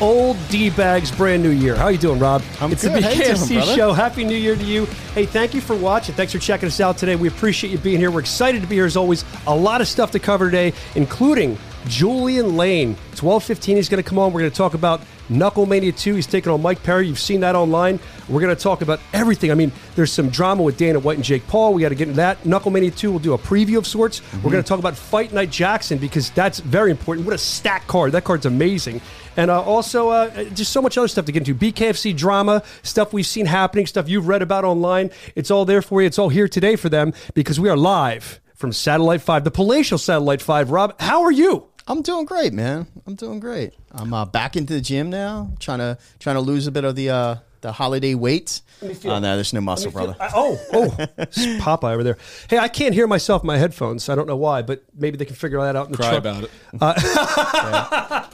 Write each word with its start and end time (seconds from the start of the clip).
old 0.00 0.36
D 0.48 0.70
bags, 0.70 1.10
brand 1.10 1.42
new 1.42 1.50
year. 1.50 1.74
How 1.74 1.88
you 1.88 1.98
doing, 1.98 2.18
Rob? 2.18 2.42
I'm 2.60 2.72
it's 2.72 2.82
good. 2.82 2.92
the 2.92 3.02
How 3.02 3.10
you 3.10 3.22
doing, 3.22 3.36
BKFC 3.36 3.76
show. 3.76 3.92
Happy 3.92 4.24
New 4.24 4.36
Year 4.36 4.56
to 4.56 4.64
you. 4.64 4.86
Hey, 5.14 5.26
thank 5.26 5.54
you 5.54 5.60
for 5.60 5.76
watching. 5.76 6.14
Thanks 6.14 6.32
for 6.32 6.38
checking 6.38 6.66
us 6.66 6.80
out 6.80 6.98
today. 6.98 7.16
We 7.16 7.28
appreciate 7.28 7.70
you 7.70 7.78
being 7.78 7.98
here. 7.98 8.10
We're 8.10 8.20
excited 8.20 8.62
to 8.62 8.68
be 8.68 8.76
here 8.76 8.86
as 8.86 8.96
always. 8.96 9.24
A 9.46 9.54
lot 9.54 9.80
of 9.80 9.88
stuff 9.88 10.10
to 10.12 10.18
cover 10.18 10.46
today, 10.46 10.72
including 10.94 11.58
Julian 11.86 12.56
Lane. 12.56 12.96
12:15. 13.14 13.76
He's 13.76 13.88
going 13.88 14.02
to 14.02 14.08
come 14.08 14.18
on. 14.18 14.32
We're 14.32 14.40
going 14.40 14.50
to 14.50 14.56
talk 14.56 14.74
about 14.74 15.00
Knucklemania 15.30 15.96
2. 15.96 16.14
He's 16.14 16.26
taking 16.26 16.52
on 16.52 16.60
Mike 16.60 16.82
Perry. 16.82 17.06
You've 17.06 17.20
seen 17.20 17.40
that 17.40 17.54
online. 17.54 17.98
We're 18.28 18.40
going 18.40 18.54
to 18.54 18.60
talk 18.60 18.82
about 18.82 19.00
everything. 19.12 19.50
I 19.50 19.54
mean, 19.54 19.72
there's 19.94 20.12
some 20.12 20.28
drama 20.28 20.62
with 20.62 20.76
Dana 20.76 20.98
White 20.98 21.16
and 21.16 21.24
Jake 21.24 21.46
Paul. 21.46 21.74
We 21.74 21.82
got 21.82 21.90
to 21.90 21.94
get 21.94 22.08
into 22.08 22.16
that. 22.16 22.42
Knucklemania 22.42 22.94
2. 22.94 23.10
We'll 23.10 23.20
do 23.20 23.34
a 23.34 23.38
preview 23.38 23.78
of 23.78 23.86
sorts. 23.86 24.20
We're 24.20 24.26
mm-hmm. 24.38 24.48
going 24.50 24.64
to 24.64 24.68
talk 24.68 24.78
about 24.78 24.96
Fight 24.96 25.32
Night 25.32 25.50
Jackson 25.50 25.98
because 25.98 26.30
that's 26.30 26.58
very 26.60 26.90
important. 26.90 27.26
What 27.26 27.34
a 27.34 27.38
stack 27.38 27.86
card. 27.86 28.12
That 28.12 28.24
card's 28.24 28.46
amazing. 28.46 29.00
And 29.36 29.50
uh, 29.50 29.62
also, 29.62 30.10
uh, 30.10 30.44
just 30.50 30.72
so 30.72 30.80
much 30.80 30.96
other 30.96 31.08
stuff 31.08 31.24
to 31.26 31.32
get 31.32 31.46
into. 31.48 31.54
BKFC 31.54 32.16
drama, 32.16 32.62
stuff 32.82 33.12
we've 33.12 33.26
seen 33.26 33.46
happening, 33.46 33.86
stuff 33.86 34.08
you've 34.08 34.28
read 34.28 34.42
about 34.42 34.64
online. 34.64 35.10
It's 35.34 35.50
all 35.50 35.64
there 35.64 35.82
for 35.82 36.00
you. 36.00 36.06
It's 36.06 36.18
all 36.18 36.28
here 36.28 36.48
today 36.48 36.76
for 36.76 36.88
them 36.88 37.12
because 37.34 37.58
we 37.58 37.68
are 37.68 37.76
live 37.76 38.40
from 38.54 38.72
Satellite 38.72 39.20
5, 39.20 39.44
the 39.44 39.50
palatial 39.50 39.98
Satellite 39.98 40.40
5. 40.40 40.70
Rob, 40.70 41.00
how 41.00 41.22
are 41.22 41.32
you? 41.32 41.66
I'm 41.86 42.00
doing 42.00 42.24
great, 42.24 42.52
man. 42.52 42.86
I'm 43.06 43.14
doing 43.14 43.40
great. 43.40 43.74
I'm 43.92 44.14
uh, 44.14 44.24
back 44.24 44.56
into 44.56 44.72
the 44.72 44.80
gym 44.80 45.10
now, 45.10 45.50
trying 45.58 45.80
to 45.80 45.98
trying 46.18 46.36
to 46.36 46.40
lose 46.40 46.66
a 46.66 46.72
bit 46.72 46.84
of 46.84 46.96
the 46.96 47.10
uh, 47.10 47.36
the 47.64 47.72
holiday 47.72 48.14
weight. 48.14 48.60
Oh 48.82 49.18
no, 49.18 49.20
there's 49.20 49.52
no 49.54 49.60
muscle, 49.62 49.90
brother. 49.90 50.14
I- 50.20 50.30
oh, 50.34 50.58
oh, 50.74 50.96
it's 51.16 51.38
Popeye 51.62 51.94
over 51.94 52.02
there. 52.04 52.18
Hey, 52.50 52.58
I 52.58 52.68
can't 52.68 52.94
hear 52.94 53.06
myself 53.06 53.42
in 53.42 53.46
my 53.46 53.56
headphones. 53.56 54.08
I 54.10 54.14
don't 54.14 54.26
know 54.28 54.36
why, 54.36 54.60
but 54.62 54.84
maybe 54.94 55.16
they 55.16 55.24
can 55.24 55.34
figure 55.36 55.58
that 55.60 55.74
out 55.74 55.86
in 55.86 55.92
the 55.92 55.98
Cry 55.98 56.10
truck. 56.10 56.18
about 56.18 56.44
it. 56.44 56.50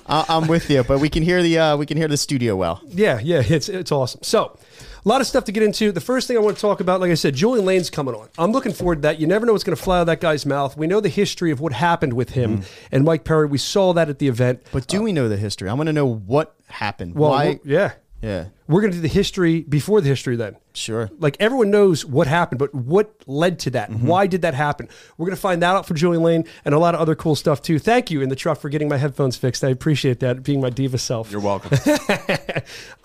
I- 0.06 0.24
I'm 0.28 0.48
with 0.48 0.68
you, 0.70 0.82
but 0.82 0.98
we 0.98 1.08
can 1.08 1.22
hear 1.22 1.42
the 1.42 1.58
uh, 1.58 1.76
we 1.76 1.86
can 1.86 1.96
hear 1.96 2.08
the 2.08 2.16
studio 2.16 2.56
well. 2.56 2.80
Yeah, 2.86 3.20
yeah, 3.22 3.42
it's 3.46 3.68
it's 3.68 3.92
awesome. 3.92 4.20
So, 4.24 4.58
a 5.04 5.08
lot 5.08 5.20
of 5.20 5.26
stuff 5.26 5.44
to 5.44 5.52
get 5.52 5.62
into. 5.62 5.92
The 5.92 6.00
first 6.00 6.26
thing 6.26 6.36
I 6.36 6.40
want 6.40 6.56
to 6.56 6.60
talk 6.60 6.80
about, 6.80 7.00
like 7.00 7.10
I 7.10 7.14
said, 7.14 7.34
Julian 7.34 7.64
Lane's 7.64 7.90
coming 7.90 8.14
on. 8.14 8.28
I'm 8.36 8.50
looking 8.52 8.72
forward 8.72 8.96
to 8.96 9.00
that. 9.02 9.20
You 9.20 9.26
never 9.28 9.46
know 9.46 9.52
what's 9.52 9.62
going 9.64 9.76
to 9.76 9.82
fly 9.82 9.98
out 9.98 10.02
of 10.02 10.06
that 10.08 10.20
guy's 10.20 10.44
mouth. 10.44 10.76
We 10.76 10.86
know 10.88 11.00
the 11.00 11.08
history 11.08 11.52
of 11.52 11.60
what 11.60 11.72
happened 11.72 12.14
with 12.14 12.30
him 12.30 12.58
Mm. 12.58 12.64
and 12.90 13.04
Mike 13.04 13.22
Perry. 13.24 13.46
We 13.46 13.58
saw 13.58 13.92
that 13.92 14.08
at 14.08 14.18
the 14.18 14.26
event. 14.28 14.66
But 14.72 14.88
do 14.88 15.00
we 15.02 15.12
know 15.12 15.28
the 15.28 15.36
history? 15.36 15.68
I 15.68 15.74
want 15.74 15.86
to 15.86 15.92
know 15.92 16.06
what 16.06 16.54
happened. 16.68 17.14
Well, 17.14 17.30
Why? 17.30 17.44
we're- 17.46 17.60
yeah, 17.64 17.92
Yeah, 18.22 18.46
we're 18.68 18.82
going 18.82 18.92
to 18.92 18.98
do 18.98 19.02
the 19.02 19.08
history 19.08 19.62
before 19.62 20.00
the 20.00 20.08
history. 20.08 20.36
Then, 20.36 20.56
sure. 20.74 21.10
like 21.18 21.36
everyone 21.40 21.70
knows 21.70 22.04
what 22.04 22.26
happened, 22.26 22.58
but 22.58 22.74
what 22.74 23.14
led 23.26 23.58
to 23.60 23.70
that? 23.70 23.90
Mm-hmm. 23.90 24.06
Why 24.06 24.26
did 24.26 24.42
that 24.42 24.54
happen? 24.54 24.88
We're 25.16 25.26
going 25.26 25.36
to 25.36 25.40
find 25.40 25.62
that 25.62 25.74
out 25.74 25.86
for 25.86 25.94
Julian 25.94 26.22
Lane 26.22 26.44
and 26.64 26.74
a 26.74 26.78
lot 26.78 26.94
of 26.94 27.00
other 27.00 27.14
cool 27.14 27.34
stuff 27.34 27.62
too. 27.62 27.78
Thank 27.78 28.10
you 28.10 28.20
in 28.20 28.28
the 28.28 28.36
truck 28.36 28.60
for 28.60 28.68
getting 28.68 28.88
my 28.88 28.98
headphones 28.98 29.36
fixed. 29.36 29.64
I 29.64 29.68
appreciate 29.68 30.20
that, 30.20 30.42
being 30.42 30.60
my 30.60 30.70
diva 30.70 30.98
self. 30.98 31.30
You're 31.30 31.40
welcome. 31.40 31.78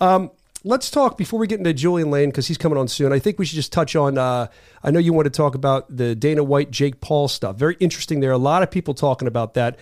Let's 0.68 0.90
talk 0.90 1.16
before 1.16 1.38
we 1.38 1.46
get 1.46 1.58
into 1.60 1.72
Julian 1.72 2.10
Lane 2.10 2.30
because 2.30 2.48
he's 2.48 2.58
coming 2.58 2.76
on 2.76 2.88
soon. 2.88 3.12
I 3.12 3.20
think 3.20 3.38
we 3.38 3.46
should 3.46 3.54
just 3.54 3.72
touch 3.72 3.94
on. 3.94 4.18
Uh, 4.18 4.48
I 4.82 4.90
know 4.90 4.98
you 4.98 5.12
want 5.12 5.26
to 5.26 5.30
talk 5.30 5.54
about 5.54 5.96
the 5.96 6.16
Dana 6.16 6.42
White, 6.42 6.72
Jake 6.72 7.00
Paul 7.00 7.28
stuff. 7.28 7.54
Very 7.54 7.76
interesting 7.78 8.18
there. 8.18 8.30
are 8.30 8.32
A 8.32 8.36
lot 8.38 8.64
of 8.64 8.70
people 8.72 8.92
talking 8.92 9.28
about 9.28 9.54
that. 9.54 9.78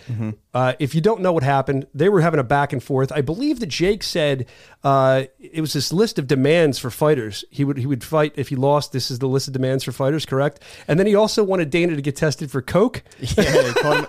Uh, 0.53 0.73
if 0.77 0.93
you 0.93 1.01
don't 1.01 1.21
know 1.21 1.33
what 1.33 1.41
happened, 1.41 1.87
they 1.95 2.07
were 2.07 2.21
having 2.21 2.39
a 2.39 2.43
back 2.43 2.71
and 2.71 2.83
forth. 2.83 3.11
I 3.11 3.21
believe 3.21 3.59
that 3.61 3.65
Jake 3.65 4.03
said 4.03 4.45
uh, 4.83 5.23
it 5.39 5.59
was 5.59 5.73
this 5.73 5.91
list 5.91 6.19
of 6.19 6.27
demands 6.27 6.77
for 6.77 6.91
fighters. 6.91 7.43
He 7.49 7.63
would 7.65 7.77
he 7.77 7.87
would 7.87 8.03
fight 8.03 8.33
if 8.35 8.49
he 8.49 8.55
lost. 8.55 8.91
This 8.91 9.09
is 9.09 9.17
the 9.17 9.27
list 9.27 9.47
of 9.47 9.53
demands 9.53 9.83
for 9.83 9.91
fighters, 9.91 10.23
correct? 10.23 10.59
And 10.87 10.99
then 10.99 11.07
he 11.07 11.15
also 11.15 11.43
wanted 11.43 11.71
Dana 11.71 11.95
to 11.95 12.01
get 12.01 12.15
tested 12.15 12.51
for 12.51 12.61
coke. 12.61 13.01
Yeah, 13.19 13.73
call 13.73 13.93
him, 13.95 14.05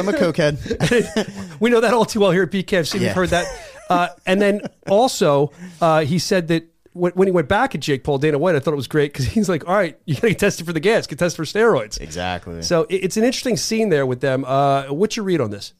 him 0.00 0.08
a 0.08 0.12
cokehead. 0.18 1.58
we 1.60 1.68
know 1.68 1.80
that 1.80 1.92
all 1.92 2.06
too 2.06 2.20
well 2.20 2.30
here 2.30 2.44
at 2.44 2.50
BKFC. 2.50 2.94
We've 2.94 3.02
Yeah. 3.02 3.12
heard 3.12 3.28
that. 3.28 3.46
Uh, 3.90 4.08
and 4.26 4.40
then 4.40 4.60
also, 4.88 5.52
uh, 5.80 6.00
he 6.04 6.18
said 6.18 6.48
that 6.48 6.64
when, 6.92 7.12
when 7.12 7.28
he 7.28 7.32
went 7.32 7.48
back 7.48 7.74
at 7.74 7.80
Jake 7.80 8.04
Paul, 8.04 8.18
Dana 8.18 8.38
White, 8.38 8.54
I 8.54 8.60
thought 8.60 8.72
it 8.72 8.76
was 8.76 8.86
great 8.88 9.12
because 9.12 9.26
he's 9.26 9.48
like, 9.48 9.66
all 9.68 9.74
right, 9.74 9.98
you 10.06 10.14
got 10.14 10.22
to 10.22 10.28
get 10.28 10.38
tested 10.38 10.64
for 10.66 10.72
the 10.72 10.80
gas, 10.80 11.06
get 11.06 11.18
tested 11.18 11.36
for 11.36 11.44
steroids. 11.44 12.00
Exactly. 12.00 12.62
So 12.62 12.82
it- 12.88 13.04
it's 13.04 13.16
an 13.16 13.24
interesting 13.24 13.56
scene 13.56 13.88
there 13.88 14.06
with 14.06 14.20
them. 14.20 14.44
Uh, 14.46 14.84
what's 14.92 15.16
your 15.16 15.24
read 15.24 15.40
on 15.40 15.50
this? 15.50 15.72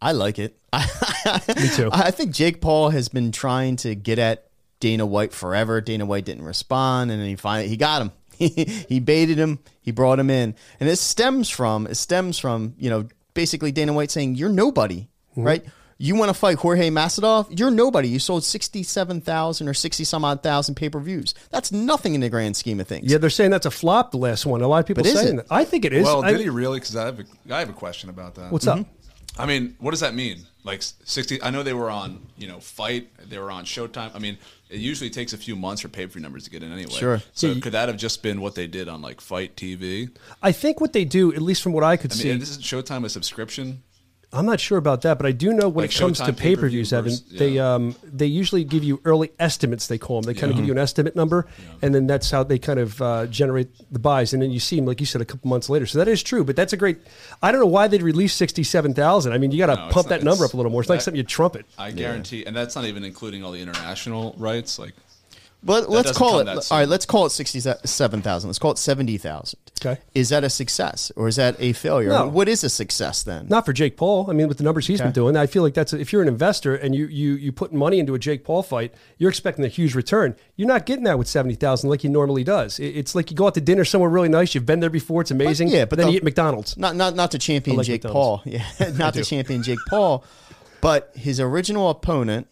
I 0.00 0.12
like 0.12 0.38
it. 0.38 0.58
Me 0.74 1.68
too. 1.68 1.88
I 1.92 2.10
think 2.10 2.32
Jake 2.34 2.60
Paul 2.60 2.90
has 2.90 3.08
been 3.08 3.30
trying 3.30 3.76
to 3.76 3.94
get 3.94 4.18
at 4.18 4.48
Dana 4.80 5.06
White 5.06 5.32
forever. 5.32 5.80
Dana 5.80 6.04
White 6.06 6.24
didn't 6.24 6.44
respond, 6.44 7.12
and 7.12 7.20
then 7.20 7.28
he 7.28 7.36
finally 7.36 7.68
he 7.68 7.76
got 7.76 8.02
him. 8.02 8.10
he 8.36 8.98
baited 8.98 9.38
him. 9.38 9.60
He 9.80 9.92
brought 9.92 10.18
him 10.18 10.28
in, 10.28 10.56
and 10.80 10.88
it 10.88 10.96
stems 10.96 11.48
from 11.48 11.86
it 11.86 11.94
stems 11.94 12.38
from 12.40 12.74
you 12.78 12.90
know 12.90 13.06
basically 13.34 13.70
Dana 13.70 13.92
White 13.92 14.10
saying 14.10 14.34
you're 14.34 14.48
nobody, 14.48 15.08
Mm-hmm. 15.32 15.44
right? 15.44 15.64
You 16.02 16.16
want 16.16 16.30
to 16.30 16.34
fight 16.34 16.58
Jorge 16.58 16.90
Masvidal? 16.90 17.46
You're 17.56 17.70
nobody. 17.70 18.08
You 18.08 18.18
sold 18.18 18.42
sixty 18.42 18.82
seven 18.82 19.20
thousand 19.20 19.68
or 19.68 19.74
sixty 19.74 20.02
some 20.02 20.24
odd 20.24 20.42
thousand 20.42 20.74
pay 20.74 20.90
per 20.90 20.98
views. 20.98 21.32
That's 21.50 21.70
nothing 21.70 22.16
in 22.16 22.20
the 22.20 22.28
grand 22.28 22.56
scheme 22.56 22.80
of 22.80 22.88
things. 22.88 23.08
Yeah, 23.08 23.18
they're 23.18 23.30
saying 23.30 23.52
that's 23.52 23.66
a 23.66 23.70
flop, 23.70 24.10
the 24.10 24.16
last 24.16 24.44
one. 24.44 24.62
A 24.62 24.66
lot 24.66 24.78
of 24.78 24.86
people 24.86 25.04
But 25.04 25.12
is 25.12 25.20
saying 25.20 25.36
that. 25.36 25.46
I 25.48 25.64
think 25.64 25.84
it 25.84 25.92
is. 25.92 26.04
well, 26.04 26.24
I- 26.24 26.32
did 26.32 26.40
he 26.40 26.48
really? 26.48 26.80
Because 26.80 26.96
I 26.96 27.04
have 27.04 27.20
a, 27.20 27.24
I 27.52 27.60
have 27.60 27.68
a 27.68 27.72
question 27.72 28.10
about 28.10 28.34
that. 28.34 28.50
What's 28.50 28.66
up? 28.66 28.80
Mm-hmm. 28.80 29.40
I 29.40 29.46
mean, 29.46 29.76
what 29.78 29.92
does 29.92 30.00
that 30.00 30.12
mean? 30.12 30.44
Like 30.64 30.82
sixty? 30.82 31.40
I 31.40 31.50
know 31.50 31.62
they 31.62 31.72
were 31.72 31.88
on, 31.88 32.26
you 32.36 32.48
know, 32.48 32.58
Fight. 32.58 33.08
They 33.30 33.38
were 33.38 33.52
on 33.52 33.64
Showtime. 33.64 34.10
I 34.12 34.18
mean, 34.18 34.38
it 34.70 34.80
usually 34.80 35.08
takes 35.08 35.32
a 35.32 35.38
few 35.38 35.54
months 35.54 35.82
for 35.82 35.88
pay 35.88 36.06
per 36.06 36.14
view 36.14 36.22
numbers 36.22 36.42
to 36.44 36.50
get 36.50 36.64
in 36.64 36.72
anyway. 36.72 36.90
Sure. 36.94 37.22
So 37.32 37.46
Yeah, 37.46 37.60
could 37.60 37.74
that 37.74 37.88
have 37.88 37.96
just 37.96 38.24
been 38.24 38.40
what 38.40 38.56
they 38.56 38.66
did 38.66 38.88
on 38.88 39.02
like 39.02 39.20
FITE 39.20 39.54
TV? 39.54 40.10
I 40.42 40.50
think 40.50 40.80
what 40.80 40.94
they 40.94 41.04
do, 41.04 41.32
at 41.32 41.42
least 41.42 41.62
from 41.62 41.72
what 41.72 41.84
I 41.84 41.96
could 41.96 42.10
I 42.10 42.14
mean, 42.16 42.22
see, 42.22 42.30
and 42.32 42.42
this 42.42 42.50
is 42.50 42.58
Showtime 42.58 43.04
a 43.04 43.08
subscription. 43.08 43.84
I'm 44.34 44.46
not 44.46 44.60
sure 44.60 44.78
about 44.78 45.02
that, 45.02 45.18
but 45.18 45.26
I 45.26 45.32
do 45.32 45.52
know 45.52 45.68
when 45.68 45.84
Like 45.84 45.94
it 45.94 45.98
comes 45.98 46.18
to 46.20 46.32
pay 46.32 46.56
per 46.56 46.66
views, 46.66 46.90
Evan, 46.90 47.10
versus- 47.10 47.24
they 47.38 47.58
um 47.58 47.94
they 48.02 48.24
usually 48.24 48.64
give 48.64 48.82
you 48.82 48.98
early 49.04 49.30
estimates. 49.38 49.88
They 49.88 49.98
call 49.98 50.22
them. 50.22 50.32
They 50.32 50.38
kind 50.40 50.50
of 50.50 50.56
give 50.56 50.64
you 50.64 50.72
an 50.72 50.78
estimate 50.78 51.14
number, 51.14 51.46
and 51.82 51.94
then 51.94 52.06
that's 52.06 52.30
how 52.30 52.42
they 52.42 52.58
kind 52.58 52.78
of 52.80 53.02
uh, 53.02 53.26
generate 53.26 53.68
the 53.92 53.98
buys. 53.98 54.32
And 54.32 54.42
then 54.42 54.50
you 54.50 54.58
see 54.58 54.76
them, 54.76 54.86
like 54.86 55.00
you 55.00 55.06
said, 55.06 55.20
a 55.20 55.26
couple 55.26 55.50
months 55.50 55.68
later. 55.68 55.84
So 55.84 55.98
that 55.98 56.08
is 56.08 56.22
true, 56.22 56.44
but 56.44 56.56
that's 56.56 56.72
a 56.72 56.78
great. 56.78 56.98
I 57.42 57.52
don't 57.52 57.60
know 57.60 57.66
why 57.66 57.88
they'd 57.88 58.02
release 58.02 58.32
sixty 58.34 58.62
seven 58.62 58.94
thousand. 58.94 59.34
I 59.34 59.38
mean, 59.38 59.50
you 59.52 59.58
got 59.58 59.66
to 59.66 59.74
No, 59.74 59.92
pump 59.92 60.06
not- 60.06 60.08
that 60.08 60.22
number 60.24 60.46
up 60.46 60.54
a 60.54 60.56
little 60.56 60.72
more. 60.72 60.80
It's 60.80 60.88
like 60.88 61.00
that- 61.00 61.04
something 61.04 61.18
you 61.18 61.24
trumpet. 61.24 61.66
I 61.76 61.90
guarantee, 61.90 62.46
and 62.46 62.56
that's 62.56 62.74
not 62.74 62.86
even 62.86 63.04
including 63.04 63.44
all 63.44 63.52
the 63.52 63.60
international 63.60 64.34
rights. 64.38 64.78
Like, 64.78 64.94
But 65.64 65.88
let's 65.88 66.10
call 66.10 66.40
it. 66.40 66.44
that 66.44 66.56
All 66.56 66.62
soon. 66.62 66.78
right, 66.78 66.88
let's 66.88 67.06
call 67.06 67.24
it 67.26 67.30
sixty-seven 67.30 68.22
thousand. 68.22 68.48
Let's 68.48 68.58
call 68.58 68.72
it 68.72 68.78
seventy 68.78 69.16
thousand. 69.16 69.60
Okay. 69.80 70.00
Is 70.14 70.28
that 70.30 70.42
a 70.44 70.50
success 70.50 71.12
or 71.16 71.28
is 71.28 71.36
that 71.36 71.54
a 71.60 71.72
failure? 71.72 72.08
No. 72.10 72.26
What 72.28 72.48
is 72.48 72.64
a 72.64 72.68
success 72.68 73.22
then? 73.22 73.46
Not 73.48 73.64
for 73.66 73.72
Jake 73.72 73.96
Paul. 73.96 74.28
I 74.28 74.32
mean, 74.32 74.48
with 74.48 74.58
the 74.58 74.64
numbers 74.64 74.86
he's 74.88 75.00
been 75.00 75.12
doing, 75.12 75.36
I 75.36 75.46
feel 75.46 75.62
like 75.62 75.74
that's 75.74 75.92
a, 75.92 76.00
if 76.00 76.12
you're 76.12 76.22
an 76.22 76.26
investor 76.28 76.74
and 76.74 76.94
you 76.96 77.06
you 77.06 77.34
you 77.34 77.52
put 77.52 77.72
money 77.72 78.00
into 78.00 78.14
a 78.14 78.18
Jake 78.18 78.42
Paul 78.44 78.62
fight, 78.64 78.92
you're 79.18 79.30
expecting 79.30 79.64
a 79.64 79.68
huge 79.68 79.94
return. 79.94 80.34
You're 80.56 80.68
not 80.68 80.84
getting 80.84 81.04
that 81.04 81.16
with 81.18 81.28
seventy 81.28 81.54
thousand 81.54 81.90
like 81.90 82.00
he 82.02 82.08
normally 82.08 82.42
does. 82.44 82.80
It- 82.80 82.96
It's 82.96 83.14
like 83.14 83.30
you 83.30 83.36
go 83.36 83.46
out 83.46 83.54
to 83.54 83.60
dinner 83.60 83.84
somewhere 83.84 84.10
really 84.10 84.28
nice. 84.28 84.54
You've 84.56 84.66
been 84.66 84.80
there 84.80 84.90
before. 84.90 85.20
It's 85.22 85.30
amazing. 85.30 85.68
yeah, 85.68 85.84
but 85.84 85.96
then 85.96 86.06
the- 86.06 86.12
you 86.12 86.18
eat 86.18 86.24
McDonald's. 86.24 86.76
Not 86.76 86.96
not 86.96 87.14
not 87.14 87.30
to 87.32 87.38
champion 87.38 87.76
like 87.76 87.86
Jake 87.86 88.02
Paul. 88.02 88.42
Yeah, 88.46 88.64
not 88.96 89.14
to 89.14 89.22
champion 89.24 89.62
Jake 89.62 89.78
Paul, 89.88 90.24
but 90.80 91.12
his 91.14 91.38
original 91.38 91.88
opponent, 91.88 92.48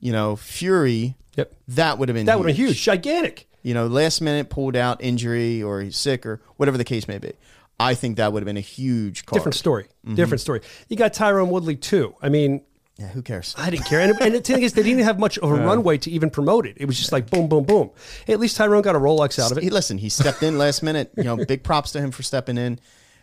you 0.00 0.12
know, 0.12 0.36
Fury. 0.36 1.16
Yep. 1.36 1.54
That 1.68 1.98
would 1.98 2.08
have 2.08 2.14
been 2.14 2.26
That 2.26 2.38
would 2.38 2.48
have 2.48 2.56
been 2.56 2.66
huge, 2.66 2.82
gigantic. 2.82 3.48
You 3.62 3.74
know, 3.74 3.86
last 3.86 4.20
minute 4.20 4.50
pulled 4.50 4.76
out 4.76 5.02
injury 5.02 5.62
or 5.62 5.80
he's 5.80 5.96
sick 5.96 6.26
or 6.26 6.42
whatever 6.56 6.76
the 6.76 6.84
case 6.84 7.06
may 7.06 7.18
be. 7.18 7.32
I 7.78 7.94
think 7.94 8.16
that 8.16 8.32
would 8.32 8.42
have 8.42 8.46
been 8.46 8.56
a 8.56 8.60
huge 8.60 9.24
card. 9.26 9.38
Different 9.38 9.54
story. 9.56 9.84
Mm-hmm. 10.04 10.14
Different 10.14 10.40
story. 10.40 10.60
You 10.88 10.96
got 10.96 11.12
Tyron 11.12 11.48
Woodley 11.48 11.76
too. 11.76 12.14
I 12.22 12.28
mean, 12.28 12.62
Yeah, 12.98 13.08
who 13.08 13.22
cares? 13.22 13.54
I 13.56 13.70
didn't 13.70 13.86
care. 13.86 14.00
And, 14.00 14.20
and 14.20 14.34
the 14.34 14.40
thing 14.40 14.62
is, 14.62 14.74
they 14.74 14.82
didn't 14.82 15.04
have 15.04 15.18
much 15.18 15.38
of 15.38 15.50
a 15.50 15.54
runway 15.66 15.98
to 15.98 16.10
even 16.10 16.30
promote 16.30 16.66
it. 16.66 16.76
It 16.78 16.86
was 16.86 16.98
just 16.98 17.12
like 17.12 17.30
boom, 17.30 17.48
boom, 17.48 17.64
boom. 17.64 17.90
Hey, 18.26 18.34
at 18.34 18.40
least 18.40 18.58
Tyron 18.58 18.82
got 18.82 18.94
a 18.94 18.98
Rolex 18.98 19.38
out 19.38 19.52
of 19.52 19.58
it. 19.58 19.62
He, 19.62 19.68
it. 19.68 19.72
listen, 19.72 19.98
he 19.98 20.08
stepped 20.08 20.42
in 20.42 20.58
last 20.58 20.82
minute. 20.82 21.12
You 21.16 21.24
know, 21.24 21.36
big 21.44 21.62
props 21.64 21.92
to 21.92 22.00
him 22.00 22.10
for 22.10 22.22
stepping 22.22 22.58
in. 22.58 22.78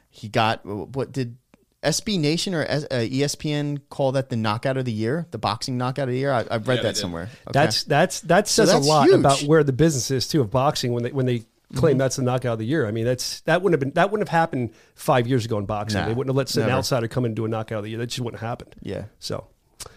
He 0.09 0.27
got 0.27 0.65
what 0.65 1.11
did 1.11 1.37
SB 1.83 2.19
Nation 2.19 2.53
or 2.53 2.63
uh, 2.63 2.81
ESPN 2.91 3.79
call 3.89 4.11
that 4.13 4.29
the 4.29 4.35
knockout 4.35 4.77
of 4.77 4.85
the 4.85 4.91
year, 4.91 5.27
the 5.31 5.37
boxing 5.37 5.77
knockout 5.77 6.09
of 6.09 6.13
the 6.13 6.19
year? 6.19 6.31
I, 6.31 6.45
I've 6.51 6.67
read 6.67 6.77
Yeah, 6.77 6.83
that 6.83 6.97
somewhere. 6.97 7.23
Okay. 7.23 7.51
That's 7.53 7.83
that's 7.83 8.21
that 8.21 8.47
says 8.47 8.71
that's 8.71 8.85
a 8.85 8.89
lot 8.89 9.03
huge. 9.05 9.13
Mm-hmm. 9.13 9.19
about 9.25 9.41
where 9.43 9.63
the 9.63 9.73
business 9.73 10.11
is 10.11 10.27
too 10.27 10.41
of 10.41 10.51
boxing 10.51 10.91
when 10.93 11.03
they 11.03 11.11
when 11.11 11.25
they 11.25 11.43
claim 11.75 11.97
that's 11.97 12.15
the 12.15 12.23
knockout 12.23 12.53
of 12.53 12.59
the 12.59 12.65
year. 12.65 12.87
I 12.87 12.91
mean, 12.91 13.05
that's 13.05 13.41
that 13.41 13.61
wouldn't 13.61 13.73
have 13.73 13.79
been 13.79 13.93
that 13.93 14.11
wouldn't 14.11 14.27
have 14.27 14.37
happened 14.37 14.71
five 14.95 15.27
years 15.27 15.45
ago 15.45 15.57
in 15.57 15.65
boxing. 15.65 16.01
Nah, 16.01 16.07
they 16.07 16.13
wouldn't 16.13 16.29
have 16.29 16.35
let 16.35 16.55
an 16.57 16.69
outsider 16.69 17.07
come 17.07 17.25
in 17.25 17.29
and 17.29 17.35
do 17.35 17.45
a 17.45 17.47
knockout 17.47 17.79
of 17.79 17.83
the 17.85 17.91
year. 17.91 17.99
That 17.99 18.07
just 18.07 18.19
wouldn't 18.19 18.41
have 18.41 18.49
happened. 18.49 18.75
Yeah. 18.81 19.05
So 19.19 19.47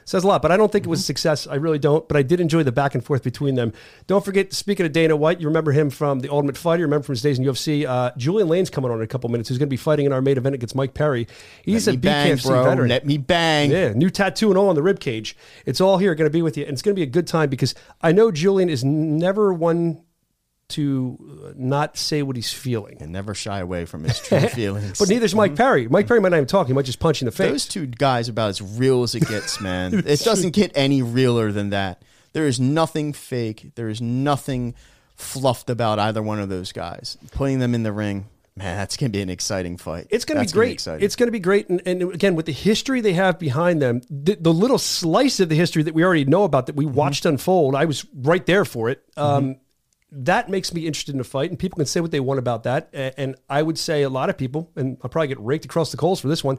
says 0.05 0.25
a 0.25 0.27
lot, 0.27 0.43
but 0.43 0.53
I 0.53 0.57
don't 0.57 0.71
think 0.71 0.85
it 0.85 0.89
was 0.89 1.01
a 1.01 1.05
success. 1.05 1.47
I 1.47 1.57
really 1.57 1.79
don't. 1.79 2.07
But 2.09 2.17
I 2.17 2.23
did 2.23 2.41
enjoy 2.41 2.63
the 2.63 2.73
back 2.73 2.95
and 2.95 3.05
forth 3.05 3.23
between 3.23 3.55
them. 3.55 3.73
Don't 4.07 4.25
forget, 4.25 4.53
speaking 4.53 4.87
of 4.87 4.93
Dana 4.93 5.17
White, 5.17 5.41
you 5.41 5.47
remember 5.47 5.73
him 5.73 5.91
from 5.91 6.21
the 6.21 6.31
Ultimate 6.31 6.57
Fighter. 6.57 6.81
You 6.81 6.87
remember 6.87 7.05
from 7.05 7.15
his 7.15 7.23
days 7.23 7.39
in 7.39 7.45
UFC. 7.45 7.87
Uh, 7.87 8.13
Julian 8.17 8.49
Lane's 8.49 8.71
coming 8.71 8.91
on 8.91 8.99
in 8.99 9.03
a 9.03 9.07
couple 9.07 9.31
minutes. 9.31 9.49
Who's 9.49 9.59
going 9.59 9.69
to 9.69 9.71
be 9.71 9.77
fighting 9.77 10.07
in 10.07 10.13
our 10.13 10.23
main 10.23 10.37
event 10.37 10.55
against 10.55 10.75
Mike 10.75 10.95
Perry? 10.95 11.27
He's 11.65 11.87
Let 11.87 11.97
a 11.97 11.99
bang, 11.99 12.37
BKFC 12.37 12.47
bro. 12.47 12.65
veteran. 12.65 12.89
Let 12.89 13.07
me 13.07 13.19
bang. 13.19 13.71
Yeah, 13.71 13.93
new 13.93 14.11
tattoo 14.11 14.49
and 14.51 14.59
all 14.59 14.69
on 14.69 14.75
the 14.75 14.83
rib 14.83 15.01
cage. 15.01 15.37
It's 15.67 15.81
all 15.81 15.99
here, 15.99 16.15
going 16.15 16.29
to 16.29 16.33
be 16.33 16.43
with 16.43 16.57
you, 16.57 16.65
and 16.65 16.73
it's 16.73 16.83
going 16.83 16.95
to 16.95 16.99
be 16.99 17.05
a 17.05 17.11
good 17.11 17.27
time 17.27 17.49
because 17.49 17.75
I 18.01 18.13
know 18.13 18.31
Julian 18.31 18.69
is 18.69 18.85
never 18.85 19.53
one 19.53 20.03
to 20.73 21.19
uh, 21.49 21.53
not 21.57 21.97
say 21.97 22.23
what 22.23 22.37
he's 22.37 22.53
feeling. 22.53 22.99
and 23.01 23.13
never 23.13 23.35
shy 23.35 23.61
away 23.61 23.85
from 23.85 24.05
his 24.05 24.19
true 24.21 24.41
feelings. 24.49 24.99
But 24.99 25.09
neither 25.09 25.25
is 25.25 25.35
Mike 25.35 25.57
Perry. 25.57 25.89
Mike 25.89 26.07
Perry 26.07 26.21
might 26.21 26.31
not 26.31 26.37
even 26.37 26.47
talk. 26.49 26.67
He 26.67 26.73
might 26.73 26.85
just 26.85 26.99
punch 27.01 27.21
you 27.21 27.25
in 27.25 27.31
the 27.31 27.37
face. 27.37 27.51
Those 27.51 27.67
two 27.69 27.87
guys 27.87 28.29
are 28.29 28.33
about 28.33 28.51
as 28.51 28.61
real 28.61 29.03
as 29.03 29.15
it 29.15 29.27
gets, 29.29 29.61
man. 29.63 29.95
it 30.07 30.21
doesn't 30.21 30.51
get 30.51 30.73
any 30.75 31.03
realer 31.03 31.53
than 31.53 31.71
that. 31.71 32.03
There 32.33 32.47
is 32.47 32.59
nothing 32.61 33.13
fake. 33.13 33.73
There 33.75 33.89
is 33.89 34.01
nothing 34.01 34.75
fluffed 35.17 35.71
about 35.71 35.99
either 35.99 36.23
one 36.23 36.41
of 36.41 36.49
those 36.49 36.73
guys. 36.73 37.17
Putting 37.33 37.59
them 37.59 37.75
in 37.75 37.83
the 37.83 37.93
ring, 37.93 38.27
man, 38.57 38.77
that's 38.77 38.97
gonna 38.97 39.11
be 39.11 39.21
an 39.21 39.29
exciting 39.31 39.77
fight. 39.77 40.07
It's 40.11 40.25
going 40.25 40.37
to 40.37 40.41
be 40.41 40.45
That's 40.45 40.53
gonna 40.85 40.97
great. 40.99 41.05
it's 41.05 41.17
going 41.17 41.27
to 41.29 41.33
be 41.33 41.39
great. 41.41 41.69
And, 41.69 41.83
and 41.87 42.03
again, 42.15 42.35
with 42.35 42.47
the 42.47 42.53
history 42.53 43.01
they 43.01 43.13
have 43.13 43.39
behind 43.39 43.81
them, 43.83 44.01
the, 44.11 44.37
the 44.41 44.53
little 44.53 44.79
slice 44.79 45.41
of 45.41 45.49
the 45.49 45.55
history 45.55 45.83
that 45.85 45.95
we 45.95 46.03
already 46.05 46.25
know 46.25 46.45
about 46.45 46.67
that 46.67 46.75
we 46.77 46.85
Mm-hmm. 46.87 46.95
watched 46.95 47.27
unfold, 47.27 47.75
I 47.75 47.85
was 47.85 48.05
right 48.15 48.45
there 48.47 48.65
for 48.65 48.89
it. 48.91 49.03
Um, 49.17 49.57
That 50.15 50.51
makes 50.51 50.75
me 50.75 50.87
interested 50.87 51.15
in 51.15 51.21
a 51.23 51.25
fight, 51.25 51.49
and 51.49 51.59
people 51.59 51.79
can 51.79 51.87
say 51.87 52.01
what 52.01 52.11
they 52.11 52.21
want 52.21 52.39
about 52.39 52.65
that. 52.65 52.91
And 52.93 53.35
I 53.49 53.63
would 53.63 53.79
say 53.79 54.03
a 54.03 54.11
lot 54.11 54.29
of 54.29 54.37
people, 54.37 54.71
and 54.77 54.99
I'll 55.03 55.09
probably 55.09 55.29
get 55.29 55.41
raked 55.41 55.65
across 55.65 55.91
the 55.91 55.97
coals 55.97 56.21
for 56.21 56.29
this 56.29 56.45
one. 56.45 56.59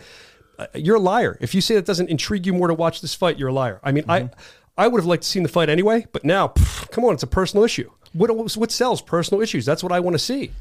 Uh, 0.57 0.67
you're 0.75 0.95
a 0.97 1.00
liar 1.00 1.38
if 1.41 1.55
you 1.55 1.61
say 1.61 1.75
that 1.75 1.85
doesn't 1.85 2.09
intrigue 2.09 2.45
you 2.45 2.53
more 2.53 2.67
to 2.67 2.73
watch 2.73 3.01
this 3.01 3.15
fight. 3.15 3.38
You're 3.39 3.50
a 3.50 3.53
liar. 3.53 3.79
I 3.83 3.91
mean, 3.91 4.05
I 4.09 4.29
I 4.77 4.88
would 4.88 5.00
have 5.01 5.05
liked 5.05 5.23
to 5.23 5.29
seen 5.29 5.44
the 5.44 5.50
fight 5.50 5.69
anyway, 5.69 6.05
but 6.11 6.23
now, 6.23 6.47
pff, 6.47 6.89
come 6.91 7.05
on, 7.05 7.13
it's 7.13 7.23
a 7.23 7.27
personal 7.27 7.63
issue. 7.63 7.89
What 8.13 8.29
what 8.57 8.71
sells? 8.71 9.01
Personal 9.01 9.41
issues. 9.41 9.65
That's 9.65 9.83
what 9.83 9.91
I 9.91 9.99
want 9.99 10.15
to 10.15 10.19
see. 10.19 10.51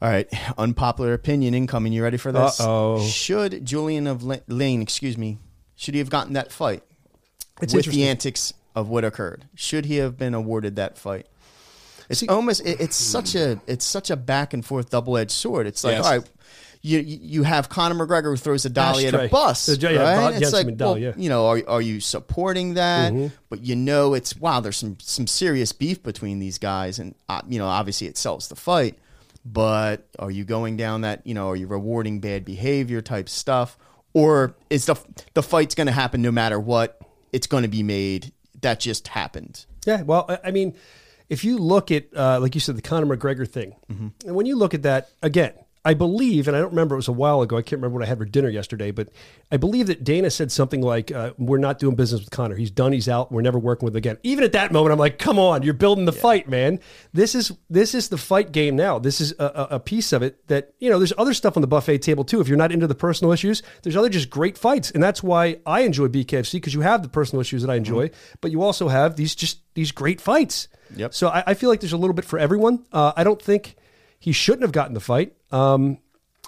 All 0.00 0.08
right, 0.08 0.28
unpopular 0.56 1.12
opinion 1.12 1.54
incoming. 1.54 1.92
You 1.92 2.02
ready 2.02 2.18
for 2.18 2.30
this? 2.30 2.60
Uh-oh. 2.60 3.02
Should 3.02 3.64
Julian 3.64 4.06
of 4.06 4.22
La- 4.22 4.36
Lane, 4.46 4.80
excuse 4.80 5.18
me, 5.18 5.38
should 5.76 5.94
he 5.94 5.98
have 5.98 6.10
gotten 6.10 6.34
that 6.34 6.52
fight 6.52 6.82
It's 7.60 7.74
with 7.74 7.86
the 7.86 8.06
antics 8.06 8.54
of 8.74 8.88
what 8.88 9.04
occurred? 9.04 9.46
Should 9.54 9.86
he 9.86 9.96
have 9.96 10.16
been 10.16 10.34
awarded 10.34 10.76
that 10.76 10.96
fight? 10.98 11.26
It's 12.08 12.20
See- 12.20 12.28
almost 12.28 12.64
it, 12.66 12.80
it's 12.80 12.96
such 12.96 13.34
a 13.34 13.60
it's 13.66 13.84
such 13.84 14.10
a 14.10 14.16
back 14.16 14.54
and 14.54 14.64
forth 14.64 14.90
double 14.90 15.16
edged 15.18 15.30
sword. 15.32 15.66
It's 15.66 15.84
like 15.84 15.96
Yes. 15.96 16.06
all 16.06 16.18
right. 16.18 16.30
You, 16.80 17.00
you 17.00 17.42
have 17.42 17.68
Conor 17.68 17.96
McGregor 18.06 18.30
who 18.30 18.36
throws 18.36 18.64
a 18.64 18.70
dolly 18.70 19.08
at 19.08 19.12
a 19.14 19.26
bus, 19.28 19.66
The- 19.66 19.76
yeah, 19.92 20.00
right? 20.00 20.32
Bob 20.32 20.40
it's 20.42 20.52
like, 20.52 20.76
dolly, 20.76 20.92
well, 20.92 20.98
yeah. 20.98 21.10
Mm-hmm. 21.10 21.20
you 21.20 21.28
know, 21.28 21.46
are, 21.48 21.60
are 21.66 21.82
you 21.82 21.98
supporting 22.00 22.74
that? 22.74 23.12
But 23.50 23.64
you 23.64 23.74
know, 23.74 24.14
it's 24.14 24.36
wow. 24.36 24.60
There's 24.60 24.76
some 24.76 24.96
some 25.00 25.26
serious 25.26 25.72
beef 25.72 26.02
between 26.04 26.38
these 26.38 26.56
guys, 26.58 27.00
and 27.00 27.16
uh, 27.28 27.42
you 27.48 27.58
know, 27.58 27.66
obviously 27.66 28.06
it 28.06 28.16
sells 28.16 28.46
the 28.48 28.54
fight. 28.56 28.96
But 29.44 30.06
are 30.18 30.30
you 30.30 30.44
going 30.44 30.76
down 30.76 31.00
that 31.02 31.26
you 31.26 31.34
know? 31.34 31.48
Are 31.48 31.56
you 31.56 31.66
rewarding 31.66 32.20
bad 32.20 32.44
behavior 32.44 33.00
type 33.00 33.28
stuff, 33.28 33.76
or 34.14 34.54
is 34.70 34.86
the 34.86 34.94
the 35.34 35.42
fight's 35.42 35.74
going 35.74 35.86
to 35.88 35.92
happen 35.92 36.22
no 36.22 36.30
matter 36.30 36.60
what? 36.60 37.00
It's 37.32 37.46
going 37.48 37.62
to 37.64 37.68
be 37.68 37.82
made. 37.82 38.32
That 38.60 38.78
just 38.78 39.08
happened. 39.08 39.64
Yeah, 39.84 40.02
well, 40.02 40.38
I 40.44 40.50
mean, 40.52 40.74
if 41.28 41.44
you 41.44 41.58
look 41.58 41.90
at, 41.90 42.04
uh, 42.16 42.38
like 42.40 42.54
you 42.54 42.60
said, 42.60 42.76
the 42.76 42.82
Conor 42.82 43.16
McGregor 43.16 43.48
thing, 43.48 43.76
and 43.88 44.34
when 44.34 44.46
you 44.46 44.56
look 44.56 44.74
at 44.74 44.82
that 44.82 45.10
again, 45.22 45.52
I 45.84 45.94
believe, 45.94 46.48
and 46.48 46.56
I 46.56 46.60
don't 46.60 46.70
remember, 46.70 46.94
it 46.94 46.98
was 46.98 47.08
a 47.08 47.12
while 47.12 47.40
ago. 47.40 47.56
I 47.56 47.62
can't 47.62 47.80
remember 47.80 47.98
what 47.98 48.04
I 48.04 48.08
had 48.08 48.18
for 48.18 48.24
dinner 48.24 48.48
yesterday, 48.48 48.90
but 48.90 49.08
I 49.50 49.56
believe 49.56 49.86
that 49.86 50.04
Dana 50.04 50.30
said 50.30 50.50
something 50.52 50.82
like, 50.82 51.12
uh, 51.12 51.32
"We're 51.38 51.58
not 51.58 51.78
doing 51.78 51.94
business 51.94 52.20
with 52.20 52.30
Conor. 52.30 52.56
He's 52.56 52.70
done. 52.70 52.92
He's 52.92 53.08
out. 53.08 53.30
We're 53.32 53.42
never 53.42 53.58
working 53.58 53.86
with 53.86 53.94
him 53.94 53.98
again." 53.98 54.18
Even 54.22 54.44
at 54.44 54.52
that 54.52 54.72
moment, 54.72 54.92
I'm 54.92 54.98
like, 54.98 55.18
"Come 55.18 55.38
on, 55.38 55.62
you're 55.62 55.74
building 55.74 56.04
the 56.04 56.12
fight, 56.12 56.48
man. 56.48 56.80
This 57.12 57.34
is 57.34 57.52
this 57.70 57.94
is 57.94 58.08
the 58.08 58.18
fight 58.18 58.52
game 58.52 58.76
now. 58.76 58.98
This 58.98 59.20
is 59.20 59.32
a, 59.38 59.68
a, 59.72 59.80
piece 59.80 60.12
of 60.12 60.22
it 60.22 60.46
that 60.48 60.74
you 60.78 60.90
know. 60.90 60.98
There's 60.98 61.12
other 61.16 61.32
stuff 61.32 61.56
on 61.56 61.60
the 61.60 61.68
buffet 61.68 61.98
table 61.98 62.24
too. 62.24 62.40
If 62.40 62.48
you're 62.48 62.58
not 62.58 62.72
into 62.72 62.86
the 62.86 62.94
personal 62.94 63.32
issues, 63.32 63.62
there's 63.82 63.96
other 63.96 64.08
just 64.08 64.30
great 64.30 64.58
fights, 64.58 64.90
and 64.90 65.02
that's 65.02 65.22
why 65.22 65.60
I 65.64 65.80
enjoy 65.80 66.08
BKFC 66.08 66.52
because 66.52 66.74
you 66.74 66.80
have 66.80 67.02
the 67.02 67.08
personal 67.08 67.40
issues 67.40 67.62
that 67.62 67.70
I 67.70 67.76
enjoy, 67.76 68.10
but 68.40 68.50
you 68.50 68.62
also 68.62 68.88
have 68.88 69.16
these 69.16 69.34
just 69.34 69.60
these 69.74 69.92
great 69.92 70.20
fights. 70.20 70.68
Yep. 70.96 71.14
So 71.14 71.28
I, 71.28 71.44
I 71.48 71.54
feel 71.54 71.70
like 71.70 71.80
there's 71.80 71.92
a 71.92 71.98
little 71.98 72.14
bit 72.14 72.24
for 72.24 72.38
everyone. 72.38 72.84
Uh, 72.92 73.12
I 73.16 73.24
don't 73.24 73.40
think 73.40 73.76
he 74.18 74.32
shouldn't 74.32 74.62
have 74.62 74.72
gotten 74.72 74.94
the 74.94 75.00
fight. 75.00 75.34
Um, 75.50 75.98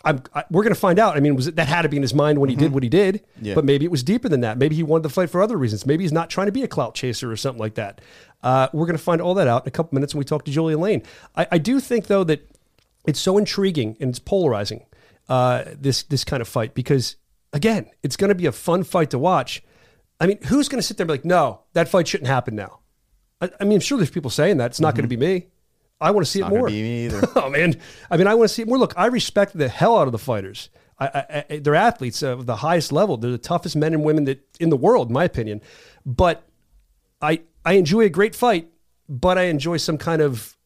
I'm, 0.04 0.22
I, 0.34 0.44
we're 0.50 0.62
going 0.62 0.74
to 0.74 0.80
find 0.80 0.98
out. 0.98 1.16
I 1.16 1.20
mean, 1.20 1.36
was 1.36 1.46
it, 1.46 1.56
that 1.56 1.68
had 1.68 1.82
to 1.82 1.88
be 1.88 1.96
in 1.96 2.02
his 2.02 2.14
mind 2.14 2.38
when 2.38 2.48
he 2.48 2.56
did 2.56 2.72
what 2.72 2.82
he 2.82 2.88
did? 2.88 3.22
Yeah. 3.40 3.54
But 3.54 3.64
maybe 3.64 3.84
it 3.84 3.90
was 3.90 4.02
deeper 4.02 4.28
than 4.28 4.40
that. 4.40 4.56
Maybe 4.56 4.74
he 4.74 4.82
wanted 4.82 5.02
the 5.02 5.10
fight 5.10 5.28
for 5.28 5.42
other 5.42 5.58
reasons. 5.58 5.84
Maybe 5.84 6.04
he's 6.04 6.12
not 6.12 6.30
trying 6.30 6.46
to 6.46 6.52
be 6.52 6.62
a 6.62 6.68
clout 6.68 6.94
chaser 6.94 7.30
or 7.30 7.36
something 7.36 7.60
like 7.60 7.74
that. 7.74 8.00
Uh, 8.42 8.68
we're 8.72 8.86
going 8.86 8.96
to 8.96 9.02
find 9.02 9.20
all 9.20 9.34
that 9.34 9.46
out 9.46 9.64
in 9.64 9.68
a 9.68 9.70
couple 9.70 9.94
minutes 9.94 10.14
when 10.14 10.20
we 10.20 10.24
talk 10.24 10.44
to 10.46 10.50
Julian 10.50 10.80
Lane. 10.80 11.02
I, 11.36 11.46
I 11.52 11.58
do 11.58 11.80
think 11.80 12.06
though 12.06 12.24
that 12.24 12.48
it's 13.06 13.20
so 13.20 13.36
intriguing 13.36 13.96
and 14.00 14.10
it's 14.10 14.18
polarizing. 14.18 14.86
Uh, 15.28 15.64
this 15.78 16.02
this 16.02 16.24
kind 16.24 16.40
of 16.40 16.48
fight 16.48 16.74
because 16.74 17.14
again, 17.52 17.88
it's 18.02 18.16
going 18.16 18.30
to 18.30 18.34
be 18.34 18.46
a 18.46 18.52
fun 18.52 18.82
fight 18.82 19.10
to 19.10 19.18
watch. 19.18 19.62
I 20.18 20.26
mean, 20.26 20.38
who's 20.44 20.68
going 20.68 20.80
to 20.80 20.82
sit 20.86 20.96
there 20.96 21.04
and 21.04 21.08
be 21.08 21.14
like, 21.14 21.24
no, 21.24 21.60
that 21.74 21.88
fight 21.88 22.08
shouldn't 22.08 22.28
happen 22.28 22.56
now? 22.56 22.80
I, 23.40 23.50
I 23.60 23.64
mean, 23.64 23.74
I'm 23.74 23.80
sure 23.80 23.96
there's 23.96 24.10
people 24.10 24.30
saying 24.30 24.56
that. 24.56 24.72
It's 24.72 24.80
not 24.80 24.94
going 24.94 25.08
to 25.08 25.08
be 25.08 25.16
me. 25.16 25.46
I 26.00 26.10
want 26.12 26.26
to 26.26 26.30
see 26.30 26.40
it 26.40 26.48
more. 26.48 26.66
be 26.66 26.82
me 26.82 27.04
either. 27.06 27.20
oh 27.36 27.50
man, 27.50 27.76
I 28.10 28.16
mean, 28.16 28.26
I 28.26 28.34
want 28.34 28.48
to 28.48 28.54
see 28.54 28.62
it 28.62 28.68
more. 28.68 28.78
Look, 28.78 28.94
I 28.96 29.06
respect 29.06 29.56
the 29.56 29.68
hell 29.68 29.98
out 29.98 30.06
of 30.08 30.12
the 30.12 30.18
fighters. 30.18 30.70
I, 30.98 31.06
I, 31.06 31.44
I, 31.50 31.58
they're 31.58 31.74
athletes 31.74 32.22
of 32.22 32.46
the 32.46 32.56
highest 32.56 32.92
level. 32.92 33.16
They're 33.16 33.30
the 33.30 33.38
toughest 33.38 33.76
men 33.76 33.94
and 33.94 34.04
women 34.04 34.24
that 34.24 34.44
in 34.58 34.70
the 34.70 34.76
world, 34.76 35.08
in 35.08 35.14
my 35.14 35.24
opinion. 35.24 35.60
But 36.04 36.42
I 37.20 37.42
I 37.64 37.74
enjoy 37.74 38.02
a 38.02 38.08
great 38.08 38.34
fight, 38.34 38.68
but 39.08 39.38
I 39.38 39.44
enjoy 39.44 39.76
some 39.76 39.98
kind 39.98 40.22
of 40.22 40.56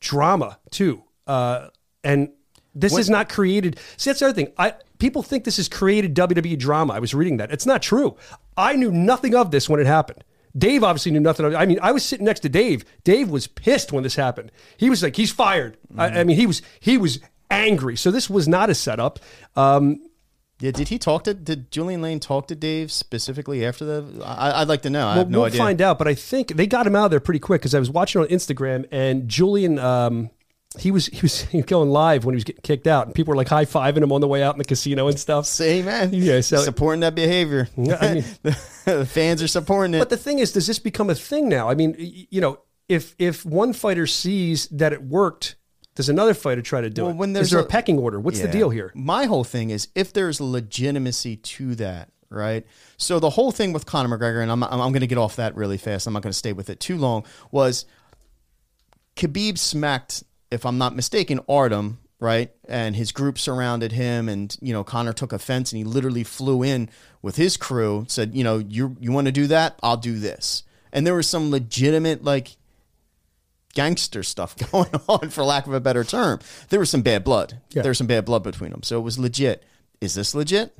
drama 0.00 0.58
too. 0.70 1.02
Uh, 1.26 1.68
and 2.04 2.30
this 2.74 2.96
is 2.96 3.08
not 3.08 3.28
created. 3.28 3.78
See, 3.96 4.10
that's 4.10 4.20
the 4.20 4.26
other 4.26 4.34
thing. 4.34 4.52
I 4.58 4.74
people 4.98 5.22
think 5.22 5.44
this 5.44 5.58
is 5.58 5.68
created 5.68 6.14
WWE 6.14 6.58
drama. 6.58 6.94
I 6.94 6.98
was 6.98 7.14
reading 7.14 7.38
that. 7.38 7.50
It's 7.50 7.66
not 7.66 7.82
true. 7.82 8.16
I 8.56 8.76
knew 8.76 8.90
nothing 8.90 9.34
of 9.34 9.50
this 9.50 9.68
when 9.68 9.80
it 9.80 9.86
happened. 9.86 10.24
Dave 10.56 10.82
obviously 10.84 11.12
knew 11.12 11.20
nothing 11.20 11.46
of. 11.46 11.54
I 11.54 11.66
mean, 11.66 11.78
I 11.82 11.92
was 11.92 12.04
sitting 12.04 12.24
next 12.24 12.40
to 12.40 12.48
Dave. 12.48 12.84
Dave 13.04 13.28
was 13.30 13.46
pissed 13.46 13.92
when 13.92 14.02
this 14.02 14.16
happened. 14.16 14.50
He 14.76 14.88
was 14.90 15.02
like, 15.02 15.16
he's 15.16 15.30
fired. 15.32 15.76
I, 15.96 16.20
I 16.20 16.24
mean, 16.24 16.36
he 16.36 16.46
was 16.46 16.62
he 16.80 16.96
was 16.98 17.20
angry. 17.50 17.96
So 17.96 18.10
this 18.10 18.28
was 18.30 18.48
not 18.48 18.70
a 18.70 18.74
setup. 18.74 19.18
Um, 19.54 20.00
Yeah, 20.58 20.70
did 20.70 20.88
he 20.88 20.98
talk 20.98 21.24
to? 21.24 21.34
Did 21.34 21.70
Julian 21.70 22.00
Lane 22.00 22.18
talk 22.20 22.46
to 22.48 22.54
Dave 22.54 22.90
specifically 22.90 23.64
after 23.66 23.84
the? 23.84 24.24
I, 24.24 24.62
I'd 24.62 24.68
like 24.68 24.82
to 24.82 24.90
know. 24.90 25.02
I 25.06 25.10
Well, 25.10 25.16
have 25.18 25.30
no 25.30 25.38
we'll 25.40 25.46
idea. 25.48 25.58
find 25.58 25.82
out, 25.82 25.98
but 25.98 26.08
I 26.08 26.14
think 26.14 26.48
they 26.56 26.66
got 26.66 26.86
him 26.86 26.96
out 26.96 27.04
of 27.06 27.10
there 27.10 27.20
pretty 27.20 27.40
quick 27.40 27.60
because 27.60 27.74
I 27.74 27.78
was 27.78 27.90
watching 27.90 28.22
on 28.22 28.28
Instagram 28.28 28.86
and 28.90 29.28
Julian, 29.28 29.78
um, 29.78 30.30
he 30.78 30.90
was 30.90 31.06
he 31.12 31.20
was 31.22 31.46
going 31.66 31.90
live 31.90 32.24
when 32.24 32.34
he 32.34 32.36
was 32.36 32.44
getting 32.44 32.62
kicked 32.62 32.86
out, 32.86 33.06
and 33.06 33.14
people 33.14 33.32
were 33.32 33.36
like 33.36 33.48
high 33.48 33.64
fiving 33.64 34.02
him 34.02 34.12
on 34.12 34.20
the 34.20 34.28
way 34.28 34.42
out 34.42 34.54
in 34.54 34.58
the 34.58 34.64
casino 34.64 35.08
and 35.08 35.18
stuff. 35.18 35.46
Say, 35.46 35.82
man. 35.82 36.10
Yeah, 36.12 36.40
so- 36.40 36.58
supporting 36.58 37.00
that 37.00 37.14
behavior. 37.14 37.68
I 37.76 38.14
mean- 38.14 38.24
the 38.84 39.06
fans 39.08 39.42
are 39.42 39.48
supporting 39.48 39.94
it. 39.94 39.98
But 39.98 40.10
the 40.10 40.16
thing 40.16 40.38
is, 40.38 40.52
does 40.52 40.66
this 40.66 40.78
become 40.78 41.10
a 41.10 41.14
thing 41.14 41.48
now? 41.48 41.68
I 41.68 41.74
mean, 41.74 41.94
you 41.98 42.40
know, 42.40 42.60
if 42.88 43.14
if 43.18 43.44
one 43.44 43.72
fighter 43.72 44.06
sees 44.06 44.68
that 44.68 44.92
it 44.92 45.02
worked, 45.02 45.56
does 45.94 46.08
another 46.08 46.34
fighter 46.34 46.62
try 46.62 46.80
to 46.82 46.90
do 46.90 47.02
Well, 47.02 47.10
it? 47.12 47.16
when 47.16 47.30
is 47.30 47.34
there's 47.34 47.50
there 47.50 47.60
a, 47.60 47.64
a- 47.64 47.66
pecking 47.66 47.98
order? 47.98 48.20
What's 48.20 48.40
the 48.40 48.48
deal 48.48 48.70
here? 48.70 48.92
My 48.94 49.24
whole 49.24 49.44
thing 49.44 49.70
is 49.70 49.88
if 49.94 50.12
there's 50.12 50.40
legitimacy 50.40 51.36
to 51.36 51.74
that, 51.76 52.10
right? 52.28 52.66
So 52.98 53.18
the 53.18 53.30
whole 53.30 53.50
thing 53.50 53.72
with 53.72 53.86
Conor 53.86 54.16
McGregor, 54.16 54.42
and 54.42 54.50
I'm, 54.52 54.62
I'm 54.62 54.78
going 54.92 55.00
to 55.00 55.06
get 55.06 55.18
off 55.18 55.36
that 55.36 55.56
really 55.56 55.78
fast. 55.78 56.06
I'm 56.06 56.12
not 56.12 56.22
going 56.22 56.32
to 56.32 56.38
stay 56.38 56.52
with 56.52 56.68
it 56.70 56.80
too 56.80 56.96
long. 56.98 57.24
Was 57.50 57.86
Khabib 59.16 59.58
smacked, 59.58 60.22
if 60.50 60.64
I'm 60.64 60.78
not 60.78 60.94
mistaken, 60.94 61.40
Artem, 61.48 61.98
right? 62.20 62.50
And 62.68 62.96
his 62.96 63.12
group 63.12 63.38
surrounded 63.38 63.92
him, 63.92 64.28
and 64.28 64.56
you 64.60 64.72
know 64.72 64.84
Conor 64.84 65.12
took 65.12 65.32
offense, 65.32 65.72
and 65.72 65.78
he 65.78 65.84
literally 65.84 66.24
flew 66.24 66.62
in 66.62 66.88
with 67.22 67.36
his 67.36 67.56
crew, 67.56 68.04
said, 68.08 68.34
you 68.34 68.44
know, 68.44 68.58
you 68.58 68.96
you 69.00 69.12
want 69.12 69.26
to 69.26 69.32
do 69.32 69.46
that? 69.48 69.78
I'll 69.82 69.96
do 69.96 70.18
this. 70.18 70.62
And 70.92 71.06
there 71.06 71.14
was 71.14 71.28
some 71.28 71.50
legitimate 71.50 72.24
like 72.24 72.56
gangster 73.74 74.22
stuff 74.22 74.56
going 74.72 74.90
on, 75.08 75.30
for 75.30 75.44
lack 75.44 75.66
of 75.66 75.74
a 75.74 75.80
better 75.80 76.04
term. 76.04 76.40
There 76.68 76.80
was 76.80 76.90
some 76.90 77.02
bad 77.02 77.24
blood. 77.24 77.60
Yeah. 77.70 77.82
There 77.82 77.90
was 77.90 77.98
some 77.98 78.06
bad 78.06 78.24
blood 78.24 78.42
between 78.42 78.70
them, 78.70 78.82
so 78.82 78.98
it 78.98 79.02
was 79.02 79.18
legit. 79.18 79.64
Is 80.00 80.14
this 80.14 80.34
legit? 80.34 80.76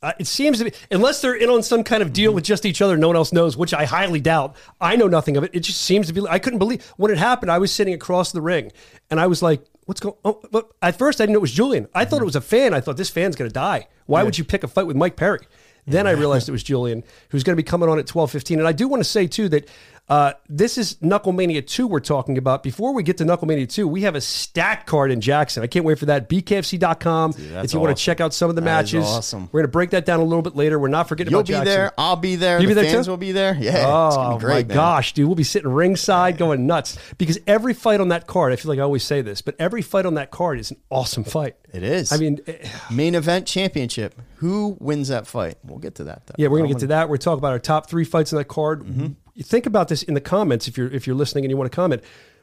Uh, 0.00 0.12
it 0.20 0.28
seems 0.28 0.58
to 0.58 0.64
be, 0.64 0.72
unless 0.92 1.20
they're 1.20 1.34
in 1.34 1.50
on 1.50 1.62
some 1.62 1.82
kind 1.82 2.02
of 2.02 2.12
deal 2.12 2.32
with 2.32 2.44
just 2.44 2.64
each 2.64 2.80
other, 2.80 2.96
no 2.96 3.08
one 3.08 3.16
else 3.16 3.32
knows, 3.32 3.56
which 3.56 3.74
I 3.74 3.84
highly 3.84 4.20
doubt. 4.20 4.54
I 4.80 4.94
know 4.94 5.08
nothing 5.08 5.36
of 5.36 5.42
it. 5.42 5.50
It 5.52 5.60
just 5.60 5.82
seems 5.82 6.06
to 6.06 6.12
be. 6.12 6.22
I 6.28 6.38
couldn't 6.38 6.60
believe 6.60 6.86
when 6.96 7.10
it 7.10 7.18
happened. 7.18 7.50
I 7.50 7.58
was 7.58 7.72
sitting 7.72 7.94
across 7.94 8.30
the 8.30 8.40
ring, 8.40 8.70
and 9.10 9.18
I 9.18 9.26
was 9.26 9.42
like, 9.42 9.60
"What's 9.86 9.98
going?" 9.98 10.14
Oh, 10.24 10.40
but 10.52 10.70
at 10.82 10.96
first, 10.96 11.20
I 11.20 11.24
didn't 11.24 11.32
know 11.32 11.40
it 11.40 11.42
was 11.42 11.52
Julian. 11.52 11.88
I 11.94 12.04
thought 12.04 12.22
it 12.22 12.26
was 12.26 12.36
a 12.36 12.40
fan. 12.40 12.74
I 12.74 12.80
thought 12.80 12.96
this 12.96 13.10
fan's 13.10 13.34
going 13.34 13.50
to 13.50 13.54
die. 13.54 13.88
Why 14.06 14.22
would 14.22 14.38
you 14.38 14.44
pick 14.44 14.62
a 14.62 14.68
fight 14.68 14.86
with 14.86 14.96
Mike 14.96 15.16
Perry? 15.16 15.40
Then 15.86 16.06
I 16.06 16.12
realized 16.12 16.48
it 16.48 16.52
was 16.52 16.62
Julian, 16.62 17.02
who's 17.30 17.42
going 17.42 17.56
to 17.56 17.62
be 17.62 17.66
coming 17.66 17.88
on 17.88 17.98
at 17.98 18.06
twelve 18.06 18.30
fifteen. 18.30 18.60
And 18.60 18.68
I 18.68 18.72
do 18.72 18.86
want 18.86 19.00
to 19.00 19.08
say 19.08 19.26
too 19.26 19.48
that 19.48 19.68
uh, 20.08 20.32
this 20.48 20.78
is 20.78 20.94
Knucklemania 20.96 21.66
two 21.66 21.86
we're 21.86 22.00
talking 22.00 22.38
about. 22.38 22.62
Before 22.62 22.94
we 22.94 23.02
get 23.02 23.18
to 23.18 23.24
Knucklemania 23.24 23.68
two, 23.68 23.86
we 23.86 24.02
have 24.02 24.14
a 24.14 24.20
stack 24.20 24.86
card 24.86 25.10
in 25.10 25.20
Jackson. 25.20 25.62
I 25.62 25.66
can't 25.66 25.84
wait 25.84 25.98
for 25.98 26.06
that. 26.06 26.28
BKFC.com. 26.28 27.32
that's 27.32 27.66
if 27.66 27.74
you 27.74 27.80
want 27.80 27.96
to 27.96 28.02
check 28.02 28.20
out 28.20 28.32
some 28.32 28.48
of 28.48 28.56
the 28.56 28.62
That 28.62 28.64
matches, 28.64 29.04
awesome. 29.04 29.48
we're 29.52 29.60
going 29.60 29.64
to 29.64 29.72
break 29.72 29.90
that 29.90 30.06
down 30.06 30.20
a 30.20 30.24
little 30.24 30.42
bit 30.42 30.56
later. 30.56 30.78
We're 30.78 30.88
not 30.88 31.08
forgetting 31.08 31.30
You'll 31.30 31.42
be 31.42 31.48
Jackson. 31.48 31.64
there. 31.66 31.92
I'll 31.98 32.16
be 32.16 32.36
there. 32.36 32.58
You 32.60 32.62
the 32.68 32.68
be 32.68 32.74
there 32.74 32.90
fans 32.90 33.06
too? 33.06 33.10
will 33.10 33.16
be 33.18 33.32
there. 33.32 33.56
Yeah. 33.60 33.84
Oh 33.86 34.38
great, 34.38 34.66
my 34.66 34.68
man. 34.68 34.74
gosh, 34.76 35.12
dude! 35.12 35.26
We'll 35.26 35.34
be 35.34 35.44
sitting 35.44 35.70
ringside 35.70 36.38
going 36.38 36.66
nuts 36.66 36.98
because 37.18 37.38
every 37.46 37.74
fight 37.74 38.00
on 38.00 38.08
that 38.08 38.26
card. 38.26 38.52
I 38.52 38.56
feel 38.56 38.70
like 38.70 38.78
I 38.78 38.82
always 38.82 39.04
say 39.04 39.20
this, 39.20 39.42
but 39.42 39.56
every 39.58 39.82
fight 39.82 40.06
on 40.06 40.14
that 40.14 40.30
card 40.30 40.58
is 40.58 40.70
an 40.70 40.78
awesome 40.90 41.24
fight. 41.24 41.56
It 41.72 41.82
is. 41.82 42.12
I 42.12 42.16
mean, 42.16 42.40
main 42.90 43.14
event 43.14 43.46
championship. 43.46 44.14
Who 44.38 44.76
wins 44.80 45.08
that 45.08 45.26
fight? 45.26 45.56
We'll 45.64 45.78
get 45.78 45.96
to 45.96 46.04
that. 46.04 46.26
Though. 46.26 46.34
yeah, 46.38 46.48
we're 46.48 46.58
gonna 46.58 46.68
get 46.68 46.80
to 46.80 46.86
that. 46.88 47.08
We're 47.08 47.16
talking 47.16 47.38
about 47.38 47.52
our 47.52 47.58
top 47.58 47.88
three 47.88 48.04
fights 48.04 48.32
on 48.32 48.38
that 48.38 48.46
card. 48.46 48.84
Mm-hmm. 48.84 49.42
Think 49.42 49.66
about 49.66 49.88
this 49.88 50.02
in 50.02 50.14
the 50.14 50.20
comments 50.20 50.66
if 50.68 50.76
you're 50.76 50.90
if 50.90 51.06
you're 51.06 51.16
listening 51.16 51.44
and 51.44 51.50
you 51.50 51.56
want 51.56 51.70
to 51.70 51.76
comment. 51.76 52.02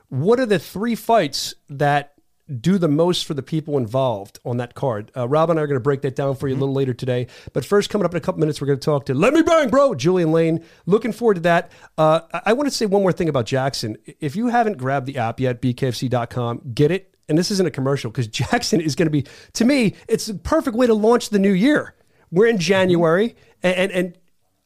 what 0.09 0.39
are 0.39 0.45
the 0.45 0.59
three 0.59 0.95
fights 0.95 1.55
that 1.69 2.13
do 2.61 2.77
the 2.77 2.87
most 2.87 3.25
for 3.25 3.33
the 3.33 3.41
people 3.41 3.75
involved 3.77 4.39
on 4.45 4.57
that 4.57 4.75
card? 4.75 5.11
Uh, 5.17 5.27
Rob 5.27 5.49
and 5.49 5.59
I 5.59 5.63
are 5.63 5.67
going 5.67 5.79
to 5.79 5.83
break 5.83 6.01
that 6.03 6.15
down 6.15 6.35
for 6.35 6.47
you 6.47 6.53
a 6.53 6.59
little 6.59 6.75
later 6.75 6.93
today. 6.93 7.25
But 7.53 7.65
first, 7.65 7.89
coming 7.89 8.05
up 8.05 8.11
in 8.11 8.17
a 8.17 8.21
couple 8.21 8.39
minutes, 8.39 8.61
we're 8.61 8.67
going 8.67 8.79
to 8.79 8.85
talk 8.85 9.05
to 9.07 9.15
Let 9.15 9.33
Me 9.33 9.41
Bang, 9.41 9.69
bro, 9.69 9.95
Julian 9.95 10.31
Lane. 10.31 10.63
Looking 10.85 11.11
forward 11.11 11.35
to 11.35 11.39
that. 11.41 11.71
Uh, 11.97 12.19
I, 12.31 12.41
I 12.47 12.53
want 12.53 12.69
to 12.69 12.75
say 12.75 12.85
one 12.85 13.01
more 13.01 13.11
thing 13.11 13.29
about 13.29 13.45
Jackson. 13.47 13.97
If 14.19 14.35
you 14.35 14.49
haven't 14.49 14.77
grabbed 14.77 15.07
the 15.07 15.17
app 15.17 15.39
yet, 15.39 15.59
bkfc.com, 15.61 16.71
get 16.75 16.91
it. 16.91 17.14
And 17.27 17.38
this 17.38 17.50
isn't 17.51 17.65
a 17.65 17.72
commercial 17.72 18.12
because 18.12 18.27
Jackson 18.41 18.79
is 18.82 18.96
going 18.96 19.08
to 19.08 19.12
be, 19.12 19.25
to 19.53 19.65
me, 19.65 19.96
it's 20.08 20.27
the 20.27 20.36
perfect 20.36 20.75
way 20.77 20.88
to 20.88 20.94
launch 20.94 21.29
the 21.29 21.39
new 21.39 21.51
year. 21.53 21.96
We're 22.32 22.48
in 22.48 22.58
January, 22.58 23.36
and, 23.63 23.75
and, 23.75 23.91
and 23.91 24.17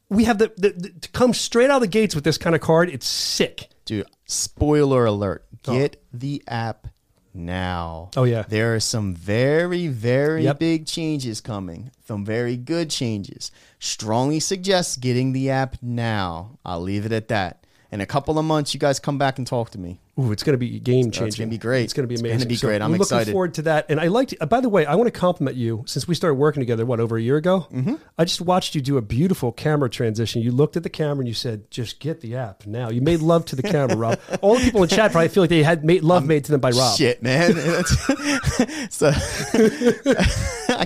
we 0.08 0.24
have 0.24 0.38
the, 0.38 0.52
the, 0.56 0.70
the 0.70 0.88
to 0.90 1.08
come 1.10 1.32
straight 1.34 1.70
out 1.70 1.76
of 1.76 1.82
the 1.82 1.86
gates 1.88 2.14
with 2.14 2.24
this 2.24 2.36
kind 2.38 2.54
of 2.54 2.60
card. 2.60 2.90
It's 2.90 3.06
sick. 3.06 3.68
Dude, 3.84 4.06
spoiler 4.26 5.04
alert. 5.04 5.44
Oh. 5.66 5.74
Get 5.78 6.02
the 6.12 6.42
app 6.48 6.88
now. 7.32 8.10
Oh, 8.16 8.24
yeah. 8.24 8.42
There 8.48 8.74
are 8.74 8.80
some 8.80 9.14
very, 9.14 9.86
very 9.86 10.44
Yep. 10.44 10.58
big 10.58 10.86
changes 10.86 11.40
coming. 11.40 11.90
Some 12.06 12.24
very 12.24 12.56
good 12.56 12.90
changes. 12.90 13.50
Strongly 13.78 14.40
suggest 14.40 15.00
getting 15.00 15.32
the 15.32 15.50
app 15.50 15.76
now. 15.80 16.58
I'll 16.64 16.80
leave 16.80 17.06
it 17.06 17.12
at 17.12 17.28
that. 17.28 17.64
In 17.92 18.00
a 18.00 18.06
couple 18.06 18.38
of 18.38 18.44
months, 18.44 18.72
you 18.74 18.80
guys 18.80 18.98
come 19.00 19.18
back 19.18 19.38
and 19.38 19.46
talk 19.46 19.70
to 19.70 19.78
me. 19.78 20.00
Ooh, 20.20 20.32
it's 20.32 20.42
going 20.42 20.54
to 20.54 20.58
be 20.58 20.78
game 20.80 21.10
changing. 21.10 21.26
It's 21.28 21.36
gonna 21.36 21.50
be 21.50 21.58
great. 21.58 21.84
It's 21.84 21.92
going 21.92 22.08
to 22.08 22.14
be 22.14 22.20
amazing. 22.20 22.34
It's 22.34 22.44
gonna 22.44 22.48
be 22.48 22.56
So 22.56 22.68
great. 22.68 22.82
I'm 22.82 22.90
we're 22.90 22.96
excited. 22.96 23.20
Looking 23.20 23.32
forward 23.32 23.54
to 23.54 23.62
that. 23.62 23.86
And 23.88 24.00
I 24.00 24.08
liked. 24.08 24.34
Uh, 24.40 24.46
by 24.46 24.60
the 24.60 24.68
way, 24.68 24.84
I 24.84 24.94
want 24.94 25.06
to 25.06 25.18
compliment 25.18 25.56
you 25.56 25.84
since 25.86 26.06
we 26.06 26.14
started 26.14 26.34
working 26.34 26.60
together. 26.60 26.84
What 26.84 27.00
over 27.00 27.16
a 27.16 27.22
year 27.22 27.36
ago? 27.36 27.66
Mm-hmm. 27.72 27.94
I 28.18 28.24
just 28.24 28.40
watched 28.40 28.74
you 28.74 28.80
do 28.80 28.96
a 28.96 29.02
beautiful 29.02 29.52
camera 29.52 29.88
transition. 29.88 30.42
You 30.42 30.52
looked 30.52 30.76
at 30.76 30.82
the 30.82 30.90
camera 30.90 31.20
and 31.20 31.28
you 31.28 31.34
said, 31.34 31.70
"Just 31.70 32.00
get 32.00 32.20
the 32.20 32.36
app 32.36 32.66
now." 32.66 32.90
You 32.90 33.00
made 33.00 33.20
love 33.20 33.46
to 33.46 33.56
the 33.56 33.62
camera, 33.62 33.96
Rob. 33.96 34.20
All 34.42 34.56
the 34.56 34.60
people 34.64 34.82
in 34.82 34.88
chat 34.88 35.12
probably 35.12 35.28
feel 35.28 35.42
like 35.44 35.50
they 35.50 35.62
had 35.62 35.84
made 35.84 36.02
love 36.02 36.26
made 36.26 36.44
to 36.44 36.52
them 36.52 36.60
by 36.60 36.70
Rob. 36.70 36.96
Shit, 36.96 37.22
man. 37.22 37.54
so, 38.90 39.10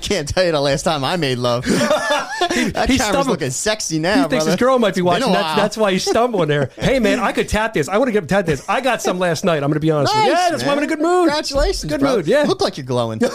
can't 0.05 0.29
tell 0.29 0.45
you 0.45 0.53
the 0.53 0.61
last 0.61 0.83
time 0.83 1.03
I 1.03 1.17
made 1.17 1.39
love. 1.39 1.65
that 1.65 2.85
he's 2.89 2.99
camera's 2.99 3.01
stubborn. 3.01 3.27
looking 3.27 3.51
sexy 3.51 3.99
now. 3.99 4.15
He 4.15 4.21
thinks 4.21 4.45
brother. 4.45 4.51
his 4.51 4.57
girl 4.57 4.79
might 4.79 4.95
be 4.95 5.03
watching. 5.03 5.33
That's, 5.33 5.57
that's 5.57 5.77
why 5.77 5.93
he's 5.93 6.05
stumbling 6.05 6.49
there. 6.49 6.71
Hey, 6.85 6.99
man, 6.99 7.19
I 7.19 7.33
could 7.33 7.49
tap 7.49 7.73
this. 7.73 7.89
I 7.89 7.97
want 7.97 8.09
to 8.09 8.13
get 8.13 8.29
tap 8.29 8.45
this. 8.45 8.69
I 8.69 8.83
got 8.83 9.01
some 9.01 9.19
last 9.19 9.43
night. 9.43 9.57
I'm 9.57 9.71
going 9.71 9.75
to 9.75 9.81
be 9.81 9.91
honest 9.91 10.15
with 10.15 10.25
you. 10.25 10.33
Yeah, 10.33 10.51
that's 10.51 10.63
why 10.63 10.73
I'm 10.73 10.79
in 10.79 10.85
a 10.85 10.87
good 10.87 11.01
mood. 11.01 11.29
Congratulations. 11.29 11.91
Good 11.91 12.01
bro. 12.01 12.17
mood, 12.17 12.27
yeah. 12.27 12.43
Look 12.43 12.61
like 12.61 12.77
you're 12.77 12.85
glowing. 12.87 13.21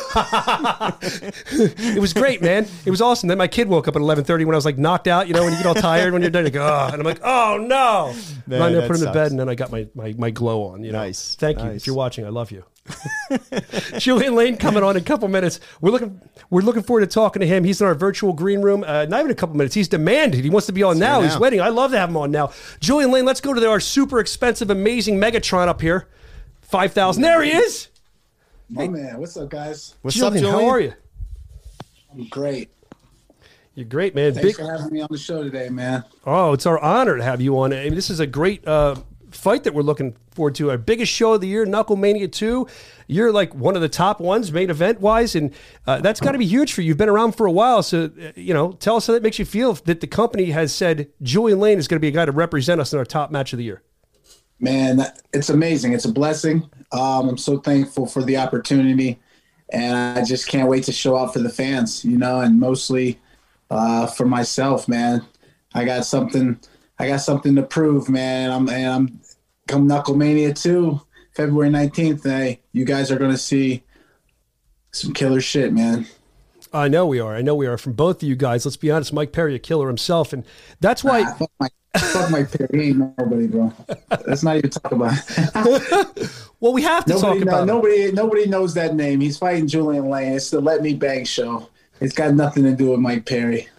It 1.90 2.00
was 2.00 2.14
great, 2.14 2.42
man. 2.42 2.68
It 2.86 2.92
was 2.92 3.02
awesome. 3.02 3.28
Then 3.28 3.38
my 3.38 3.48
kid 3.48 3.68
woke 3.68 3.88
up 3.88 3.96
at 3.96 4.02
11:30 4.02 4.46
when 4.46 4.56
I 4.56 4.58
was 4.58 4.66
like 4.66 4.78
knocked 4.78 5.08
out. 5.08 5.28
You 5.28 5.34
know, 5.34 5.44
when 5.44 5.52
you 5.54 5.58
get 5.58 5.66
all 5.66 5.74
tired 5.74 6.14
when 6.14 6.22
you're 6.22 6.32
done, 6.32 6.46
you 6.46 6.52
go, 6.52 6.66
oh, 6.66 6.90
and 6.92 6.96
I'm 6.96 7.04
like, 7.04 7.22
oh 7.24 7.58
no. 7.60 8.14
Man, 8.48 8.76
I 8.76 8.88
put 8.88 8.98
him 8.98 9.06
to 9.06 9.12
bed, 9.12 9.32
and 9.32 9.40
then 9.40 9.50
I 9.50 9.56
got 9.56 9.72
my 9.72 9.88
my, 9.96 10.14
my 10.18 10.30
glow 10.30 10.68
on. 10.68 10.84
You 10.84 10.92
know, 10.92 11.00
Nice, 11.00 11.36
Thank 11.36 11.60
you. 11.60 11.70
If 11.70 11.88
you're 11.88 11.96
watching, 11.96 12.26
I 12.26 12.30
love 12.30 12.52
you. 12.52 12.64
Julian 13.98 14.36
Lane 14.36 14.58
coming 14.58 14.84
on 14.84 14.96
in 14.96 15.02
a 15.02 15.06
couple 15.06 15.28
minutes. 15.28 15.60
We're 15.82 15.92
looking 15.92 16.22
we're 16.50 16.62
looking 16.62 16.84
forward 16.84 17.02
to 17.02 17.08
talking 17.08 17.40
to 17.42 17.48
him. 17.48 17.64
He's 17.64 17.82
in 17.82 17.88
our 17.88 17.96
virtual 17.96 18.34
green 18.34 18.62
room. 18.62 18.84
Uh, 18.84 19.06
not 19.06 19.20
even 19.20 19.32
a 19.32 19.36
couple 19.36 19.56
minutes. 19.56 19.76
He's 19.76 19.88
demanded. 19.88 20.44
He 20.44 20.50
wants 20.50 20.68
to 20.68 20.74
be 20.74 20.84
on 20.84 21.00
now. 21.00 21.22
here 21.22 21.30
He's 21.30 21.40
waiting. 21.40 21.62
I 21.62 21.70
love 21.70 21.92
to 21.92 21.98
have 21.98 22.10
him 22.10 22.18
on 22.18 22.32
now. 22.32 22.52
Julian 22.80 23.12
Lane, 23.12 23.26
let's 23.26 23.42
go 23.42 23.54
to 23.54 23.70
our 23.70 23.80
super 23.80 24.20
expensive, 24.20 24.70
amazing 24.70 25.20
Megatron 25.20 25.68
up 25.68 25.82
here. 25.82 26.08
Five 26.62 26.94
thousand. 26.94 27.24
There 27.24 27.42
he 27.42 27.52
is. 27.52 27.90
My 28.70 28.88
man, 28.88 29.18
what's 29.18 29.36
up, 29.36 29.50
guys? 29.50 29.96
What's 30.02 30.16
Julian, 30.16 30.46
up, 30.46 30.52
Julian? 30.52 30.60
how 30.60 30.74
are 30.74 30.80
you? 30.80 30.94
I'm 32.12 32.28
great. 32.28 32.70
You're 33.76 33.88
great, 33.88 34.14
man. 34.14 34.34
Thanks 34.34 34.48
Big, 34.48 34.56
for 34.58 34.70
having 34.70 34.94
me 34.94 35.02
on 35.02 35.08
the 35.10 35.18
show 35.18 35.42
today, 35.42 35.70
man. 35.70 36.04
Oh, 36.26 36.54
it's 36.54 36.66
our 36.66 36.78
honor 36.80 37.18
to 37.18 37.24
have 37.24 37.40
you 37.40 37.58
on. 37.60 37.72
I 37.72 37.86
mean, 37.86 37.96
this 37.96 38.10
is 38.10 38.20
a 38.20 38.28
great 38.28 38.68
uh, 38.68 38.96
fight 39.32 39.64
that 39.64 39.74
we're 39.74 39.84
looking 39.84 40.16
forward 40.40 40.56
to. 40.56 40.70
Our 40.70 40.78
biggest 40.78 41.12
show 41.12 41.34
of 41.34 41.42
the 41.42 41.48
year, 41.48 41.66
Knucklemania 41.66 42.32
2. 42.32 42.66
You're 43.08 43.34
like 43.34 43.54
one 43.54 43.76
of 43.76 43.82
the 43.82 43.90
top 43.90 44.22
ones, 44.22 44.54
main 44.54 44.70
event 44.70 45.02
wise, 45.02 45.36
and 45.36 45.54
uh, 45.86 46.00
that's 46.00 46.22
got 46.22 46.32
to 46.32 46.38
be 46.38 46.46
huge 46.46 46.72
for 46.72 46.82
you. 46.82 46.88
You've 46.88 46.98
been 46.98 47.10
around 47.10 47.34
for 47.34 47.46
a 47.46 47.52
while, 47.52 47.84
so 47.84 48.06
uh, 48.06 48.32
you 48.38 48.54
know. 48.54 48.72
Tell 48.72 48.96
us 48.96 49.08
how 49.08 49.14
that 49.14 49.22
makes 49.22 49.38
you 49.38 49.44
feel 49.44 49.74
that 49.74 50.00
the 50.00 50.08
company 50.08 50.46
has 50.52 50.74
said 50.74 51.10
Julian 51.22 51.60
Lane 51.60 51.78
is 51.78 51.90
going 51.90 51.98
to 51.98 52.02
be 52.02 52.08
a 52.08 52.12
guy 52.12 52.24
to 52.24 52.32
represent 52.32 52.80
us 52.80 52.94
in 52.94 53.00
our 53.00 53.04
top 53.04 53.32
match 53.32 53.52
of 53.52 53.58
the 53.58 53.66
year. 53.66 53.84
Man, 54.62 55.02
it's 55.34 55.50
amazing. 55.50 55.92
It's 55.92 56.06
a 56.06 56.12
blessing. 56.12 56.70
Um, 56.94 57.28
I'm 57.28 57.38
so 57.38 57.60
thankful 57.60 58.08
for 58.08 58.24
the 58.24 58.38
opportunity, 58.38 59.20
and 59.74 60.18
I 60.18 60.24
just 60.24 60.48
can't 60.48 60.70
wait 60.70 60.86
to 60.86 60.94
show 60.94 61.18
out 61.18 61.34
for 61.34 61.40
the 61.40 61.50
fans. 61.50 62.06
You 62.06 62.18
know, 62.18 62.40
and 62.40 62.58
mostly 62.58 63.20
uh, 63.70 64.08
for 64.08 64.26
myself, 64.26 64.88
man. 64.88 65.26
I 65.74 65.84
got 65.84 66.06
something. 66.06 66.58
I 66.98 67.08
got 67.08 67.18
something 67.18 67.56
to 67.58 67.64
prove, 67.64 68.08
man. 68.08 68.52
I'm 68.52 68.70
and 68.70 68.88
I'm 68.88 69.20
come 69.70 69.88
Knuckle 69.88 70.16
Mania 70.16 70.54
2, 70.54 71.00
February 71.34 71.70
19th. 71.70 72.24
Hey, 72.24 72.60
you 72.74 72.84
guys 72.86 73.12
are 73.12 73.18
gonna 73.20 73.38
see 73.38 73.84
some 74.92 75.14
killer 75.14 75.40
shit, 75.40 75.72
man. 75.72 76.08
I 76.74 76.88
know 76.88 77.06
we 77.08 77.20
are. 77.20 77.36
I 77.36 77.42
know 77.42 77.56
we 77.56 77.68
are. 77.68 77.78
From 77.78 77.94
both 77.94 78.22
of 78.22 78.28
you 78.30 78.36
guys, 78.36 78.66
let's 78.66 78.78
be 78.78 78.92
honest. 78.92 79.14
Mike 79.14 79.32
Perry, 79.32 79.56
a 79.56 79.60
killer 79.60 79.88
himself, 79.88 80.34
and 80.34 80.44
that's 80.82 81.04
why. 81.04 81.24
Ah, 81.24 81.34
fuck 81.34 81.52
my 81.60 81.70
fuck 81.98 82.52
pick. 82.52 82.70
He 82.74 82.90
ain't 82.90 83.18
nobody, 83.18 83.48
bro. 83.48 83.72
Let's 84.28 84.44
not 84.44 84.58
even 84.58 84.70
talk 84.70 84.92
about. 84.92 85.14
It. 85.38 86.30
Well, 86.62 86.74
we 86.74 86.82
have 86.82 87.06
to 87.06 87.14
Nobody, 87.14 87.40
talk 87.40 87.46
know- 87.46 87.52
about. 87.54 87.64
it. 87.64 87.66
nobody, 87.68 88.12
nobody 88.12 88.46
knows 88.48 88.74
that 88.74 88.94
name. 88.94 89.22
He's 89.22 89.38
fighting 89.38 89.66
Julian 89.66 90.10
Lane. 90.10 90.34
It's 90.34 90.50
the 90.50 90.60
Let 90.60 90.82
Me 90.82 90.94
Bang 90.94 91.24
show. 91.24 91.70
It's 92.02 92.14
got 92.14 92.34
nothing 92.34 92.64
to 92.66 92.76
do 92.76 92.90
with 92.92 93.00
Mike 93.00 93.26
Perry. 93.26 93.70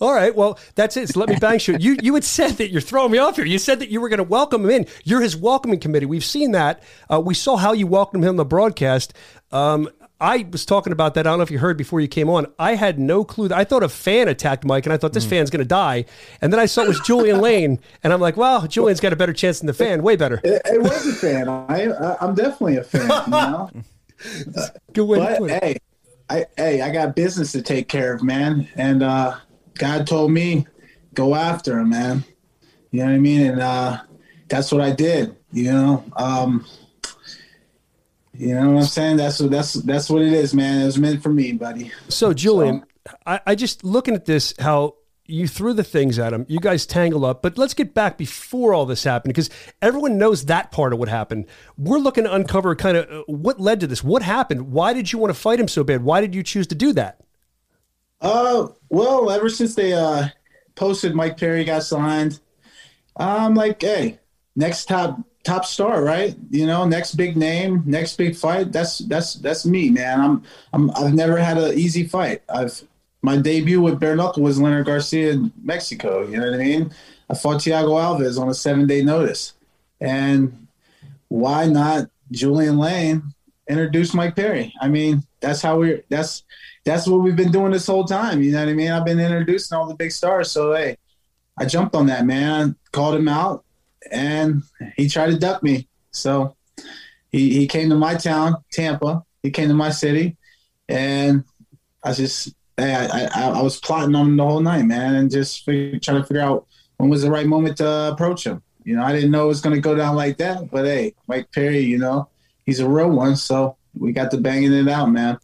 All 0.00 0.14
right. 0.14 0.34
Well, 0.34 0.58
that's 0.74 0.96
it. 0.96 1.08
So 1.08 1.20
let 1.20 1.28
me 1.28 1.36
bang 1.36 1.58
shoot. 1.58 1.80
You 1.80 1.96
you 2.02 2.14
had 2.14 2.24
said 2.24 2.52
that 2.52 2.70
you're 2.70 2.80
throwing 2.80 3.12
me 3.12 3.18
off 3.18 3.36
here. 3.36 3.44
You 3.44 3.58
said 3.58 3.80
that 3.80 3.90
you 3.90 4.00
were 4.00 4.08
going 4.08 4.18
to 4.18 4.24
welcome 4.24 4.64
him 4.64 4.70
in. 4.70 4.86
You're 5.04 5.20
his 5.20 5.36
welcoming 5.36 5.80
committee. 5.80 6.06
We've 6.06 6.24
seen 6.24 6.52
that. 6.52 6.82
Uh, 7.10 7.20
we 7.20 7.34
saw 7.34 7.56
how 7.56 7.72
you 7.72 7.86
welcomed 7.86 8.24
him 8.24 8.30
on 8.30 8.36
the 8.36 8.44
broadcast. 8.44 9.14
Um, 9.52 9.88
I 10.20 10.46
was 10.50 10.66
talking 10.66 10.92
about 10.92 11.14
that. 11.14 11.26
I 11.26 11.30
don't 11.30 11.38
know 11.38 11.42
if 11.42 11.50
you 11.50 11.58
heard 11.58 11.78
before 11.78 12.00
you 12.00 12.08
came 12.08 12.28
on. 12.28 12.46
I 12.58 12.74
had 12.74 12.98
no 12.98 13.24
clue. 13.24 13.48
I 13.52 13.64
thought 13.64 13.82
a 13.82 13.88
fan 13.88 14.28
attacked 14.28 14.66
Mike, 14.66 14.84
and 14.84 14.92
I 14.92 14.98
thought 14.98 15.14
this 15.14 15.24
fan's 15.24 15.48
going 15.48 15.62
to 15.62 15.68
die. 15.68 16.04
And 16.42 16.52
then 16.52 16.60
I 16.60 16.66
saw 16.66 16.82
it 16.82 16.88
was 16.88 17.00
Julian 17.00 17.40
Lane, 17.40 17.80
and 18.04 18.12
I'm 18.12 18.20
like, 18.20 18.36
well, 18.36 18.66
Julian's 18.66 19.00
got 19.00 19.14
a 19.14 19.16
better 19.16 19.32
chance 19.32 19.60
than 19.60 19.66
the 19.66 19.72
fan. 19.72 20.02
Way 20.02 20.16
better. 20.16 20.38
It, 20.44 20.60
it 20.66 20.82
was 20.82 21.06
a 21.06 21.14
fan. 21.14 21.48
I, 21.48 21.86
I, 21.86 22.16
I'm 22.20 22.34
definitely 22.34 22.76
a 22.76 22.84
fan. 22.84 23.02
You 23.02 23.30
know? 23.30 23.70
Good 24.92 25.04
way 25.04 25.18
to 25.20 25.36
put 25.38 25.50
it. 25.50 25.62
hey, 25.64 25.76
I, 26.30 26.46
hey, 26.56 26.80
I 26.80 26.90
got 26.90 27.16
business 27.16 27.50
to 27.52 27.62
take 27.62 27.88
care 27.88 28.14
of, 28.14 28.22
man. 28.22 28.68
And 28.76 29.02
uh, 29.02 29.38
God 29.74 30.06
told 30.06 30.30
me 30.30 30.66
go 31.12 31.34
after 31.34 31.80
him, 31.80 31.90
man. 31.90 32.24
You 32.92 33.00
know 33.00 33.06
what 33.06 33.14
I 33.14 33.18
mean? 33.18 33.46
And 33.46 33.60
uh, 33.60 34.00
that's 34.48 34.70
what 34.70 34.80
I 34.80 34.92
did. 34.92 35.36
You 35.52 35.72
know. 35.72 36.04
Um, 36.16 36.64
you 38.32 38.54
know 38.54 38.70
what 38.70 38.80
I'm 38.80 38.86
saying? 38.86 39.16
That's 39.16 39.40
what 39.40 39.50
that's 39.50 39.74
that's 39.74 40.08
what 40.08 40.22
it 40.22 40.32
is, 40.32 40.54
man. 40.54 40.82
It 40.82 40.86
was 40.86 40.98
meant 40.98 41.22
for 41.22 41.30
me, 41.30 41.52
buddy. 41.52 41.90
So, 42.08 42.32
Julian, 42.32 42.84
I, 43.26 43.40
I 43.46 43.54
just 43.54 43.84
looking 43.84 44.14
at 44.14 44.24
this, 44.24 44.54
how 44.58 44.94
you 45.30 45.48
threw 45.48 45.72
the 45.72 45.84
things 45.84 46.18
at 46.18 46.32
him. 46.32 46.44
You 46.48 46.60
guys 46.60 46.86
tangle 46.86 47.24
up, 47.24 47.42
but 47.42 47.56
let's 47.56 47.74
get 47.74 47.94
back 47.94 48.18
before 48.18 48.74
all 48.74 48.86
this 48.86 49.04
happened 49.04 49.34
because 49.34 49.50
everyone 49.80 50.18
knows 50.18 50.46
that 50.46 50.70
part 50.70 50.92
of 50.92 50.98
what 50.98 51.08
happened. 51.08 51.46
We're 51.78 51.98
looking 51.98 52.24
to 52.24 52.34
uncover 52.34 52.74
kind 52.74 52.96
of 52.96 53.10
uh, 53.10 53.22
what 53.26 53.60
led 53.60 53.80
to 53.80 53.86
this. 53.86 54.04
What 54.04 54.22
happened? 54.22 54.72
Why 54.72 54.92
did 54.92 55.12
you 55.12 55.18
want 55.18 55.32
to 55.34 55.40
fight 55.40 55.60
him 55.60 55.68
so 55.68 55.84
bad? 55.84 56.02
Why 56.02 56.20
did 56.20 56.34
you 56.34 56.42
choose 56.42 56.66
to 56.68 56.74
do 56.74 56.92
that? 56.94 57.20
Uh, 58.20 58.68
well, 58.88 59.30
ever 59.30 59.48
since 59.48 59.74
they 59.74 59.92
uh 59.92 60.28
posted 60.74 61.14
Mike 61.14 61.36
Perry 61.38 61.64
got 61.64 61.82
signed, 61.82 62.40
I'm 63.16 63.54
like, 63.54 63.80
hey, 63.80 64.18
next 64.56 64.86
top 64.86 65.20
top 65.44 65.64
star, 65.64 66.02
right? 66.02 66.36
You 66.50 66.66
know, 66.66 66.84
next 66.84 67.14
big 67.14 67.36
name, 67.36 67.82
next 67.86 68.16
big 68.16 68.36
fight. 68.36 68.72
That's 68.72 68.98
that's 68.98 69.34
that's 69.34 69.64
me, 69.64 69.90
man. 69.90 70.20
I'm 70.20 70.42
I'm 70.72 70.90
I've 70.92 71.14
never 71.14 71.36
had 71.36 71.58
an 71.58 71.78
easy 71.78 72.06
fight. 72.06 72.42
I've 72.48 72.82
my 73.22 73.36
debut 73.36 73.80
with 73.80 74.00
bare 74.00 74.16
knuckle 74.16 74.42
was 74.42 74.60
Leonard 74.60 74.86
Garcia 74.86 75.32
in 75.32 75.52
Mexico. 75.62 76.26
You 76.26 76.38
know 76.38 76.50
what 76.50 76.60
I 76.60 76.64
mean? 76.64 76.92
I 77.28 77.34
fought 77.34 77.60
Thiago 77.60 77.90
Alves 77.90 78.40
on 78.40 78.48
a 78.48 78.54
seven 78.54 78.86
day 78.86 79.02
notice, 79.02 79.52
and 80.00 80.66
why 81.28 81.66
not 81.66 82.08
Julian 82.30 82.78
Lane 82.78 83.22
introduce 83.68 84.14
Mike 84.14 84.34
Perry? 84.34 84.74
I 84.80 84.88
mean, 84.88 85.22
that's 85.40 85.62
how 85.62 85.78
we're 85.78 86.02
that's 86.08 86.44
that's 86.84 87.06
what 87.06 87.20
we've 87.20 87.36
been 87.36 87.52
doing 87.52 87.72
this 87.72 87.86
whole 87.86 88.04
time. 88.04 88.42
You 88.42 88.52
know 88.52 88.60
what 88.60 88.68
I 88.68 88.74
mean? 88.74 88.90
I've 88.90 89.04
been 89.04 89.20
introducing 89.20 89.76
all 89.76 89.86
the 89.86 89.94
big 89.94 90.12
stars. 90.12 90.50
So 90.50 90.74
hey, 90.74 90.96
I 91.58 91.66
jumped 91.66 91.94
on 91.94 92.06
that 92.06 92.24
man, 92.26 92.76
called 92.90 93.16
him 93.16 93.28
out, 93.28 93.64
and 94.10 94.62
he 94.96 95.08
tried 95.08 95.30
to 95.30 95.38
duck 95.38 95.62
me. 95.62 95.88
So 96.10 96.56
he 97.30 97.54
he 97.54 97.66
came 97.66 97.90
to 97.90 97.96
my 97.96 98.14
town, 98.14 98.56
Tampa. 98.72 99.24
He 99.42 99.50
came 99.50 99.68
to 99.68 99.74
my 99.74 99.90
city, 99.90 100.36
and 100.88 101.44
I 102.02 102.12
just 102.12 102.54
I 102.82 103.28
I, 103.34 103.48
I 103.50 103.62
was 103.62 103.78
plotting 103.80 104.14
on 104.14 104.28
him 104.28 104.36
the 104.36 104.44
whole 104.44 104.60
night, 104.60 104.84
man, 104.84 105.14
and 105.16 105.30
just 105.30 105.64
trying 105.64 106.00
to 106.00 106.22
figure 106.24 106.40
out 106.40 106.66
when 106.96 107.08
was 107.10 107.22
the 107.22 107.30
right 107.30 107.46
moment 107.46 107.78
to 107.78 108.10
approach 108.12 108.44
him. 108.44 108.62
You 108.84 108.96
know, 108.96 109.02
I 109.02 109.12
didn't 109.12 109.30
know 109.30 109.44
it 109.44 109.48
was 109.48 109.60
going 109.60 109.76
to 109.76 109.80
go 109.80 109.94
down 109.94 110.16
like 110.16 110.38
that, 110.38 110.70
but 110.70 110.84
hey, 110.84 111.14
Mike 111.26 111.50
Perry, 111.52 111.80
you 111.80 111.98
know, 111.98 112.28
he's 112.64 112.80
a 112.80 112.88
real 112.88 113.10
one, 113.10 113.36
so 113.36 113.76
we 113.98 114.12
got 114.12 114.30
to 114.30 114.38
banging 114.38 114.72
it 114.72 114.88
out, 114.88 115.10
man. 115.10 115.38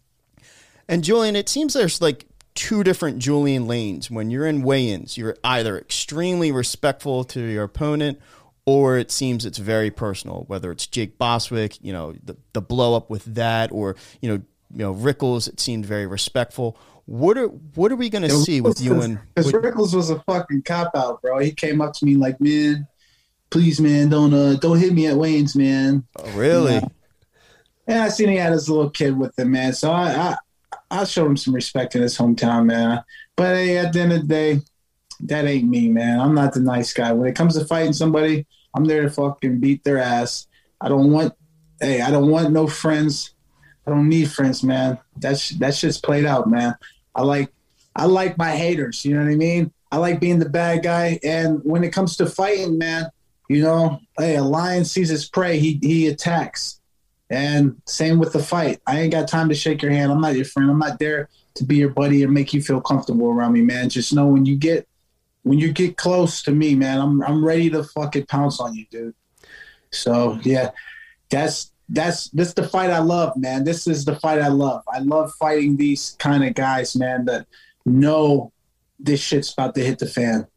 And 0.87 1.03
Julian, 1.03 1.35
it 1.35 1.49
seems 1.49 1.73
there's 1.73 2.01
like 2.01 2.25
two 2.55 2.83
different 2.83 3.19
Julian 3.19 3.67
lanes. 3.67 4.09
When 4.09 4.31
you're 4.31 4.47
in 4.47 4.63
weigh-ins, 4.63 5.17
you're 5.17 5.37
either 5.43 5.77
extremely 5.77 6.51
respectful 6.51 7.23
to 7.25 7.39
your 7.39 7.63
opponent 7.63 8.19
or 8.67 8.97
it 8.97 9.11
seems 9.11 9.45
it's 9.45 9.59
very 9.59 9.89
personal. 9.89 10.43
Whether 10.47 10.71
it's 10.71 10.85
Jake 10.87 11.17
Bostwick, 11.17 11.77
you 11.81 11.93
know, 11.93 12.13
the 12.21 12.35
the 12.51 12.61
blow 12.61 12.95
up 12.95 13.09
with 13.09 13.23
that, 13.35 13.71
or 13.71 13.95
you 14.21 14.29
know, 14.29 14.41
you 14.73 14.79
know 14.79 14.91
Rickels, 14.91 15.47
it 15.47 15.61
seemed 15.61 15.85
very 15.85 16.05
respectful. 16.05 16.77
What 17.07 17.37
are 17.37 17.47
what 17.47 17.89
are 17.93 17.95
we 17.95 18.09
going 18.09 18.23
to 18.23 18.29
see 18.29 18.59
with 18.59 18.81
you 18.81 18.99
and? 18.99 19.17
Because 19.33 19.53
Rickels 19.53 19.95
was 19.95 20.09
a 20.09 20.19
fucking 20.23 20.63
cop 20.63 20.91
out, 20.93 21.21
bro. 21.21 21.39
He 21.39 21.53
came 21.53 21.79
up 21.79 21.93
to 21.93 22.05
me 22.05 22.15
like, 22.15 22.39
man, 22.41 22.85
please, 23.49 23.79
man, 23.79 24.09
don't 24.09 24.33
uh, 24.33 24.55
don't 24.55 24.77
hit 24.77 24.93
me 24.93 25.07
at 25.07 25.15
Wayne's, 25.15 25.55
man. 25.55 26.05
Oh, 26.17 26.29
really? 26.31 26.73
Yeah. 26.73 26.87
And 27.87 27.99
I 27.99 28.09
seen 28.09 28.27
he 28.27 28.35
had 28.35 28.51
his 28.51 28.69
little 28.69 28.89
kid 28.89 29.17
with 29.17 29.39
him, 29.39 29.51
man. 29.51 29.71
So 29.71 29.89
I, 29.89 30.11
I, 30.11 30.35
I 30.91 31.03
showed 31.05 31.27
him 31.27 31.37
some 31.37 31.55
respect 31.55 31.95
in 31.95 32.01
his 32.01 32.17
hometown, 32.17 32.65
man. 32.65 33.01
But 33.37 33.55
hey, 33.55 33.77
at 33.77 33.93
the 33.93 34.01
end 34.01 34.11
of 34.11 34.21
the 34.23 34.27
day, 34.27 34.61
that 35.21 35.45
ain't 35.45 35.69
me, 35.69 35.87
man. 35.87 36.19
I'm 36.19 36.35
not 36.35 36.53
the 36.53 36.59
nice 36.59 36.91
guy. 36.91 37.13
When 37.13 37.29
it 37.29 37.35
comes 37.35 37.57
to 37.57 37.63
fighting 37.63 37.93
somebody, 37.93 38.45
I'm 38.73 38.83
there 38.83 39.03
to 39.03 39.09
fucking 39.09 39.61
beat 39.61 39.85
their 39.85 39.99
ass. 39.99 40.47
I 40.81 40.89
don't 40.89 41.09
want, 41.13 41.33
hey, 41.79 42.01
I 42.01 42.11
don't 42.11 42.29
want 42.29 42.51
no 42.51 42.67
friends. 42.67 43.33
I 43.85 43.91
don't 43.91 44.09
need 44.09 44.29
friends, 44.29 44.61
man. 44.61 44.99
That's 45.15 45.51
that 45.51 45.73
shit's 45.73 45.97
played 45.97 46.25
out, 46.25 46.49
man. 46.49 46.75
I 47.17 47.23
like, 47.23 47.51
I 47.95 48.05
like 48.05 48.37
my 48.37 48.51
haters. 48.51 49.03
You 49.03 49.15
know 49.15 49.25
what 49.25 49.31
I 49.31 49.35
mean? 49.35 49.73
I 49.91 49.97
like 49.97 50.19
being 50.19 50.39
the 50.39 50.49
bad 50.49 50.83
guy. 50.83 51.19
And 51.23 51.59
when 51.63 51.83
it 51.83 51.91
comes 51.91 52.15
to 52.17 52.27
fighting, 52.27 52.77
man, 52.77 53.09
you 53.49 53.61
know, 53.61 53.99
hey, 54.17 54.35
a 54.35 54.43
lion 54.43 54.85
sees 54.85 55.09
his 55.09 55.27
prey, 55.27 55.57
he 55.59 55.79
he 55.81 56.07
attacks. 56.07 56.79
And 57.29 57.81
same 57.85 58.19
with 58.19 58.33
the 58.33 58.43
fight. 58.43 58.79
I 58.87 59.01
ain't 59.01 59.11
got 59.11 59.27
time 59.27 59.49
to 59.49 59.55
shake 59.55 59.81
your 59.81 59.91
hand. 59.91 60.11
I'm 60.11 60.21
not 60.21 60.35
your 60.35 60.45
friend. 60.45 60.69
I'm 60.69 60.79
not 60.79 60.99
there 60.99 61.29
to 61.55 61.65
be 61.65 61.75
your 61.75 61.89
buddy 61.89 62.23
and 62.23 62.33
make 62.33 62.53
you 62.53 62.61
feel 62.61 62.79
comfortable 62.79 63.27
around 63.27 63.53
me, 63.53 63.61
man. 63.61 63.89
Just 63.89 64.13
know 64.13 64.27
when 64.27 64.45
you 64.45 64.55
get 64.55 64.87
when 65.43 65.59
you 65.59 65.71
get 65.71 65.97
close 65.97 66.43
to 66.43 66.51
me, 66.51 66.75
man, 66.75 66.99
I'm 66.99 67.23
I'm 67.23 67.43
ready 67.43 67.69
to 67.71 67.83
fucking 67.83 68.27
pounce 68.27 68.59
on 68.59 68.75
you, 68.75 68.85
dude. 68.91 69.15
So 69.91 70.39
yeah, 70.43 70.71
that's 71.29 71.71
that's 71.89 72.29
this 72.29 72.53
the 72.53 72.67
fight 72.67 72.89
I 72.89 72.99
love, 72.99 73.37
man. 73.37 73.63
This 73.63 73.87
is 73.87 74.05
the 74.05 74.15
fight 74.15 74.41
I 74.41 74.49
love. 74.49 74.83
I 74.93 74.99
love 74.99 75.31
fighting 75.39 75.77
these 75.77 76.15
kind 76.19 76.43
of 76.43 76.53
guys, 76.53 76.95
man, 76.95 77.25
that 77.25 77.47
know 77.85 78.51
this 78.99 79.21
shit's 79.21 79.53
about 79.53 79.75
to 79.75 79.83
hit 79.83 79.99
the 79.99 80.07
fan. 80.07 80.47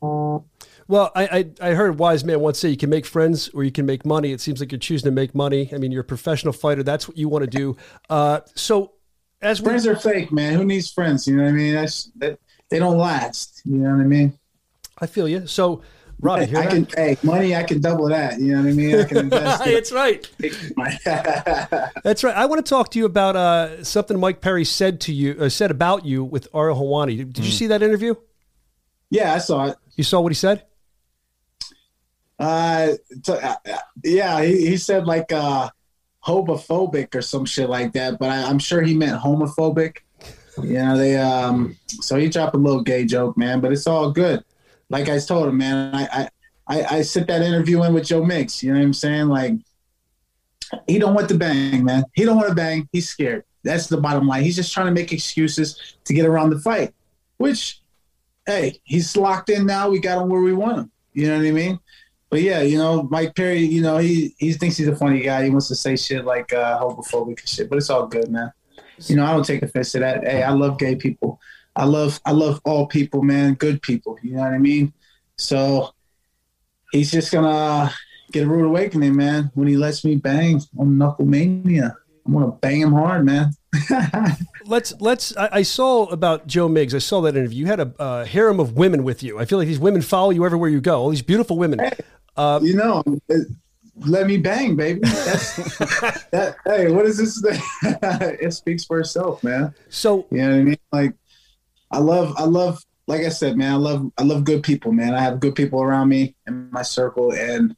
Well, 0.00 1.12
I, 1.14 1.26
I, 1.60 1.70
I 1.70 1.74
heard 1.74 1.90
a 1.90 1.92
wise 1.94 2.24
man 2.24 2.40
once 2.40 2.58
say 2.58 2.70
you 2.70 2.76
can 2.76 2.88
make 2.88 3.04
friends 3.04 3.50
or 3.50 3.62
you 3.62 3.70
can 3.70 3.84
make 3.84 4.06
money. 4.06 4.32
It 4.32 4.40
seems 4.40 4.60
like 4.60 4.72
you're 4.72 4.78
choosing 4.78 5.04
to 5.04 5.10
make 5.10 5.34
money. 5.34 5.68
I 5.72 5.76
mean, 5.76 5.92
you're 5.92 6.00
a 6.00 6.04
professional 6.04 6.54
fighter. 6.54 6.82
That's 6.82 7.06
what 7.06 7.18
you 7.18 7.28
want 7.28 7.42
to 7.42 7.50
do. 7.50 7.76
Uh, 8.08 8.40
so, 8.54 8.92
as 9.42 9.60
we, 9.60 9.66
Friends 9.66 9.86
are 9.86 9.96
fake, 9.96 10.32
man. 10.32 10.54
Who 10.54 10.64
needs 10.64 10.90
friends? 10.90 11.26
You 11.28 11.36
know 11.36 11.42
what 11.42 11.50
I 11.50 11.52
mean? 11.52 11.74
That's 11.74 12.10
that 12.16 12.38
they 12.70 12.78
don't 12.78 12.96
last. 12.96 13.60
You 13.66 13.76
know 13.76 13.90
what 13.90 14.00
I 14.00 14.04
mean? 14.04 14.38
I 14.98 15.06
feel 15.06 15.28
you. 15.28 15.46
So, 15.46 15.82
Hear 16.20 16.58
I 16.58 16.62
that? 16.62 16.70
can 16.70 16.86
pay 16.86 17.16
money. 17.22 17.54
I 17.54 17.62
can 17.62 17.80
double 17.80 18.08
that. 18.08 18.40
You 18.40 18.52
know 18.52 18.62
what 18.62 18.68
I 18.68 18.72
mean? 18.72 18.98
I 18.98 19.04
can 19.04 19.16
invest. 19.18 19.64
That's 19.64 19.92
right. 19.92 20.28
That's 22.02 22.24
right. 22.24 22.36
I 22.36 22.46
want 22.46 22.64
to 22.64 22.68
talk 22.68 22.90
to 22.92 22.98
you 22.98 23.04
about 23.04 23.36
uh, 23.36 23.84
something 23.84 24.18
Mike 24.18 24.40
Perry 24.40 24.64
said 24.64 25.00
to 25.02 25.12
you, 25.12 25.36
uh, 25.40 25.48
said 25.48 25.70
about 25.70 26.04
you 26.04 26.24
with 26.24 26.48
Ariel 26.54 26.76
Helwani. 26.76 27.18
Did, 27.18 27.32
did 27.34 27.44
you 27.44 27.52
see 27.52 27.68
that 27.68 27.82
interview? 27.82 28.14
yeah, 29.10 29.32
I 29.32 29.38
saw 29.38 29.66
it. 29.66 29.76
You 29.96 30.04
saw 30.04 30.20
what 30.20 30.30
he 30.32 30.34
said? 30.34 30.64
Uh, 32.38 32.92
t- 33.22 33.32
uh, 33.32 33.56
yeah, 34.04 34.42
he, 34.42 34.68
he 34.68 34.76
said 34.76 35.06
like 35.06 35.32
uh, 35.32 35.70
homophobic 36.24 37.14
or 37.14 37.22
some 37.22 37.44
shit 37.44 37.68
like 37.68 37.92
that, 37.94 38.18
but 38.18 38.30
I, 38.30 38.42
I'm 38.44 38.58
sure 38.58 38.82
he 38.82 38.94
meant 38.94 39.20
homophobic. 39.20 39.98
You 40.62 40.74
know, 40.74 40.96
they 40.96 41.16
um, 41.16 41.76
so 42.00 42.16
he 42.16 42.28
dropped 42.28 42.54
a 42.54 42.58
little 42.58 42.82
gay 42.82 43.04
joke, 43.04 43.36
man, 43.36 43.60
but 43.60 43.72
it's 43.72 43.86
all 43.86 44.10
good. 44.10 44.44
Like 44.90 45.08
I 45.08 45.18
told 45.18 45.48
him, 45.48 45.58
man, 45.58 45.94
I 45.94 46.08
I, 46.12 46.28
I, 46.66 46.96
I 46.96 47.02
sit 47.02 47.26
that 47.28 47.42
interview 47.42 47.82
in 47.84 47.94
with 47.94 48.06
Joe 48.06 48.24
Mix. 48.24 48.62
You 48.62 48.72
know 48.72 48.78
what 48.78 48.84
I'm 48.84 48.94
saying? 48.94 49.28
Like 49.28 49.54
he 50.86 50.98
don't 50.98 51.14
want 51.14 51.28
to 51.28 51.38
bang, 51.38 51.84
man. 51.84 52.04
He 52.14 52.24
don't 52.24 52.36
want 52.36 52.48
to 52.48 52.54
bang. 52.54 52.88
He's 52.92 53.08
scared. 53.08 53.44
That's 53.64 53.86
the 53.86 53.96
bottom 53.96 54.26
line. 54.26 54.42
He's 54.42 54.56
just 54.56 54.72
trying 54.72 54.86
to 54.86 54.92
make 54.92 55.12
excuses 55.12 55.96
to 56.04 56.14
get 56.14 56.26
around 56.26 56.50
the 56.50 56.58
fight, 56.58 56.94
which, 57.38 57.80
hey, 58.46 58.80
he's 58.84 59.16
locked 59.16 59.50
in 59.50 59.66
now. 59.66 59.88
We 59.90 59.98
got 59.98 60.22
him 60.22 60.28
where 60.28 60.40
we 60.40 60.52
want 60.52 60.78
him. 60.78 60.90
You 61.12 61.28
know 61.28 61.38
what 61.38 61.46
I 61.46 61.50
mean? 61.50 61.80
But 62.30 62.42
yeah, 62.42 62.60
you 62.60 62.78
know, 62.78 63.04
Mike 63.04 63.34
Perry, 63.34 63.60
you 63.60 63.80
know, 63.80 63.96
he 63.96 64.34
he 64.38 64.52
thinks 64.52 64.76
he's 64.76 64.88
a 64.88 64.96
funny 64.96 65.20
guy. 65.20 65.44
He 65.44 65.50
wants 65.50 65.68
to 65.68 65.74
say 65.74 65.96
shit 65.96 66.24
like 66.24 66.52
uh, 66.52 66.78
homophobic 66.78 67.40
and 67.40 67.48
shit, 67.48 67.70
but 67.70 67.78
it's 67.78 67.90
all 67.90 68.06
good, 68.06 68.30
man. 68.30 68.52
You 69.06 69.16
know, 69.16 69.24
I 69.24 69.32
don't 69.32 69.44
take 69.44 69.62
offense 69.62 69.92
to 69.92 70.00
that. 70.00 70.24
Hey, 70.24 70.42
I 70.42 70.50
love 70.50 70.78
gay 70.78 70.94
people. 70.94 71.40
I 71.78 71.84
love 71.84 72.20
I 72.26 72.32
love 72.32 72.60
all 72.64 72.86
people, 72.86 73.22
man. 73.22 73.54
Good 73.54 73.80
people. 73.82 74.18
You 74.22 74.32
know 74.34 74.42
what 74.42 74.52
I 74.52 74.58
mean? 74.58 74.92
So 75.36 75.94
he's 76.90 77.10
just 77.10 77.32
gonna 77.32 77.92
get 78.32 78.44
a 78.44 78.46
rude 78.48 78.66
awakening, 78.66 79.14
man. 79.16 79.50
When 79.54 79.68
he 79.68 79.76
lets 79.76 80.04
me 80.04 80.16
bang 80.16 80.60
on 80.76 80.98
Knuckle 80.98 81.24
Mania, 81.24 81.96
I'm 82.26 82.32
gonna 82.32 82.48
bang 82.50 82.80
him 82.80 82.92
hard, 82.92 83.24
man. 83.24 83.52
Let's 84.64 84.92
let's. 85.00 85.34
I, 85.36 85.48
I 85.52 85.62
saw 85.62 86.04
about 86.06 86.46
Joe 86.46 86.68
Miggs. 86.68 86.94
I 86.94 86.98
saw 86.98 87.20
that 87.22 87.36
interview. 87.36 87.60
You 87.60 87.66
had 87.66 87.80
a 87.80 87.92
uh, 87.98 88.24
harem 88.24 88.60
of 88.60 88.76
women 88.76 89.02
with 89.02 89.22
you. 89.22 89.38
I 89.38 89.44
feel 89.46 89.56
like 89.58 89.68
these 89.68 89.78
women 89.78 90.02
follow 90.02 90.30
you 90.30 90.44
everywhere 90.44 90.68
you 90.68 90.80
go. 90.80 91.00
All 91.00 91.08
these 91.10 91.22
beautiful 91.22 91.56
women. 91.56 91.80
you 92.62 92.74
know, 92.74 93.02
it- 93.28 93.48
let 94.06 94.26
me 94.26 94.36
bang, 94.36 94.76
baby. 94.76 95.00
That. 96.30 96.56
Hey, 96.66 96.90
what 96.90 97.06
is 97.06 97.16
this? 97.16 97.42
it 97.82 98.52
speaks 98.52 98.84
for 98.84 99.00
itself, 99.00 99.42
man. 99.42 99.74
So 99.88 100.26
You 100.30 100.38
know 100.38 100.48
what 100.50 100.54
I 100.54 100.62
mean? 100.62 100.78
Like, 100.92 101.14
I 101.90 101.98
love, 101.98 102.34
I 102.36 102.44
love, 102.44 102.82
like 103.06 103.22
I 103.22 103.30
said, 103.30 103.56
man, 103.56 103.72
I 103.72 103.76
love, 103.76 104.10
I 104.18 104.22
love 104.22 104.44
good 104.44 104.62
people, 104.62 104.92
man. 104.92 105.14
I 105.14 105.20
have 105.20 105.40
good 105.40 105.54
people 105.54 105.82
around 105.82 106.08
me 106.08 106.34
in 106.46 106.70
my 106.70 106.82
circle, 106.82 107.32
and 107.32 107.76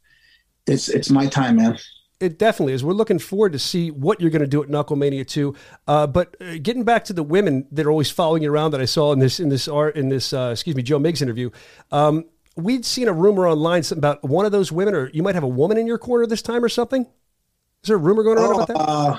it's 0.67 0.89
it's 0.89 1.11
my 1.11 1.27
time, 1.27 1.57
man. 1.57 1.79
It 2.21 2.39
definitely 2.39 2.75
is. 2.75 2.85
We're 2.85 2.93
looking 2.93 3.19
forward 3.19 3.53
to 3.53 3.59
see 3.59 3.91
what 3.91 4.21
you're 4.21 4.31
going 4.31 4.43
to 4.43 4.47
do 4.47 4.63
at 4.63 4.69
Knucklemania 4.69 5.27
2. 5.27 5.55
Uh, 5.89 6.07
but 6.07 6.37
uh, 6.39 6.59
getting 6.63 6.85
back 6.85 7.05
to 7.07 7.15
the 7.15 7.23
women 7.23 7.67
that 7.73 7.87
are 7.87 7.91
always 7.91 8.11
following 8.11 8.43
you 8.43 8.53
around 8.53 8.73
that 8.73 8.81
I 8.81 8.85
saw 8.85 9.13
in 9.13 9.21
this 9.21 9.41
in 9.41 9.49
this 9.49 9.67
art 9.67 9.97
in 9.97 10.11
this 10.11 10.33
uh, 10.35 10.51
excuse 10.53 10.77
me 10.77 10.83
Joe 10.83 10.99
Miggs 10.99 11.23
interview, 11.23 11.51
um, 11.91 12.27
we'd 12.57 12.85
seen 12.85 13.09
a 13.09 13.13
rumor 13.13 13.49
online 13.49 13.83
about 13.91 14.23
one 14.23 14.45
of 14.45 14.53
those 14.53 14.71
women, 14.71 14.95
or 14.95 15.11
you 15.11 15.23
might 15.23 15.35
have 15.35 15.45
a 15.45 15.49
woman 15.49 15.79
in 15.79 15.87
your 15.87 15.99
corner 15.99 16.27
this 16.27 16.43
time 16.43 16.63
or 16.63 16.69
something. 16.69 17.03
Is 17.03 17.89
there 17.89 17.97
a 17.97 17.99
rumor 17.99 18.23
going 18.23 18.37
around 18.37 18.55
about 18.55 18.69
that? 18.69 18.77
Uh, 18.77 19.19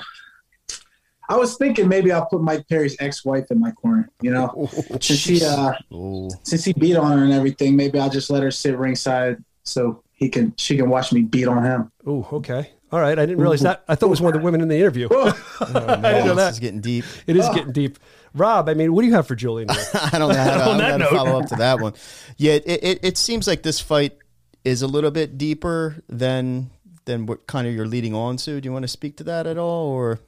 I 1.28 1.36
was 1.36 1.56
thinking 1.56 1.88
maybe 1.88 2.12
I'll 2.12 2.26
put 2.26 2.42
Mike 2.42 2.68
Perry's 2.68 2.96
ex-wife 3.00 3.50
in 3.50 3.60
my 3.60 3.70
corner. 3.72 4.10
You 4.20 4.32
know, 4.32 4.68
since 5.00 5.24
he 5.24 5.44
uh, 5.44 5.72
Ooh. 5.92 6.28
since 6.42 6.64
he 6.64 6.72
beat 6.72 6.96
on 6.96 7.16
her 7.16 7.24
and 7.24 7.32
everything, 7.32 7.76
maybe 7.76 7.98
I'll 7.98 8.10
just 8.10 8.30
let 8.30 8.42
her 8.42 8.50
sit 8.50 8.76
ringside 8.76 9.42
so 9.64 10.02
he 10.12 10.28
can 10.28 10.54
she 10.56 10.76
can 10.76 10.88
watch 10.88 11.12
me 11.12 11.22
beat 11.22 11.46
on 11.48 11.64
him. 11.64 11.90
Oh, 12.06 12.28
okay. 12.32 12.70
All 12.90 13.00
right. 13.00 13.18
I 13.18 13.24
didn't 13.24 13.40
realize 13.40 13.60
that. 13.62 13.84
I 13.88 13.94
thought 13.94 14.06
it 14.06 14.10
was 14.10 14.20
one 14.20 14.34
of 14.34 14.40
the 14.40 14.44
women 14.44 14.60
in 14.60 14.68
the 14.68 14.76
interview. 14.76 15.08
Oh, 15.10 15.28
I 15.60 15.64
didn't 15.66 16.02
know 16.02 16.34
this 16.34 16.36
that. 16.36 16.52
is 16.52 16.58
getting 16.58 16.80
deep. 16.80 17.04
It 17.26 17.36
is 17.36 17.48
getting 17.50 17.72
deep. 17.72 17.98
Rob, 18.34 18.68
I 18.68 18.74
mean, 18.74 18.92
what 18.92 19.02
do 19.02 19.08
you 19.08 19.14
have 19.14 19.26
for 19.26 19.34
Julian? 19.34 19.70
I 19.70 20.18
don't 20.18 20.28
know 20.28 20.34
how 20.34 20.56
to, 20.56 20.70
I 20.70 20.76
that 20.78 20.92
to 20.92 20.98
note. 20.98 21.10
follow 21.10 21.40
up 21.40 21.48
to 21.48 21.56
that 21.56 21.80
one. 21.80 21.94
Yeah, 22.36 22.52
it, 22.54 22.64
it, 22.66 22.98
it 23.02 23.18
seems 23.18 23.46
like 23.46 23.62
this 23.62 23.80
fight 23.80 24.16
is 24.64 24.82
a 24.82 24.86
little 24.86 25.10
bit 25.10 25.38
deeper 25.38 26.02
than 26.08 26.70
than 27.04 27.26
what 27.26 27.46
kind 27.46 27.66
of 27.66 27.74
you're 27.74 27.86
leading 27.86 28.14
on 28.14 28.36
to. 28.38 28.60
Do 28.60 28.66
you 28.66 28.72
want 28.72 28.84
to 28.84 28.88
speak 28.88 29.16
to 29.18 29.24
that 29.24 29.46
at 29.46 29.58
all, 29.58 29.86
or 29.88 30.20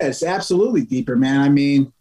It's 0.00 0.22
absolutely 0.22 0.82
deeper, 0.82 1.16
man. 1.16 1.40
I 1.40 1.48
mean, 1.48 1.92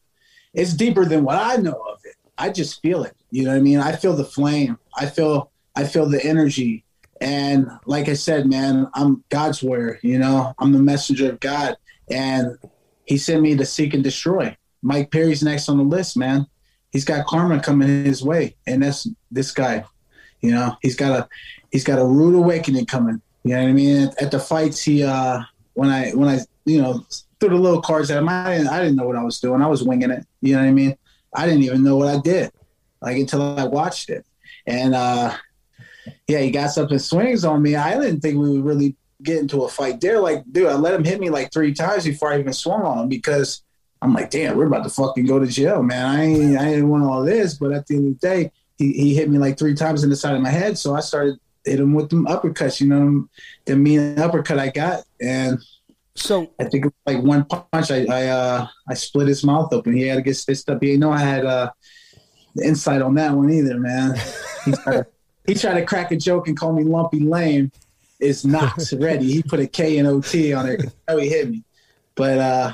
it's 0.53 0.73
deeper 0.73 1.05
than 1.05 1.23
what 1.23 1.37
I 1.37 1.57
know 1.57 1.79
of 1.91 1.99
it. 2.03 2.15
I 2.37 2.49
just 2.49 2.81
feel 2.81 3.03
it. 3.03 3.15
You 3.31 3.43
know 3.43 3.51
what 3.51 3.57
I 3.57 3.61
mean? 3.61 3.79
I 3.79 3.95
feel 3.95 4.15
the 4.15 4.25
flame. 4.25 4.77
I 4.95 5.07
feel 5.07 5.51
I 5.75 5.83
feel 5.83 6.07
the 6.07 6.23
energy. 6.23 6.83
And 7.19 7.67
like 7.85 8.09
I 8.09 8.13
said, 8.13 8.47
man, 8.47 8.87
I'm 8.93 9.23
God's 9.29 9.63
warrior, 9.63 9.99
you 10.01 10.19
know. 10.19 10.53
I'm 10.59 10.71
the 10.71 10.79
messenger 10.79 11.31
of 11.31 11.39
God. 11.39 11.75
And 12.09 12.57
he 13.05 13.17
sent 13.17 13.41
me 13.41 13.55
to 13.55 13.65
seek 13.65 13.93
and 13.93 14.03
destroy. 14.03 14.55
Mike 14.81 15.11
Perry's 15.11 15.43
next 15.43 15.69
on 15.69 15.77
the 15.77 15.83
list, 15.83 16.15
man. 16.15 16.47
He's 16.91 17.05
got 17.05 17.25
karma 17.25 17.59
coming 17.59 17.87
his 18.05 18.23
way. 18.23 18.55
And 18.65 18.83
that's 18.83 19.07
this 19.31 19.51
guy. 19.51 19.83
You 20.41 20.51
know, 20.51 20.75
he's 20.81 20.95
got 20.95 21.19
a 21.19 21.29
he's 21.71 21.83
got 21.83 21.99
a 21.99 22.05
rude 22.05 22.35
awakening 22.35 22.85
coming. 22.85 23.21
You 23.43 23.55
know 23.55 23.63
what 23.63 23.69
I 23.69 23.73
mean? 23.73 24.07
At, 24.07 24.21
at 24.23 24.31
the 24.31 24.39
fights, 24.39 24.83
he 24.83 25.03
uh 25.03 25.41
when 25.73 25.89
I 25.89 26.11
when 26.11 26.29
I 26.29 26.39
you 26.65 26.81
know 26.81 27.05
threw 27.39 27.49
the 27.49 27.55
little 27.55 27.81
cards 27.81 28.11
at 28.11 28.17
him, 28.17 28.29
I 28.29 28.57
didn't 28.57 28.69
I 28.69 28.79
didn't 28.79 28.95
know 28.95 29.07
what 29.07 29.15
I 29.15 29.23
was 29.23 29.39
doing. 29.39 29.61
I 29.61 29.67
was 29.67 29.83
winging 29.83 30.11
it. 30.11 30.25
You 30.41 30.53
know 30.53 30.61
what 30.61 30.67
I 30.67 30.71
mean? 30.71 30.97
I 31.33 31.45
didn't 31.45 31.63
even 31.63 31.83
know 31.83 31.97
what 31.97 32.07
I 32.07 32.19
did, 32.19 32.51
like 33.01 33.17
until 33.17 33.59
I 33.59 33.65
watched 33.65 34.09
it. 34.09 34.25
And 34.65 34.95
uh 34.95 35.35
yeah, 36.27 36.39
he 36.39 36.51
got 36.51 36.67
something 36.67 36.99
swings 36.99 37.43
on 37.45 37.61
me. 37.61 37.75
I 37.75 37.99
didn't 37.99 38.21
think 38.21 38.37
we 38.37 38.49
would 38.49 38.65
really 38.65 38.95
get 39.23 39.39
into 39.39 39.63
a 39.63 39.69
fight 39.69 39.99
there. 39.99 40.19
Like, 40.19 40.43
dude, 40.51 40.67
I 40.67 40.75
let 40.75 40.93
him 40.93 41.03
hit 41.03 41.19
me 41.19 41.29
like 41.29 41.51
three 41.51 41.73
times 41.73 42.05
before 42.05 42.31
I 42.31 42.39
even 42.39 42.53
swung 42.53 42.83
on 42.83 42.99
him 42.99 43.09
because 43.09 43.63
I'm 44.01 44.13
like, 44.13 44.29
damn, 44.29 44.55
we're 44.55 44.67
about 44.67 44.83
to 44.83 44.89
fucking 44.89 45.25
go 45.25 45.39
to 45.39 45.47
jail, 45.47 45.81
man. 45.83 46.05
I 46.05 46.23
ain't, 46.23 46.57
I 46.57 46.65
didn't 46.65 46.89
want 46.89 47.03
all 47.03 47.23
this, 47.23 47.55
but 47.55 47.73
at 47.73 47.87
the 47.87 47.95
end 47.95 48.07
of 48.07 48.19
the 48.19 48.27
day, 48.27 48.51
he, 48.77 48.93
he 48.93 49.15
hit 49.15 49.29
me 49.29 49.37
like 49.37 49.57
three 49.57 49.73
times 49.73 50.03
in 50.03 50.09
the 50.09 50.15
side 50.15 50.35
of 50.35 50.41
my 50.41 50.51
head. 50.51 50.77
So 50.77 50.95
I 50.95 50.99
started 50.99 51.39
hit 51.67 51.79
him 51.79 51.93
with 51.93 52.09
them 52.09 52.25
uppercuts, 52.25 52.79
you 52.79 52.87
know, 52.87 53.27
the 53.65 53.75
mean 53.75 54.17
uppercut 54.19 54.59
I 54.59 54.69
got. 54.69 55.03
And 55.21 55.59
So 56.17 56.51
I 56.59 56.65
think 56.65 56.85
like 57.05 57.23
one 57.23 57.45
punch, 57.45 57.89
I 57.89 58.05
I, 58.09 58.27
uh, 58.27 58.67
I 58.89 58.93
split 58.93 59.27
his 59.27 59.43
mouth 59.43 59.71
open. 59.71 59.95
He 59.95 60.07
had 60.07 60.15
to 60.15 60.21
get 60.21 60.35
stitched 60.35 60.67
up. 60.69 60.81
He 60.81 60.87
didn't 60.87 60.99
know 60.99 61.11
I 61.11 61.19
had 61.19 61.45
uh, 61.45 61.71
the 62.55 62.67
insight 62.67 63.01
on 63.01 63.15
that 63.15 63.33
one 63.33 63.49
either, 63.49 63.79
man. 63.79 64.15
He 64.65 64.71
tried, 64.73 64.93
to, 64.93 65.07
he 65.45 65.53
tried 65.53 65.79
to 65.79 65.85
crack 65.85 66.11
a 66.11 66.17
joke 66.17 66.49
and 66.49 66.57
call 66.57 66.73
me 66.73 66.83
lumpy 66.83 67.21
lame. 67.21 67.71
is 68.19 68.45
not 68.45 68.79
ready. 68.93 69.31
He 69.31 69.43
put 69.43 69.59
a 69.59 69.67
K 69.67 69.97
and 69.97 70.07
O 70.07 70.21
T 70.21 70.53
on 70.53 70.67
it. 70.67 70.93
Oh, 71.07 71.17
he 71.17 71.29
hit 71.29 71.49
me. 71.49 71.63
But 72.15 72.37
uh, 72.39 72.73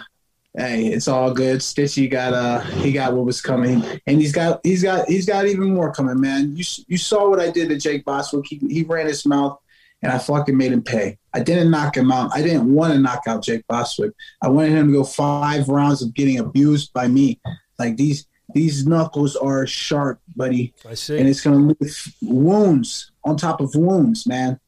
hey, 0.58 0.88
it's 0.88 1.08
all 1.08 1.34
good. 1.34 1.60
Stitchy 1.60 2.10
got 2.10 2.34
uh 2.34 2.62
he 2.62 2.92
got 2.92 3.14
what 3.14 3.26
was 3.26 3.42
coming, 3.42 3.84
and 4.08 4.22
he's 4.22 4.32
got 4.32 4.62
he's 4.64 4.84
got 4.84 5.08
he's 5.08 5.26
got 5.26 5.46
even 5.46 5.74
more 5.74 5.94
coming, 5.94 6.20
man. 6.20 6.56
You 6.56 6.64
you 6.88 6.98
saw 6.98 7.30
what 7.30 7.40
I 7.40 7.52
did 7.52 7.70
to 7.70 7.78
Jake 7.78 8.06
Bostwick. 8.06 8.46
He 8.48 8.62
he 8.70 8.84
ran 8.84 9.08
his 9.08 9.26
mouth, 9.26 9.60
and 10.04 10.12
I 10.12 10.18
fucking 10.18 10.56
made 10.56 10.74
him 10.74 10.84
pay. 10.84 11.18
I 11.34 11.40
didn't 11.40 11.72
knock 11.72 11.98
him 11.98 12.12
out. 12.12 12.32
I 12.36 12.42
didn't 12.42 12.72
want 12.72 12.94
to 12.94 13.00
knock 13.00 13.24
out 13.26 13.42
Jake 13.42 13.66
Bostwick. 13.68 14.12
I 14.42 14.50
wanted 14.50 14.74
him 14.74 14.88
to 14.88 14.94
go 14.94 15.04
five 15.04 15.70
rounds 15.70 16.02
of 16.02 16.14
getting 16.14 16.40
abused 16.40 16.94
by 16.94 17.08
me. 17.08 17.40
Like 17.80 17.98
these 17.98 18.28
these 18.54 18.86
knuckles 18.86 19.36
are 19.36 19.66
sharp, 19.66 20.20
buddy. 20.36 20.74
I 20.88 20.94
see. 20.94 21.18
And 21.18 21.28
it's 21.28 21.42
gonna 21.42 21.74
leave 21.80 22.14
wounds 22.22 23.12
on 23.24 23.38
top 23.38 23.62
of 23.62 23.74
wounds, 23.74 24.28
man. 24.28 24.60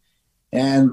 And 0.52 0.92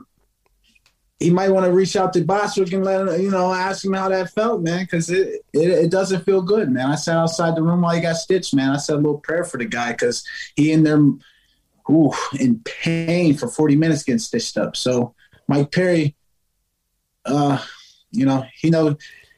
he 1.21 1.31
might 1.31 1.51
want 1.51 1.65
to 1.65 1.73
reach 1.73 1.95
out 1.95 2.13
to 2.13 2.25
Bostwick 2.25 2.73
and 2.73 2.85
let 2.85 3.01
him, 3.01 3.23
you 3.23 3.31
know, 3.31 3.53
ask 3.53 3.85
him 3.85 3.93
how 3.93 4.09
that 4.09 4.31
felt, 4.31 4.61
man, 4.61 4.85
because 4.85 5.09
it, 5.09 5.43
it, 5.53 5.69
it 5.69 5.91
doesn't 5.91 6.25
feel 6.25 6.43
good, 6.43 6.69
man. 6.69 6.91
I 6.91 6.97
sat 6.97 7.17
outside 7.17 7.55
the 7.55 7.63
room 7.63 7.83
while 7.83 7.95
he 7.95 8.01
got 8.01 8.17
stitched, 8.17 8.55
man. 8.55 8.71
I 8.71 8.77
said 8.79 8.95
a 8.95 8.97
little 8.97 9.19
prayer 9.19 9.45
for 9.45 9.57
the 9.57 9.65
guy 9.65 9.93
because 9.93 10.25
he 10.57 10.73
in 10.73 10.83
there, 10.83 11.01
ooh, 11.91 12.13
in 12.39 12.61
pain 12.65 13.37
for 13.37 13.49
40 13.49 13.77
minutes 13.77 14.03
getting 14.03 14.19
stitched 14.19 14.57
up. 14.57 14.77
So 14.77 15.15
Mike 15.49 15.71
Perry, 15.73 16.15
uh, 17.25 17.63
you 18.11 18.27
know, 18.27 18.45
he 18.55 18.71
knows, 18.71 18.97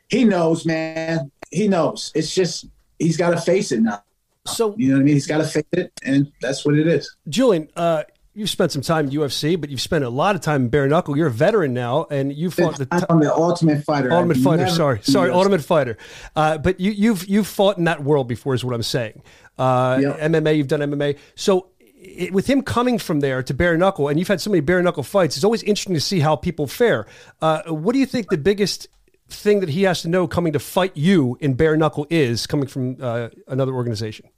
he 0.09 0.25
knows, 0.25 0.67
man. 0.67 1.31
He 1.51 1.69
knows. 1.69 2.11
It's 2.15 2.35
just 2.35 2.67
he's 2.99 3.17
got 3.17 3.31
to 3.31 3.41
face 3.41 3.73
it 3.73 3.81
now. 3.81 4.03
So 4.47 4.75
You 4.77 4.89
know 4.89 4.95
what 4.97 5.01
I 5.01 5.05
mean? 5.05 5.15
He's 5.15 5.27
got 5.27 5.39
to 5.39 5.45
face 5.45 5.65
it, 5.73 5.93
and 6.05 6.31
that's 6.41 6.65
what 6.67 6.77
it 6.77 6.87
is. 6.87 7.15
Julian, 7.29 7.69
uh, 7.77 8.03
you've 8.35 8.51
spent 8.51 8.73
some 8.73 8.83
time 8.83 9.07
in 9.07 9.13
UFC, 9.13 9.59
but 9.59 9.71
you've 9.71 9.81
spent 9.81 10.05
a 10.05 10.09
lot 10.11 10.35
of 10.35 10.43
time 10.43 10.63
in 10.65 10.69
bare 10.69 10.87
knuckle. 10.87 11.17
You're 11.17 11.29
a 11.29 11.33
veteran 11.33 11.73
now, 11.73 12.07
and 12.11 12.33
you 12.33 12.51
fought 12.51 12.77
the. 12.77 12.87
I'm 13.09 13.21
the 13.21 13.33
Ultimate 13.33 13.85
Fighter. 13.85 14.13
Ultimate 14.13 14.37
I've 14.37 14.43
Fighter. 14.43 14.69
Sorry, 14.69 15.01
sorry, 15.03 15.31
UFC. 15.31 15.35
Ultimate 15.35 15.63
Fighter. 15.63 15.97
Uh, 16.37 16.59
but 16.59 16.79
you, 16.81 16.91
you've 16.91 17.27
you've 17.27 17.47
fought 17.47 17.79
in 17.79 17.85
that 17.85 18.03
world 18.03 18.29
before, 18.29 18.53
is 18.55 18.65
what 18.65 18.75
I'm 18.75 18.83
saying. 18.83 19.23
Uh, 19.57 19.99
Yep. 20.03 20.19
MMA, 20.33 20.57
you've 20.57 20.69
done 20.69 20.81
MMA. 20.81 21.17
So 21.37 21.69
it, 22.05 22.33
with 22.33 22.47
him 22.47 22.63
coming 22.63 22.99
from 22.99 23.21
there 23.21 23.43
to 23.43 23.55
bare 23.55 23.77
knuckle, 23.77 24.09
and 24.09 24.19
you've 24.19 24.29
had 24.29 24.41
so 24.41 24.51
many 24.51 24.61
bare 24.61 24.83
knuckle 24.83 25.03
fights, 25.03 25.37
it's 25.37 25.45
always 25.45 25.63
interesting 25.63 25.95
to 25.95 26.01
see 26.01 26.21
how 26.21 26.37
people 26.37 26.67
fare. 26.67 27.07
Uh, 27.41 27.63
what 27.67 27.93
do 27.93 27.99
you 27.99 28.07
think 28.07 28.31
the 28.31 28.39
biggest 28.39 28.89
thing 29.29 29.61
that 29.61 29.71
he 29.71 29.83
has 29.85 30.03
to 30.03 30.09
know 30.09 30.29
coming 30.29 30.53
to 30.53 30.59
fight 30.59 30.97
you 30.97 31.37
in 31.41 31.55
bare 31.55 31.77
knuckle 31.77 32.07
is 32.11 32.47
coming 32.47 32.67
from 32.67 32.97
uh, 33.01 33.29
another 33.49 33.73
organization? 33.73 34.29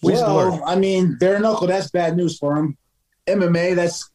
What. 0.00 0.14
Well, 0.14 0.62
I 0.66 0.76
mean, 0.76 1.16
bare 1.18 1.38
knuckle, 1.38 1.66
that's 1.66 1.90
bad 1.90 2.16
news 2.16 2.38
for 2.38 2.56
him. 2.56 2.76
MMA, 3.28 3.76
that's 3.76 4.10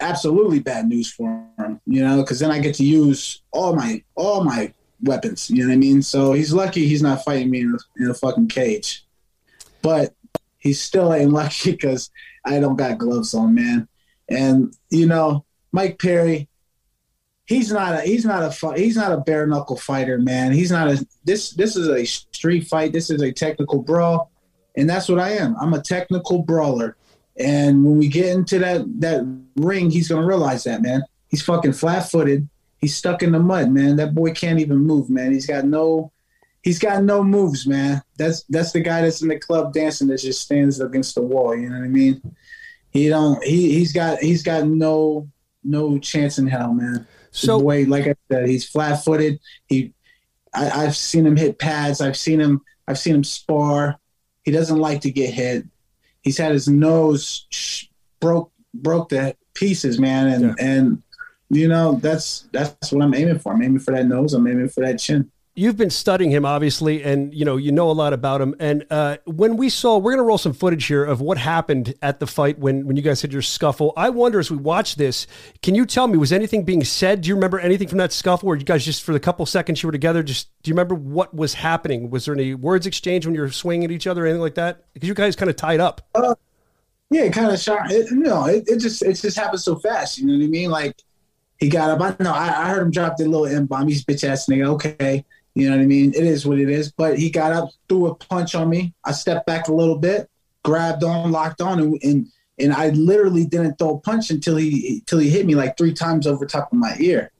absolutely 0.00 0.60
bad 0.60 0.86
news 0.86 1.10
for 1.10 1.28
him. 1.58 1.80
You 1.86 2.04
know, 2.04 2.22
because 2.22 2.40
then 2.40 2.50
I 2.50 2.58
get 2.58 2.74
to 2.76 2.84
use 2.84 3.42
all 3.52 3.74
my 3.74 4.02
all 4.16 4.44
my 4.44 4.72
weapons. 5.02 5.50
You 5.50 5.62
know 5.62 5.68
what 5.68 5.74
I 5.74 5.78
mean? 5.78 6.02
So 6.02 6.32
he's 6.32 6.52
lucky 6.52 6.86
he's 6.86 7.02
not 7.02 7.24
fighting 7.24 7.50
me 7.50 7.60
in 7.60 7.74
a, 7.74 8.04
in 8.04 8.10
a 8.10 8.14
fucking 8.14 8.48
cage. 8.48 9.06
But 9.82 10.14
he 10.60 10.72
still 10.72 11.12
ain't 11.14 11.32
lucky 11.32 11.72
because 11.72 12.10
I 12.44 12.60
don't 12.60 12.76
got 12.76 12.98
gloves 12.98 13.34
on, 13.34 13.54
man. 13.54 13.88
And 14.28 14.74
you 14.90 15.06
know, 15.06 15.44
Mike 15.72 15.98
Perry, 15.98 16.48
he's 17.46 17.72
not 17.72 17.94
a 17.94 18.00
he's 18.02 18.24
not 18.24 18.42
a 18.42 18.78
he's 18.78 18.96
not 18.96 19.12
a 19.12 19.18
bare 19.18 19.46
knuckle 19.46 19.76
fighter, 19.76 20.18
man. 20.18 20.52
He's 20.52 20.70
not 20.70 20.88
a 20.88 21.04
this 21.24 21.50
this 21.50 21.74
is 21.76 21.88
a 21.88 22.04
street 22.04 22.68
fight. 22.68 22.92
This 22.92 23.10
is 23.10 23.22
a 23.22 23.32
technical 23.32 23.82
brawl, 23.82 24.30
and 24.76 24.88
that's 24.88 25.08
what 25.08 25.18
I 25.18 25.30
am. 25.30 25.56
I'm 25.60 25.74
a 25.74 25.82
technical 25.82 26.42
brawler. 26.42 26.96
And 27.38 27.84
when 27.84 27.98
we 27.98 28.08
get 28.08 28.26
into 28.26 28.58
that 28.60 28.82
that 29.00 29.26
ring, 29.56 29.90
he's 29.90 30.08
gonna 30.08 30.26
realize 30.26 30.64
that, 30.64 30.82
man. 30.82 31.02
He's 31.28 31.42
fucking 31.42 31.72
flat 31.72 32.08
footed. 32.10 32.48
He's 32.78 32.96
stuck 32.96 33.22
in 33.22 33.32
the 33.32 33.38
mud, 33.40 33.70
man. 33.70 33.96
That 33.96 34.14
boy 34.14 34.32
can't 34.32 34.60
even 34.60 34.78
move, 34.78 35.10
man. 35.10 35.32
He's 35.32 35.46
got 35.46 35.64
no 35.64 36.12
he's 36.62 36.78
got 36.78 37.02
no 37.02 37.22
moves, 37.22 37.66
man. 37.66 38.02
That's 38.16 38.44
that's 38.48 38.72
the 38.72 38.80
guy 38.80 39.02
that's 39.02 39.22
in 39.22 39.28
the 39.28 39.38
club 39.38 39.72
dancing 39.72 40.08
that 40.08 40.18
just 40.18 40.42
stands 40.42 40.80
against 40.80 41.14
the 41.14 41.22
wall. 41.22 41.54
You 41.56 41.68
know 41.70 41.78
what 41.78 41.84
I 41.84 41.88
mean? 41.88 42.20
He 42.90 43.08
don't 43.08 43.42
he 43.44 43.72
he's 43.74 43.92
got 43.92 44.18
he's 44.20 44.42
got 44.42 44.66
no 44.66 45.28
no 45.62 45.98
chance 45.98 46.38
in 46.38 46.46
hell, 46.46 46.72
man. 46.72 47.06
So- 47.30 47.58
the 47.58 47.64
boy, 47.64 47.84
like 47.86 48.06
I 48.08 48.14
said, 48.30 48.48
he's 48.48 48.68
flat 48.68 49.04
footed. 49.04 49.38
He 49.68 49.92
I, 50.52 50.70
I've 50.84 50.96
seen 50.96 51.26
him 51.26 51.36
hit 51.36 51.58
pads. 51.58 52.00
I've 52.00 52.16
seen 52.16 52.40
him 52.40 52.60
I've 52.88 52.98
seen 52.98 53.14
him 53.14 53.24
spar. 53.24 53.98
He 54.42 54.50
doesn't 54.50 54.78
like 54.78 55.02
to 55.02 55.10
get 55.12 55.32
hit. 55.32 55.64
He's 56.22 56.38
had 56.38 56.52
his 56.52 56.66
nose 56.68 57.46
sh- 57.50 57.84
broke 58.20 58.52
broke 58.74 59.10
to 59.10 59.36
pieces, 59.54 59.98
man, 59.98 60.26
and 60.28 60.44
Yeah. 60.44 60.54
and 60.58 61.02
you 61.50 61.68
know 61.68 61.94
that's 62.02 62.48
that's 62.52 62.92
what 62.92 63.02
I'm 63.02 63.14
aiming 63.14 63.38
for. 63.38 63.52
I'm 63.52 63.62
aiming 63.62 63.78
for 63.80 63.92
that 63.92 64.06
nose. 64.06 64.34
I'm 64.34 64.46
aiming 64.46 64.68
for 64.68 64.80
that 64.84 64.98
chin. 64.98 65.30
You've 65.54 65.76
been 65.76 65.90
studying 65.90 66.30
him 66.30 66.44
obviously 66.44 67.02
and 67.02 67.34
you 67.34 67.44
know 67.44 67.56
you 67.56 67.72
know 67.72 67.90
a 67.90 67.92
lot 67.92 68.12
about 68.12 68.40
him 68.40 68.54
and 68.60 68.86
uh, 68.90 69.16
when 69.26 69.56
we 69.56 69.68
saw 69.68 69.98
we're 69.98 70.12
going 70.12 70.22
to 70.22 70.26
roll 70.26 70.38
some 70.38 70.52
footage 70.52 70.86
here 70.86 71.04
of 71.04 71.20
what 71.20 71.36
happened 71.36 71.94
at 72.02 72.20
the 72.20 72.26
fight 72.26 72.58
when 72.58 72.86
when 72.86 72.96
you 72.96 73.02
guys 73.02 73.20
had 73.20 73.32
your 73.32 73.42
scuffle 73.42 73.92
i 73.96 74.08
wonder 74.08 74.38
as 74.38 74.50
we 74.50 74.56
watch 74.56 74.96
this 74.96 75.26
can 75.62 75.74
you 75.74 75.84
tell 75.84 76.06
me 76.06 76.16
was 76.16 76.32
anything 76.32 76.64
being 76.64 76.84
said 76.84 77.20
do 77.20 77.28
you 77.28 77.34
remember 77.34 77.58
anything 77.58 77.88
from 77.88 77.98
that 77.98 78.12
scuffle 78.12 78.48
or 78.48 78.56
you 78.56 78.64
guys 78.64 78.84
just 78.84 79.02
for 79.02 79.12
the 79.12 79.20
couple 79.20 79.44
seconds 79.44 79.82
you 79.82 79.86
were 79.88 79.92
together 79.92 80.22
just 80.22 80.48
do 80.62 80.68
you 80.70 80.74
remember 80.74 80.94
what 80.94 81.34
was 81.34 81.54
happening 81.54 82.10
was 82.10 82.24
there 82.24 82.34
any 82.34 82.54
words 82.54 82.86
exchanged 82.86 83.26
when 83.26 83.34
you 83.34 83.40
were 83.40 83.50
swinging 83.50 83.84
at 83.84 83.90
each 83.90 84.06
other 84.06 84.24
or 84.24 84.26
anything 84.26 84.40
like 84.40 84.54
that 84.54 84.84
because 84.94 85.08
you 85.08 85.14
guys 85.14 85.34
kind 85.34 85.50
of 85.50 85.56
tied 85.56 85.80
up 85.80 86.00
Yeah, 87.10 87.22
it 87.22 87.32
kind 87.32 87.50
of 87.50 87.58
shot. 87.58 87.90
It, 87.90 88.12
no, 88.12 88.46
it, 88.46 88.68
it 88.68 88.78
just 88.78 89.02
it 89.02 89.14
just 89.14 89.36
happened 89.36 89.60
so 89.60 89.76
fast. 89.76 90.18
You 90.18 90.26
know 90.26 90.34
what 90.34 90.44
I 90.44 90.46
mean? 90.46 90.70
Like 90.70 90.96
he 91.58 91.68
got 91.68 91.90
up. 91.90 92.00
I 92.00 92.22
know. 92.22 92.32
I, 92.32 92.46
I 92.46 92.68
heard 92.68 92.82
him 92.82 92.90
drop 92.92 93.16
the 93.16 93.24
little 93.26 93.46
M 93.46 93.66
bomb. 93.66 93.88
He's 93.88 94.04
bitch 94.04 94.22
ass 94.22 94.46
nigga. 94.46 94.68
Okay, 94.68 95.24
you 95.54 95.68
know 95.68 95.76
what 95.76 95.82
I 95.82 95.86
mean? 95.86 96.12
It 96.14 96.24
is 96.24 96.46
what 96.46 96.58
it 96.58 96.68
is. 96.68 96.92
But 96.92 97.18
he 97.18 97.30
got 97.30 97.52
up, 97.52 97.70
threw 97.88 98.06
a 98.06 98.14
punch 98.14 98.54
on 98.54 98.68
me. 98.68 98.94
I 99.04 99.12
stepped 99.12 99.46
back 99.46 99.68
a 99.68 99.74
little 99.74 99.96
bit, 99.96 100.30
grabbed 100.64 101.04
on, 101.04 101.32
locked 101.32 101.60
on, 101.60 101.80
and 101.80 101.98
and, 102.02 102.26
and 102.58 102.72
I 102.72 102.90
literally 102.90 103.46
didn't 103.46 103.78
throw 103.78 103.96
a 103.96 104.00
punch 104.00 104.30
until 104.30 104.56
he 104.56 104.98
until 105.00 105.18
he 105.18 105.30
hit 105.30 105.46
me 105.46 105.54
like 105.54 105.76
three 105.76 105.92
times 105.92 106.26
over 106.26 106.46
top 106.46 106.72
of 106.72 106.78
my 106.78 106.96
ear. 107.00 107.32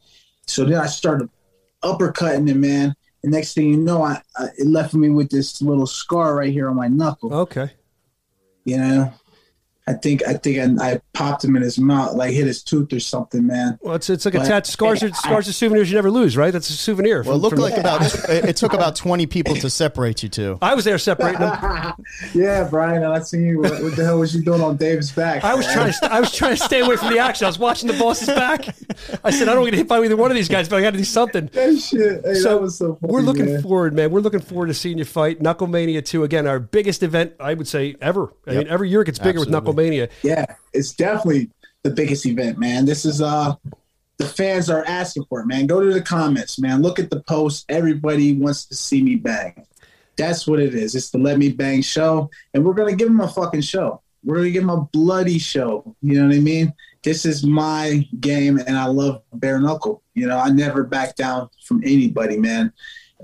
So 0.47 0.65
then 0.65 0.79
I 0.79 0.87
started 0.87 1.29
uppercutting 1.83 2.49
him, 2.49 2.61
man. 2.61 2.95
And 3.23 3.33
next 3.33 3.55
thing 3.55 3.69
you 3.69 3.77
know, 3.77 4.03
I, 4.03 4.21
I 4.37 4.49
it 4.59 4.67
left 4.67 4.95
me 4.95 5.11
with 5.11 5.31
this 5.31 5.61
little 5.63 5.87
scar 5.87 6.35
right 6.35 6.53
here 6.53 6.69
on 6.69 6.77
my 6.77 6.89
knuckle 6.89 7.33
okay 7.35 7.71
you 8.65 8.79
know. 8.79 9.13
I 9.91 9.95
think 9.95 10.27
I 10.27 10.35
think 10.35 10.81
I, 10.81 10.93
I 10.93 11.01
popped 11.13 11.45
him 11.45 11.57
in 11.57 11.63
his 11.63 11.79
mouth, 11.79 12.15
like 12.15 12.33
hit 12.33 12.47
his 12.47 12.63
tooth 12.63 12.93
or 12.93 13.01
something, 13.01 13.47
man. 13.47 13.79
well 13.83 13.95
it's, 13.95 14.09
it's 14.11 14.25
like 14.25 14.35
a 14.35 14.39
But- 14.39 14.47
tat 14.47 14.67
scars 14.67 15.03
are 15.03 15.13
scars 15.13 15.49
are 15.49 15.53
souvenirs 15.53 15.91
you 15.91 15.97
never 15.97 16.11
lose 16.11 16.37
right 16.37 16.53
that's 16.53 16.71
a 16.71 16.75
souvenir 16.75 17.23
Well, 17.23 17.35
it 17.37 17.39
looked 17.39 17.55
from- 17.57 17.63
like 17.65 17.77
about 17.79 18.03
it 18.31 18.45
it 18.45 18.57
took 18.57 18.73
about 18.73 18.97
twenty 19.05 19.27
people 19.27 19.55
to 19.57 19.69
separate 19.71 20.23
you 20.23 20.29
two. 20.29 20.59
i 20.63 20.75
was 20.75 20.85
there 20.85 20.99
separating 20.99 21.41
them 21.41 21.93
yeah, 22.35 22.69
Brian, 22.71 23.03
I 23.05 23.21
seen 23.21 23.45
you. 23.45 23.61
What, 23.61 23.83
what 23.83 23.97
the 23.97 24.05
hell 24.05 24.19
was 24.19 24.35
you 24.35 24.43
doing 24.43 24.61
on 24.61 24.77
Dave's 24.77 25.11
back? 25.13 25.45
I 25.45 25.55
was 25.55 25.67
trying 25.67 25.93
to 25.93 26.13
I 26.13 26.21
was 26.21 26.33
trying 26.33 26.57
to 26.57 26.63
stay 26.63 26.81
away 26.81 26.97
from 26.97 27.13
the 27.13 27.19
action. 27.19 27.45
I 27.45 27.49
was 27.49 27.59
watching 27.59 27.89
the 27.89 27.99
boss's 27.99 28.29
back. 28.29 28.67
I 29.25 29.31
said 29.31 29.49
I 29.49 29.53
don't 29.53 29.63
want 29.63 29.67
to 29.67 29.71
get 29.73 29.79
hit 29.79 29.89
by 29.89 30.01
either 30.03 30.17
one 30.17 30.31
of 30.31 30.37
these 30.37 30.49
guys, 30.49 30.69
but 30.69 30.77
I 30.77 30.83
got 30.83 30.93
to 30.93 30.99
do 30.99 31.05
something. 31.05 31.49
That 31.61 31.79
shit. 31.79 32.25
Hey, 32.25 32.35
So 32.35 32.51
that 32.51 32.61
was 32.61 32.77
so 32.79 32.97
funny, 32.97 33.13
we're 33.13 33.21
looking 33.21 33.47
man. 33.47 33.63
forward, 33.63 33.95
man. 33.95 34.11
We're 34.11 34.21
looking 34.21 34.41
forward 34.41 34.67
to 34.69 34.75
seeing 34.75 34.99
you 34.99 35.05
fight 35.05 35.41
Knucklemania 35.41 36.05
2 36.05 36.25
again. 36.25 36.47
Our 36.47 36.59
biggest 36.61 37.03
event, 37.03 37.35
I 37.41 37.55
would 37.55 37.69
say, 37.69 37.97
ever. 38.01 38.33
I 38.47 38.53
mean, 38.55 38.69
every 38.69 38.89
year 38.91 39.03
it 39.03 39.07
gets 39.07 39.19
bigger 39.19 39.41
with 39.41 39.49
Absolutely. 39.49 39.75
Knucklemania. 39.81 40.11
Yeah, 40.23 40.47
it's 40.73 40.93
definitely 40.93 41.51
the 41.83 41.91
biggest 41.91 42.27
event, 42.27 42.59
man. 42.59 42.85
This 42.85 43.05
is 43.05 43.21
uh 43.21 43.55
the 44.19 44.27
fans 44.27 44.69
are 44.69 44.85
asking 44.85 45.25
for 45.31 45.41
it, 45.41 45.47
man. 45.47 45.67
Go 45.67 45.81
to 45.81 45.93
the 45.93 46.03
comments, 46.03 46.59
man. 46.59 46.83
Look 46.83 46.99
at 46.99 47.09
the 47.09 47.21
post. 47.21 47.65
Everybody 47.71 48.35
wants 48.35 48.67
to 48.67 48.75
see 48.75 49.03
me 49.03 49.17
bang. 49.17 49.67
That's 50.17 50.47
what 50.47 50.61
it 50.61 50.75
is. 50.75 50.95
It's 50.95 51.11
the 51.11 51.17
Let 51.17 51.39
Me 51.39 51.49
Bang 51.49 51.81
show, 51.81 52.29
and 52.53 52.65
we're 52.65 52.75
gonna 52.75 52.95
give 52.95 53.09
them 53.09 53.21
a 53.21 53.29
fucking 53.29 53.63
show. 53.63 54.03
We're 54.23 54.37
gonna 54.37 54.51
give 54.51 54.63
them 54.63 54.71
a 54.71 54.83
bloody 54.93 55.39
show. 55.39 55.97
You 56.03 56.21
know 56.21 56.27
what 56.27 56.37
I 56.37 56.41
mean? 56.41 56.75
This 57.03 57.25
is 57.25 57.45
my 57.45 58.07
game, 58.21 58.59
and 58.59 58.77
I 58.77 58.85
love 58.87 59.23
bare 59.33 59.59
knuckle. 59.59 60.03
You 60.13 60.27
know, 60.27 60.39
I 60.39 60.51
never 60.51 60.85
back 60.85 61.17
down 61.17 61.49
from 61.65 61.81
anybody, 61.83 62.37
man. 62.37 62.75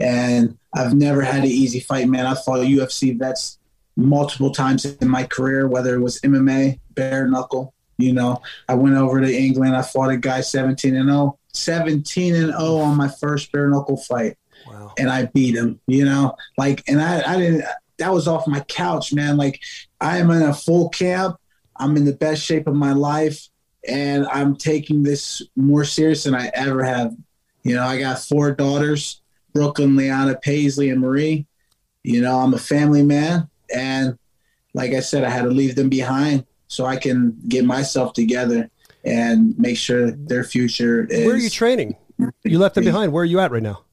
And 0.01 0.57
I've 0.75 0.95
never 0.95 1.21
had 1.21 1.41
an 1.41 1.51
easy 1.51 1.81
fight, 1.81 2.09
man. 2.09 2.25
I 2.25 2.35
fought 2.35 2.61
UFC 2.61 3.19
vets 3.19 3.56
multiple 3.97 4.51
times 4.51 4.85
in 4.85 5.09
my 5.09 5.25
career, 5.25 5.67
whether 5.69 5.95
it 5.95 6.01
was 6.01 6.21
MMA, 6.21 6.79
bare 6.95 7.27
knuckle. 7.29 7.73
You 7.99 8.13
know, 8.13 8.43
I 8.69 8.75
went 8.75 8.97
over 8.97 9.21
to 9.21 9.35
England. 9.35 9.75
I 9.75 9.83
fought 9.83 10.11
a 10.11 10.17
guy 10.19 10.43
17 10.43 10.95
and 10.95 11.09
0, 11.09 11.39
17 11.55 12.35
and 12.35 12.53
0 12.53 12.77
on 12.77 12.97
my 12.97 13.09
first 13.09 13.51
bare 13.53 13.69
knuckle 13.69 13.97
fight, 13.97 14.37
Wow. 14.69 14.93
and 14.99 15.09
I 15.11 15.27
beat 15.27 15.55
him. 15.55 15.81
You 15.87 16.05
know, 16.05 16.37
like, 16.59 16.83
and 16.89 17.01
I, 17.01 17.23
I 17.27 17.37
didn't. 17.39 17.65
That 17.99 18.13
was 18.13 18.29
off 18.29 18.47
my 18.47 18.61
couch, 18.61 19.15
man. 19.15 19.39
Like, 19.39 19.61
I 20.03 20.19
am 20.19 20.31
in 20.31 20.43
a 20.43 20.53
full 20.53 20.91
camp. 20.91 21.37
I'm 21.79 21.97
in 21.97 22.05
the 22.05 22.13
best 22.13 22.43
shape 22.43 22.67
of 22.67 22.75
my 22.75 22.93
life, 22.93 23.49
and 23.89 24.27
I'm 24.27 24.57
taking 24.57 25.03
this 25.03 25.41
more 25.57 25.85
serious 25.85 26.25
than 26.25 26.35
I 26.35 26.51
ever 26.53 26.85
have. 26.85 27.15
You 27.63 27.75
know, 27.77 27.85
I 27.85 27.99
got 27.99 28.19
four 28.19 28.51
daughters: 28.53 29.23
Brooklyn, 29.55 29.97
Liana, 29.97 30.35
Paisley, 30.37 30.91
and 30.91 31.01
Marie. 31.01 31.47
You 32.03 32.21
know, 32.21 32.39
I'm 32.41 32.53
a 32.53 32.59
family 32.59 33.03
man, 33.03 33.49
and 33.75 34.19
like 34.75 34.93
I 34.93 35.01
said, 35.01 35.25
I 35.25 35.31
had 35.31 35.43
to 35.43 35.51
leave 35.51 35.75
them 35.75 35.89
behind 35.89 36.45
so 36.69 36.85
I 36.85 36.97
can 36.97 37.37
get 37.49 37.65
myself 37.65 38.13
together. 38.13 38.71
and 39.05 39.57
make 39.57 39.77
sure 39.79 40.11
their 40.11 40.43
future 40.43 41.07
is. 41.09 41.25
Where 41.27 41.35
are 41.37 41.39
you 41.39 41.49
training? 41.49 41.97
You 42.43 42.59
left 42.59 42.75
them 42.75 42.85
behind. 42.85 43.13
Where 43.13 43.23
are 43.23 43.27
you 43.27 43.39
at 43.39 43.53
right 43.53 43.63
now? 43.63 43.85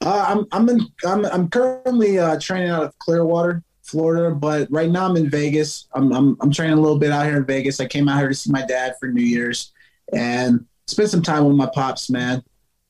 Uh, 0.00 0.24
I'm 0.28 0.46
I'm 0.50 0.68
in, 0.68 0.80
I'm 1.04 1.24
I'm 1.26 1.48
currently 1.48 2.18
uh, 2.18 2.38
training 2.40 2.70
out 2.70 2.84
of 2.84 2.98
Clearwater, 3.00 3.62
Florida, 3.82 4.34
but 4.34 4.66
right 4.70 4.90
now 4.90 5.06
I'm 5.08 5.16
in 5.16 5.28
Vegas. 5.28 5.88
I'm, 5.94 6.12
I'm 6.12 6.36
I'm 6.40 6.50
training 6.50 6.78
a 6.78 6.80
little 6.80 6.98
bit 6.98 7.10
out 7.12 7.26
here 7.26 7.36
in 7.36 7.44
Vegas. 7.44 7.80
I 7.80 7.86
came 7.86 8.08
out 8.08 8.18
here 8.18 8.28
to 8.28 8.34
see 8.34 8.50
my 8.50 8.64
dad 8.64 8.94
for 8.98 9.08
New 9.08 9.22
Year's 9.22 9.72
and 10.12 10.64
spend 10.86 11.10
some 11.10 11.22
time 11.22 11.44
with 11.44 11.56
my 11.56 11.66
pops, 11.74 12.08
man. 12.10 12.42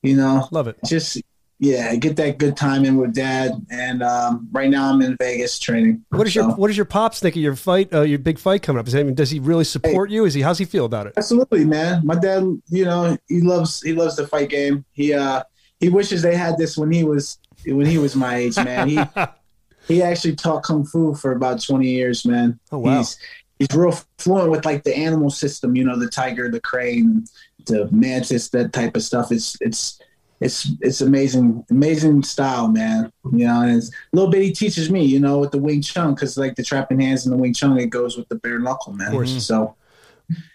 You 0.03 0.15
know, 0.15 0.47
Love 0.51 0.67
it. 0.67 0.77
just 0.85 1.21
yeah, 1.59 1.95
get 1.95 2.15
that 2.17 2.37
good 2.37 2.57
time 2.57 2.83
in 2.85 2.97
with 2.97 3.13
dad. 3.13 3.51
And 3.69 4.03
um, 4.03 4.47
right 4.51 4.69
now 4.69 4.91
I'm 4.91 5.01
in 5.01 5.15
Vegas 5.17 5.57
training. 5.57 6.03
What 6.09 6.27
is 6.27 6.35
your 6.35 6.49
So- 6.51 6.55
What 6.55 6.67
does 6.67 6.77
your 6.77 6.85
pops 6.85 7.19
think 7.19 7.35
of 7.35 7.41
your 7.41 7.55
fight? 7.55 7.93
Uh, 7.93 8.01
your 8.01 8.19
big 8.19 8.37
fight 8.39 8.61
coming 8.61 8.79
up? 8.79 8.87
Is 8.87 8.93
that, 8.93 8.99
I 8.99 9.03
mean, 9.03 9.15
does 9.15 9.31
he 9.31 9.39
really 9.39 9.63
support 9.63 10.09
you? 10.09 10.25
Is 10.25 10.33
he? 10.33 10.41
How's 10.41 10.57
he 10.57 10.65
feel 10.65 10.85
about 10.85 11.07
it? 11.07 11.13
Absolutely, 11.17 11.65
man. 11.65 12.01
My 12.05 12.15
dad, 12.15 12.43
you 12.69 12.85
know, 12.85 13.17
he 13.27 13.41
loves 13.41 13.81
he 13.81 13.93
loves 13.93 14.15
the 14.15 14.27
fight 14.27 14.49
game. 14.49 14.83
He 14.93 15.13
uh 15.13 15.43
he 15.79 15.89
wishes 15.89 16.21
they 16.21 16.35
had 16.35 16.57
this 16.57 16.77
when 16.77 16.91
he 16.91 17.03
was 17.03 17.37
when 17.65 17.85
he 17.85 17.97
was 17.97 18.15
my 18.15 18.35
age, 18.35 18.57
man. 18.57 18.89
He 18.89 18.99
he 19.87 20.01
actually 20.01 20.35
taught 20.35 20.63
kung 20.63 20.85
fu 20.85 21.15
for 21.15 21.31
about 21.31 21.61
twenty 21.63 21.89
years, 21.89 22.25
man. 22.25 22.59
Oh, 22.71 22.79
wow. 22.79 22.97
He's 22.97 23.17
he's 23.59 23.67
real 23.73 23.97
fluent 24.17 24.51
with 24.51 24.65
like 24.65 24.83
the 24.83 24.95
animal 24.95 25.29
system, 25.29 25.75
you 25.75 25.83
know, 25.85 25.97
the 25.97 26.09
tiger, 26.09 26.49
the 26.51 26.59
crane, 26.59 27.25
the 27.67 27.87
mantis, 27.91 28.49
that 28.49 28.73
type 28.73 28.95
of 28.97 29.03
stuff. 29.03 29.31
It's 29.31 29.55
it's 29.61 30.01
it's 30.41 30.71
it's 30.81 31.01
amazing, 31.01 31.63
amazing 31.69 32.23
style, 32.23 32.67
man. 32.67 33.11
You 33.31 33.45
know, 33.47 33.61
and 33.61 33.77
it's, 33.77 33.89
little 34.13 34.29
bit 34.29 34.41
he 34.43 34.51
teaches 34.51 34.89
me, 34.89 35.03
you 35.05 35.19
know, 35.19 35.39
with 35.39 35.51
the 35.51 35.57
Wing 35.57 35.81
Chun, 35.81 36.13
because 36.13 36.37
like 36.37 36.55
the 36.55 36.63
trapping 36.63 36.99
hands 36.99 37.25
and 37.25 37.33
the 37.33 37.37
Wing 37.37 37.53
Chun, 37.53 37.77
it 37.77 37.87
goes 37.89 38.17
with 38.17 38.27
the 38.29 38.35
bare 38.35 38.59
knuckle, 38.59 38.93
man. 38.93 39.11
course. 39.11 39.45
So 39.45 39.75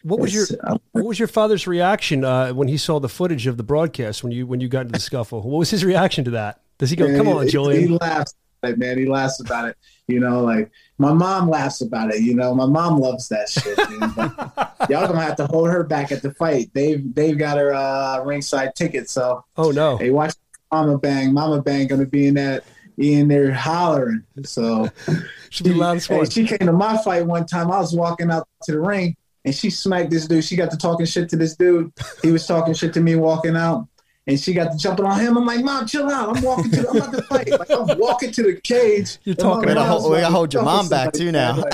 What 0.02 0.20
was 0.20 0.34
your 0.34 0.46
uh, 0.64 0.76
What 0.92 1.04
was 1.04 1.18
your 1.18 1.28
father's 1.28 1.66
reaction 1.66 2.24
uh, 2.24 2.52
when 2.52 2.68
he 2.68 2.76
saw 2.76 2.98
the 3.00 3.08
footage 3.08 3.46
of 3.46 3.56
the 3.56 3.62
broadcast 3.62 4.22
when 4.22 4.32
you 4.32 4.46
when 4.46 4.60
you 4.60 4.68
got 4.68 4.80
into 4.82 4.92
the 4.92 5.00
scuffle? 5.00 5.40
What 5.42 5.58
was 5.58 5.70
his 5.70 5.84
reaction 5.84 6.24
to 6.24 6.30
that? 6.32 6.60
Does 6.78 6.90
he 6.90 6.96
go, 6.96 7.06
"Come 7.16 7.26
he- 7.26 7.32
on, 7.32 7.44
He, 7.44 7.50
Julian"? 7.50 7.96
laughs 7.96 8.32
at 8.32 8.49
it, 8.62 8.78
man. 8.78 8.98
He 8.98 9.06
laughs 9.06 9.40
about 9.40 9.68
it. 9.68 9.76
You 10.06 10.20
know, 10.20 10.42
like 10.42 10.70
my 10.98 11.12
mom 11.12 11.48
laughs 11.48 11.80
about 11.80 12.12
it. 12.12 12.22
You 12.22 12.34
know, 12.34 12.54
my 12.54 12.66
mom 12.66 12.98
loves 12.98 13.28
that 13.28 13.48
shit. 13.48 13.78
Y'all 14.90 15.06
gonna 15.06 15.20
have 15.20 15.36
to 15.36 15.46
hold 15.46 15.70
her 15.70 15.84
back 15.84 16.12
at 16.12 16.22
the 16.22 16.34
fight. 16.34 16.70
They've 16.74 17.02
they've 17.14 17.38
got 17.38 17.58
her 17.58 17.72
uh, 17.72 18.22
ringside 18.24 18.74
ticket. 18.74 19.08
So 19.08 19.44
Oh 19.56 19.70
no! 19.70 19.96
hey, 19.96 20.10
watch 20.10 20.34
Mama 20.72 20.98
Bang. 20.98 21.32
Mama 21.32 21.62
Bang 21.62 21.86
gonna 21.86 22.06
be 22.06 22.26
in 22.26 22.34
that 22.34 22.64
in 22.98 23.28
there 23.28 23.52
hollering. 23.52 24.24
So 24.44 24.88
the 25.06 26.04
hey, 26.08 26.24
she 26.26 26.46
came 26.46 26.66
to 26.66 26.72
my 26.72 27.00
fight 27.02 27.26
one 27.26 27.46
time. 27.46 27.70
I 27.70 27.78
was 27.78 27.94
walking 27.94 28.30
out 28.30 28.48
to 28.64 28.72
the 28.72 28.80
ring 28.80 29.16
and 29.44 29.54
she 29.54 29.70
smacked 29.70 30.10
this 30.10 30.26
dude. 30.26 30.44
She 30.44 30.56
got 30.56 30.70
to 30.70 30.76
talking 30.76 31.06
shit 31.06 31.28
to 31.30 31.36
this 31.36 31.56
dude. 31.56 31.92
He 32.22 32.30
was 32.30 32.46
talking 32.46 32.74
shit 32.74 32.92
to 32.94 33.00
me 33.00 33.16
walking 33.16 33.56
out. 33.56 33.88
And 34.26 34.38
she 34.38 34.52
got 34.52 34.72
to 34.72 34.78
jumping 34.78 35.06
on 35.06 35.18
him. 35.18 35.36
I'm 35.38 35.46
like, 35.46 35.64
Mom, 35.64 35.86
chill 35.86 36.08
out. 36.10 36.36
I'm 36.36 36.42
walking 36.42 36.70
to 36.72 36.82
the, 36.82 36.88
I'm 36.90 36.96
about 36.98 37.12
to 37.14 37.22
fight. 37.22 37.50
Like, 37.50 37.70
I'm 37.70 37.98
walking 37.98 38.30
to 38.32 38.42
the 38.42 38.60
cage. 38.60 39.18
You're 39.24 39.32
And 39.32 39.38
talking 39.40 39.66
my 39.66 39.72
about- 39.72 39.88
mom's 39.88 40.08
We 40.08 40.20
gotta 40.20 40.32
hold 40.32 40.52
your 40.54 40.62
mom 40.62 40.88
back, 40.88 41.12
too, 41.12 41.32
now. 41.32 41.56
Like, 41.56 41.72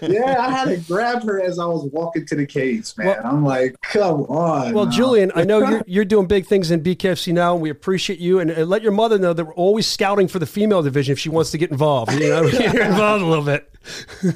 yeah, 0.00 0.36
I 0.38 0.48
had 0.50 0.68
to 0.68 0.76
grab 0.76 1.24
her 1.24 1.42
as 1.42 1.58
I 1.58 1.64
was 1.64 1.84
walking 1.92 2.24
to 2.26 2.36
the 2.36 2.46
cage, 2.46 2.92
man. 2.96 3.08
Well- 3.08 3.20
I'm 3.24 3.44
like, 3.44 3.74
come 3.82 4.22
on. 4.22 4.72
Well, 4.72 4.84
now. 4.84 4.90
Julian, 4.92 5.32
I 5.34 5.42
know 5.42 5.58
you're, 5.68 5.82
you're 5.88 6.04
doing 6.04 6.28
big 6.28 6.46
things 6.46 6.70
in 6.70 6.82
BKFC 6.84 7.32
now, 7.34 7.54
and 7.54 7.60
we 7.60 7.68
appreciate 7.68 8.20
you. 8.20 8.38
And 8.38 8.52
uh, 8.52 8.60
let 8.62 8.80
your 8.82 8.92
mother 8.92 9.18
know 9.18 9.32
that 9.32 9.44
we're 9.44 9.54
always 9.54 9.86
scouting 9.88 10.28
for 10.28 10.38
the 10.38 10.46
female 10.46 10.82
division 10.82 11.12
if 11.12 11.18
she 11.18 11.28
wants 11.30 11.50
to 11.50 11.58
get 11.58 11.72
involved. 11.72 12.12
You 12.12 12.28
know, 12.30 12.48
get 12.50 12.74
her 12.76 12.82
involved 12.82 13.24
a 13.24 13.26
little 13.26 13.44
bit. 13.44 13.70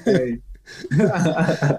Hey, 0.05 0.39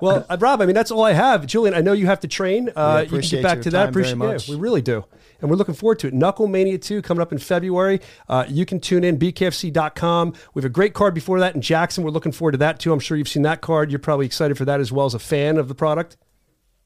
Well, 0.02 0.26
uh, 0.30 0.38
Rob, 0.40 0.62
I 0.62 0.66
mean, 0.66 0.76
that's 0.76 0.92
all 0.92 1.04
I 1.04 1.14
have. 1.14 1.46
Julian, 1.46 1.74
I 1.76 1.82
know 1.82 1.94
you 1.94 2.06
have 2.06 2.22
to 2.22 2.28
train. 2.28 2.70
Uh, 2.76 3.02
you 3.04 3.10
can 3.10 3.20
get 3.22 3.44
back 3.44 3.56
your 3.58 3.64
to 3.64 3.70
that. 3.72 3.90
Appreciate 3.90 4.16
much. 4.16 4.48
Yeah, 4.48 4.56
we 4.56 4.62
really 4.62 4.82
do. 4.82 5.04
And 5.44 5.52
we're 5.52 5.58
looking 5.58 5.76
forward 5.76 6.00
to 6.00 6.08
it. 6.08 6.14
Knuckle 6.14 6.48
Mania 6.48 6.78
2 6.78 7.02
coming 7.02 7.22
up 7.22 7.34
in 7.34 7.38
February. 7.38 8.00
Uh, 8.30 8.46
you 8.48 8.66
can 8.66 8.80
tune 8.80 9.04
in, 9.04 9.20
bkfc.com. 9.20 10.34
We 10.54 10.62
have 10.62 10.66
a 10.66 10.74
great 10.74 10.94
card 10.94 11.14
before 11.14 11.38
that 11.42 11.54
in 11.54 11.62
Jackson. 11.62 12.06
We're 12.06 12.12
looking 12.12 12.32
forward 12.32 12.54
to 12.54 12.58
that 12.60 12.80
too. 12.80 12.94
I'm 12.94 13.00
sure 13.02 13.18
you've 13.18 13.28
seen 13.28 13.42
that 13.42 13.60
card. 13.60 13.92
You're 13.92 14.00
probably 14.00 14.26
excited 14.26 14.58
for 14.58 14.64
that 14.64 14.80
as 14.80 14.94
well 14.94 15.06
as 15.06 15.14
a 15.14 15.20
fan 15.20 15.58
of 15.58 15.68
the 15.68 15.76
product. 15.76 16.16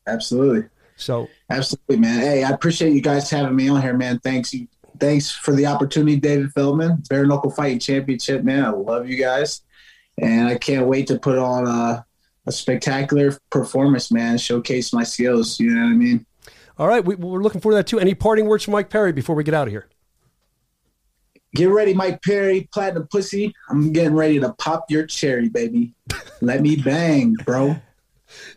absolutely. 0.07 0.67
So, 0.95 1.29
Absolutely, 1.51 1.97
man. 1.97 2.19
Hey, 2.19 2.43
I 2.43 2.49
appreciate 2.49 2.93
you 2.93 3.01
guys 3.01 3.29
having 3.29 3.55
me 3.55 3.69
on 3.69 3.79
here, 3.79 3.93
man. 3.93 4.17
Thanks 4.19 4.51
you. 4.51 4.67
Thanks 4.99 5.29
for 5.29 5.51
the 5.51 5.67
opportunity, 5.67 6.19
David 6.19 6.51
Feldman, 6.53 7.03
Bare 7.07 7.27
Knuckle 7.27 7.51
Fighting 7.51 7.77
Championship, 7.77 8.43
man. 8.43 8.65
I 8.65 8.69
love 8.69 9.07
you 9.07 9.15
guys, 9.15 9.61
and 10.19 10.47
I 10.47 10.57
can't 10.57 10.87
wait 10.87 11.05
to 11.07 11.19
put 11.19 11.37
on 11.37 11.67
a, 11.67 12.03
a 12.47 12.51
spectacular 12.51 13.37
performance, 13.51 14.11
man. 14.11 14.39
Showcase 14.39 14.91
my 14.93 15.03
skills. 15.03 15.59
You 15.59 15.69
know 15.69 15.83
what 15.83 15.91
I 15.91 15.95
mean? 15.95 16.25
All 16.77 16.87
right, 16.87 17.03
we, 17.03 17.15
we're 17.15 17.41
looking 17.41 17.61
forward 17.61 17.73
to 17.75 17.77
that 17.77 17.87
too. 17.87 17.99
Any 17.99 18.13
parting 18.15 18.45
words 18.45 18.63
from 18.63 18.73
Mike 18.73 18.89
Perry 18.89 19.11
before 19.11 19.35
we 19.35 19.43
get 19.43 19.53
out 19.53 19.67
of 19.67 19.71
here? 19.71 19.87
Get 21.55 21.69
ready, 21.69 21.93
Mike 21.93 22.21
Perry, 22.21 22.67
Platinum 22.71 23.07
Pussy. 23.11 23.53
I'm 23.69 23.91
getting 23.91 24.13
ready 24.13 24.39
to 24.39 24.53
pop 24.53 24.85
your 24.89 25.05
cherry, 25.07 25.49
baby. 25.49 25.93
Let 26.41 26.61
me 26.61 26.75
bang, 26.75 27.33
bro. 27.45 27.77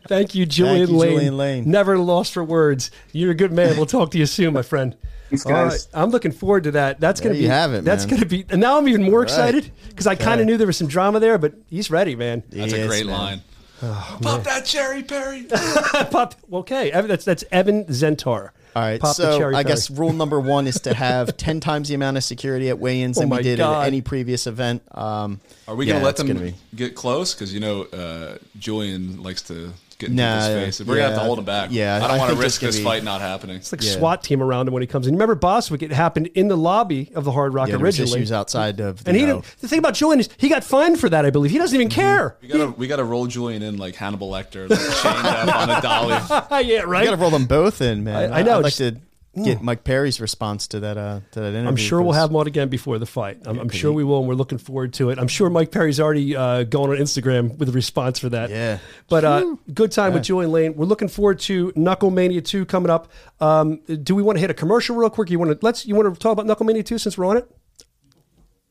Thank 0.09 0.35
you, 0.35 0.45
Julian, 0.45 0.91
you, 0.91 0.97
Lane. 0.97 1.11
Julian 1.13 1.37
Lane. 1.37 1.71
Never 1.71 1.97
lost 1.99 2.33
for 2.33 2.43
words. 2.43 2.91
You're 3.13 3.31
a 3.31 3.35
good 3.35 3.53
man. 3.53 3.77
We'll 3.77 3.87
talk 3.87 4.11
to 4.11 4.19
you 4.19 4.27
soon, 4.27 4.53
my 4.53 4.63
friend. 4.63 4.97
Thanks, 5.31 5.47
All 5.47 5.53
guys. 5.53 5.89
right. 5.95 6.03
I'm 6.03 6.11
looking 6.11 6.33
forward 6.33 6.65
to 6.65 6.73
that. 6.73 6.99
That's 6.99 7.21
going 7.21 7.33
to 7.35 7.39
be. 7.39 7.45
you 7.45 7.51
have 7.51 7.73
it, 7.73 7.85
That's 7.85 8.03
man. 8.05 8.11
going 8.11 8.21
to 8.23 8.27
be. 8.29 8.45
And 8.51 8.61
now 8.61 8.77
I'm 8.77 8.89
even 8.89 9.05
more 9.05 9.23
excited 9.23 9.71
because 9.89 10.09
I 10.09 10.17
kind 10.17 10.41
of 10.41 10.45
Okay. 10.45 10.47
knew 10.47 10.57
there 10.59 10.67
was 10.67 10.77
some 10.77 10.89
drama 10.89 11.21
there, 11.21 11.39
but 11.39 11.55
he's 11.69 11.89
ready, 11.91 12.17
man. 12.17 12.43
That's 12.51 12.73
Yes, 12.73 12.85
a 12.85 12.89
great 12.89 13.07
man. 13.07 13.15
line. 13.15 13.41
Oh, 13.83 14.19
Pop 14.21 14.43
that 14.45 14.65
cherry, 14.67 15.03
Perry. 15.03 15.45
Pop. 16.11 16.35
Okay, 16.53 16.91
that's 16.91 17.25
that's 17.25 17.45
Evan 17.51 17.85
Zentar. 17.87 18.51
All 18.77 18.83
right, 18.83 19.01
Pop 19.01 19.17
the 19.17 19.23
so 19.33 19.39
cherry 19.39 19.55
I 19.55 19.63
Perry. 19.63 19.73
guess 19.75 19.91
rule 19.91 20.13
number 20.13 20.39
one 20.39 20.67
is 20.67 20.81
to 20.83 20.95
have 20.95 21.37
ten 21.39 21.61
times 21.61 21.89
the 21.89 21.95
amount 21.95 22.17
of 22.19 22.25
security 22.25 22.69
at 22.69 22.79
weigh-ins 22.79 23.17
Oh 23.19 23.23
than 23.23 23.31
we 23.31 23.43
did 23.43 23.59
God. 23.59 23.83
at 23.83 23.87
any 23.89 24.01
previous 24.01 24.47
event. 24.47 24.83
Um, 24.97 25.41
Are 25.67 25.75
we 25.75 25.87
yeah, 25.87 25.95
gonna 25.95 26.05
let 26.05 26.17
them 26.17 26.27
gonna 26.29 26.41
be- 26.41 26.55
get 26.75 26.95
close? 26.95 27.35
Because 27.35 27.53
you 27.55 27.61
know 27.61 27.83
uh, 27.85 28.39
Julian 28.59 29.23
likes 29.23 29.43
to 29.43 29.73
get 30.01 30.09
in 30.11 30.17
Nah, 30.17 30.39
people's 30.49 30.79
face. 30.79 30.81
We're 30.87 30.97
gonna 30.97 31.09
have 31.09 31.19
to 31.19 31.25
hold 31.25 31.39
him 31.39 31.45
back. 31.45 31.69
yeah, 31.73 32.01
I 32.03 32.09
don't 32.09 32.19
want 32.19 32.33
to 32.33 32.37
risk 32.39 32.61
gonna 32.61 32.69
this 32.73 32.79
be- 32.79 32.85
fight 32.85 33.05
not 33.05 33.21
happening. 33.21 33.57
It's 33.57 33.71
like 33.73 33.83
Yeah. 33.85 33.93
SWAT 33.93 34.23
team 34.25 34.43
around 34.43 34.67
him 34.69 34.75
when 34.75 34.83
he 34.83 34.87
comes 34.87 35.07
in. 35.07 35.15
Remember 35.15 35.35
Bostwick? 35.35 35.83
It 35.83 35.93
happened 35.93 36.29
in 36.35 36.49
the 36.49 36.57
lobby 36.57 37.11
of 37.15 37.25
the 37.25 37.33
Hard 37.33 37.55
Rock 37.55 37.69
yeah, 37.69 37.77
there 37.77 37.85
was 37.87 37.99
originally. 38.01 38.21
issues 38.21 38.33
outside 38.33 38.81
of 38.81 39.05
the 39.05 39.11
and 39.11 39.17
he 39.17 39.27
didn't, 39.27 39.45
the 39.61 39.69
thing 39.69 39.79
about 39.79 39.95
Julian 39.95 40.21
is 40.21 40.29
he 40.39 40.49
got 40.49 40.65
fined 40.65 40.99
for 40.99 41.09
that. 41.09 41.25
I 41.25 41.31
believe 41.31 41.51
he 41.53 41.59
doesn't 41.59 41.75
even 41.75 41.89
Mm-hmm. 41.89 42.01
care. 42.01 42.37
We 42.43 42.49
gotta 42.49 42.67
we 42.73 42.87
gotta 42.89 43.05
roll 43.05 43.27
Julian 43.27 43.63
in 43.63 43.77
like 43.79 43.95
Hannibal 43.95 44.31
Lecter, 44.31 44.69
like 44.69 44.79
chained 44.79 45.27
up 45.27 45.57
on 45.57 45.71
a 45.71 45.81
dolly. 45.81 46.15
yeah, 46.67 46.81
right. 46.83 47.01
You 47.05 47.11
got 47.11 47.17
to 47.17 47.21
roll 47.21 47.31
them 47.31 47.47
both 47.47 47.81
in, 47.83 48.05
man. 48.05 48.33
I- 48.33 48.41
I 48.41 48.43
know, 48.43 48.59
I'd 48.59 48.65
like 48.65 48.75
to 48.75 48.97
get 49.35 49.63
Mike 49.63 49.85
Perry's 49.85 50.21
response 50.21 50.67
to 50.69 50.81
that. 50.81 50.97
Uh, 50.97 51.21
to 51.33 51.41
that 51.41 51.49
interview. 51.49 51.69
I'm 51.69 51.77
sure 51.77 52.03
we'll 52.03 52.13
have 52.13 52.31
him 52.31 52.37
on 52.37 52.47
again 52.47 52.69
before 52.69 52.99
the 52.99 53.07
fight. 53.07 53.39
I'm, 53.45 53.59
I'm 53.59 53.69
sure 53.69 53.93
we 53.93 54.05
will, 54.05 54.21
and 54.21 54.29
we're 54.29 54.35
looking 54.35 54.59
forward 54.59 54.93
to 54.95 55.11
it. 55.11 55.19
I'm 55.19 55.29
sure 55.29 55.51
Mike 55.51 55.71
Perry's 55.71 56.01
already 56.01 56.35
uh, 56.37 56.65
going 56.65 56.91
on 56.91 56.97
Instagram 56.97 57.57
with 57.59 57.69
a 57.69 57.73
response 57.73 58.19
for 58.19 58.29
that. 58.31 58.51
Yeah. 58.51 58.79
But 59.09 59.25
uh, 59.25 59.57
good 59.73 59.93
time 59.93 60.15
with 60.15 60.25
Julian 60.25 60.53
Lane. 60.53 60.75
We're 60.75 60.87
looking 60.87 61.09
forward 61.09 61.41
to 61.41 61.73
Knuckle 61.77 62.11
Mania 62.11 62.41
2 62.41 62.67
coming 62.67 62.91
up. 62.91 63.09
Um, 63.41 63.81
do 64.03 64.15
we 64.15 64.23
want 64.23 64.37
to 64.37 64.41
hit 64.41 64.51
a 64.51 64.55
commercial 64.55 64.97
real 64.97 65.11
quick? 65.11 65.31
You 65.31 65.39
want 65.39 65.53
to 65.53 65.65
let's 65.65 65.87
you 65.87 65.95
want 65.95 66.13
to 66.13 66.19
talk 66.19 66.33
about 66.33 66.47
Knuckle 66.47 66.67
Mania 66.67 66.83
2 66.83 66.99
since 66.99 67.17
we're 67.17 67.27
on 67.27 67.37
it? 67.37 67.51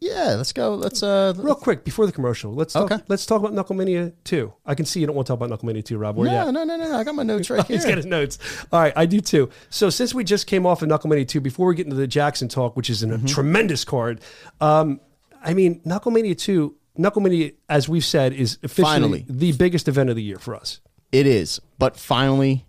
Yeah, 0.02 0.36
let's 0.36 0.54
go. 0.54 0.76
Let's 0.76 1.04
uh. 1.04 1.34
Real 1.38 1.56
quick 1.56 1.84
before 1.84 2.06
the 2.06 2.12
commercial. 2.14 2.54
Let's 2.54 2.72
talk, 2.74 2.90
Okay. 2.92 3.04
let's 3.10 3.26
talk 3.26 3.42
about 3.44 3.54
Knucklemania 3.54 4.14
2. 4.24 4.54
I 4.66 4.74
can 4.76 4.86
see 4.86 5.02
you 5.02 5.08
don't 5.08 5.16
want 5.16 5.26
to 5.28 5.34
talk 5.36 5.42
about 5.42 5.60
Knucklemania 5.60 5.84
2, 5.84 5.98
Rob. 5.98 6.16
Where 6.16 6.28
you 6.28 6.34
no, 6.34 6.48
at? 6.48 6.54
no, 6.54 6.64
no, 6.64 6.78
no. 6.78 6.96
I 6.98 7.04
got 7.04 7.16
my 7.16 7.24
notes 7.34 7.50
right 7.50 7.66
He's 7.66 7.82
got 7.82 7.88
here. 7.90 7.96
his 7.98 8.06
notes. 8.06 8.40
All 8.72 8.80
right, 8.80 8.94
I 8.96 9.06
do 9.06 9.20
too. 9.20 9.50
So 9.70 9.90
since 9.90 10.14
we 10.14 10.24
just 10.24 10.48
came 10.48 10.66
off 10.66 10.82
of 10.82 10.88
Knucklemania 10.90 11.28
2, 11.28 11.42
before 11.42 11.68
we 11.68 11.76
get 11.76 11.86
into 11.86 11.98
the 11.98 12.08
Jackson 12.08 12.48
talk, 12.48 12.78
which 12.78 12.90
is 12.90 13.04
a 13.04 13.08
Mm-hmm. 13.08 13.26
tremendous 13.26 13.84
card, 13.84 14.22
um, 14.62 15.02
I 15.44 15.54
mean, 15.54 15.82
Knucklemania 15.82 16.38
2, 16.38 16.76
Knucklemania, 16.98 17.56
as 17.68 17.90
we've 17.90 18.06
said, 18.06 18.32
is 18.34 18.58
officially 18.64 18.94
Finally. 18.94 19.26
the 19.28 19.52
biggest 19.54 19.88
event 19.90 20.10
of 20.10 20.16
the 20.16 20.24
year 20.24 20.38
for 20.40 20.56
us. 20.56 20.80
It 21.12 21.26
is, 21.28 21.60
but 21.78 21.98
finally, 21.98 22.66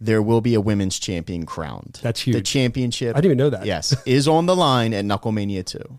there 0.00 0.22
will 0.22 0.40
be 0.40 0.54
a 0.54 0.60
women's 0.60 0.98
champion 0.98 1.44
crowned. 1.46 2.00
That's 2.02 2.20
huge. 2.20 2.34
The 2.36 2.42
championship. 2.42 3.14
I 3.16 3.20
didn't 3.20 3.32
even 3.32 3.38
know 3.38 3.50
that. 3.50 3.66
Yes, 3.66 3.94
is 4.06 4.26
on 4.26 4.46
the 4.46 4.56
line 4.56 4.92
at 4.94 5.04
Knucklemania 5.04 5.64
two. 5.64 5.98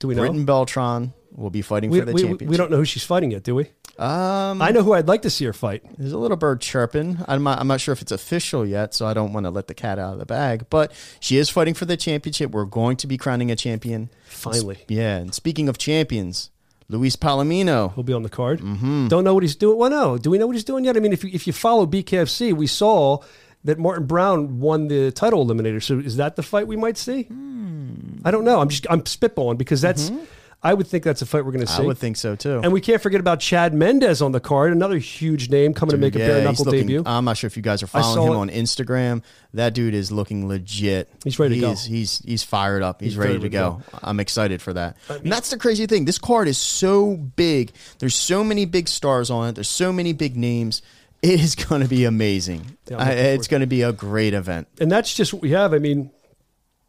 Do 0.00 0.08
we 0.08 0.14
know? 0.14 0.22
Britton 0.22 0.44
Beltran 0.44 1.12
will 1.30 1.50
be 1.50 1.62
fighting 1.62 1.90
we, 1.90 2.00
for 2.00 2.06
the 2.06 2.12
we, 2.12 2.22
championship. 2.22 2.48
we 2.48 2.56
don't 2.56 2.70
know 2.70 2.78
who 2.78 2.84
she's 2.84 3.04
fighting 3.04 3.30
yet, 3.30 3.44
do 3.44 3.54
we? 3.54 3.66
Um, 3.98 4.62
I 4.62 4.70
know 4.70 4.82
who 4.82 4.94
I'd 4.94 5.08
like 5.08 5.22
to 5.22 5.30
see 5.30 5.44
her 5.44 5.52
fight. 5.52 5.84
there's 5.98 6.12
a 6.12 6.18
little 6.18 6.36
bird 6.36 6.62
chirping. 6.62 7.18
I'm 7.28 7.42
not, 7.42 7.60
I'm 7.60 7.68
not 7.68 7.82
sure 7.82 7.92
if 7.92 8.00
it's 8.00 8.12
official 8.12 8.66
yet, 8.66 8.94
so 8.94 9.06
I 9.06 9.12
don't 9.12 9.32
want 9.32 9.44
to 9.44 9.50
let 9.50 9.66
the 9.68 9.74
cat 9.74 9.98
out 9.98 10.14
of 10.14 10.18
the 10.18 10.26
bag. 10.26 10.66
But 10.70 10.92
she 11.20 11.36
is 11.36 11.50
fighting 11.50 11.74
for 11.74 11.84
the 11.84 11.98
championship. 11.98 12.50
We're 12.50 12.64
going 12.64 12.96
to 12.96 13.06
be 13.06 13.18
crowning 13.18 13.50
a 13.50 13.56
champion. 13.56 14.08
Finally. 14.24 14.78
Yeah, 14.88 15.18
and 15.18 15.34
speaking 15.34 15.68
of 15.68 15.76
champions, 15.76 16.50
Luis 16.88 17.14
Palomino. 17.14 17.94
He'll 17.94 18.02
be 18.02 18.14
on 18.14 18.22
the 18.22 18.30
card. 18.30 18.60
Mm-hmm. 18.60 19.08
Don't 19.08 19.22
know 19.22 19.34
what 19.34 19.42
he's 19.42 19.54
doing. 19.54 19.78
Well, 19.78 19.90
no. 19.90 20.16
Do 20.16 20.30
we 20.30 20.38
know 20.38 20.46
what 20.46 20.56
he's 20.56 20.64
doing 20.64 20.84
yet? 20.84 20.96
I 20.96 21.00
mean, 21.00 21.12
if 21.12 21.22
you, 21.22 21.30
if 21.32 21.46
you 21.46 21.52
follow 21.52 21.86
BKFC, 21.86 22.54
we 22.54 22.66
saw 22.66 23.18
that 23.64 23.78
Martin 23.78 24.06
Brown 24.06 24.60
won 24.60 24.88
the 24.88 25.10
title 25.12 25.44
eliminator. 25.46 25.82
So 25.82 25.98
is 25.98 26.16
that 26.16 26.36
the 26.36 26.42
fight 26.42 26.66
we 26.66 26.76
might 26.76 26.96
see? 26.96 27.24
Hmm. 27.24 28.18
I 28.24 28.30
don't 28.30 28.44
know. 28.44 28.60
I'm 28.60 28.68
just 28.68 28.86
I'm 28.90 29.02
spitballing 29.02 29.58
because 29.58 29.80
that's. 29.80 30.10
Mm-hmm. 30.10 30.24
I 30.62 30.74
would 30.74 30.86
think 30.86 31.04
that's 31.04 31.22
a 31.22 31.26
fight 31.26 31.46
we're 31.46 31.52
going 31.52 31.64
to 31.64 31.72
see. 31.72 31.82
I 31.82 31.86
would 31.86 31.96
think 31.96 32.18
so 32.18 32.36
too. 32.36 32.60
And 32.62 32.70
we 32.70 32.82
can't 32.82 33.00
forget 33.00 33.18
about 33.18 33.40
Chad 33.40 33.72
Mendes 33.72 34.20
on 34.20 34.32
the 34.32 34.40
card, 34.40 34.72
another 34.72 34.98
huge 34.98 35.48
name 35.48 35.72
coming 35.72 35.92
to 35.92 35.96
make 35.96 36.14
a 36.14 36.18
bare 36.18 36.44
knuckle 36.44 36.66
looking- 36.66 36.80
debut. 36.80 37.02
I'm 37.06 37.24
not 37.24 37.38
sure 37.38 37.48
if 37.48 37.56
you 37.56 37.62
guys 37.62 37.82
are 37.82 37.86
following 37.86 38.26
him 38.28 38.34
it. 38.34 38.36
on 38.36 38.50
Instagram. 38.50 39.22
That 39.54 39.72
dude 39.72 39.94
is 39.94 40.12
looking 40.12 40.48
legit. 40.48 41.08
He's 41.24 41.38
ready 41.38 41.54
to 41.54 41.60
go. 41.62 41.70
is- 41.70 41.86
he's 41.86 42.18
he's 42.18 42.42
fired 42.42 42.82
up. 42.82 43.00
He's, 43.00 43.12
He's 43.12 43.16
ready 43.16 43.32
ready 43.38 43.44
to 43.44 43.48
go. 43.48 43.82
I'm 44.02 44.20
excited 44.20 44.60
for 44.60 44.74
that. 44.74 44.98
and 45.08 45.32
that's 45.32 45.48
the 45.48 45.56
crazy 45.56 45.86
thing. 45.86 46.04
This 46.04 46.18
card 46.18 46.46
is 46.46 46.58
so 46.58 47.16
big. 47.16 47.72
There's 47.98 48.14
so 48.14 48.44
many 48.44 48.66
big 48.66 48.88
stars 48.88 49.30
on 49.30 49.48
it. 49.48 49.54
There's 49.54 49.66
so 49.66 49.94
many 49.94 50.12
big 50.12 50.36
names. 50.36 50.82
It 51.22 51.40
is 51.40 51.54
going 51.54 51.82
to 51.82 51.88
be 51.88 52.04
amazing. 52.04 52.76
Yeah, 52.90 52.96
I- 52.98 53.10
it's 53.12 53.48
going 53.48 53.60
to 53.60 53.66
be 53.66 53.82
a 53.82 53.92
great 53.92 54.32
event. 54.34 54.68
and 54.80 54.90
that's 54.90 55.12
just 55.14 55.32
what 55.34 55.42
we 55.42 55.50
have. 55.50 55.74
I 55.74 55.78
mean, 55.78 56.10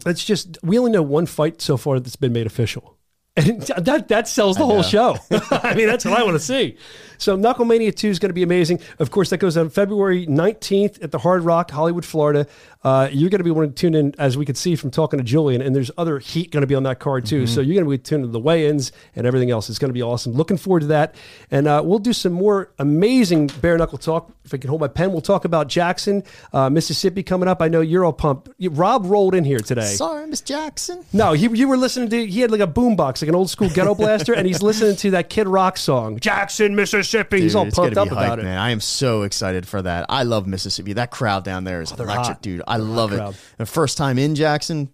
it's 0.06 0.24
just 0.24 0.58
we 0.64 0.80
only 0.80 0.92
know 0.92 1.02
one 1.04 1.26
fight 1.26 1.62
so 1.62 1.78
far 1.78 2.00
that's 2.00 2.16
been 2.16 2.34
made 2.34 2.48
official. 2.48 2.98
And 3.38 3.62
that 3.62 4.10
that 4.10 4.28
sells 4.28 4.58
the 4.58 4.66
whole 4.66 4.84
show. 4.84 5.18
I 5.52 5.74
mean, 5.74 5.88
that's 5.88 6.04
what 6.04 6.20
I 6.20 6.24
want 6.24 6.36
to 6.36 6.40
see. 6.40 6.76
So 7.18 7.38
Knucklemania 7.38 7.96
2 7.96 8.10
is 8.10 8.20
going 8.20 8.30
to 8.30 8.34
be 8.34 8.44
amazing. 8.44 8.82
Of 9.00 9.10
course, 9.10 9.30
that 9.30 9.38
goes 9.38 9.56
on 9.56 9.70
February 9.70 10.28
19th 10.28 11.02
at 11.02 11.12
the 11.12 11.18
Hard 11.20 11.44
Rock, 11.44 11.72
Hollywood, 11.72 12.04
Florida. 12.04 12.46
Uh, 12.84 13.08
you're 13.12 13.30
going 13.30 13.40
to 13.40 13.44
be 13.44 13.52
wanting 13.52 13.72
to 13.72 13.76
tune 13.76 13.94
in, 13.94 14.14
as 14.18 14.38
we 14.38 14.46
could 14.46 14.58
see 14.58 14.76
from 14.76 14.90
talking 14.90 15.18
to 15.20 15.24
Julian, 15.24 15.62
and 15.62 15.76
there's 15.76 15.92
other 15.98 16.18
heat 16.18 16.52
going 16.52 16.62
to 16.62 16.68
be 16.68 16.74
on 16.74 16.84
that 16.84 17.00
card 17.00 17.26
too. 17.26 17.46
So 17.46 17.62
you're 17.62 17.76
going 17.76 17.86
to 17.86 17.90
be 17.90 17.98
tuned 17.98 18.24
to 18.24 18.28
the 18.28 18.40
weigh-ins 18.40 18.92
and 19.16 19.28
everything 19.28 19.52
else. 19.52 19.70
It's 19.70 19.78
going 19.78 19.90
to 19.90 19.94
be 19.94 20.02
awesome. 20.02 20.34
Looking 20.34 20.58
forward 20.58 20.82
to 20.82 20.88
that. 20.88 21.14
And 21.52 21.68
uh, 21.68 21.82
we'll 21.86 22.00
do 22.00 22.14
some 22.14 22.34
more 22.34 22.72
amazing 22.80 23.48
bare 23.62 23.78
knuckle 23.78 24.00
talk. 24.00 24.32
If 24.46 24.54
I 24.54 24.58
can 24.58 24.70
hold 24.70 24.82
my 24.82 24.88
pen, 24.88 25.12
we'll 25.12 25.22
talk 25.22 25.46
about 25.46 25.68
Jackson, 25.68 26.24
uh, 26.54 26.70
Mississippi 26.72 27.22
coming 27.22 27.48
up. 27.48 27.62
I 27.62 27.68
know 27.68 27.82
you're 27.82 28.04
all 28.04 28.14
pumped. 28.14 28.50
Rob 28.60 29.06
rolled 29.06 29.36
in 29.36 29.44
here 29.44 29.60
today. 29.60 29.82
Sorry, 29.86 30.26
Miss 30.26 30.42
Jackson. 30.42 31.06
No, 31.14 31.34
he, 31.34 31.48
you 31.50 31.68
were 31.68 31.78
listening 31.78 32.10
to, 32.10 32.26
he 32.26 32.42
had 32.42 32.50
like 32.50 32.62
a 32.62 32.68
boombox, 32.68 33.22
like 33.22 33.30
an 33.30 33.36
old 33.36 33.52
school 33.52 33.70
ghetto 33.70 33.94
blaster, 33.94 34.34
and 34.34 34.48
he's 34.48 34.62
listening 34.64 34.96
to 34.98 35.12
that 35.12 35.30
Kid 35.30 35.48
Rock 35.48 35.78
song, 35.78 36.20
Jackson, 36.20 36.76
Mississippi. 36.76 37.42
he's 37.42 37.54
Dude, 37.54 37.60
all 37.60 37.72
pumped 37.72 37.98
up 37.98 38.10
be 38.10 38.16
about 38.16 38.40
it. 38.40 38.44
Man, 38.44 38.58
I 38.58 38.72
am 38.72 38.80
so 38.82 39.22
excited 39.22 39.68
for 39.68 39.82
that. 39.84 40.08
I 40.10 40.24
love 40.24 40.48
Mississippi. 40.48 40.94
That 40.94 41.12
crowd 41.12 41.44
down 41.44 41.64
there 41.64 41.82
is 41.82 41.92
electric, 41.92 42.26
hot. 42.26 42.42
dude. 42.42 42.64
I 42.72 42.78
love 42.78 43.14
it. 43.14 43.36
The 43.58 43.66
first 43.66 43.98
time 43.98 44.18
in 44.18 44.36
Jackson, 44.36 44.90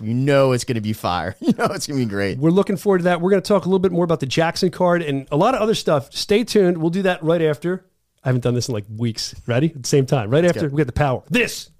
you 0.00 0.14
know 0.14 0.52
it's 0.52 0.64
going 0.64 0.74
to 0.74 0.80
be 0.80 0.92
fire. 0.92 1.36
You 1.40 1.52
know 1.58 1.66
it's 1.66 1.86
going 1.86 1.98
to 2.00 2.06
be 2.06 2.10
great. 2.10 2.38
We're 2.38 2.50
looking 2.50 2.76
forward 2.76 2.98
to 2.98 3.04
that. 3.04 3.20
We're 3.20 3.30
going 3.30 3.42
to 3.42 3.46
talk 3.46 3.64
a 3.64 3.68
little 3.68 3.78
bit 3.78 3.92
more 3.92 4.04
about 4.04 4.20
the 4.20 4.26
Jackson 4.26 4.70
card 4.70 5.02
and 5.02 5.26
a 5.30 5.36
lot 5.36 5.54
of 5.54 5.60
other 5.60 5.74
stuff. 5.74 6.12
Stay 6.12 6.44
tuned. 6.44 6.78
We'll 6.78 6.90
do 6.90 7.02
that 7.02 7.22
right 7.22 7.42
after. 7.42 7.84
I 8.24 8.28
haven't 8.28 8.42
done 8.42 8.54
this 8.54 8.68
in 8.68 8.74
like 8.74 8.84
weeks. 8.96 9.34
Ready? 9.46 9.66
At 9.74 9.82
the 9.82 9.88
same 9.88 10.06
time. 10.06 10.30
Right 10.30 10.44
after 10.44 10.68
go. 10.68 10.74
we 10.74 10.80
get 10.80 10.86
the 10.86 10.92
power. 10.92 11.22
This. 11.28 11.70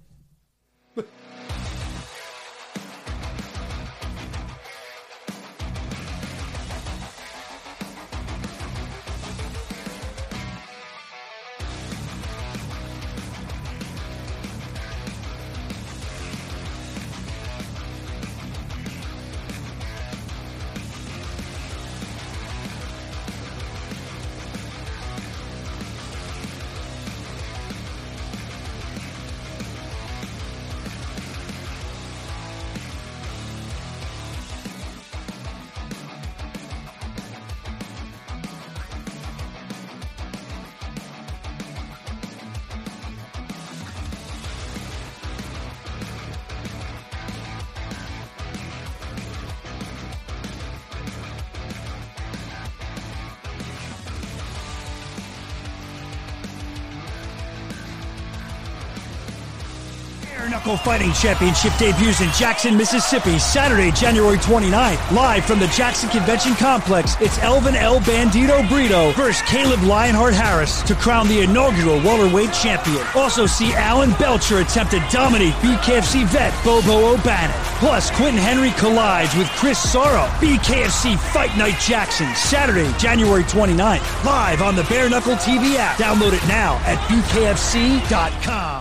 Knuckle 60.53 60.77
Fighting 60.77 61.11
Championship 61.13 61.73
debuts 61.79 62.21
in 62.21 62.29
Jackson, 62.33 62.77
Mississippi, 62.77 63.39
Saturday, 63.39 63.89
January 63.89 64.37
29th. 64.37 65.11
Live 65.11 65.45
from 65.45 65.57
the 65.57 65.65
Jackson 65.69 66.09
Convention 66.09 66.53
Complex, 66.53 67.15
it's 67.19 67.39
Elvin 67.39 67.75
El 67.75 67.99
Bandito 68.01 68.69
Brito 68.69 69.13
versus 69.13 69.41
Caleb 69.49 69.81
Lionheart 69.81 70.35
Harris 70.35 70.83
to 70.83 70.93
crown 70.93 71.27
the 71.27 71.41
inaugural 71.41 71.97
welterweight 72.01 72.53
champion. 72.53 73.03
Also 73.15 73.47
see 73.47 73.73
Alan 73.73 74.11
Belcher 74.19 74.59
attempt 74.59 74.91
to 74.91 75.03
dominate 75.11 75.53
BKFC 75.53 76.23
vet 76.27 76.53
Bobo 76.63 77.15
O'Bannon. 77.15 77.57
Plus, 77.79 78.11
Quentin 78.11 78.39
Henry 78.39 78.69
collides 78.77 79.35
with 79.35 79.47
Chris 79.57 79.79
Sorrow. 79.79 80.27
BKFC 80.37 81.17
Fight 81.17 81.57
Night 81.57 81.79
Jackson, 81.79 82.27
Saturday, 82.35 82.95
January 82.99 83.43
29th. 83.45 84.23
Live 84.23 84.61
on 84.61 84.75
the 84.75 84.83
Bare 84.83 85.09
Knuckle 85.09 85.33
TV 85.33 85.77
app. 85.77 85.97
Download 85.97 86.33
it 86.33 86.47
now 86.47 86.75
at 86.85 86.99
bkfc.com. 87.09 88.72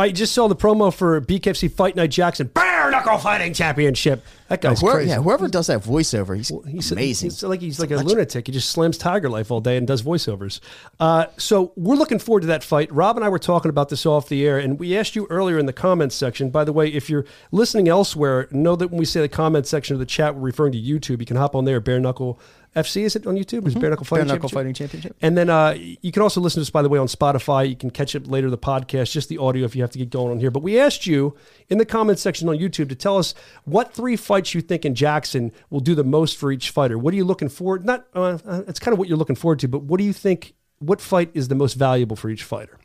I 0.00 0.12
just 0.12 0.32
saw 0.32 0.48
the 0.48 0.56
promo 0.56 0.92
for 0.94 1.20
BKFC 1.20 1.70
Fight 1.70 1.94
Night 1.94 2.10
Jackson 2.10 2.46
Bare 2.46 2.90
Knuckle 2.90 3.18
Fighting 3.18 3.52
Championship. 3.52 4.24
That 4.48 4.62
guy's 4.62 4.80
Whoever, 4.80 4.96
crazy. 4.96 5.10
yeah, 5.10 5.20
whoever 5.20 5.46
does 5.46 5.66
that 5.66 5.82
voiceover, 5.82 6.34
he's, 6.34 6.50
He's 6.66 6.90
amazing. 6.90 7.28
He's 7.28 7.42
like 7.42 7.60
he's 7.60 7.78
like 7.78 7.90
a 7.90 7.98
lunatic. 7.98 8.46
He 8.46 8.52
just 8.52 8.70
slams 8.70 8.96
Tiger 8.96 9.28
Life 9.28 9.50
all 9.50 9.60
day 9.60 9.76
and 9.76 9.86
does 9.86 10.02
voiceovers. 10.02 10.60
Uh, 10.98 11.26
so 11.36 11.72
we're 11.76 11.96
looking 11.96 12.18
forward 12.18 12.40
to 12.40 12.46
that 12.46 12.64
fight. 12.64 12.90
Rob 12.90 13.16
and 13.16 13.24
I 13.24 13.28
were 13.28 13.38
talking 13.38 13.68
about 13.68 13.90
this 13.90 14.06
off 14.06 14.30
the 14.30 14.46
air, 14.46 14.58
and 14.58 14.78
we 14.80 14.96
asked 14.96 15.14
you 15.14 15.26
earlier 15.28 15.58
in 15.58 15.66
the 15.66 15.72
comments 15.74 16.16
section. 16.16 16.48
By 16.48 16.64
the 16.64 16.72
way, 16.72 16.88
if 16.88 17.10
you're 17.10 17.26
listening 17.52 17.86
elsewhere, 17.88 18.48
know 18.50 18.76
that 18.76 18.88
when 18.88 18.98
we 18.98 19.04
say 19.04 19.20
the 19.20 19.28
comments 19.28 19.68
section 19.68 19.94
of 19.94 20.00
the 20.00 20.06
chat, 20.06 20.34
we're 20.34 20.40
referring 20.40 20.72
to 20.72 20.80
YouTube. 20.80 21.20
You 21.20 21.26
can 21.26 21.36
hop 21.36 21.54
on 21.54 21.66
there. 21.66 21.78
Bare 21.78 22.00
Knuckle 22.00 22.40
FC 22.76 23.02
is 23.02 23.16
it 23.16 23.26
on 23.26 23.34
YouTube? 23.34 23.66
Is 23.66 23.74
it 23.74 23.80
Bare 23.80 23.90
Knuckle 23.90 24.04
Fighting 24.04 24.26
Bare 24.28 24.36
Knuckle 24.36 24.48
Championship? 24.48 24.90
Fighting 24.90 25.00
Championship. 25.02 25.16
And 25.22 25.36
then 25.36 25.50
uh, 25.50 25.76
you 26.02 26.12
can 26.12 26.22
also 26.22 26.40
listen 26.40 26.60
to 26.60 26.62
us, 26.62 26.70
by 26.70 26.82
the 26.82 26.88
way, 26.88 26.98
on 26.98 27.08
Spotify. 27.08 27.68
You 27.68 27.74
can 27.74 27.90
catch 27.90 28.14
it 28.14 28.28
later, 28.28 28.48
the 28.48 28.56
podcast, 28.58 29.10
just 29.10 29.28
the 29.28 29.38
audio 29.38 29.64
if 29.64 29.74
you 29.74 29.82
have 29.82 29.90
to 29.90 29.98
get 29.98 30.10
going 30.10 30.30
on 30.30 30.38
here. 30.38 30.50
But 30.52 30.62
we 30.62 30.78
asked 30.78 31.06
you 31.06 31.34
in 31.68 31.78
the 31.78 31.84
comments 31.84 32.22
section 32.22 32.48
on 32.48 32.56
YouTube 32.58 32.88
to 32.90 32.94
tell 32.94 33.18
us 33.18 33.34
what 33.64 33.92
three 33.92 34.16
fights 34.16 34.54
you 34.54 34.60
think 34.60 34.84
in 34.84 34.94
Jackson 34.94 35.50
will 35.70 35.80
do 35.80 35.94
the 35.96 36.04
most 36.04 36.36
for 36.36 36.52
each 36.52 36.70
fighter. 36.70 36.96
What 36.96 37.12
are 37.12 37.16
you 37.16 37.24
looking 37.24 37.48
forward? 37.48 37.84
Not 37.84 38.06
uh, 38.14 38.38
uh, 38.46 38.62
it's 38.68 38.78
kind 38.78 38.92
of 38.92 38.98
what 39.00 39.08
you're 39.08 39.18
looking 39.18 39.36
forward 39.36 39.58
to, 39.60 39.68
but 39.68 39.82
what 39.82 39.98
do 39.98 40.04
you 40.04 40.12
think? 40.12 40.54
What 40.78 41.00
fight 41.02 41.30
is 41.34 41.48
the 41.48 41.54
most 41.54 41.74
valuable 41.74 42.16
for 42.16 42.30
each 42.30 42.42
fighter? 42.44 42.78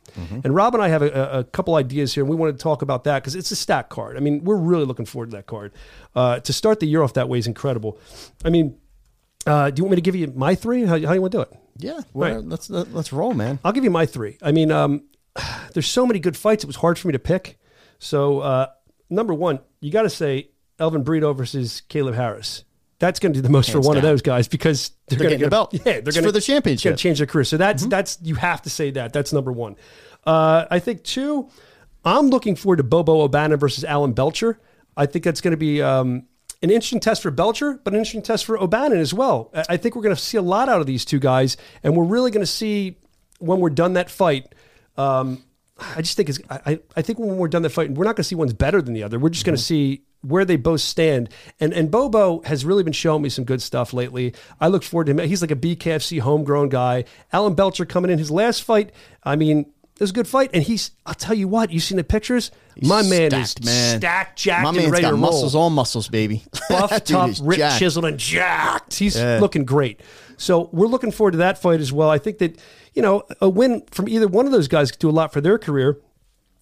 And 0.44 0.54
Rob 0.54 0.74
and 0.74 0.82
I 0.82 0.88
have 0.88 1.02
a, 1.02 1.10
a- 1.10 1.38
a 1.40 1.44
couple 1.44 1.74
ideas 1.76 2.14
here, 2.14 2.22
and 2.24 2.30
we 2.30 2.36
want 2.36 2.56
to 2.58 2.62
talk 2.62 2.80
about 2.82 3.04
that 3.04 3.22
because 3.22 3.34
it's 3.34 3.50
a 3.50 3.56
stack 3.56 3.88
card. 3.90 4.16
I 4.16 4.20
mean, 4.20 4.44
we're 4.44 4.56
really 4.56 4.84
looking 4.86 5.04
forward 5.06 5.30
to 5.30 5.36
that 5.36 5.46
card. 5.46 5.72
Uh, 6.14 6.40
to 6.40 6.52
start 6.54 6.80
the 6.80 6.86
year 6.86 7.02
off 7.02 7.12
that 7.14 7.28
way 7.28 7.38
is 7.38 7.46
incredible. 7.46 7.98
I 8.44 8.48
mean, 8.50 8.76
uh, 9.46 9.70
do 9.70 9.80
you 9.80 9.84
want 9.84 9.92
me 9.92 9.96
to 9.96 10.02
give 10.02 10.16
you 10.16 10.32
my 10.34 10.54
three? 10.54 10.82
How, 10.82 10.98
how 11.00 11.12
you 11.12 11.20
want 11.20 11.32
to 11.32 11.38
do 11.38 11.42
it? 11.42 11.52
Yeah, 11.78 12.00
well, 12.14 12.36
Right. 12.36 12.44
let's 12.44 12.70
let's 12.70 13.12
roll, 13.12 13.34
man. 13.34 13.58
I'll 13.64 13.72
give 13.72 13.84
you 13.84 13.90
my 13.90 14.06
three. 14.06 14.38
I 14.42 14.52
mean, 14.52 14.70
um, 14.70 15.04
there's 15.72 15.88
so 15.90 16.06
many 16.06 16.18
good 16.18 16.36
fights. 16.36 16.64
It 16.64 16.66
was 16.66 16.76
hard 16.76 16.98
for 16.98 17.08
me 17.08 17.12
to 17.12 17.18
pick. 17.18 17.58
So, 17.98 18.40
uh, 18.40 18.66
number 19.10 19.34
one, 19.34 19.60
you 19.80 19.90
got 19.90 20.02
to 20.02 20.10
say 20.10 20.50
Elvin 20.78 21.02
Brito 21.02 21.32
versus 21.32 21.82
Caleb 21.88 22.14
Harris. 22.14 22.64
That's 22.98 23.20
going 23.20 23.34
to 23.34 23.38
do 23.38 23.42
the 23.42 23.50
most 23.50 23.66
for 23.66 23.74
Hands 23.74 23.86
one 23.86 23.96
of 23.98 24.02
those 24.02 24.22
guys 24.22 24.48
because 24.48 24.90
they're, 25.08 25.18
going 25.18 25.30
to 25.30 25.34
getting 25.36 25.44
the 25.44 25.50
belt. 25.50 25.74
Yeah, 25.74 26.00
they're 26.00 26.12
going 26.12 26.24
for 26.24 26.32
the 26.32 26.40
championship. 26.40 26.90
Going 26.90 26.96
to 26.96 27.02
change 27.02 27.18
their 27.18 27.26
career. 27.26 27.44
So 27.44 27.58
that's 27.58 27.84
that's 27.86 28.18
you 28.22 28.36
have 28.36 28.62
to 28.62 28.70
say 28.70 28.90
that. 28.92 29.12
That's 29.12 29.32
number 29.32 29.52
one. 29.52 29.76
Uh, 30.24 30.64
I 30.70 30.78
think 30.78 31.04
two. 31.04 31.50
I'm 32.04 32.28
looking 32.28 32.56
forward 32.56 32.76
to 32.76 32.84
Bobo 32.84 33.20
O'Bannon 33.20 33.58
versus 33.58 33.84
Alan 33.84 34.12
Belcher. 34.12 34.58
I 34.96 35.06
think 35.06 35.24
that's 35.24 35.40
going 35.40 35.50
to 35.52 35.58
be 35.58 35.82
um, 35.82 36.26
an 36.62 36.70
interesting 36.70 37.00
test 37.00 37.22
for 37.22 37.30
Belcher, 37.30 37.80
but 37.84 37.92
an 37.92 37.98
interesting 37.98 38.22
test 38.22 38.44
for 38.46 38.58
O'Bannon 38.60 38.98
as 38.98 39.12
well. 39.12 39.50
I 39.68 39.76
think 39.76 39.94
we're 39.94 40.02
going 40.02 40.14
to 40.14 40.20
see 40.20 40.36
a 40.38 40.42
lot 40.42 40.68
out 40.68 40.80
of 40.80 40.86
these 40.86 41.04
two 41.04 41.18
guys, 41.18 41.56
and 41.82 41.96
we're 41.96 42.04
really 42.04 42.30
going 42.30 42.42
to 42.44 42.50
see 42.50 42.96
when 43.38 43.60
we're 43.60 43.70
done 43.70 43.92
that 43.94 44.10
fight. 44.10 44.54
Um, 44.96 45.44
I 45.78 46.00
just 46.00 46.16
think 46.16 46.30
it's, 46.30 46.40
I, 46.48 46.80
I- 46.96 47.02
think 47.02 47.18
when 47.18 47.36
we're 47.36 47.48
done 47.48 47.62
that 47.62 47.70
fight, 47.70 47.90
we're 47.92 48.04
not 48.04 48.16
going 48.16 48.22
to 48.22 48.24
see 48.24 48.34
one's 48.34 48.54
better 48.54 48.80
than 48.80 48.94
the 48.94 49.02
other. 49.02 49.18
We're 49.18 49.28
just 49.28 49.44
going 49.44 49.56
to 49.56 49.62
see 49.62 50.02
where 50.22 50.44
they 50.46 50.56
both 50.56 50.80
stand. 50.80 51.28
And 51.60 51.72
and 51.74 51.90
Bobo 51.90 52.40
has 52.46 52.64
really 52.64 52.82
been 52.82 52.94
showing 52.94 53.22
me 53.22 53.28
some 53.28 53.44
good 53.44 53.60
stuff 53.62 53.92
lately. 53.92 54.34
I 54.60 54.68
look 54.68 54.82
forward 54.82 55.04
to 55.04 55.12
him. 55.12 55.18
He's 55.28 55.42
like 55.42 55.50
a 55.50 55.56
BKFC 55.56 56.20
homegrown 56.20 56.70
guy. 56.70 57.04
Alan 57.32 57.54
Belcher 57.54 57.84
coming 57.84 58.10
in 58.10 58.18
his 58.18 58.30
last 58.30 58.62
fight. 58.64 58.90
I 59.22 59.36
mean, 59.36 59.66
it 59.96 60.00
was 60.00 60.10
a 60.10 60.12
good 60.12 60.28
fight. 60.28 60.50
And 60.54 60.62
he's, 60.62 60.90
I'll 61.04 61.14
tell 61.14 61.34
you 61.34 61.48
what, 61.48 61.70
you 61.70 61.80
seen 61.80 61.96
the 61.96 62.04
pictures? 62.04 62.50
My 62.82 63.02
man 63.02 63.30
stacked, 63.30 63.60
is 63.60 63.64
man. 63.66 63.98
stacked, 64.00 64.38
jacked, 64.38 64.62
My 64.62 64.68
and 64.68 64.76
man's 64.78 64.90
ready 64.90 65.02
got 65.02 65.08
to 65.10 65.14
roll 65.16 65.22
muscles 65.32 65.54
on 65.54 65.72
muscles, 65.72 66.08
baby. 66.08 66.44
buff, 66.68 66.90
That 66.90 67.06
dude 67.06 67.14
tough, 67.16 67.30
is 67.30 67.40
ripped, 67.40 67.58
jacked. 67.58 67.78
chiseled, 67.78 68.04
and 68.04 68.18
jacked. 68.18 68.94
He's 68.94 69.16
looking 69.16 69.64
great. 69.64 70.00
So 70.36 70.68
we're 70.72 70.86
looking 70.86 71.12
forward 71.12 71.30
to 71.32 71.38
that 71.38 71.58
fight 71.58 71.80
as 71.80 71.92
well. 71.92 72.10
I 72.10 72.18
think 72.18 72.38
that, 72.38 72.58
you 72.94 73.00
know, 73.02 73.22
a 73.40 73.48
win 73.48 73.82
from 73.90 74.08
either 74.08 74.28
one 74.28 74.44
of 74.46 74.52
those 74.52 74.68
guys 74.68 74.90
could 74.90 75.00
do 75.00 75.08
a 75.08 75.12
lot 75.12 75.32
for 75.32 75.40
their 75.40 75.58
career. 75.58 75.98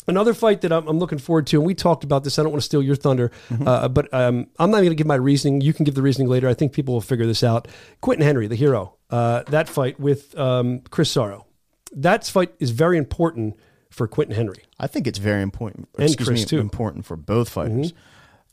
Another 0.06 0.34
fight 0.34 0.60
that 0.60 0.70
I'm, 0.70 0.86
I'm 0.86 0.98
looking 0.98 1.16
forward 1.18 1.46
to, 1.48 1.56
and 1.56 1.66
we 1.66 1.74
talked 1.74 2.04
about 2.04 2.24
this. 2.24 2.38
I 2.38 2.42
don't 2.42 2.52
want 2.52 2.60
to 2.60 2.66
steal 2.66 2.82
your 2.82 2.94
thunder, 2.94 3.30
Mm-hmm. 3.48 3.66
uh, 3.66 3.88
but 3.88 4.12
um, 4.12 4.48
I'm 4.58 4.70
not 4.70 4.78
going 4.78 4.90
to 4.90 4.94
give 4.94 5.06
my 5.06 5.14
reasoning. 5.14 5.62
You 5.62 5.72
can 5.72 5.84
give 5.84 5.94
the 5.94 6.02
reasoning 6.02 6.28
later. 6.28 6.46
I 6.46 6.52
think 6.52 6.72
people 6.74 6.92
will 6.92 7.00
figure 7.00 7.26
this 7.26 7.42
out. 7.42 7.68
Quentin 8.02 8.24
Henry, 8.24 8.46
the 8.46 8.54
hero, 8.54 8.96
uh, 9.08 9.44
that 9.48 9.66
fight 9.68 9.98
with 9.98 10.38
um, 10.38 10.80
Chris 10.90 11.10
Sorrow. 11.10 11.46
That 11.94 12.26
fight 12.26 12.54
is 12.58 12.70
very 12.70 12.98
important 12.98 13.56
for 13.90 14.08
Quentin 14.08 14.34
Henry. 14.36 14.64
I 14.78 14.86
think 14.86 15.06
it's 15.06 15.18
very 15.18 15.42
important. 15.42 15.88
And 15.96 16.04
excuse 16.04 16.28
Chris, 16.28 16.40
me, 16.40 16.46
too. 16.46 16.56
Mm-hmm. 16.56 16.62
important 16.62 17.06
for 17.06 17.16
both 17.16 17.48
fighters. 17.48 17.92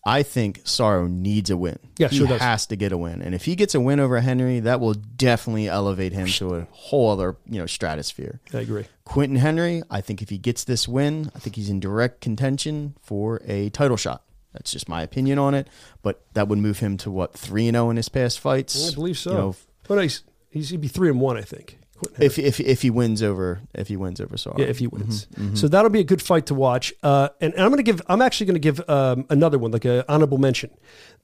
I 0.04 0.24
think 0.24 0.62
Sorrow 0.64 1.06
needs 1.08 1.52
a 1.52 1.58
win. 1.58 1.78
Yeah, 2.00 2.08
he 2.08 2.18
sure 2.18 2.28
does. 2.28 2.42
has 2.42 2.66
to 2.68 2.76
get 2.76 2.92
a 2.92 2.98
win, 2.98 3.22
and 3.22 3.36
if 3.36 3.46
he 3.46 3.56
gets 3.56 3.76
a 3.76 3.80
win 3.80 4.00
over 4.00 4.20
Henry, 4.20 4.60
that 4.62 4.80
will 4.80 4.96
definitely 4.96 5.68
elevate 5.68 6.12
him 6.12 6.26
to 6.26 6.56
a 6.56 6.68
whole 6.72 7.12
other 7.12 7.38
you 7.46 7.60
know 7.60 7.68
stratosphere. 7.68 8.40
I 8.52 8.60
agree. 8.60 8.86
Quentin 9.06 9.36
Henry, 9.36 9.84
I 9.92 10.02
think 10.02 10.24
if 10.24 10.30
he 10.30 10.40
gets 10.40 10.64
this 10.64 10.88
win, 10.88 11.32
I 11.36 11.40
think 11.40 11.56
he's 11.56 11.70
in 11.70 11.80
direct 11.80 12.20
contention 12.20 12.96
for 13.00 13.42
a 13.46 13.70
title 13.70 13.98
shot. 13.98 14.24
That's 14.54 14.72
just 14.72 14.90
my 14.90 15.04
opinion 15.04 15.38
on 15.38 15.54
it, 15.54 15.68
but 16.02 16.26
that 16.34 16.48
would 16.48 16.60
move 16.60 16.80
him 16.80 16.98
to 16.98 17.12
what 17.12 17.34
three 17.34 17.68
and 17.68 17.76
zero 17.76 17.92
in 17.92 17.98
his 17.98 18.10
past 18.10 18.40
fights. 18.40 18.92
I 18.92 18.96
believe 18.96 19.20
so. 19.20 19.32
You 19.32 19.38
know, 19.38 19.56
but 19.88 20.02
he's, 20.02 20.24
he's 20.50 20.70
he'd 20.70 20.82
be 20.82 20.88
three 20.88 21.10
and 21.10 21.22
one, 21.22 21.38
I 21.38 21.42
think. 21.42 21.78
If 22.20 22.38
if 22.40 22.60
if 22.60 22.82
he 22.82 22.90
wins 22.90 23.22
over 23.24 23.62
if 23.74 23.88
he 23.88 23.96
wins 23.98 24.20
over 24.22 24.38
Sorrow, 24.38 24.56
Yeah, 24.60 24.66
if 24.66 24.80
he 24.80 24.88
wins. 24.88 25.28
Mm-hmm, 25.36 25.56
So 25.56 25.68
that'll 25.68 25.90
be 25.90 26.00
a 26.00 26.04
good 26.04 26.22
fight 26.22 26.46
to 26.48 26.56
watch. 26.56 26.94
Uh, 27.04 27.30
and, 27.40 27.54
and 27.54 27.64
I'm 27.64 27.70
going 27.70 27.78
to 27.78 27.84
give, 27.84 28.02
I'm 28.08 28.22
actually 28.22 28.48
going 28.48 28.56
to 28.56 28.60
give 28.60 28.90
um, 28.90 29.26
another 29.30 29.58
one, 29.58 29.72
like 29.72 29.86
an 29.86 30.04
honorable 30.10 30.38
mention. 30.38 30.72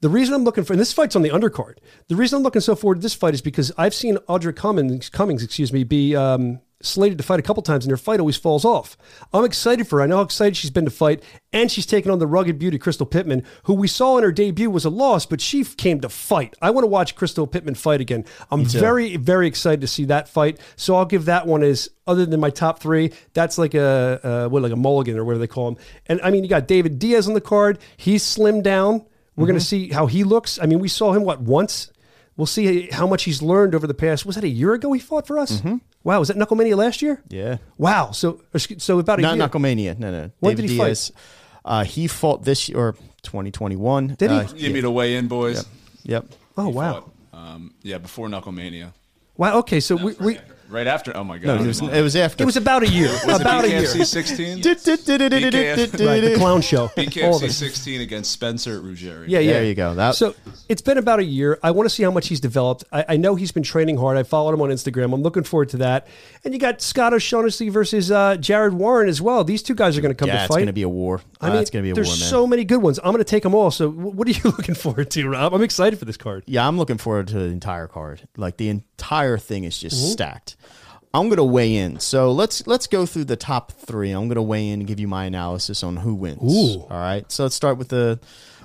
The 0.00 0.08
reason 0.08 0.34
I'm 0.34 0.44
looking 0.44 0.64
for, 0.64 0.72
and 0.72 0.80
this 0.80 0.92
fight's 0.92 1.16
on 1.16 1.22
the 1.22 1.30
undercard. 1.30 1.74
The 2.08 2.16
reason 2.16 2.36
I'm 2.36 2.42
looking 2.42 2.60
so 2.62 2.74
forward 2.76 2.96
to 2.96 3.00
this 3.00 3.14
fight 3.14 3.34
is 3.34 3.42
because 3.42 3.72
I've 3.76 3.94
seen 3.94 4.16
Audra 4.28 4.54
Cummings, 4.54 5.08
Cummings, 5.08 5.42
excuse 5.42 5.72
me, 5.72 5.84
be 5.84 6.14
um, 6.14 6.60
slated 6.80 7.18
to 7.18 7.24
fight 7.24 7.40
a 7.40 7.42
couple 7.42 7.62
times, 7.62 7.84
and 7.84 7.90
her 7.90 7.96
fight 7.96 8.20
always 8.20 8.36
falls 8.36 8.64
off. 8.64 8.96
I'm 9.32 9.44
excited 9.44 9.88
for 9.88 9.98
her. 9.98 10.02
I 10.02 10.06
know 10.06 10.16
how 10.16 10.22
excited 10.22 10.56
she's 10.56 10.70
been 10.70 10.84
to 10.84 10.90
fight, 10.90 11.22
and 11.52 11.70
she's 11.70 11.86
taken 11.86 12.10
on 12.10 12.18
the 12.18 12.26
rugged 12.26 12.58
beauty 12.58 12.78
Crystal 12.78 13.06
Pittman, 13.06 13.42
who 13.64 13.74
we 13.74 13.88
saw 13.88 14.16
in 14.16 14.24
her 14.24 14.32
debut 14.32 14.70
was 14.70 14.84
a 14.84 14.90
loss, 14.90 15.26
but 15.26 15.40
she 15.40 15.64
came 15.64 16.00
to 16.00 16.08
fight. 16.08 16.54
I 16.62 16.70
want 16.70 16.84
to 16.84 16.88
watch 16.88 17.16
Crystal 17.16 17.46
Pittman 17.46 17.74
fight 17.74 18.00
again. 18.00 18.24
I'm 18.50 18.64
very, 18.64 19.16
very 19.16 19.48
excited 19.48 19.80
to 19.80 19.88
see 19.88 20.04
that 20.06 20.28
fight. 20.28 20.60
So 20.76 20.94
I'll 20.94 21.04
give 21.04 21.24
that 21.24 21.46
one 21.46 21.62
as 21.62 21.88
other 22.06 22.24
than 22.24 22.38
my 22.40 22.50
top 22.50 22.78
three. 22.80 23.12
That's 23.34 23.58
like 23.58 23.74
a 23.74 24.20
uh, 24.22 24.48
what, 24.48 24.62
like 24.62 24.72
a 24.72 24.76
mulligan 24.76 25.18
or 25.18 25.24
whatever 25.24 25.40
they 25.40 25.46
call 25.46 25.68
him. 25.68 25.76
And 26.06 26.20
I 26.22 26.30
mean, 26.30 26.44
you 26.44 26.50
got 26.50 26.68
David 26.68 26.98
Diaz 26.98 27.26
on 27.26 27.34
the 27.34 27.40
card. 27.40 27.78
He's 27.96 28.22
slimmed 28.22 28.62
down. 28.62 29.04
We're 29.36 29.46
going 29.46 29.58
to 29.58 29.64
see 29.64 29.90
how 29.90 30.06
he 30.06 30.24
looks. 30.24 30.58
I 30.60 30.66
mean, 30.66 30.80
we 30.80 30.88
saw 30.88 31.12
him 31.12 31.22
what 31.22 31.40
once. 31.40 31.92
We'll 32.38 32.46
see 32.46 32.88
how 32.90 33.06
much 33.06 33.24
he's 33.24 33.42
learned 33.42 33.74
over 33.74 33.86
the 33.86 33.92
past. 33.94 34.24
Was 34.24 34.36
that 34.36 34.44
a 34.44 34.48
year 34.48 34.72
ago 34.72 34.92
he 34.92 35.00
fought 35.00 35.26
for 35.26 35.38
us? 35.38 35.60
Wow, 36.04 36.20
was 36.20 36.28
that 36.28 36.36
Knucklemania 36.38 36.76
last 36.76 37.02
year? 37.02 37.20
yeah. 37.28 37.58
Wow. 37.76 38.12
So 38.12 38.40
so 38.56 38.98
about 39.00 39.18
a 39.18 39.22
Not 39.22 39.36
year. 39.36 39.48
Knucklemania. 39.48 39.98
No, 39.98 40.10
no. 40.12 40.30
When 40.38 40.52
David 40.56 40.62
did 40.68 40.70
he 40.70 40.78
fight? 40.78 41.10
Uh, 41.64 41.84
he 41.84 42.06
fought 42.06 42.44
this 42.44 42.68
year, 42.68 42.78
or 42.78 42.92
2021. 43.24 44.14
Did 44.16 44.30
he? 44.30 44.36
Uh, 44.36 44.42
Give 44.44 44.72
me 44.72 44.80
the 44.80 44.90
weigh 44.90 45.16
in, 45.16 45.26
boys. 45.28 45.66
Yep. 46.04 46.26
oh 46.56 46.68
wow. 46.68 46.92
Fought, 46.92 47.10
Um, 47.32 47.74
yeah, 47.82 47.98
before 47.98 48.28
Knucklemania. 48.28 48.92
Wow. 49.36 49.58
Okay. 49.58 49.80
So 49.80 49.96
we, 49.96 50.12
we 50.14 50.38
Right 50.68 50.86
after. 50.86 51.16
Oh 51.16 51.24
my 51.24 51.38
god. 51.38 51.58
No, 51.58 51.64
it 51.64 51.66
was, 51.66 51.80
it 51.80 52.02
was 52.02 52.14
after. 52.16 52.42
it 52.42 52.46
was 52.46 52.56
about 52.58 52.82
a 52.82 52.88
year. 52.88 53.08
Was 53.26 53.40
about 53.40 53.64
it 53.64 53.68
a 53.72 53.80
year. 53.80 53.82
BKFC 53.82 54.04
16? 54.04 54.62
Right, 56.06 56.20
the 56.20 56.34
clown 56.36 56.60
show. 56.60 56.82
All 56.82 56.86
of 56.86 56.92
BKFC 56.94 57.42
it. 57.44 57.52
16 57.52 58.00
against 58.00 58.30
Spencer 58.30 58.80
Ruggeri. 58.80 59.24
Yeah, 59.28 59.38
yeah. 59.38 59.52
There 59.54 59.64
you 59.64 59.74
go. 59.74 59.94
That- 59.94 60.14
so 60.14 60.34
it's 60.68 60.82
been 60.82 60.98
about 60.98 61.18
a 61.20 61.24
year. 61.24 61.58
I 61.62 61.70
want 61.70 61.88
to 61.88 61.94
see 61.94 62.02
how 62.02 62.10
much 62.10 62.28
he's 62.28 62.40
developed. 62.40 62.84
I, 62.92 63.04
I 63.10 63.16
know 63.16 63.34
he's 63.34 63.52
been 63.52 63.62
training 63.62 63.96
hard. 63.96 64.16
I 64.16 64.22
followed 64.22 64.52
him 64.54 64.60
on 64.62 64.68
Instagram. 64.70 65.12
I'm 65.14 65.22
looking 65.22 65.42
forward 65.44 65.70
to 65.70 65.78
that. 65.78 66.06
And 66.44 66.52
you 66.54 66.60
got 66.60 66.80
Scott 66.82 67.12
O'Shaughnessy 67.14 67.68
versus 67.70 68.10
uh, 68.10 68.36
Jared 68.36 68.74
Warren 68.74 69.08
as 69.08 69.20
well. 69.22 69.44
These 69.44 69.62
two 69.62 69.74
guys 69.74 69.96
are 69.96 70.00
going 70.00 70.14
to 70.14 70.18
come 70.18 70.28
Yeah, 70.28 70.36
to 70.36 70.42
it's 70.44 70.48
fight. 70.48 70.58
going 70.58 70.66
to 70.66 70.72
be 70.72 70.82
a 70.82 70.88
war. 70.88 71.20
I 71.40 71.48
Uh, 71.48 71.52
mean, 71.52 71.60
it's 71.62 71.70
going 71.70 71.82
to 71.84 71.86
be 71.86 71.90
a 71.98 72.02
war, 72.02 72.04
man. 72.10 72.16
so 72.16 72.46
many 72.46 72.64
good 72.64 72.82
ones. 72.82 72.98
I'm 72.98 73.06
going 73.12 73.18
to 73.18 73.24
take 73.24 73.42
them 73.42 73.54
all. 73.54 73.70
So, 73.70 73.90
wh- 73.90 74.14
what 74.16 74.28
are 74.28 74.32
you 74.32 74.40
looking 74.44 74.74
forward 74.74 75.10
to, 75.12 75.28
Rob? 75.28 75.54
I'm 75.54 75.62
excited 75.62 75.98
for 75.98 76.04
this 76.04 76.16
card. 76.16 76.44
yeah, 76.46 76.66
I'm 76.66 76.76
looking 76.78 76.98
forward 76.98 77.28
to 77.28 77.34
the 77.34 77.46
entire 77.46 77.86
card. 77.86 78.28
Like 78.36 78.56
the 78.58 78.68
entire 78.68 79.38
thing 79.38 79.64
is 79.64 79.78
just 79.78 79.96
Mm-hmm. 79.96 80.12
stacked. 80.12 80.56
I'm 81.18 81.28
gonna 81.28 81.44
weigh 81.44 81.76
in. 81.76 81.98
So 81.98 82.30
let's 82.30 82.66
let's 82.66 82.86
go 82.86 83.04
through 83.04 83.24
the 83.24 83.36
top 83.36 83.72
three. 83.72 84.12
I'm 84.12 84.28
gonna 84.28 84.42
weigh 84.42 84.68
in 84.68 84.80
and 84.80 84.86
give 84.86 85.00
you 85.00 85.08
my 85.08 85.24
analysis 85.24 85.82
on 85.82 85.96
who 85.96 86.14
wins. 86.14 86.42
Ooh. 86.42 86.82
All 86.82 86.88
right. 86.90 87.30
So 87.30 87.42
let's 87.42 87.54
start 87.56 87.76
with 87.76 87.88
the. 87.88 88.20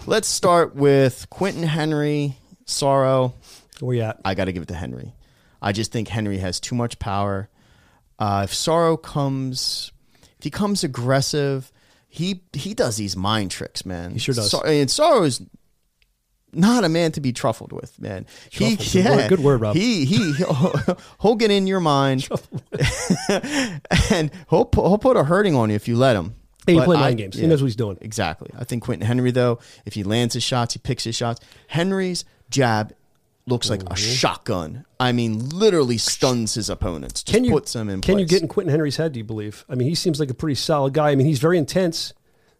Let's 0.06 0.28
start 0.28 0.76
with 0.76 1.28
Quentin 1.30 1.64
Henry 1.64 2.38
Sorrow. 2.66 3.34
Where 3.80 3.96
you 3.96 4.02
at? 4.04 4.20
I 4.24 4.36
got 4.36 4.46
to 4.46 4.52
give 4.52 4.62
it 4.64 4.68
to 4.68 4.76
Henry. 4.76 5.14
I 5.62 5.72
just 5.72 5.92
think 5.92 6.10
Henry 6.10 6.38
has 6.38 6.60
too 6.60 6.76
much 6.76 7.00
power. 7.00 7.50
Uh, 8.20 8.42
if 8.44 8.54
Sorrow 8.54 8.98
comes, 8.98 9.92
if 10.38 10.44
he 10.44 10.50
comes 10.52 10.84
aggressive, 10.84 11.72
he 12.08 12.44
he 12.54 12.74
does 12.76 12.98
these 12.98 13.16
mind 13.16 13.50
tricks, 13.50 13.86
man. 13.86 14.12
He 14.12 14.20
sure 14.20 14.36
does. 14.36 14.54
and 14.54 14.92
Sorrow 14.92 15.24
is 15.24 15.42
not 16.56 16.84
a 16.84 16.90
man 16.90 17.12
to 17.14 17.22
be 17.22 17.34
truffled 17.34 17.72
with, 17.72 18.00
man. 18.00 18.26
He, 18.50 18.76
Truffled, 18.78 19.04
good 19.04 19.06
word- 19.18 19.30
good 19.30 19.40
word, 19.40 19.62
Rob. 19.62 19.76
He 19.76 20.06
he 20.06 20.34
he'll, 20.38 20.98
he'll 21.22 21.36
get 21.36 21.52
in 21.52 21.68
your 21.68 21.80
mind, 21.80 22.28
and 24.12 24.32
he'll 24.50 24.70
he'll 24.74 24.98
put 24.98 25.18
a 25.18 25.24
hurting 25.24 25.56
on 25.56 25.70
you 25.70 25.76
if 25.76 25.88
you 25.88 25.96
let 25.96 26.16
him. 26.16 26.36
He 26.66 26.76
But 26.76 26.86
play 26.86 26.98
I- 26.98 27.02
mind 27.02 27.18
games. 27.18 27.36
He 27.38 27.46
knows 27.48 27.62
what 27.62 27.68
he's 27.68 27.76
doing. 27.76 27.98
Exactly. 28.02 28.50
I 28.58 28.64
think 28.64 28.84
Quentin 28.84 29.06
Henry, 29.06 29.32
though, 29.32 29.60
if 29.86 29.94
he 29.96 30.04
lands 30.04 30.34
his 30.34 30.44
shots, 30.44 30.74
he 30.74 30.80
picks 30.80 31.04
his 31.04 31.16
shots. 31.16 31.42
Henry's 31.68 32.24
jab 32.50 32.94
looks 33.46 33.70
like 33.70 33.82
Mm-hmm. 33.82 33.94
a 33.94 33.98
shotgun. 33.98 34.86
I 35.00 35.12
mean, 35.12 35.50
literally 35.50 35.98
stuns 35.98 36.54
his 36.54 36.70
opponents. 36.70 37.22
Just 37.24 37.36
Can 37.36 37.44
you 37.44 37.52
puts 37.52 37.74
them 37.74 37.90
in 37.90 38.00
Can 38.00 38.18
you 38.18 38.26
get 38.26 38.42
in 38.42 38.48
Quentin 38.48 38.72
Henry's 38.72 38.96
head? 38.96 39.12
Do 39.12 39.20
you 39.20 39.26
believe? 39.26 39.66
I 39.68 39.76
mean, 39.76 39.90
he 39.90 39.96
seems 39.96 40.18
like 40.22 40.30
a 40.30 40.34
pretty 40.34 40.56
solid 40.56 40.94
guy. 40.94 41.10
I 41.10 41.16
mean, 41.16 41.28
he's 41.28 41.40
very 41.40 41.58
intense 41.58 42.14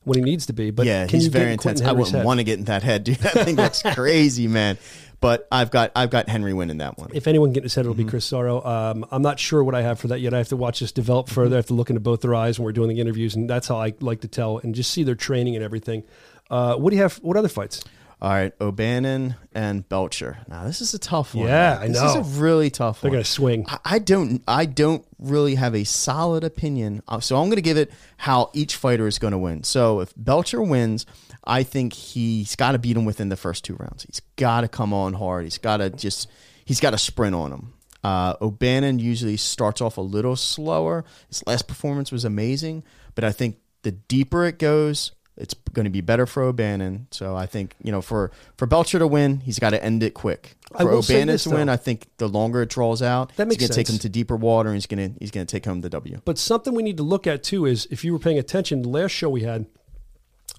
when 0.06 0.18
he 0.20 0.24
needs 0.24 0.46
to 0.48 0.54
be. 0.54 0.72
But 0.72 0.86
yeah, 0.86 1.08
he's 1.08 1.28
very 1.28 1.48
in 1.48 1.52
intense. 1.54 1.82
I 1.82 1.92
wouldn't 1.92 2.16
head? 2.16 2.26
want 2.26 2.40
to 2.40 2.44
get 2.44 2.60
in 2.60 2.66
that 2.66 2.84
head, 2.84 3.04
dude. 3.04 3.18
I 3.26 3.44
think 3.44 3.58
that's 3.58 3.82
crazy, 3.94 4.48
man. 4.48 4.78
But 5.22 5.48
I've 5.52 5.72
got 5.72 5.92
I've 5.96 6.10
got 6.10 6.28
Henry 6.28 6.54
winning 6.54 6.80
that 6.80 6.98
one. 6.98 7.10
if 7.14 7.28
anyone 7.28 7.48
can 7.50 7.54
get 7.54 7.60
in 7.60 7.64
his 7.64 7.76
head, 7.76 7.82
it'll 7.86 7.94
Mm-hmm. 7.94 8.04
be 8.06 8.10
Chris 8.10 8.26
Sorrow. 8.26 8.62
Um, 8.66 9.06
I'm 9.10 9.22
not 9.22 9.40
sure 9.40 9.64
what 9.64 9.74
I 9.74 9.82
have 9.82 9.98
for 10.00 10.08
that 10.10 10.20
yet. 10.20 10.34
I 10.34 10.38
have 10.40 10.50
to 10.50 10.58
watch 10.58 10.82
this 10.82 10.92
develop 10.92 11.28
Mm-hmm. 11.28 11.36
further. 11.36 11.56
I 11.56 11.60
have 11.60 11.68
to 11.68 11.74
look 11.74 11.90
into 11.90 12.02
both 12.02 12.22
their 12.22 12.36
eyes 12.36 12.60
when 12.60 12.66
we're 12.66 12.74
doing 12.74 12.90
the 12.90 13.00
interviews, 13.00 13.34
and 13.36 13.50
that's 13.50 13.68
how 13.70 13.78
I 13.78 13.94
like 14.02 14.22
to 14.22 14.28
tell 14.28 14.58
and 14.58 14.76
just 14.76 14.92
see 14.92 15.04
their 15.04 15.16
training 15.16 15.56
and 15.56 15.64
everything. 15.64 16.04
Uh, 16.50 16.76
what 16.76 16.90
do 16.90 16.98
you 16.98 17.02
have? 17.02 17.16
What 17.18 17.38
other 17.38 17.48
fights? 17.48 17.84
All 18.24 18.30
right, 18.30 18.54
O'Bannon 18.62 19.36
and 19.54 19.88
Belcher. 19.90 20.38
Now 20.48 20.64
this 20.64 20.80
is 20.80 20.94
a 20.94 20.98
tough 21.00 21.36
one. 21.36 21.48
Yeah. 21.50 21.78
I 21.78 21.88
This 21.90 21.98
know. 21.98 22.14
This 22.14 22.26
is 22.26 22.38
a 22.38 22.42
really 22.42 22.70
tough 22.70 23.04
one. 23.04 23.12
They're 23.12 23.18
gonna 23.18 23.26
swing. 23.26 23.66
I, 23.68 23.80
I 23.84 24.00
don't. 24.00 24.42
I 24.48 24.66
don't 24.66 25.06
really 25.20 25.56
have 25.56 25.76
a 25.76 25.84
solid 25.84 26.46
opinion. 26.46 27.04
Uh, 27.06 27.20
So 27.20 27.36
I'm 27.36 27.48
going 27.48 27.58
to 27.58 27.62
give 27.62 27.76
it 27.76 27.92
how 28.16 28.50
each 28.54 28.78
fighter 28.78 29.08
is 29.08 29.20
going 29.20 29.34
to 29.34 29.38
win. 29.38 29.64
So 29.64 30.00
if 30.00 30.14
Belcher 30.16 30.62
wins, 30.62 31.06
I 31.44 31.64
think 31.64 31.92
he's 31.92 32.56
got 32.56 32.72
to 32.72 32.80
beat 32.80 32.96
him 32.96 33.04
within 33.04 33.28
the 33.28 33.36
first 33.36 33.66
two 33.66 33.76
rounds. 33.76 34.04
He's 34.04 34.22
got 34.38 34.62
to 34.62 34.70
come 34.70 34.94
on 34.94 35.14
hard. 35.14 35.44
He's 35.44 35.58
got 35.58 35.78
to 35.78 35.90
just. 35.90 36.30
He's 36.64 36.80
got 36.80 36.92
to 36.92 36.98
sprint 36.98 37.36
on 37.36 37.52
him. 37.52 37.74
Uh, 38.06 38.36
O'Bannon 38.42 39.00
usually 39.00 39.36
starts 39.36 39.82
off 39.82 39.98
a 39.98 40.02
little 40.02 40.38
slower. 40.38 41.04
His 41.28 41.46
last 41.46 41.68
performance 41.68 42.10
was 42.10 42.24
amazing, 42.24 42.84
but 43.16 43.26
I 43.26 43.34
think 43.34 43.58
the 43.82 43.92
deeper 43.92 44.46
it 44.46 44.60
goes, 44.60 45.12
it's 45.36 45.54
going 45.74 45.86
to 45.86 45.90
be 45.90 46.02
better 46.02 46.26
for 46.26 46.44
O'Bannon. 46.44 47.08
So 47.12 47.36
I 47.36 47.46
think 47.46 47.76
you 47.82 47.92
know 47.92 48.02
for 48.02 48.32
for 48.58 48.66
Belcher 48.66 49.00
to 49.00 49.08
win, 49.08 49.40
he's 49.40 49.60
got 49.60 49.72
to 49.72 49.84
end 49.84 50.04
it 50.04 50.14
quick. 50.14 50.56
For 50.78 50.92
O'Bannon 50.92 51.38
to 51.38 51.50
win, 51.50 51.68
though. 51.68 51.74
I 51.74 51.78
think 51.78 52.08
the 52.18 52.28
longer 52.28 52.62
it 52.62 52.70
draws 52.70 53.02
out, 53.02 53.36
That 53.36 53.48
makes 53.48 53.62
he's 53.62 53.70
going 53.70 53.76
to 53.76 53.84
take 53.84 53.94
him 53.94 54.00
to 54.00 54.10
deeper 54.10 54.36
water, 54.36 54.70
and 54.70 54.76
he's 54.76 54.88
going 54.88 55.14
to 55.14 55.20
he's 55.20 55.32
going 55.32 55.46
to 55.46 55.52
take 55.52 55.66
home 55.66 55.82
the 55.82 55.90
W. 55.90 56.22
But 56.26 56.38
something 56.38 56.74
we 56.74 56.84
need 56.84 56.98
to 56.98 57.04
look 57.04 57.28
at 57.28 57.44
too 57.44 57.66
is 57.66 57.88
if 57.92 58.04
you 58.04 58.14
were 58.14 58.20
paying 58.20 58.40
attention, 58.40 58.82
the 58.82 58.90
last 58.90 59.12
show 59.12 59.30
we 59.30 59.42
had, 59.42 59.66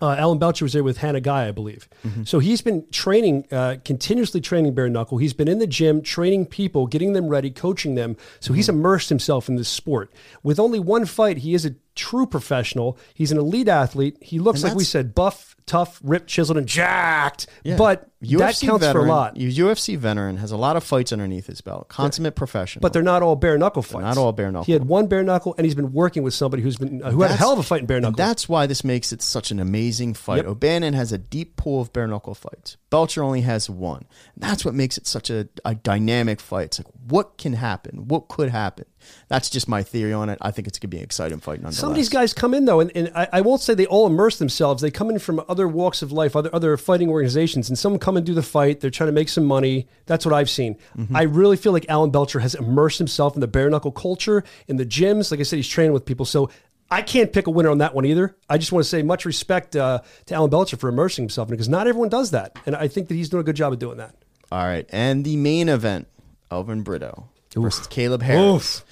uh, 0.02 0.10
Alan 0.18 0.38
Belcher 0.38 0.64
was 0.64 0.72
there 0.72 0.82
with 0.82 0.98
Hannah 0.98 1.20
Guy, 1.20 1.46
I 1.48 1.52
believe. 1.52 1.88
Mm-hmm. 2.04 2.24
So 2.24 2.40
he's 2.40 2.60
been 2.60 2.84
training, 2.90 3.46
uh, 3.52 3.76
continuously 3.84 4.40
training 4.40 4.74
bare 4.74 4.88
knuckle. 4.88 5.18
He's 5.18 5.32
been 5.32 5.48
in 5.48 5.60
the 5.60 5.66
gym, 5.66 6.02
training 6.02 6.46
people, 6.46 6.86
getting 6.86 7.12
them 7.12 7.28
ready, 7.28 7.50
coaching 7.50 7.94
them. 7.94 8.16
So 8.40 8.52
he's 8.52 8.66
Mm-hmm. 8.66 8.78
immersed 8.78 9.08
himself 9.08 9.48
in 9.48 9.54
this 9.56 9.68
sport. 9.68 10.12
With 10.42 10.58
only 10.58 10.80
one 10.80 11.04
fight, 11.06 11.38
he 11.38 11.54
is 11.54 11.64
a 11.64 11.74
true 11.94 12.26
professional. 12.26 12.98
He's 13.14 13.30
an 13.30 13.38
elite 13.38 13.68
athlete. 13.68 14.16
He 14.20 14.38
looks 14.40 14.62
And 14.62 14.70
like 14.70 14.78
we 14.78 14.84
said, 14.84 15.14
buff, 15.14 15.53
tough, 15.66 16.00
ripped, 16.02 16.28
chiseled, 16.28 16.58
and 16.58 16.66
jacked. 16.66 17.46
But 17.76 18.08
that 18.20 18.58
counts 18.60 18.86
for 18.86 19.04
a 19.04 19.08
lot. 19.08 19.36
UFC 19.36 19.96
veteran 19.96 20.36
has 20.38 20.50
a 20.50 20.56
lot 20.56 20.76
of 20.76 20.84
fights 20.84 21.12
underneath 21.12 21.46
his 21.46 21.60
belt. 21.60 21.88
Consummate 21.88 22.34
professional. 22.34 22.80
But 22.80 22.92
they're 22.92 23.02
not 23.02 23.22
all 23.22 23.36
bare 23.36 23.58
knuckle 23.58 23.82
fights. 23.82 24.02
not 24.02 24.16
all 24.18 24.32
bare 24.32 24.50
knuckle. 24.50 24.64
He 24.64 24.72
had 24.72 24.86
one 24.86 25.06
bare 25.06 25.22
knuckle, 25.22 25.54
and 25.56 25.64
he's 25.64 25.74
been 25.74 25.92
working 25.92 26.22
with 26.22 26.34
somebody 26.34 26.62
who's 26.62 26.76
been 26.76 27.02
uh, 27.02 27.10
who 27.10 27.22
had 27.22 27.30
a 27.30 27.36
hell 27.36 27.52
of 27.52 27.58
a 27.58 27.62
fight 27.62 27.80
in 27.80 27.86
bare 27.86 28.00
knuckle. 28.00 28.16
that's 28.16 28.48
why 28.48 28.66
this 28.66 28.84
makes 28.84 29.12
it 29.12 29.22
such 29.22 29.50
an 29.50 29.60
amazing 29.60 30.14
fight. 30.14 30.38
Yep. 30.38 30.46
O'Bannon 30.46 30.94
has 30.94 31.12
a 31.12 31.18
deep 31.18 31.56
pool 31.56 31.80
of 31.80 31.92
bare 31.92 32.06
knuckle 32.06 32.34
fights. 32.34 32.76
Belcher 32.94 33.24
only 33.24 33.40
has 33.40 33.68
one. 33.68 34.04
That's 34.36 34.64
what 34.64 34.72
makes 34.72 34.96
it 34.96 35.08
such 35.08 35.28
a, 35.28 35.48
a 35.64 35.74
dynamic 35.74 36.38
fight. 36.38 36.66
It's 36.66 36.78
like 36.78 36.86
what 37.08 37.38
can 37.38 37.54
happen? 37.54 38.06
What 38.06 38.28
could 38.28 38.50
happen? 38.50 38.84
That's 39.26 39.50
just 39.50 39.68
my 39.68 39.82
theory 39.82 40.12
on 40.12 40.28
it. 40.28 40.38
I 40.40 40.52
think 40.52 40.68
it's 40.68 40.78
gonna 40.78 40.90
be 40.90 40.98
an 40.98 41.02
exciting 41.02 41.40
fight 41.40 41.58
nonetheless. 41.58 41.78
Some 41.78 41.90
of 41.90 41.96
these 41.96 42.08
guys 42.08 42.32
come 42.32 42.54
in 42.54 42.66
though, 42.66 42.78
and, 42.78 42.92
and 42.94 43.10
I, 43.12 43.28
I 43.32 43.40
won't 43.40 43.60
say 43.60 43.74
they 43.74 43.84
all 43.86 44.06
immerse 44.06 44.38
themselves. 44.38 44.80
They 44.80 44.92
come 44.92 45.10
in 45.10 45.18
from 45.18 45.42
other 45.48 45.66
walks 45.66 46.02
of 46.02 46.12
life, 46.12 46.36
other 46.36 46.50
other 46.54 46.76
fighting 46.76 47.08
organizations, 47.08 47.68
and 47.68 47.76
some 47.76 47.98
come 47.98 48.16
and 48.16 48.24
do 48.24 48.32
the 48.32 48.44
fight. 48.44 48.78
They're 48.78 48.90
trying 48.90 49.08
to 49.08 49.12
make 49.12 49.28
some 49.28 49.44
money. 49.44 49.88
That's 50.06 50.24
what 50.24 50.32
I've 50.32 50.48
seen. 50.48 50.76
Mm-hmm. 50.96 51.16
I 51.16 51.22
really 51.22 51.56
feel 51.56 51.72
like 51.72 51.86
Alan 51.88 52.10
Belcher 52.10 52.38
has 52.38 52.54
immersed 52.54 52.98
himself 52.98 53.34
in 53.34 53.40
the 53.40 53.48
bare 53.48 53.68
knuckle 53.68 53.90
culture 53.90 54.44
in 54.68 54.76
the 54.76 54.86
gyms. 54.86 55.32
Like 55.32 55.40
I 55.40 55.42
said, 55.42 55.56
he's 55.56 55.68
training 55.68 55.92
with 55.92 56.04
people. 56.04 56.24
So 56.24 56.48
I 56.90 57.02
can't 57.02 57.32
pick 57.32 57.46
a 57.46 57.50
winner 57.50 57.70
on 57.70 57.78
that 57.78 57.94
one 57.94 58.04
either. 58.04 58.36
I 58.48 58.58
just 58.58 58.72
want 58.72 58.84
to 58.84 58.88
say 58.88 59.02
much 59.02 59.24
respect 59.24 59.74
uh, 59.74 60.00
to 60.26 60.34
Alan 60.34 60.50
Belcher 60.50 60.76
for 60.76 60.88
immersing 60.88 61.24
himself 61.24 61.48
in 61.48 61.54
it 61.54 61.56
because 61.56 61.68
not 61.68 61.86
everyone 61.86 62.08
does 62.08 62.30
that, 62.32 62.58
and 62.66 62.76
I 62.76 62.88
think 62.88 63.08
that 63.08 63.14
he's 63.14 63.28
doing 63.28 63.40
a 63.40 63.44
good 63.44 63.56
job 63.56 63.72
of 63.72 63.78
doing 63.78 63.98
that. 63.98 64.14
All 64.52 64.64
right, 64.64 64.86
and 64.90 65.24
the 65.24 65.36
main 65.36 65.68
event, 65.68 66.06
Elvin 66.50 66.82
Brito 66.82 67.28
versus 67.56 67.86
Caleb 67.86 68.22
Harris. 68.22 68.78
Oof. 68.78 68.84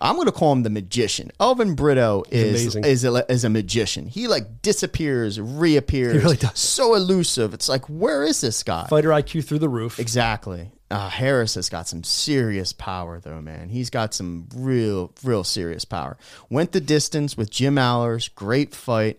I'm 0.00 0.16
going 0.16 0.26
to 0.26 0.32
call 0.32 0.52
him 0.52 0.64
the 0.64 0.70
magician. 0.70 1.30
Elvin 1.40 1.74
Brito 1.74 2.24
is 2.30 2.76
is 2.76 3.04
a, 3.04 3.32
is 3.32 3.44
a 3.44 3.48
magician. 3.48 4.06
He 4.06 4.28
like 4.28 4.60
disappears, 4.60 5.40
reappears. 5.40 6.12
He 6.12 6.18
really 6.18 6.36
does. 6.36 6.58
So 6.58 6.94
elusive. 6.94 7.54
It's 7.54 7.68
like, 7.68 7.86
where 7.88 8.22
is 8.22 8.40
this 8.40 8.62
guy? 8.62 8.86
Fighter 8.88 9.10
IQ 9.10 9.44
through 9.44 9.60
the 9.60 9.68
roof. 9.68 9.98
Exactly. 9.98 10.70
Uh, 10.94 11.08
Harris 11.08 11.56
has 11.56 11.68
got 11.68 11.88
some 11.88 12.04
serious 12.04 12.72
power, 12.72 13.18
though, 13.18 13.40
man. 13.40 13.68
He's 13.68 13.90
got 13.90 14.14
some 14.14 14.46
real, 14.54 15.10
real 15.24 15.42
serious 15.42 15.84
power. 15.84 16.16
Went 16.48 16.70
the 16.70 16.80
distance 16.80 17.36
with 17.36 17.50
Jim 17.50 17.74
Alers. 17.74 18.32
Great 18.32 18.76
fight. 18.76 19.18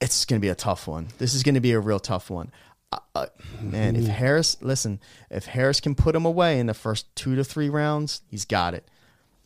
It's 0.00 0.24
going 0.24 0.40
to 0.40 0.44
be 0.44 0.48
a 0.48 0.56
tough 0.56 0.88
one. 0.88 1.06
This 1.18 1.32
is 1.32 1.44
going 1.44 1.54
to 1.54 1.60
be 1.60 1.70
a 1.70 1.78
real 1.78 2.00
tough 2.00 2.30
one. 2.30 2.50
Uh, 2.90 2.98
uh, 3.14 3.26
man, 3.60 3.94
if 3.94 4.08
Harris, 4.08 4.56
listen, 4.60 4.98
if 5.30 5.46
Harris 5.46 5.78
can 5.78 5.94
put 5.94 6.16
him 6.16 6.26
away 6.26 6.58
in 6.58 6.66
the 6.66 6.74
first 6.74 7.06
two 7.14 7.36
to 7.36 7.44
three 7.44 7.68
rounds, 7.68 8.22
he's 8.28 8.44
got 8.44 8.74
it. 8.74 8.90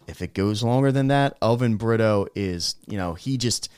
If 0.06 0.22
it 0.22 0.32
goes 0.32 0.62
longer 0.62 0.90
than 0.90 1.08
that, 1.08 1.36
Elvin 1.42 1.76
Brito 1.76 2.28
is, 2.34 2.76
you 2.86 2.96
know, 2.96 3.12
he 3.12 3.36
just 3.36 3.68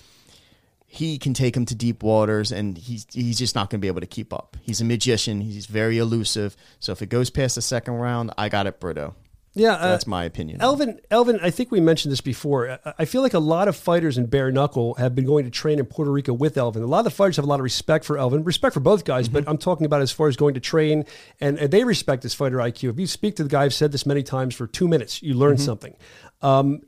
he 0.93 1.19
can 1.19 1.35
take 1.35 1.57
him 1.57 1.65
to 1.67 1.75
deep 1.77 2.03
waters 2.03 2.51
and 2.51 2.77
he's 2.77 3.07
he's 3.13 3.39
just 3.39 3.55
not 3.55 3.71
going 3.71 3.79
to 3.79 3.83
be 3.83 3.87
able 3.87 4.01
to 4.01 4.09
keep 4.09 4.33
up. 4.33 4.57
He's 4.61 4.81
a 4.81 4.85
magician, 4.85 5.41
he's 5.41 5.67
very 5.67 5.99
elusive. 5.99 6.57
So 6.81 6.91
if 6.91 7.01
it 7.01 7.07
goes 7.07 7.31
past 7.31 7.55
the 7.55 7.63
second 7.63 7.95
round, 7.95 8.33
I 8.37 8.49
got 8.49 8.67
it 8.67 8.81
Brito. 8.81 9.15
Yeah, 9.55 9.75
uh, 9.75 9.89
That's 9.89 10.07
my 10.07 10.25
opinion. 10.25 10.61
Elvin, 10.61 11.01
Elvin, 11.11 11.39
I 11.41 11.51
think 11.51 11.71
we 11.71 11.79
mentioned 11.81 12.11
this 12.11 12.21
before. 12.21 12.79
I- 12.99 13.05
feel 13.05 13.23
like 13.23 13.35
a 13.35 13.41
lot 13.41 13.69
of 13.69 13.77
fighters 13.77 14.19
in 14.19 14.27
bare 14.27 14.51
knuckle 14.51 14.95
have 14.95 15.15
been 15.15 15.25
going 15.25 15.45
to 15.45 15.51
train 15.51 15.79
in 15.79 15.87
Puerto 15.87 16.11
Rico 16.11 16.33
with 16.33 16.57
Elvin. 16.57 16.83
A 16.83 16.87
lot 16.87 17.01
of 17.01 17.05
the 17.05 17.11
fighters 17.11 17.37
have 17.37 17.45
a 17.45 17.49
lot 17.49 17.61
of 17.61 17.65
respect 17.65 18.05
for 18.05 18.19
Elvin, 18.19 18.43
respect 18.45 18.75
for 18.75 18.81
both 18.81 19.05
guys, 19.05 19.29
but 19.29 19.45
I'm 19.49 19.59
talking 19.59 19.87
about 19.87 20.03
as 20.03 20.11
far 20.13 20.29
as 20.29 20.37
going 20.37 20.55
to 20.55 20.61
train, 20.61 21.05
and, 21.41 21.59
and 21.59 21.71
they 21.71 21.85
respect 21.85 22.23
his 22.25 22.35
fighter 22.35 22.59
IQ. 22.59 22.91
If 22.91 22.99
you 22.99 23.07
speak 23.07 23.37
to 23.37 23.43
the 23.45 23.49
guy, 23.49 23.65
I've 23.65 23.75
said 23.75 23.91
this 23.93 24.07
many 24.07 24.23
times, 24.23 24.55
for 24.57 24.67
two 24.69 24.87
minutes, 24.89 25.21
you 25.23 25.35
learn 25.35 25.59
something. 25.59 25.97
Um, 26.43 26.83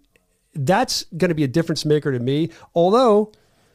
that's 0.55 1.05
going 1.17 1.31
to 1.31 1.35
be 1.35 1.45
a 1.45 1.49
difference 1.49 1.85
maker 1.85 2.13
to 2.13 2.21
me. 2.21 2.51
Although, 2.75 3.33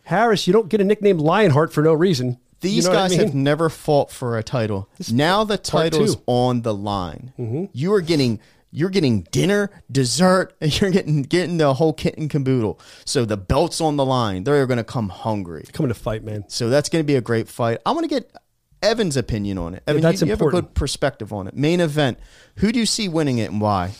Harris, 0.08 0.48
you 0.48 0.54
don't 0.54 0.70
get 0.70 0.80
a 0.80 0.86
nickname 0.86 1.18
Lionheart 1.18 1.74
for 1.74 1.84
no 1.84 1.92
reason. 1.94 2.38
These 2.62 2.78
You 2.78 2.84
know 2.84 2.90
what 2.90 2.98
I 2.98 3.02
guys 3.10 3.18
mean? 3.18 3.28
have 3.28 3.36
never 3.36 3.70
fought 3.70 4.10
for 4.10 4.38
a 4.38 4.44
title. 4.44 4.88
now 5.12 5.44
the 5.44 5.58
part 5.58 5.92
title's. 5.92 6.16
Mm-hmm. 6.16 6.24
on 6.32 6.62
the 6.62 6.74
line. 6.74 7.70
You 7.74 7.94
are 7.94 8.00
getting 8.02 8.40
you're 8.72 8.90
getting 8.90 9.22
dinner, 9.32 9.70
dessert, 9.92 10.54
and 10.62 10.80
you're 10.82 10.92
getting 10.92 11.24
getting 11.24 11.58
the 11.58 11.74
whole 11.74 11.92
kit 11.92 12.18
and 12.18 12.30
caboodle. 12.30 12.80
So 13.04 13.26
the 13.26 13.36
belt's 13.36 13.82
on 13.82 13.98
the 13.98 14.06
line. 14.06 14.46
They're 14.46 14.66
going 14.66 14.78
to 14.78 14.84
come 14.86 15.10
hungry. 15.10 15.66
coming 15.74 15.90
to 15.90 15.94
fight, 15.94 16.24
man. 16.24 16.46
So 16.48 16.70
that's 16.70 16.88
going 16.88 17.04
to 17.04 17.06
be 17.08 17.16
a 17.16 17.22
great 17.22 17.50
fight. 17.50 17.80
I 17.86 17.92
want 17.92 18.06
to 18.06 18.10
get 18.10 18.32
Evan's 18.82 19.18
opinion 19.18 19.58
on 19.58 19.74
it. 19.74 19.84
Evan, 19.88 20.02
that's 20.02 20.22
you, 20.22 20.28
you 20.28 20.32
have 20.32 20.42
a 20.42 20.50
good 20.50 20.74
perspective 20.74 21.34
on 21.34 21.48
it. 21.48 21.56
Main 21.56 21.82
event. 21.82 22.18
Who 22.58 22.72
do 22.72 22.80
you 22.80 22.86
see 22.86 23.10
winning 23.10 23.40
it 23.40 23.52
and 23.52 23.60
why? 23.60 23.92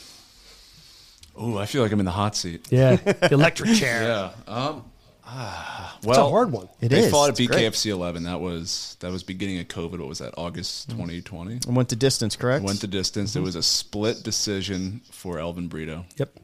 Oh, 1.36 1.58
I 1.58 1.66
feel 1.66 1.82
like 1.82 1.92
I'm 1.92 2.00
in 2.00 2.06
the 2.06 2.12
hot 2.12 2.34
seat. 2.34 2.66
Yeah, 2.70 2.96
the 2.96 3.34
electric 3.34 3.74
chair. 3.74 4.02
Yeah. 4.02 4.32
Um. 4.46 4.84
Ah, 5.28 5.96
It's 5.98 6.06
well, 6.06 6.26
a 6.26 6.30
hard 6.30 6.50
one. 6.52 6.68
It 6.80 6.88
they 6.88 7.00
is. 7.00 7.10
fought 7.10 7.30
at 7.30 7.38
It's 7.40 7.48
great. 7.50 7.72
BKFC 7.72 7.90
11. 7.90 8.22
That 8.24 8.40
was 8.40 8.96
that 9.00 9.10
was 9.12 9.22
beginning 9.22 9.58
of 9.60 9.68
COVID. 9.68 9.98
What 9.98 10.08
was 10.08 10.18
that? 10.18 10.34
August 10.36 10.90
2020. 10.90 11.60
I 11.68 11.70
went 11.70 11.88
the 11.88 11.96
distance, 11.96 12.36
correct? 12.36 12.64
Went 12.64 12.80
the 12.80 12.86
distance. 12.86 13.36
It 13.36 13.40
was 13.40 13.54
a 13.56 13.62
split 13.62 14.22
decision 14.22 15.02
for 15.10 15.38
Elvin 15.38 15.68
Brito. 15.68 16.04
Yep. 16.16 16.38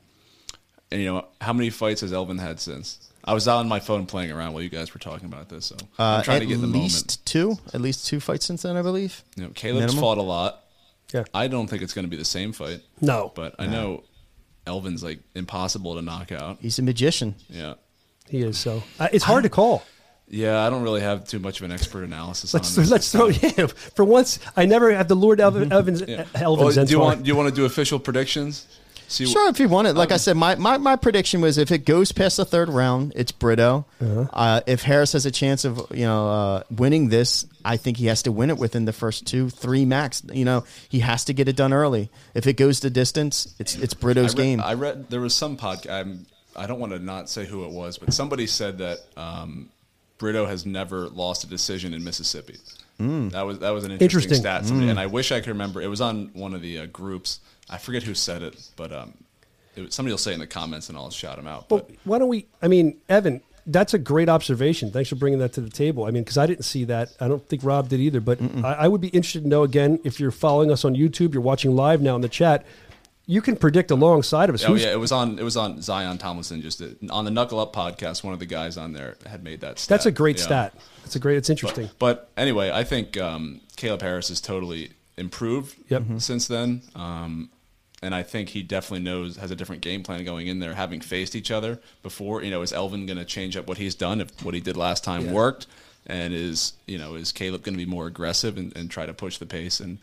And 0.90 1.00
you 1.00 1.06
know 1.12 1.26
how 1.40 1.52
many 1.52 1.70
fights 1.70 2.02
has 2.02 2.12
Elvin 2.12 2.38
had 2.38 2.60
since? 2.60 2.98
I 3.24 3.32
was 3.32 3.48
on 3.48 3.68
my 3.68 3.80
phone 3.80 4.04
playing 4.04 4.30
around 4.30 4.52
while 4.52 4.62
you 4.62 4.68
guys 4.68 4.92
were 4.92 5.00
talking 5.00 5.26
about 5.26 5.48
this, 5.48 5.64
so 5.66 5.76
uh, 5.98 6.02
I'm 6.18 6.24
trying 6.24 6.36
at 6.36 6.40
to 6.40 6.46
get 6.46 6.60
the 6.60 6.66
moment. 6.66 6.82
least 6.82 7.24
two. 7.26 7.56
At 7.72 7.80
least 7.80 8.06
two 8.06 8.20
fights 8.20 8.44
since 8.44 8.62
then, 8.62 8.76
I 8.76 8.82
believe. 8.82 9.24
You 9.34 9.44
know, 9.44 9.48
Caleb's 9.54 9.80
minimum. 9.80 10.00
fought 10.02 10.18
a 10.18 10.22
lot. 10.22 10.62
Yeah. 11.12 11.24
I 11.32 11.48
don't 11.48 11.66
think 11.68 11.80
it's 11.82 11.94
going 11.94 12.04
to 12.04 12.10
be 12.10 12.18
the 12.18 12.24
same 12.24 12.52
fight, 12.52 12.82
No, 13.00 13.32
but 13.34 13.54
I 13.58 13.66
know 13.66 14.04
Elvin's 14.66 15.02
like 15.02 15.20
impossible 15.34 15.94
to 15.94 16.02
knock 16.02 16.32
out. 16.32 16.58
He's 16.60 16.78
a 16.78 16.82
magician. 16.82 17.34
Yeah. 17.48 17.74
He 18.28 18.42
is. 18.42 18.58
So 18.58 18.82
uh, 18.98 19.08
it's 19.12 19.24
hard 19.24 19.44
to 19.44 19.48
call. 19.48 19.82
Yeah, 20.26 20.66
I 20.66 20.70
don't 20.70 20.82
really 20.82 21.02
have 21.02 21.26
too 21.26 21.38
much 21.38 21.60
of 21.60 21.64
an 21.64 21.72
expert 21.72 22.02
analysis 22.02 22.54
Let's 22.54 22.76
on 22.76 22.82
this. 22.82 22.90
let's 22.90 23.12
throw 23.12 23.28
yeah. 23.28 23.66
For 23.66 24.04
once, 24.04 24.38
I 24.56 24.64
never 24.64 24.92
have 24.94 25.06
the 25.06 25.14
Lord 25.14 25.38
Elvin, 25.38 25.70
Elvin's 25.70 26.02
Yeah. 26.08 26.24
Elvin's 26.34 26.76
Well, 26.76 26.86
do 26.86 26.90
you 26.92 26.98
want 26.98 27.22
do 27.22 27.28
you 27.28 27.36
want 27.36 27.48
to 27.50 27.54
do 27.54 27.64
official 27.66 27.98
predictions? 27.98 28.66
See, 29.06 29.26
Sure, 29.26 29.50
if 29.50 29.60
you 29.60 29.68
want 29.68 29.86
it. 29.86 29.92
Like 29.92 30.12
I 30.12 30.16
said, 30.16 30.34
my, 30.34 30.54
my, 30.54 30.78
my 30.78 30.96
prediction 30.96 31.42
was 31.42 31.58
if 31.58 31.70
it 31.70 31.84
goes 31.84 32.10
past 32.10 32.38
the 32.38 32.44
third 32.46 32.70
round, 32.70 33.12
it's 33.14 33.32
Brito. 33.32 33.84
uh 34.00 34.62
if 34.66 34.82
Harris 34.82 35.12
has 35.12 35.26
a 35.26 35.30
chance 35.30 35.66
of 35.66 35.86
you 35.90 36.06
know 36.06 36.28
uh, 36.28 36.62
winning 36.70 37.10
this, 37.10 37.44
I 37.64 37.76
think 37.76 37.98
he 37.98 38.06
has 38.06 38.22
to 38.22 38.32
win 38.32 38.48
it 38.48 38.56
within 38.56 38.86
the 38.86 38.94
first 38.94 39.26
two, 39.26 39.50
three 39.50 39.84
max. 39.84 40.22
You 40.32 40.46
know, 40.46 40.64
he 40.88 41.00
has 41.00 41.24
to 41.26 41.34
get 41.34 41.48
it 41.48 41.54
done 41.56 41.74
early. 41.74 42.10
If 42.32 42.46
it 42.46 42.54
goes 42.54 42.80
the 42.80 42.88
distance, 42.90 43.54
it's 43.58 43.76
it's 43.76 43.94
I 43.94 43.98
Brito's 43.98 44.34
read, 44.34 44.42
game. 44.42 44.60
I 44.60 44.72
read 44.72 45.10
there 45.10 45.20
was 45.20 45.34
some 45.34 45.58
podcast. 45.58 45.90
I'm, 45.90 46.26
I 46.56 46.66
don't 46.66 46.78
want 46.80 46.92
to 46.92 46.98
not 46.98 47.28
say 47.28 47.44
who 47.46 47.64
it 47.64 47.70
was, 47.70 47.98
but 47.98 48.12
somebody 48.12 48.46
said 48.46 48.78
that 48.78 48.98
um, 49.16 49.70
Brito 50.18 50.46
has 50.46 50.64
never 50.64 51.08
lost 51.08 51.44
a 51.44 51.46
decision 51.46 51.92
in 51.94 52.04
Mississippi. 52.04 52.56
That 52.98 53.42
was 53.42 53.58
that 53.58 53.70
was 53.70 53.84
an 53.84 53.90
interesting, 53.90 54.30
Interesting. 54.30 54.36
stat, 54.36 54.66
somebody, 54.66 54.88
and 54.88 55.00
I 55.00 55.06
wish 55.06 55.32
I 55.32 55.40
could 55.40 55.48
remember. 55.48 55.82
It 55.82 55.88
was 55.88 56.00
on 56.00 56.30
one 56.32 56.54
of 56.54 56.62
the 56.62 56.78
uh, 56.80 56.86
groups. 56.86 57.40
I 57.68 57.76
forget 57.78 58.04
who 58.04 58.14
said 58.14 58.42
it, 58.42 58.70
but 58.76 58.92
um, 58.92 59.14
it 59.74 59.92
somebody 59.92 60.12
will 60.12 60.18
say 60.18 60.32
in 60.32 60.38
the 60.38 60.46
comments, 60.46 60.88
and 60.88 60.96
I'll 60.96 61.10
shout 61.10 61.36
him 61.38 61.46
out. 61.48 61.68
Well, 61.70 61.80
But 61.80 61.90
why 62.04 62.18
don't 62.20 62.28
we? 62.28 62.46
I 62.62 62.68
mean, 62.68 62.98
Evan, 63.08 63.40
that's 63.66 63.94
a 63.94 63.98
great 63.98 64.28
observation. 64.28 64.92
Thanks 64.92 65.08
for 65.08 65.16
bringing 65.16 65.40
that 65.40 65.52
to 65.54 65.60
the 65.60 65.70
table. 65.70 66.04
I 66.04 66.12
mean, 66.12 66.22
because 66.22 66.38
I 66.38 66.46
didn't 66.46 66.62
see 66.64 66.84
that. 66.84 67.08
I 67.18 67.26
don't 67.26 67.44
think 67.48 67.64
Rob 67.64 67.88
did 67.88 67.98
either. 67.98 68.20
But 68.20 68.40
I, 68.64 68.74
I 68.74 68.88
would 68.88 69.00
be 69.00 69.08
interested 69.08 69.42
to 69.42 69.48
know 69.48 69.64
again 69.64 69.98
if 70.04 70.20
you're 70.20 70.30
following 70.30 70.70
us 70.70 70.84
on 70.84 70.94
YouTube, 70.94 71.32
you're 71.34 71.42
watching 71.42 71.74
live 71.74 72.00
now 72.00 72.14
in 72.14 72.20
the 72.20 72.28
chat. 72.28 72.64
You 73.26 73.40
can 73.40 73.56
predict 73.56 73.90
alongside 73.90 74.48
of 74.50 74.54
us. 74.54 74.64
oh 74.64 74.68
who's- 74.68 74.82
yeah, 74.82 74.92
it 74.92 74.98
was 75.00 75.10
on 75.12 75.38
it 75.38 75.42
was 75.42 75.56
on 75.56 75.80
Zion 75.80 76.18
Tomlinson. 76.18 76.60
Just 76.60 76.78
did- 76.78 77.10
on 77.10 77.24
the 77.24 77.30
Knuckle 77.30 77.58
Up 77.58 77.72
podcast, 77.74 78.22
one 78.22 78.34
of 78.34 78.38
the 78.40 78.46
guys 78.46 78.76
on 78.76 78.92
there 78.92 79.16
had 79.26 79.42
made 79.42 79.60
that. 79.62 79.78
stat. 79.78 79.88
That's 79.88 80.06
a 80.06 80.10
great 80.12 80.36
Yeah. 80.38 80.42
stat. 80.44 80.74
That's 81.02 81.16
a 81.16 81.18
great. 81.18 81.36
It's 81.38 81.48
interesting. 81.50 81.90
But 81.98 82.30
anyway, 82.36 82.70
I 82.70 82.84
think 82.84 83.16
um, 83.16 83.60
Caleb 83.76 84.02
Harris 84.02 84.28
has 84.28 84.40
totally 84.40 84.90
improved 85.16 85.76
Yep. 85.88 86.02
Mm-hmm. 86.02 86.16
Mhm. 86.16 86.22
since 86.22 86.46
then. 86.48 86.82
Um, 86.94 87.50
and 88.02 88.14
I 88.14 88.22
think 88.22 88.50
he 88.50 88.62
definitely 88.62 89.04
knows 89.04 89.36
has 89.36 89.50
a 89.50 89.56
different 89.56 89.80
game 89.80 90.02
plan 90.02 90.22
going 90.26 90.46
in 90.46 90.58
there, 90.58 90.74
having 90.74 91.00
faced 91.00 91.34
each 91.34 91.50
other 91.50 91.80
before. 92.02 92.42
You 92.42 92.50
know, 92.50 92.60
is 92.60 92.72
Elvin 92.72 93.06
going 93.06 93.16
to 93.18 93.24
change 93.24 93.56
up 93.56 93.66
what 93.66 93.78
he's 93.78 93.94
done 93.94 94.20
if 94.20 94.28
what 94.44 94.52
he 94.52 94.60
did 94.60 94.76
last 94.76 95.02
time 95.04 95.32
worked? 95.32 95.66
And 96.06 96.34
is 96.34 96.74
you 96.86 96.98
know 96.98 97.14
is 97.14 97.32
Caleb 97.32 97.62
going 97.62 97.72
to 97.74 97.82
be 97.82 97.90
more 97.90 98.06
aggressive 98.06 98.58
and, 98.58 98.76
and 98.76 98.90
try 98.90 99.06
to 99.06 99.14
push 99.14 99.38
the 99.38 99.46
pace 99.46 99.80
and 99.80 99.96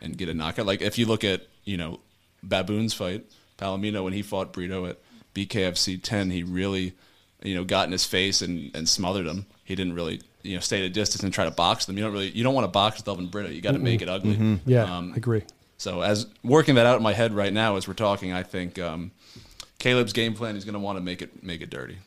and 0.00 0.16
get 0.16 0.30
a 0.30 0.34
knockout? 0.34 0.64
Like 0.64 0.80
if 0.80 0.96
you 0.96 1.04
look 1.04 1.24
at 1.24 1.42
you 1.64 1.76
know 1.76 2.00
Baboon's 2.42 2.94
fight, 2.94 3.24
Palomino 3.58 4.02
when 4.04 4.12
he 4.12 4.22
fought 4.22 4.52
Brito 4.52 4.86
at 4.86 4.98
BKFC 5.34 6.00
10, 6.02 6.30
he 6.30 6.42
really 6.42 6.94
you 7.42 7.54
know 7.54 7.64
got 7.64 7.86
in 7.86 7.92
his 7.92 8.04
face 8.04 8.42
and, 8.42 8.74
and 8.74 8.88
smothered 8.88 9.26
him. 9.26 9.46
He 9.64 9.74
didn't 9.74 9.94
really 9.94 10.20
you 10.42 10.54
know 10.54 10.60
stay 10.60 10.78
at 10.80 10.84
a 10.84 10.88
distance 10.90 11.22
and 11.22 11.32
try 11.32 11.44
to 11.44 11.50
box 11.50 11.86
them. 11.86 11.96
You 11.96 12.04
don't 12.04 12.12
really 12.12 12.30
you 12.30 12.42
don't 12.44 12.54
want 12.54 12.64
to 12.64 12.70
box 12.70 12.98
with 12.98 13.08
Elvin 13.08 13.28
Brito. 13.28 13.48
You 13.50 13.60
got 13.60 13.72
to 13.72 13.78
make 13.78 14.02
it 14.02 14.08
ugly. 14.08 14.34
Mm-hmm. 14.34 14.68
Yeah, 14.70 14.84
Um, 14.96 15.12
I 15.14 15.16
agree. 15.16 15.42
so 15.78 16.00
as 16.02 16.26
working 16.42 16.74
that 16.76 16.86
out 16.86 16.96
in 16.96 17.02
my 17.02 17.12
head 17.12 17.32
right 17.32 17.52
now 17.52 17.76
as 17.76 17.86
we're 17.88 17.94
talking, 17.94 18.32
I 18.32 18.42
think 18.42 18.78
um, 18.78 19.10
Caleb's 19.78 20.12
game 20.12 20.34
plan 20.34 20.56
is 20.56 20.64
going 20.64 20.74
to 20.74 20.78
want 20.80 20.98
to 20.98 21.02
make 21.02 21.22
it 21.22 21.42
make 21.42 21.60
it 21.60 21.70
dirty. 21.70 21.98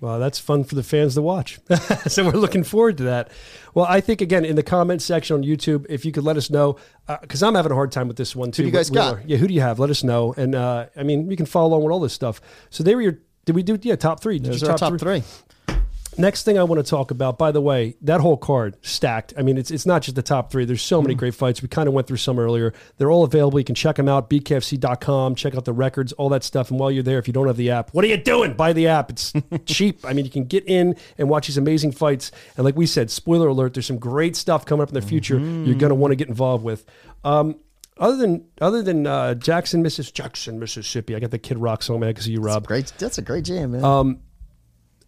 Well, 0.00 0.18
that's 0.18 0.38
fun 0.38 0.64
for 0.64 0.74
the 0.74 0.82
fans 0.82 1.14
to 1.14 1.22
watch. 1.22 1.58
so 2.08 2.24
we're 2.24 2.32
looking 2.38 2.64
forward 2.64 2.96
to 2.98 3.02
that. 3.04 3.30
Well, 3.74 3.84
I 3.88 4.00
think 4.00 4.20
again 4.20 4.44
in 4.44 4.56
the 4.56 4.62
comment 4.62 5.02
section 5.02 5.36
on 5.36 5.42
YouTube, 5.42 5.84
if 5.88 6.04
you 6.04 6.12
could 6.12 6.24
let 6.24 6.36
us 6.38 6.48
know, 6.50 6.76
because 7.20 7.42
I'm 7.42 7.54
having 7.54 7.70
a 7.72 7.74
hard 7.74 7.92
time 7.92 8.08
with 8.08 8.16
this 8.16 8.34
one 8.34 8.50
too. 8.50 8.62
do 8.62 8.66
you 8.68 8.72
guys 8.72 8.90
We- 8.90 8.94
we 8.94 8.98
got? 8.98 9.14
are- 9.16 9.22
Yeah, 9.26 9.36
who 9.36 9.46
do 9.46 9.54
you 9.54 9.60
have? 9.60 9.78
Let 9.78 9.90
us 9.90 10.02
know. 10.02 10.32
And 10.36 10.54
uh, 10.54 10.86
I 10.96 11.02
mean, 11.02 11.30
you 11.30 11.36
can 11.36 11.46
follow 11.46 11.68
along 11.68 11.82
with 11.84 11.92
all 11.92 12.00
this 12.00 12.12
stuff. 12.14 12.40
So 12.70 12.82
they 12.82 12.94
were 12.94 13.02
your. 13.02 13.18
Did 13.44 13.54
we 13.56 13.62
do 13.62 13.78
yeah 13.82 13.96
top 13.96 14.20
three? 14.22 14.38
Did 14.38 14.52
Those 14.52 14.62
you 14.62 14.68
our 14.68 14.78
top 14.78 14.98
three. 14.98 15.22
Next 16.20 16.42
thing 16.44 16.58
I 16.58 16.64
want 16.64 16.84
to 16.84 16.88
talk 16.88 17.10
about, 17.10 17.38
by 17.38 17.50
the 17.50 17.60
way, 17.60 17.96
that 18.02 18.20
whole 18.20 18.36
card 18.36 18.76
stacked. 18.82 19.32
I 19.38 19.42
mean, 19.42 19.56
it's 19.56 19.70
it's 19.70 19.86
not 19.86 20.02
just 20.02 20.16
the 20.16 20.22
top 20.22 20.52
three. 20.52 20.64
There's 20.64 20.82
so 20.82 21.00
many 21.00 21.14
great 21.14 21.34
fights. 21.34 21.62
We 21.62 21.68
kind 21.68 21.88
of 21.88 21.94
went 21.94 22.06
through 22.06 22.18
some 22.18 22.38
earlier. 22.38 22.74
They're 22.98 23.10
all 23.10 23.24
available. 23.24 23.58
You 23.58 23.64
can 23.64 23.74
check 23.74 23.96
them 23.96 24.08
out. 24.08 24.28
BKFC.com. 24.28 25.34
Check 25.34 25.54
out 25.54 25.64
the 25.64 25.72
records, 25.72 26.12
all 26.12 26.28
that 26.28 26.44
stuff. 26.44 26.70
And 26.70 26.78
while 26.78 26.90
you're 26.90 27.02
there, 27.02 27.18
if 27.18 27.26
you 27.26 27.32
don't 27.32 27.46
have 27.46 27.56
the 27.56 27.70
app, 27.70 27.90
what 27.94 28.04
are 28.04 28.08
you 28.08 28.16
doing? 28.16 28.52
Buy 28.52 28.72
the 28.72 28.88
app. 28.88 29.10
It's 29.10 29.32
cheap. 29.66 30.04
I 30.04 30.12
mean, 30.12 30.24
you 30.24 30.30
can 30.30 30.44
get 30.44 30.64
in 30.66 30.96
and 31.16 31.28
watch 31.28 31.46
these 31.46 31.56
amazing 31.58 31.92
fights. 31.92 32.30
And 32.56 32.64
like 32.64 32.76
we 32.76 32.86
said, 32.86 33.10
spoiler 33.10 33.48
alert, 33.48 33.74
there's 33.74 33.86
some 33.86 33.98
great 33.98 34.36
stuff 34.36 34.66
coming 34.66 34.82
up 34.82 34.88
in 34.88 34.94
the 34.94 35.02
future. 35.02 35.38
You're 35.38 35.74
going 35.76 35.90
to 35.90 35.94
want 35.94 36.12
to 36.12 36.16
get 36.16 36.28
involved 36.28 36.64
with. 36.64 36.84
Um, 37.24 37.56
other 37.96 38.16
than 38.16 38.46
other 38.60 38.82
than 38.82 39.06
uh, 39.06 39.34
Jackson, 39.34 39.84
Mrs. 39.84 40.12
Jackson, 40.12 40.58
Mississippi, 40.58 41.14
I 41.14 41.20
got 41.20 41.30
the 41.30 41.38
Kid 41.38 41.58
Rock 41.58 41.82
song, 41.82 42.00
man, 42.00 42.10
because 42.10 42.26
of 42.26 42.32
you, 42.32 42.40
Rob 42.40 42.66
Great. 42.66 42.92
That's 42.98 43.18
a 43.18 43.22
great 43.22 43.44
jam, 43.44 43.72
man. 43.72 43.84
Um, 43.84 44.20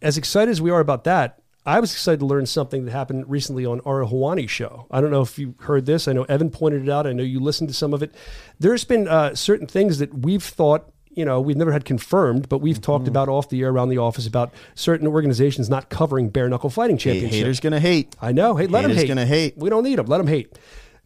as 0.03 0.19
excited 0.19 0.51
as 0.51 0.61
we 0.61 0.71
are 0.71 0.81
about 0.81 1.05
that, 1.05 1.39
I 1.65 1.79
was 1.79 1.93
excited 1.93 2.21
to 2.21 2.27
learn 2.27 2.47
something 2.47 2.85
that 2.85 2.91
happened 2.91 3.31
recently 3.31 3.65
on 3.65 3.81
our 3.87 4.05
Helwani 4.05 4.49
show. 4.49 4.87
I 4.91 5.01
don't 5.01 5.13
know 5.13 5.23
if 5.23 5.39
you 5.39 5.55
heard 5.61 5.87
this. 5.87 6.09
I 6.09 6.13
know 6.13 6.25
Evan 6.25 6.51
pointed 6.51 6.83
it 6.83 6.89
out. 6.89 7.07
I 7.07 7.13
know 7.13 7.23
you 7.23 7.39
listened 7.39 7.69
to 7.69 7.75
some 7.75 7.95
of 7.95 8.03
it. 8.03 8.13
There's 8.59 8.85
been 8.85 9.07
uh, 9.07 9.37
certain 9.37 9.69
things 9.69 9.99
that 9.99 10.13
we've 10.13 10.43
thought 10.43 10.89
you 11.15 11.25
know, 11.25 11.41
we've 11.41 11.57
never 11.57 11.73
had 11.73 11.85
confirmed, 11.85 12.49
but 12.49 12.59
we've 12.59 12.81
talked 12.81 13.07
about 13.07 13.29
off 13.29 13.51
the 13.51 13.61
air 13.61 13.69
around 13.69 13.91
the 13.91 13.99
office 13.99 14.27
about 14.27 14.53
certain 14.75 15.07
organizations 15.07 15.69
not 15.69 15.91
covering 15.91 16.31
bare 16.31 16.49
knuckle 16.49 16.71
fighting 16.71 16.97
championships. 16.97 17.35
haters 17.35 17.61
gonna 17.61 17.81
hate. 17.81 18.17
I 18.21 18.33
know. 18.33 18.57
Hey, 18.57 18.67
let 18.67 18.83
them 18.83 18.93
hate. 18.93 19.09
gonna 19.09 19.27
hate. 19.27 19.57
We 19.59 19.69
don't 19.69 19.85
need 19.85 19.99
them. 19.99 20.07
Let 20.07 20.19
them 20.19 20.27
hate. 20.27 20.59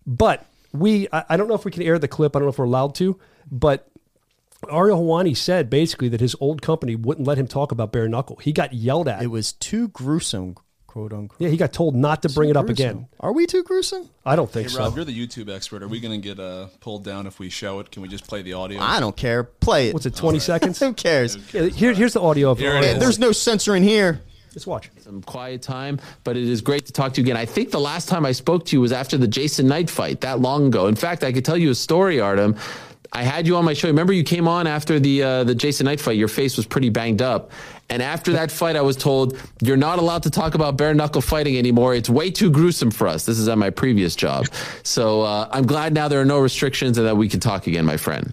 But 0.07 0.47
we, 0.73 1.09
I, 1.13 1.25
I 1.31 1.37
don't 1.37 1.49
know 1.49 1.55
if 1.55 1.65
we 1.65 1.73
can 1.73 1.83
air 1.83 1.99
the 1.99 2.09
clip. 2.09 2.37
I 2.37 2.39
don't 2.39 2.47
know 2.47 2.51
if 2.51 2.59
we're 2.59 2.67
allowed 2.67 2.95
to. 2.97 3.19
But 3.51 3.89
Ariel 4.71 5.01
Helwani 5.03 5.37
said 5.37 5.69
basically 5.71 6.09
that 6.09 6.21
his 6.21 6.35
old 6.41 6.63
company 6.63 6.97
wouldn't 6.97 7.27
let 7.27 7.39
him 7.39 7.47
talk 7.47 7.73
about 7.73 7.93
bare 7.93 8.09
knuckle. 8.09 8.37
He 8.37 8.53
got 8.53 8.73
yelled 8.73 9.09
at. 9.09 9.23
It 9.23 9.27
was 9.29 9.53
too 9.53 9.89
gruesome, 9.89 10.57
quote 10.87 11.13
unquote. 11.13 11.41
yeah, 11.41 11.49
he 11.49 11.57
got 11.57 11.73
told 11.73 11.95
not 11.95 12.23
to 12.23 12.29
bring 12.31 12.49
it 12.51 12.57
up 12.57 12.67
Gruesome. 12.67 12.87
again. 12.87 13.09
Are 13.21 13.33
we 13.33 13.47
too 13.47 13.63
gruesome? 13.63 14.09
I 14.25 14.35
don't 14.35 14.51
think 14.51 14.69
Hey, 14.69 14.75
so. 14.75 14.81
Rob, 14.81 14.97
you're 14.97 15.05
the 15.05 15.27
YouTube 15.27 15.55
expert. 15.55 15.83
Are 15.83 15.89
we 15.89 16.01
going 16.01 16.21
to 16.21 16.27
get 16.29 16.41
uh, 16.41 16.67
pulled 16.81 17.05
down 17.05 17.27
if 17.27 17.39
we 17.39 17.49
show 17.51 17.81
it? 17.81 17.91
Can 17.91 18.03
we 18.03 18.09
just 18.09 18.27
play 18.27 18.43
the 18.43 18.55
audio? 18.55 18.81
I 18.81 18.99
don't 18.99 19.17
care. 19.17 19.45
Play 19.45 19.89
it. 19.89 19.95
What's 19.95 20.07
it? 20.07 20.15
Twenty 20.17 20.39
seconds. 20.39 20.79
Who 20.81 20.93
cares? 20.95 21.37
Yeah, 21.53 21.67
here, 21.67 21.93
here's 21.93 22.15
the 22.15 22.23
audio 22.23 22.51
of 22.51 22.59
Here 22.59 22.73
it 22.73 22.77
Ariel. 22.79 22.95
is. 22.95 22.99
There's 23.01 23.19
no 23.19 23.33
censoring 23.33 23.83
here. 23.83 24.23
Let's 24.55 24.67
watch. 24.67 24.91
some 25.01 25.21
quiet 25.21 25.61
time, 25.61 26.01
but 26.25 26.35
it 26.35 26.45
is 26.49 26.63
great 26.63 26.87
to 26.87 26.93
talk 26.93 27.13
to 27.13 27.21
you 27.21 27.27
again. 27.27 27.37
I 27.37 27.45
think 27.45 27.73
the 27.73 27.79
last 27.81 28.09
time 28.09 28.25
I 28.25 28.33
spoke 28.33 28.65
to 28.67 28.77
you 28.77 28.81
was 28.81 28.91
after 28.91 29.19
the 29.19 29.29
Jason 29.29 29.69
Knight 29.69 29.91
fight 29.91 30.23
that 30.23 30.41
long 30.41 30.69
ago. 30.69 30.87
In 30.87 30.97
fact, 30.97 31.23
I 31.25 31.31
could 31.33 31.45
tell 31.45 31.59
you 31.59 31.69
a 31.71 31.75
story, 31.75 32.21
Artem. 32.21 32.57
I 33.13 33.23
had 33.23 33.47
you 33.47 33.57
on 33.57 33.65
my 33.65 33.73
show. 33.73 33.89
Remember, 33.89 34.13
you 34.13 34.25
came 34.25 34.49
on 34.49 34.67
after 34.67 34.99
the 34.99 35.23
uh, 35.23 35.45
the 35.45 35.55
Jason 35.55 35.85
Knight 35.85 36.01
fight. 36.01 36.17
Your 36.17 36.29
face 36.29 36.57
was 36.57 36.67
pretty 36.67 36.89
banged 36.89 37.23
up, 37.23 37.51
and 37.89 38.03
after 38.03 38.33
that 38.33 38.51
fight, 38.51 38.77
I 38.77 38.83
was 38.83 38.97
told 38.97 39.39
you're 39.61 39.77
not 39.77 39.99
allowed 39.99 40.23
to 40.25 40.31
talk 40.31 40.55
about 40.55 40.77
bare 40.77 40.95
knuckle 40.95 41.21
fighting 41.21 41.57
anymore. 41.57 41.95
It's 41.95 42.11
way 42.11 42.31
too 42.31 42.51
gruesome 42.51 42.91
for 42.91 43.07
us. 43.09 43.27
This 43.27 43.39
is 43.39 43.49
at 43.49 43.59
my 43.59 43.71
previous 43.71 44.17
job, 44.17 44.47
so 44.83 45.23
uh, 45.23 45.49
I'm 45.51 45.67
glad 45.67 45.95
now 45.95 46.09
there 46.09 46.21
are 46.21 46.27
no 46.27 46.39
restrictions 46.39 46.99
and 46.99 47.07
that 47.07 47.17
we 47.17 47.29
can 47.29 47.41
talk 47.41 47.67
again, 47.67 47.85
my 47.85 47.97
friend. 47.97 48.33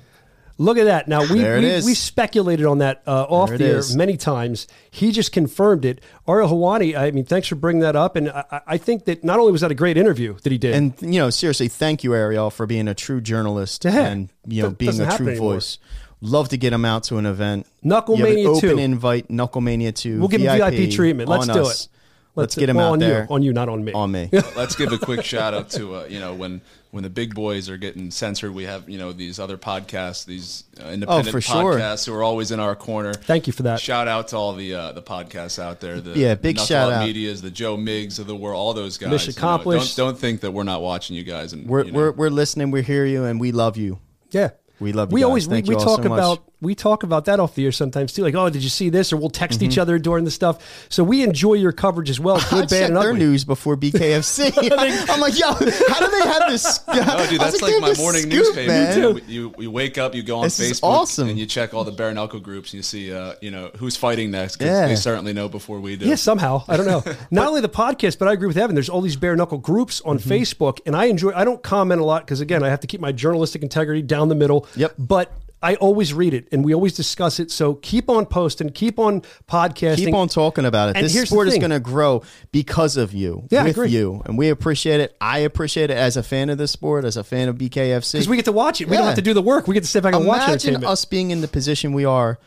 Look 0.60 0.78
at 0.78 0.84
that. 0.86 1.08
Now 1.08 1.22
we 1.22 1.44
we, 1.44 1.82
we 1.84 1.94
speculated 1.96 2.66
on 2.66 2.78
that 2.78 3.02
uh, 3.08 3.24
off 3.24 3.50
There 3.50 3.58
the 3.58 3.66
air 3.66 3.78
is. 3.78 3.96
many 3.96 4.18
times. 4.18 4.68
He 4.92 5.12
just 5.12 5.32
confirmed 5.32 5.84
it. 5.84 6.00
Ariel 6.28 6.48
Helwani. 6.50 6.96
I 6.96 7.10
mean, 7.12 7.26
thanks 7.26 7.48
for 7.48 7.56
bringing 7.56 7.82
that 7.82 7.96
up. 7.96 8.16
And 8.16 8.30
I, 8.30 8.62
I 8.68 8.78
think 8.78 9.06
that 9.06 9.24
not 9.24 9.40
only 9.40 9.52
was 9.52 9.62
that 9.62 9.72
a 9.72 9.76
great 9.76 9.98
interview 9.98 10.36
that 10.44 10.52
he 10.52 10.58
did, 10.60 10.76
And 10.76 10.94
you 11.02 11.20
know, 11.20 11.30
seriously, 11.32 11.68
thank 11.70 12.04
you, 12.04 12.14
Ariel, 12.14 12.52
for 12.52 12.66
being 12.68 12.88
a 12.88 12.94
true 12.94 13.20
journalist 13.20 13.84
Yeah. 13.84 14.06
and 14.06 14.30
you 14.48 14.62
know 14.62 14.70
That 14.70 14.78
being 14.78 15.02
a 15.02 15.18
true 15.18 15.30
anymore. 15.30 15.54
voice. 15.56 15.80
Love 16.22 16.50
to 16.50 16.58
get 16.58 16.72
him 16.72 16.86
out 16.86 17.04
to 17.06 17.18
an 17.18 17.26
event. 17.26 17.66
Knuckle 17.82 18.16
You 18.18 18.24
have 18.26 18.30
an 18.30 18.36
Mania 18.44 18.50
open 18.52 18.80
invite. 18.80 19.28
Knucklemania 19.30 19.94
two. 19.94 20.20
we'll 20.20 20.30
give 20.30 20.40
him 20.42 20.56
VIP 20.56 20.90
treatment. 20.92 21.28
Let's 21.30 21.48
do 21.48 21.62
us. 21.64 21.86
it. 21.86 21.90
Let's, 22.36 22.56
get 22.56 22.68
him 22.70 22.78
well, 22.78 22.88
out 22.90 22.94
on 22.94 23.00
there 23.00 23.22
You, 23.30 23.36
on 23.36 23.44
you, 23.44 23.54
not 23.54 23.70
on 23.70 23.84
me. 23.86 23.94
on 23.94 24.12
me. 24.12 24.30
Let's 24.56 24.76
give 24.76 24.92
a 24.92 24.98
quick 24.98 25.24
shout 25.24 25.54
out 25.54 25.70
to 25.72 25.96
uh, 25.98 26.06
you 26.06 26.20
know 26.20 26.34
when 26.34 26.62
when 26.92 27.04
the 27.04 27.10
big 27.10 27.34
boys 27.34 27.70
are 27.70 27.78
getting 27.78 28.10
censored, 28.12 28.54
we 28.54 28.64
have 28.64 28.90
you 28.90 28.98
know 28.98 29.14
these 29.14 29.40
other 29.40 29.58
podcasts, 29.58 30.26
these 30.26 30.64
uh, 30.84 30.88
independent 30.90 31.28
Oh, 31.28 31.32
for 31.32 31.42
sure. 31.42 31.74
podcasts 31.76 32.06
who 32.08 32.14
are 32.14 32.24
always 32.24 32.52
in 32.52 32.60
our 32.60 32.76
corner. 32.76 33.14
Thank 33.14 33.46
you 33.48 33.54
for 33.54 33.64
that. 33.64 33.80
Shout 33.80 34.08
out 34.08 34.30
to 34.30 34.38
all 34.38 34.54
the 34.54 34.74
uh, 34.74 34.92
the 34.94 35.02
podcasts 35.02 35.58
out 35.62 35.80
there. 35.80 36.02
The 36.02 36.18
Yeah, 36.20 36.36
big 36.36 36.56
Knuckle 36.56 36.68
shout 36.68 36.92
Up 36.92 36.98
out. 37.02 37.06
Medias, 37.06 37.42
the 37.42 37.52
Joe 37.52 37.78
Miggs 37.78 38.18
of 38.20 38.28
the 38.28 38.36
world, 38.36 38.58
all 38.58 38.74
those 38.74 38.98
guys. 38.98 39.10
Mission 39.12 39.34
you 39.36 39.42
know, 39.42 39.48
accomplished. 39.48 39.96
don't, 39.98 40.08
don't 40.14 40.18
think 40.20 40.42
that 40.42 40.52
we're 40.52 40.64
not 40.64 40.82
watching 40.82 41.16
you 41.16 41.24
guys. 41.24 41.54
And 41.54 41.68
We're 41.68 41.86
you 41.86 41.92
know, 41.92 41.98
we're 42.00 42.12
we're 42.14 42.30
listening. 42.30 42.72
We 42.72 42.82
hear 42.84 43.06
you, 43.06 43.26
and 43.26 43.40
we 43.40 43.52
love 43.52 43.78
you. 43.78 44.00
Yeah. 44.32 44.50
We 44.80 44.92
love 44.92 45.12
you 45.12 45.16
We 45.16 45.22
guys. 45.22 45.26
always 45.28 45.48
we, 45.48 45.54
Thank 45.56 45.68
we 45.68 45.76
you 45.76 45.80
all 45.80 45.86
talk 45.86 46.04
so 46.04 46.10
much. 46.10 46.18
about 46.20 46.44
we 46.64 46.74
talk 46.76 47.04
about 47.04 47.26
that 47.26 47.40
off 47.40 47.54
the 47.56 47.66
air 47.66 47.72
sometimes 47.72 48.14
too. 48.14 48.24
Like, 48.24 48.34
oh, 48.36 48.50
did 48.50 48.64
you 48.64 48.70
see 48.70 48.90
this? 48.90 49.14
Or 49.14 49.18
we'll 49.18 49.30
text 49.30 49.62
each 49.62 49.78
other 49.78 50.00
during 50.00 50.26
the 50.26 50.32
stuff. 50.32 50.86
So 50.90 51.04
we 51.04 51.22
enjoy 51.24 51.54
your 51.56 51.72
coverage 51.72 52.10
as 52.10 52.20
well. 52.20 52.38
I 52.38 52.50
Good, 52.50 52.50
bad, 52.52 52.70
checked 52.70 52.88
and 52.90 52.96
their 52.98 53.10
ugly. 53.10 53.20
news 53.20 53.46
before 53.46 53.78
BKFC. 53.78 54.54
I'm 55.10 55.20
like, 55.20 55.38
yo, 55.38 55.48
how 55.54 55.60
do 55.60 56.12
they 56.12 56.28
have 56.30 56.50
this? 56.50 56.80
Oh, 56.88 57.28
dude, 57.30 57.40
that's 57.42 57.62
like 57.62 57.80
my 57.82 57.94
morning 57.96 58.30
newspaper. 58.30 58.68
man. 58.68 58.98
You, 58.98 59.22
you 59.28 59.54
you 59.60 59.72
wake 59.72 59.98
up, 59.98 60.16
you 60.16 60.24
go 60.24 60.38
on 60.38 60.44
This 60.46 60.60
Facebook, 60.60 60.84
awesome. 60.84 61.30
and 61.30 61.38
you 61.38 61.46
check 61.46 61.74
all 61.74 61.84
the 61.84 61.92
bare 61.92 62.14
knuckle 62.14 62.40
groups, 62.40 62.72
and 62.72 62.78
you 62.80 62.84
see, 62.84 63.14
uh, 63.14 63.34
you 63.42 63.52
know, 63.52 63.70
who's 63.78 63.96
fighting 63.96 64.32
next. 64.32 64.56
'cause 64.58 64.68
Yeah. 64.68 64.88
they 64.88 64.96
certainly 64.96 65.34
know 65.34 65.50
before 65.50 65.80
we 65.80 65.96
do. 65.96 66.06
Yeah, 66.06 66.16
somehow 66.16 66.64
I 66.68 66.78
don't 66.78 66.88
know. 66.88 67.04
Not 67.32 67.48
only 67.48 67.62
the 67.62 67.70
podcast, 67.70 68.18
but 68.20 68.28
I 68.28 68.34
agree 68.34 68.48
with 68.48 68.58
Evan. 68.58 68.76
There's 68.76 68.90
all 68.90 69.02
these 69.02 69.16
bare 69.16 69.36
knuckle 69.36 69.58
groups 69.58 70.02
on 70.06 70.18
Mm-hmm. 70.20 70.30
Facebook, 70.32 70.80
and 70.86 70.96
I 70.96 71.06
enjoy. 71.06 71.32
I 71.36 71.44
don't 71.44 71.62
comment 71.64 72.00
a 72.00 72.04
lot 72.06 72.24
because 72.26 72.40
again, 72.40 72.64
I 72.64 72.70
have 72.70 72.80
to 72.82 72.88
keep 72.88 73.02
my 73.02 73.12
journalistic 73.12 73.62
integrity 73.64 74.02
down 74.02 74.30
the 74.30 74.36
middle. 74.36 74.68
Yep. 74.76 74.94
But 74.98 75.32
I 75.64 75.76
always 75.76 76.14
read 76.14 76.34
it, 76.34 76.50
and 76.52 76.64
we 76.66 76.74
always 76.74 76.94
discuss 76.94 77.40
it. 77.40 77.50
So 77.50 77.76
keep 77.76 78.10
on 78.10 78.26
posting, 78.26 78.70
keep 78.70 79.00
on 79.00 79.22
podcasting, 79.48 79.96
Keep 79.96 80.14
on 80.14 80.28
talking 80.28 80.66
about 80.66 80.90
it. 80.90 80.98
And 80.98 81.06
this 81.06 81.30
sport 81.30 81.48
is 81.48 81.58
going 81.58 81.72
to 81.72 81.80
grow 81.80 82.22
because 82.52 82.98
of 82.98 83.14
you, 83.14 83.48
Yeah, 83.50 83.64
with 83.64 83.90
you, 83.90 84.22
and 84.26 84.38
we 84.38 84.50
appreciate 84.50 85.00
it. 85.00 85.16
I 85.22 85.40
appreciate 85.40 85.90
it 85.90 85.98
as 85.98 86.18
a 86.18 86.24
fan 86.24 86.50
of 86.50 86.58
this 86.58 86.72
sport, 86.72 87.06
as 87.06 87.16
a 87.16 87.24
fan 87.24 87.48
of 87.48 87.56
BKFC. 87.58 88.12
because 88.12 88.28
we 88.28 88.36
get 88.36 88.46
to 88.46 88.52
watch 88.52 88.82
it. 88.82 88.90
We 88.90 88.98
don't 88.98 89.06
have 89.06 89.16
to 89.16 89.22
do 89.22 89.34
the 89.34 89.42
work. 89.42 89.68
We 89.68 89.74
get 89.74 89.84
to 89.84 89.90
sit 89.90 90.04
back 90.04 90.14
and 90.14 90.26
watch 90.26 90.66
it. 90.66 90.68
Imagine 90.68 90.86
us 90.86 91.06
being 91.06 91.32
in 91.32 91.40
the 91.40 91.48
position 91.48 91.94
we 91.94 92.04
are, 92.04 92.40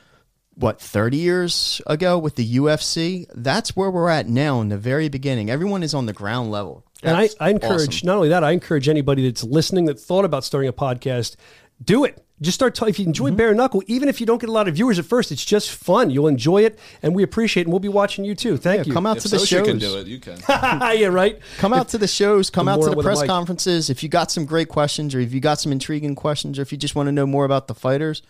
what, 0.54 0.78
30 0.78 1.16
years 1.16 1.80
ago 1.86 2.18
with 2.18 2.36
the 2.36 2.56
UFC? 2.56 3.26
That's 3.34 3.74
where 3.74 3.90
we're 3.90 4.10
at 4.10 4.28
now 4.28 4.60
in 4.60 4.68
the 4.68 4.78
very 4.78 5.08
beginning. 5.08 5.48
Everyone 5.48 5.82
is 5.82 5.94
on 5.94 6.04
the 6.04 6.12
ground 6.12 6.50
level. 6.50 6.84
And 7.02 7.16
I, 7.16 7.30
I 7.40 7.48
encourage 7.50 7.96
awesome. 7.98 8.06
not 8.06 8.16
only 8.16 8.28
that, 8.30 8.44
I 8.44 8.50
encourage 8.50 8.88
anybody 8.88 9.26
that's 9.26 9.42
listening 9.44 9.86
that 9.86 9.98
thought 9.98 10.24
about 10.24 10.44
starting 10.44 10.68
a 10.68 10.72
podcast, 10.72 11.36
do 11.82 12.04
it. 12.04 12.22
Just 12.40 12.54
start. 12.56 12.74
ta- 12.74 12.86
if 12.86 12.98
you 12.98 13.06
enjoy 13.06 13.28
Mm-hmm. 13.28 13.36
bare 13.36 13.54
knuckle, 13.54 13.82
even 13.86 14.08
if 14.10 14.20
you 14.20 14.26
don't 14.26 14.38
get 14.40 14.50
a 14.50 14.52
lot 14.52 14.68
of 14.68 14.74
viewers 14.74 14.98
at 14.98 15.06
first, 15.06 15.32
it's 15.32 15.44
just 15.44 15.70
fun. 15.70 16.10
You'll 16.10 16.28
enjoy 16.28 16.62
it, 16.64 16.78
and 17.02 17.14
we 17.14 17.22
appreciate. 17.22 17.62
it, 17.62 17.66
And 17.66 17.72
we'll 17.72 17.80
be 17.80 17.88
watching 17.88 18.24
you 18.26 18.34
too. 18.34 18.56
Thank 18.58 18.80
Yeah, 18.80 18.84
you. 18.88 18.92
come 18.92 19.06
out 19.06 19.16
If 19.16 19.22
to 19.22 19.28
the 19.30 19.36
Sosha 19.38 19.46
shows. 19.46 19.66
can 19.66 19.78
do 19.78 19.96
it, 19.96 20.06
you 20.06 20.18
can. 20.20 20.38
yeah, 20.48 21.06
right. 21.06 21.38
Come 21.58 21.72
out 21.72 21.88
to 21.90 21.98
the 21.98 22.06
shows. 22.06 22.50
Come 22.50 22.66
The 22.66 22.72
out 22.72 22.82
to 22.82 22.90
the 22.90 23.02
press 23.02 23.22
conferences. 23.24 23.88
If 23.88 24.02
you 24.02 24.08
got 24.10 24.30
some 24.30 24.44
great 24.44 24.68
questions, 24.68 25.14
or 25.14 25.20
if 25.20 25.32
you 25.32 25.40
got 25.40 25.60
some 25.60 25.72
intriguing 25.72 26.14
questions, 26.14 26.58
or 26.58 26.62
if 26.62 26.72
you 26.72 26.78
just 26.78 26.94
want 26.94 27.06
to 27.06 27.12
know 27.12 27.24
more 27.26 27.46
about 27.46 27.68
the 27.68 27.74
fighters, 27.74 28.20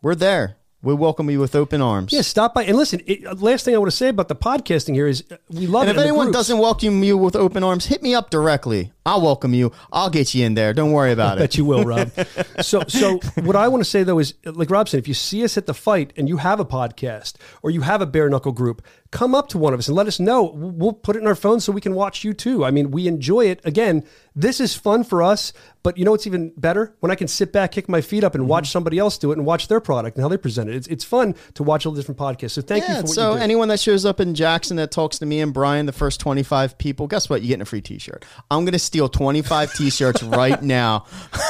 we're 0.00 0.14
there. 0.14 0.56
We 0.82 0.94
welcome 0.94 1.28
you 1.28 1.38
with 1.40 1.54
open 1.54 1.82
arms. 1.82 2.10
Yeah, 2.10 2.22
stop 2.22 2.54
by 2.54 2.64
and 2.64 2.74
listen. 2.74 3.02
It, 3.06 3.26
uh, 3.26 3.34
last 3.34 3.66
thing 3.66 3.74
I 3.74 3.78
want 3.78 3.90
to 3.90 3.96
say 3.96 4.08
about 4.08 4.28
the 4.28 4.34
podcasting 4.34 4.94
here 4.94 5.06
is 5.06 5.22
uh, 5.30 5.36
we 5.50 5.66
love 5.66 5.82
And 5.82 5.90
it. 5.90 5.96
if 5.96 6.02
anyone 6.02 6.32
doesn't 6.32 6.56
welcome 6.56 7.02
you 7.04 7.18
with 7.18 7.36
open 7.36 7.62
arms, 7.62 7.84
hit 7.84 8.02
me 8.02 8.14
up 8.14 8.30
directly. 8.30 8.90
I'll 9.04 9.20
welcome 9.20 9.52
you. 9.52 9.72
I'll 9.92 10.08
get 10.08 10.34
you 10.34 10.46
in 10.46 10.54
there. 10.54 10.72
Don't 10.72 10.92
worry 10.92 11.12
about 11.12 11.36
it. 11.36 11.40
Bet 11.40 11.58
you 11.58 11.66
will, 11.66 11.84
Rob. 11.84 12.10
so, 12.62 12.82
so 12.88 13.18
what 13.42 13.56
I 13.56 13.68
want 13.68 13.82
to 13.84 13.90
say 13.90 14.04
though 14.04 14.18
is, 14.20 14.32
like 14.46 14.70
Rob 14.70 14.88
said, 14.88 15.00
if 15.00 15.06
you 15.06 15.12
see 15.12 15.44
us 15.44 15.58
at 15.58 15.66
the 15.66 15.74
fight 15.74 16.14
and 16.16 16.30
you 16.30 16.38
have 16.38 16.60
a 16.60 16.64
podcast 16.64 17.34
or 17.62 17.70
you 17.70 17.82
have 17.82 18.00
a 18.00 18.06
bare 18.06 18.30
knuckle 18.30 18.52
group, 18.52 18.80
come 19.10 19.34
up 19.34 19.48
to 19.48 19.58
one 19.58 19.74
of 19.74 19.80
us 19.80 19.88
and 19.88 19.96
let 19.96 20.06
us 20.06 20.20
know. 20.20 20.52
We'll 20.54 20.92
put 20.92 21.16
it 21.16 21.20
in 21.20 21.26
our 21.26 21.34
phone 21.34 21.60
so 21.60 21.72
we 21.72 21.80
can 21.80 21.94
watch 21.94 22.22
you 22.22 22.32
too. 22.32 22.64
I 22.64 22.70
mean, 22.70 22.90
we 22.90 23.08
enjoy 23.08 23.46
it. 23.46 23.60
Again, 23.64 24.04
this 24.36 24.60
is 24.60 24.76
fun 24.76 25.02
for 25.02 25.22
us, 25.22 25.52
but 25.82 25.98
you 25.98 26.04
know 26.04 26.12
what's 26.12 26.26
even 26.26 26.52
better 26.56 26.94
when 27.00 27.10
I 27.10 27.16
can 27.16 27.26
sit 27.26 27.52
back, 27.52 27.72
kick 27.72 27.88
my 27.88 28.00
feet 28.00 28.22
up, 28.22 28.34
and 28.34 28.46
watch 28.46 28.64
mm-hmm. 28.64 28.72
somebody 28.72 28.98
else 28.98 29.18
do 29.18 29.32
it 29.32 29.38
and 29.38 29.46
watch 29.46 29.66
their 29.66 29.80
product 29.80 30.16
and 30.16 30.22
how 30.22 30.28
they 30.28 30.36
present 30.36 30.70
it. 30.70 30.76
It's 30.76 30.86
it's 30.86 31.04
fun 31.04 31.34
to 31.54 31.62
watch 31.62 31.86
all 31.86 31.92
the 31.92 32.00
different 32.00 32.18
podcasts. 32.18 32.52
So 32.52 32.62
thank 32.62 32.86
you 32.86 32.94
Yeah, 32.94 33.00
for 33.00 33.06
what 33.06 33.14
so 33.14 33.34
you 33.34 33.40
anyone 33.40 33.68
that 33.68 33.80
shows 33.80 34.04
up 34.04 34.20
in 34.20 34.34
Jackson 34.34 34.76
that 34.76 34.92
talks 34.92 35.18
to 35.18 35.26
me 35.26 35.40
and 35.40 35.52
Brian, 35.52 35.86
the 35.86 35.92
first 35.92 36.20
25 36.20 36.78
people, 36.78 37.08
guess 37.08 37.28
what? 37.28 37.42
You're 37.42 37.48
getting 37.48 37.62
a 37.62 37.66
free 37.66 37.80
t-shirt. 37.80 38.24
I'm 38.50 38.64
going 38.64 38.72
to 38.72 38.78
steal 38.78 39.08
25 39.08 39.74
t-shirts 39.74 40.22
right 40.22 40.62
now 40.62 41.06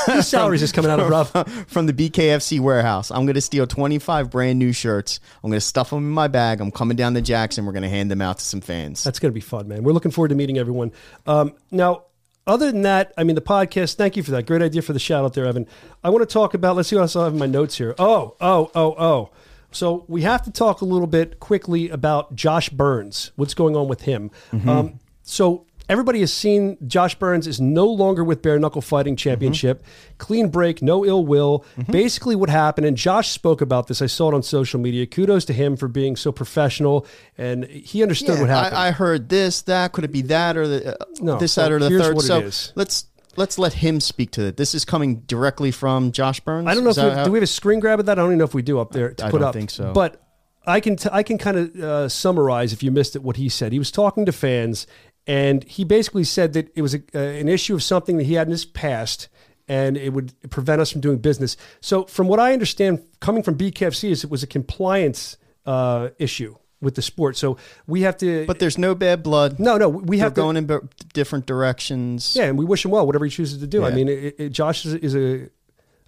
Whose 0.07 0.29
salaries 0.29 0.63
is 0.63 0.73
coming 0.73 0.91
out 0.91 1.01
of 1.01 1.09
rough. 1.09 1.31
from 1.69 1.87
the 1.87 1.93
BKFC 1.93 2.61
warehouse. 2.61 3.11
I'm 3.11 3.27
going 3.27 3.35
to 3.35 3.41
steal 3.41 3.67
25 3.67 4.31
brand 4.31 4.59
new 4.59 4.73
shirts. 4.73 5.21
I'm 5.43 5.51
going 5.51 5.59
to 5.59 5.65
stuff 5.65 5.91
them 5.91 5.99
in 5.99 6.11
my 6.11 6.29
bag. 6.29 6.61
I'm 6.61 6.71
coming 6.71 6.97
down 6.97 7.15
to 7.15 7.21
Jackson. 7.21 7.50
And 7.59 7.67
we're 7.67 7.73
going 7.73 7.83
to 7.83 7.89
hand 7.89 8.11
them 8.11 8.21
out 8.21 8.39
to 8.39 8.45
some 8.45 8.61
fans. 8.61 9.05
That's 9.05 9.19
going 9.19 9.31
to 9.31 9.35
be 9.35 9.41
fun, 9.41 9.69
man. 9.69 9.83
We're 9.83 9.93
looking 9.93 10.11
forward 10.11 10.29
to 10.29 10.35
meeting 10.35 10.59
everyone. 10.59 10.93
Um, 11.27 11.55
now, 11.71 12.05
other 12.47 12.73
than 12.73 12.83
that, 12.83 13.13
I 13.17 13.25
mean, 13.25 13.35
the 13.35 13.43
podcast, 13.43 13.95
thank 13.95 14.17
you 14.17 14.23
for 14.23 14.31
that. 14.33 14.47
Great 14.47 14.63
idea 14.63 14.83
for 14.83 14.93
the 14.93 14.99
shout 14.99 15.25
out 15.25 15.35
there, 15.35 15.47
Evan. 15.47 15.67
I 16.03 16.11
want 16.11 16.29
to 16.29 16.33
talk 16.33 16.55
about, 16.55 16.77
let's 16.77 16.89
see 16.89 16.97
what 16.97 17.03
else 17.03 17.17
I 17.17 17.25
have 17.25 17.33
in 17.33 17.39
my 17.39 17.47
notes 17.47 17.77
here. 17.79 17.95
Oh, 17.99 18.35
oh, 18.41 18.71
oh, 18.75 18.95
oh. 18.99 19.31
So 19.73 20.05
we 20.09 20.23
have 20.23 20.43
to 20.43 20.51
talk 20.51 20.81
a 20.81 20.85
little 20.85 21.07
bit 21.07 21.39
quickly 21.39 21.91
about 21.91 22.35
Josh 22.35 22.71
Burns, 22.71 23.31
what's 23.37 23.55
going 23.55 23.77
on 23.77 23.87
with 23.87 24.03
him. 24.03 24.31
Um, 24.69 25.01
so 25.23 25.67
everybody 25.91 26.21
has 26.21 26.33
seen 26.33 26.79
Josh 26.87 27.15
Burns 27.17 27.47
is 27.47 27.61
no 27.61 27.87
longer 27.87 28.23
with 28.25 28.41
Bare 28.41 28.59
Knuckle 28.59 28.81
Fighting 28.81 29.17
Championship. 29.17 29.83
Clean 30.19 30.49
break, 30.49 30.81
no 30.81 31.05
ill 31.05 31.27
will. 31.27 31.65
Basically, 31.91 32.37
what 32.37 32.49
happened, 32.49 32.87
and 32.87 32.97
Josh 32.97 33.29
spoke 33.31 33.61
about 33.61 33.89
this. 33.89 34.01
I 34.01 34.07
saw 34.07 34.31
it 34.31 34.35
on 34.35 34.43
social 34.43 34.81
media. 34.81 35.05
Kudos 35.07 35.45
to 35.47 35.53
him 35.53 35.77
for 35.77 35.89
being 35.89 36.17
so 36.17 36.33
professional, 36.33 37.07
and 37.37 37.65
he 37.65 38.03
understood 38.03 38.37
Yeah, 38.37 38.41
what 38.41 38.49
happened. 38.51 38.77
I, 38.77 38.89
I 38.89 38.91
heard 38.93 39.29
this, 39.29 39.63
that. 39.63 39.93
Could 39.93 40.05
it 40.05 40.13
be 40.13 40.23
that 40.23 40.57
or 40.57 40.67
the, 40.69 40.95
uh, 41.01 41.05
No, 41.21 41.39
this, 41.39 41.57
that, 41.57 41.73
or 41.73 41.79
the 41.79 41.91
third? 41.91 42.21
so 42.23 42.71
let's 42.77 43.07
let's 43.37 43.59
let 43.59 43.73
him 43.75 44.01
speak 44.01 44.31
to 44.33 44.43
it. 44.47 44.57
This 44.57 44.75
is 44.75 44.85
coming 44.85 45.17
directly 45.21 45.71
from 45.73 46.13
Josh 46.13 46.41
Burns. 46.41 46.69
I 46.69 46.75
don't 46.75 46.85
know 46.85 46.91
Is 46.91 46.99
if 46.99 47.05
we 47.05 47.09
have, 47.11 47.19
how- 47.19 47.25
do 47.25 47.33
we 47.33 47.39
have 47.39 47.43
a 47.45 47.47
screen 47.49 47.81
grab 47.81 47.99
of 48.01 48.07
that. 48.07 48.19
I 48.19 48.23
don't 48.23 48.31
even 48.31 48.39
know 48.39 48.45
if 48.45 48.55
we 48.55 48.63
do 48.63 48.79
up 48.79 48.93
there 48.93 49.13
to 49.13 49.27
I 49.27 49.31
put 49.31 49.41
don't 49.41 49.49
up. 49.49 49.55
think 49.55 49.71
so. 49.71 49.93
But 49.93 50.23
I 50.67 50.79
can 50.81 50.97
t- 50.97 51.09
I 51.11 51.23
can 51.23 51.39
kind 51.39 51.57
of 51.57 51.77
uh, 51.77 52.09
summarize 52.09 52.73
if 52.73 52.83
you 52.83 52.91
missed 52.91 53.17
it 53.17 53.23
what 53.23 53.37
he 53.37 53.49
said. 53.49 53.73
He 53.73 53.79
was 53.79 53.91
talking 53.91 54.27
to 54.27 54.33
fans, 54.33 54.87
and 55.27 55.65
he 55.65 55.85
basically 55.85 56.25
said 56.25 56.53
that 56.55 56.71
it 56.75 56.83
was 56.83 56.95
a, 56.95 57.03
uh, 57.15 57.19
an 57.19 57.49
issue 57.49 57.75
of 57.75 57.83
something 57.83 58.17
that 58.17 58.25
he 58.25 58.35
had 58.35 58.47
in 58.47 58.53
his 58.53 58.65
past. 58.65 59.29
And 59.69 59.97
it 59.97 60.13
would 60.13 60.33
prevent 60.51 60.81
us 60.81 60.91
from 60.91 61.01
doing 61.01 61.19
business. 61.19 61.57
So, 61.81 62.03
from 62.05 62.27
what 62.27 62.41
I 62.41 62.53
understand, 62.53 63.05
coming 63.21 63.45
from 63.45 63.57
BKFC, 63.57 64.11
is 64.11 64.25
it 64.25 64.31
was 64.31 64.43
a 64.43 64.49
compliance 64.49 65.37
uh, 65.65 66.09
issue 66.19 66.57
with 66.81 66.97
the 66.97 67.03
sport. 67.03 67.37
So 67.37 67.57
we 67.87 68.03
have 68.03 68.17
to. 68.19 68.47
But 68.47 68.59
there's 68.59 68.79
no 68.79 68.97
bad 68.97 69.23
blood. 69.23 69.61
no, 69.61 69.79
no, 69.79 69.89
we 69.89 70.17
They're 70.17 70.27
have 70.27 70.35
to, 70.35 70.41
going 70.41 70.57
in 70.57 70.67
b- 70.67 70.79
different 71.13 71.47
directions. 71.47 72.35
Yeah, 72.35 72.47
and 72.47 72.59
we 72.59 72.65
wish 72.65 72.85
him 72.85 72.91
well, 72.91 73.07
whatever 73.07 73.25
he 73.25 73.31
chooses 73.31 73.61
to 73.61 73.67
do. 73.69 73.85
I 73.85 73.93
mean, 73.93 74.09
it, 74.09 74.35
it, 74.39 74.49
Josh 74.49 74.85
is, 74.85 74.95
is 74.95 75.15
a 75.15 75.49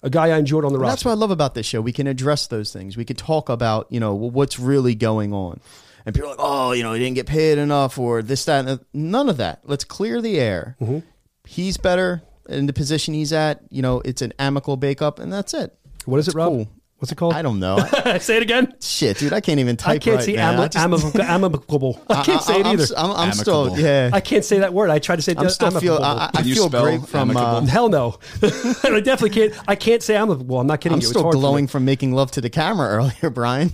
a 0.03 0.11
guy 0.11 0.31
I 0.31 0.39
enjoyed 0.39 0.65
on 0.65 0.73
the 0.73 0.79
roster. 0.81 0.91
that's 0.91 1.05
what 1.05 1.13
I 1.13 1.15
love 1.15 1.31
about 1.31 1.55
this 1.55 1.67
show. 1.67 1.81
We 1.81 1.93
can 1.93 2.09
address 2.09 2.49
those 2.49 2.73
things. 2.73 2.97
We 2.97 3.05
can 3.05 3.15
talk 3.15 3.49
about, 3.49 3.87
you 3.91 4.01
know, 4.01 4.15
what's 4.15 4.59
really 4.59 4.97
going 4.97 5.33
on. 5.33 5.61
And 6.05 6.15
people 6.15 6.29
are 6.31 6.37
like, 6.37 6.41
oh, 6.45 6.73
you 6.73 6.83
know, 6.83 6.93
he 6.93 6.99
didn't 7.01 7.15
get 7.17 7.27
paid 7.27 7.59
enough 7.59 7.99
or 7.99 8.23
this, 8.23 8.45
that, 8.47 8.61
and 8.61 8.69
the-" 8.69 8.85
none 8.93 9.29
of 9.29 9.37
that. 9.39 9.61
Let's 9.65 9.85
clear 9.85 10.21
the 10.21 10.39
air. 10.41 10.77
Mm-hmm. 10.81 10.99
He's 11.47 11.77
better 11.77 12.23
in 12.49 12.67
the 12.67 12.73
position 12.73 13.15
he's 13.15 13.33
at. 13.33 13.61
You 13.71 13.83
know, 13.83 14.01
it's 14.05 14.23
an 14.23 14.33
amicable 14.39 14.77
breakup, 14.77 15.19
and 15.19 15.33
that's 15.33 15.55
it. 15.55 15.77
what 16.05 16.19
is 16.19 16.27
it, 16.27 16.31
That's 16.31 16.37
Rob? 16.37 16.53
cool. 16.53 16.69
What's 17.03 17.11
it 17.11 17.17
called? 17.17 17.35
I 17.35 17.43
don't 17.43 17.59
know. 17.59 17.79
say 18.21 18.37
it 18.37 18.45
again. 18.45 18.77
Shit, 18.81 19.19
dude, 19.19 19.33
I 19.33 19.41
can't 19.41 19.59
even 19.59 19.77
type 19.77 19.97
it. 19.97 19.97
I 19.97 19.99
can't 19.99 20.17
right, 20.19 20.25
see 20.25 20.37
man. 20.37 20.55
I 20.55 20.57
ami- 20.57 20.69
just- 20.69 20.77
amicable. 20.77 21.21
amicable. 21.21 22.03
I 22.09 22.23
can't 22.23 22.43
say 22.43 22.61
it 22.61 22.67
I'm, 22.67 22.79
either. 22.79 22.95
I'm, 22.97 23.11
I'm 23.11 23.33
still, 23.33 23.77
yeah. 23.77 24.11
I 24.13 24.21
can't 24.21 24.45
say 24.45 24.61
that 24.61 24.73
word. 24.73 24.89
I 24.89 25.01
tried 25.01 25.17
to 25.17 25.23
say 25.23 25.35
I'm 25.37 25.51
still 25.51 25.73
feel. 25.73 25.99
I, 26.01 26.31
I 26.33 26.45
feel 26.45 26.69
great 26.69 27.05
from. 27.09 27.37
Uh. 27.37 27.67
Hell 27.67 27.89
no. 27.89 28.21
I 28.41 29.01
definitely 29.01 29.31
can't. 29.31 29.53
I 29.67 29.75
can't 29.75 30.01
say 30.01 30.15
amicable. 30.15 30.61
I'm 30.61 30.69
not 30.69 30.81
kidding 30.81 30.95
I'm 30.95 31.01
you. 31.01 31.07
It's 31.07 31.11
still 31.11 31.23
hard 31.23 31.33
for 31.33 31.39
me. 31.39 31.41
glowing 31.41 31.67
from 31.67 31.85
making 31.85 32.13
love 32.13 32.31
to 32.31 32.41
the 32.41 32.51
camera 32.51 32.87
earlier, 32.91 33.31
Brian. 33.31 33.73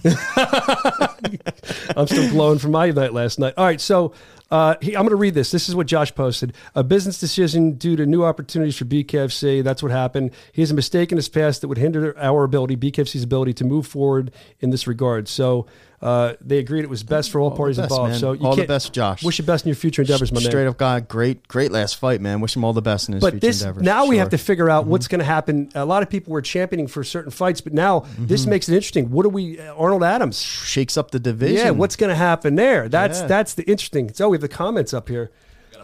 I'm 1.94 2.06
still 2.06 2.30
glowing 2.30 2.58
from 2.58 2.70
my 2.70 2.90
night 2.92 3.12
last 3.12 3.38
night. 3.38 3.52
All 3.58 3.66
right, 3.66 3.78
so 3.78 4.14
uh, 4.50 4.76
he, 4.80 4.96
I'm 4.96 5.02
going 5.02 5.10
to 5.10 5.16
read 5.16 5.34
this. 5.34 5.50
This 5.50 5.68
is 5.68 5.74
what 5.74 5.86
Josh 5.86 6.14
posted. 6.14 6.54
A 6.74 6.82
business 6.82 7.18
decision 7.20 7.72
due 7.72 7.96
to 7.96 8.06
new 8.06 8.24
opportunities 8.24 8.76
for 8.76 8.86
BKFC. 8.86 9.62
That's 9.62 9.82
what 9.82 9.92
happened. 9.92 10.30
He 10.52 10.62
has 10.62 10.70
a 10.70 10.74
mistake 10.74 11.12
in 11.12 11.16
his 11.16 11.28
past 11.28 11.60
that 11.60 11.68
would 11.68 11.78
hinder 11.78 12.18
our 12.18 12.44
ability, 12.44 12.76
BKFC's 12.76 13.22
ability, 13.22 13.52
to 13.54 13.64
move 13.64 13.86
forward 13.86 14.32
in 14.60 14.70
this 14.70 14.86
regard. 14.86 15.28
So 15.28 15.66
uh, 16.00 16.34
they 16.40 16.58
agreed 16.58 16.84
it 16.84 16.90
was 16.90 17.02
best 17.02 17.30
for 17.30 17.40
all, 17.40 17.50
the 17.50 17.56
parties 17.56 17.76
best, 17.76 17.90
involved. 17.90 18.10
man. 18.12 18.20
So 18.20 18.32
you 18.32 18.44
All 18.44 18.52
the 18.52 18.62
can't- 18.62 18.68
best, 18.68 18.92
Josh. 18.92 19.24
Wish 19.24 19.38
you 19.38 19.44
best 19.44 19.64
in 19.64 19.68
your 19.70 19.74
future 19.76 20.02
endeavors, 20.02 20.30
my 20.30 20.40
man. 20.40 20.48
Straight 20.50 20.66
up 20.66 20.76
guy, 20.78 21.00
great, 21.00 21.48
great 21.48 21.72
last 21.72 21.96
fight, 21.96 22.20
man. 22.20 22.40
Wish 22.40 22.54
him 22.54 22.64
all 22.64 22.72
the 22.72 22.80
best 22.82 23.08
in 23.08 23.14
his 23.14 23.20
But 23.20 23.32
future 23.34 23.46
this 23.48 23.62
endeavors. 23.62 23.82
now 23.82 24.06
we 24.06 24.18
have 24.18 24.28
to 24.30 24.38
figure 24.38 24.70
out 24.70 24.86
what's 24.86 25.08
going 25.08 25.18
to 25.18 25.24
happen. 25.24 25.70
A 25.74 25.84
lot 25.84 26.02
of 26.04 26.10
people 26.10 26.32
were 26.32 26.42
championing 26.42 26.86
for 26.86 27.02
certain 27.02 27.30
fights, 27.32 27.60
but 27.60 27.72
now 27.72 28.06
this 28.18 28.42
Mm-hmm. 28.42 28.50
makes 28.50 28.68
it 28.68 28.74
interesting. 28.74 29.10
What 29.10 29.24
do 29.24 29.28
we? 29.30 29.58
uh, 29.58 29.74
Arnold 29.74 30.04
Adams. 30.04 30.40
shakes 30.40 30.96
up 30.96 31.10
the 31.10 31.18
division. 31.18 31.56
Yeah, 31.56 31.70
what's 31.70 31.96
going 31.96 32.10
to 32.10 32.16
happen 32.16 32.54
there? 32.54 32.88
That's 32.88 33.20
Yeah. 33.20 33.26
that's 33.26 33.54
the 33.54 33.64
interesting. 33.64 34.12
So 34.14 34.28
we 34.28 34.36
have 34.36 34.42
the 34.42 34.48
comments 34.48 34.94
up 34.94 35.08
here. 35.08 35.30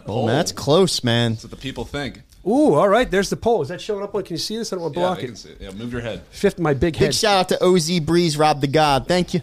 Oh, 0.07 0.27
man, 0.27 0.35
that's 0.35 0.51
close, 0.51 1.03
man. 1.03 1.31
That's 1.33 1.43
what 1.45 1.51
the 1.51 1.57
people 1.57 1.83
think. 1.83 2.21
Ooh, 2.47 2.75
all 2.75 2.87
right. 2.87 3.09
There's 3.09 3.29
the 3.29 3.37
poll. 3.37 3.61
Is 3.63 3.69
that 3.69 3.81
showing 3.81 4.03
up? 4.03 4.13
on 4.13 4.23
Can 4.23 4.33
you 4.35 4.37
see 4.37 4.57
this? 4.57 4.71
I 4.71 4.75
don't 4.75 4.83
want 4.83 4.93
to 4.93 4.99
Yeah, 4.99 5.05
block 5.07 5.19
can 5.19 5.29
it. 5.31 5.37
see 5.37 5.49
it. 5.49 5.57
Yeah, 5.61 5.71
move 5.71 5.91
your 5.91 6.01
head. 6.01 6.21
Fifth, 6.29 6.59
my 6.59 6.73
big 6.73 6.95
head. 6.95 7.07
Big 7.07 7.13
shout 7.13 7.37
out 7.39 7.49
to 7.49 7.63
OZ 7.63 7.99
Breeze, 8.01 8.37
Rob 8.37 8.61
the 8.61 8.67
God. 8.67 9.07
Thank 9.07 9.33
you. 9.33 9.41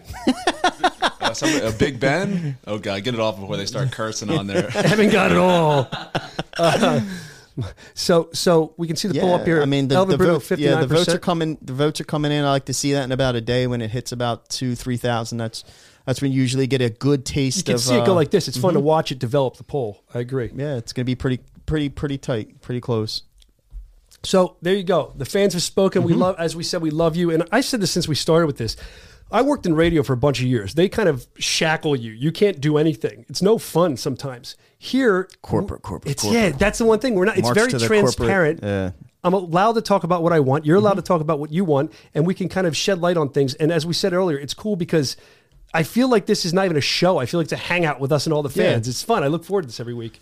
Uh, 1.20 1.32
somebody, 1.34 1.64
uh, 1.64 1.72
Big 1.78 1.98
Ben. 1.98 2.58
Oh 2.66 2.78
god, 2.78 3.02
get 3.04 3.14
it 3.14 3.20
off 3.20 3.38
before 3.40 3.56
they 3.56 3.66
start 3.66 3.90
cursing 3.92 4.30
on 4.30 4.46
there. 4.46 4.68
I 4.74 4.82
haven't 4.86 5.10
got 5.10 5.30
it 5.32 5.38
all. 5.38 5.88
Uh, 6.58 7.00
so, 7.94 8.28
so 8.32 8.74
we 8.76 8.86
can 8.86 8.96
see 8.96 9.08
the 9.08 9.20
poll 9.20 9.34
up 9.34 9.44
here. 9.44 9.62
I 9.62 9.64
mean, 9.66 9.88
the, 9.88 9.94
Elvin 9.96 10.12
the 10.12 10.18
Brito, 10.18 10.38
vote, 10.38 10.58
yeah, 10.58 10.80
the 10.80 10.86
votes 10.86 11.08
are 11.08 11.18
coming. 11.18 11.58
The 11.62 11.72
votes 11.72 12.00
are 12.00 12.04
coming 12.04 12.32
in. 12.32 12.44
I 12.44 12.50
like 12.50 12.66
to 12.66 12.74
see 12.74 12.92
that 12.92 13.04
in 13.04 13.12
about 13.12 13.34
a 13.36 13.40
day 13.40 13.66
when 13.66 13.80
it 13.82 13.90
hits 13.90 14.12
about 14.12 14.48
two, 14.48 14.74
three 14.74 14.96
thousand. 14.96 15.38
That's 15.38 15.64
that's 16.06 16.20
when 16.20 16.32
you 16.32 16.40
usually 16.40 16.66
get 16.66 16.80
a 16.82 16.90
good 16.90 17.24
taste 17.24 17.58
You 17.58 17.64
can 17.64 17.74
of. 17.74 17.80
see 17.80 17.94
it 17.96 18.04
go 18.04 18.12
uh, 18.12 18.16
like 18.16 18.30
this. 18.30 18.48
It's 18.48 18.58
fun 18.58 18.74
to 18.74 18.80
watch 18.80 19.12
it 19.12 19.18
develop 19.18 19.56
the 19.56 19.64
poll. 19.64 20.02
I 20.12 20.18
agree. 20.20 20.50
Yeah, 20.54 20.76
it's 20.76 20.92
gonna 20.92 21.04
be 21.04 21.14
pretty, 21.14 21.40
pretty, 21.66 21.88
pretty 21.88 22.18
tight, 22.18 22.60
pretty 22.60 22.80
close. 22.80 23.22
So 24.22 24.56
there 24.62 24.74
you 24.74 24.84
go. 24.84 25.12
The 25.16 25.24
fans 25.24 25.52
have 25.54 25.62
spoken. 25.62 26.02
Mm-hmm. 26.02 26.10
We 26.12 26.14
love, 26.16 26.36
as 26.38 26.54
we 26.54 26.62
said, 26.62 26.80
we 26.82 26.90
love 26.90 27.16
you. 27.16 27.30
And 27.30 27.44
I 27.50 27.60
said 27.60 27.80
this 27.80 27.90
since 27.90 28.06
we 28.06 28.14
started 28.14 28.46
with 28.46 28.58
this. 28.58 28.76
I 29.30 29.40
worked 29.42 29.64
in 29.64 29.74
radio 29.74 30.02
for 30.02 30.12
a 30.12 30.16
bunch 30.16 30.40
of 30.40 30.46
years. 30.46 30.74
They 30.74 30.88
kind 30.90 31.08
of 31.08 31.26
shackle 31.38 31.96
you. 31.96 32.12
You 32.12 32.30
can't 32.30 32.60
do 32.60 32.76
anything. 32.76 33.24
It's 33.28 33.40
no 33.42 33.56
fun 33.58 33.96
sometimes. 33.96 34.56
Here, 34.78 35.28
Corporate, 35.40 35.80
corporate, 35.82 36.12
It's 36.12 36.22
corporate. 36.22 36.42
yeah. 36.42 36.50
That's 36.56 36.78
the 36.78 36.84
one 36.84 36.98
thing. 36.98 37.14
We're 37.14 37.24
not. 37.24 37.38
It's 37.38 37.48
very 37.50 37.70
to 37.70 37.78
the 37.78 37.88
corporate, 37.88 38.14
transparent. 38.16 38.60
yeah. 38.62 38.90
I'm 39.24 39.32
allowed 39.32 39.72
to 39.74 39.80
talk 39.82 40.04
about 40.04 40.22
what 40.22 40.32
I 40.32 40.40
want. 40.40 40.66
You're 40.66 40.76
Mm-hmm. 40.76 40.84
allowed 40.86 40.94
to 40.96 41.02
talk 41.02 41.20
about 41.20 41.38
what 41.38 41.50
you 41.52 41.64
want, 41.64 41.92
and 42.14 42.26
we 42.26 42.34
can 42.34 42.48
kind 42.48 42.66
of 42.66 42.76
shed 42.76 43.00
light 43.00 43.16
on 43.16 43.30
things. 43.30 43.54
And 43.54 43.72
as 43.72 43.86
we 43.86 43.94
said 43.94 44.12
earlier, 44.12 44.36
it's 44.36 44.52
cool 44.54 44.76
because 44.76 45.16
I 45.72 45.84
feel 45.84 46.08
like 46.10 46.26
this 46.26 46.44
is 46.44 46.52
not 46.52 46.64
even 46.66 46.76
a 46.76 46.80
show. 46.82 47.18
I 47.18 47.24
feel 47.26 47.38
like 47.40 47.46
it's 47.46 47.52
a 47.52 47.56
hangout 47.56 48.00
with 48.00 48.12
us 48.12 48.26
and 48.26 48.32
all 48.34 48.42
the 48.42 48.50
Yeah. 48.50 48.72
fans. 48.72 48.86
It's 48.88 49.02
fun. 49.02 49.22
I 49.24 49.28
look 49.28 49.44
forward 49.44 49.62
to 49.62 49.66
this 49.68 49.80
every 49.80 49.94
week. 49.94 50.20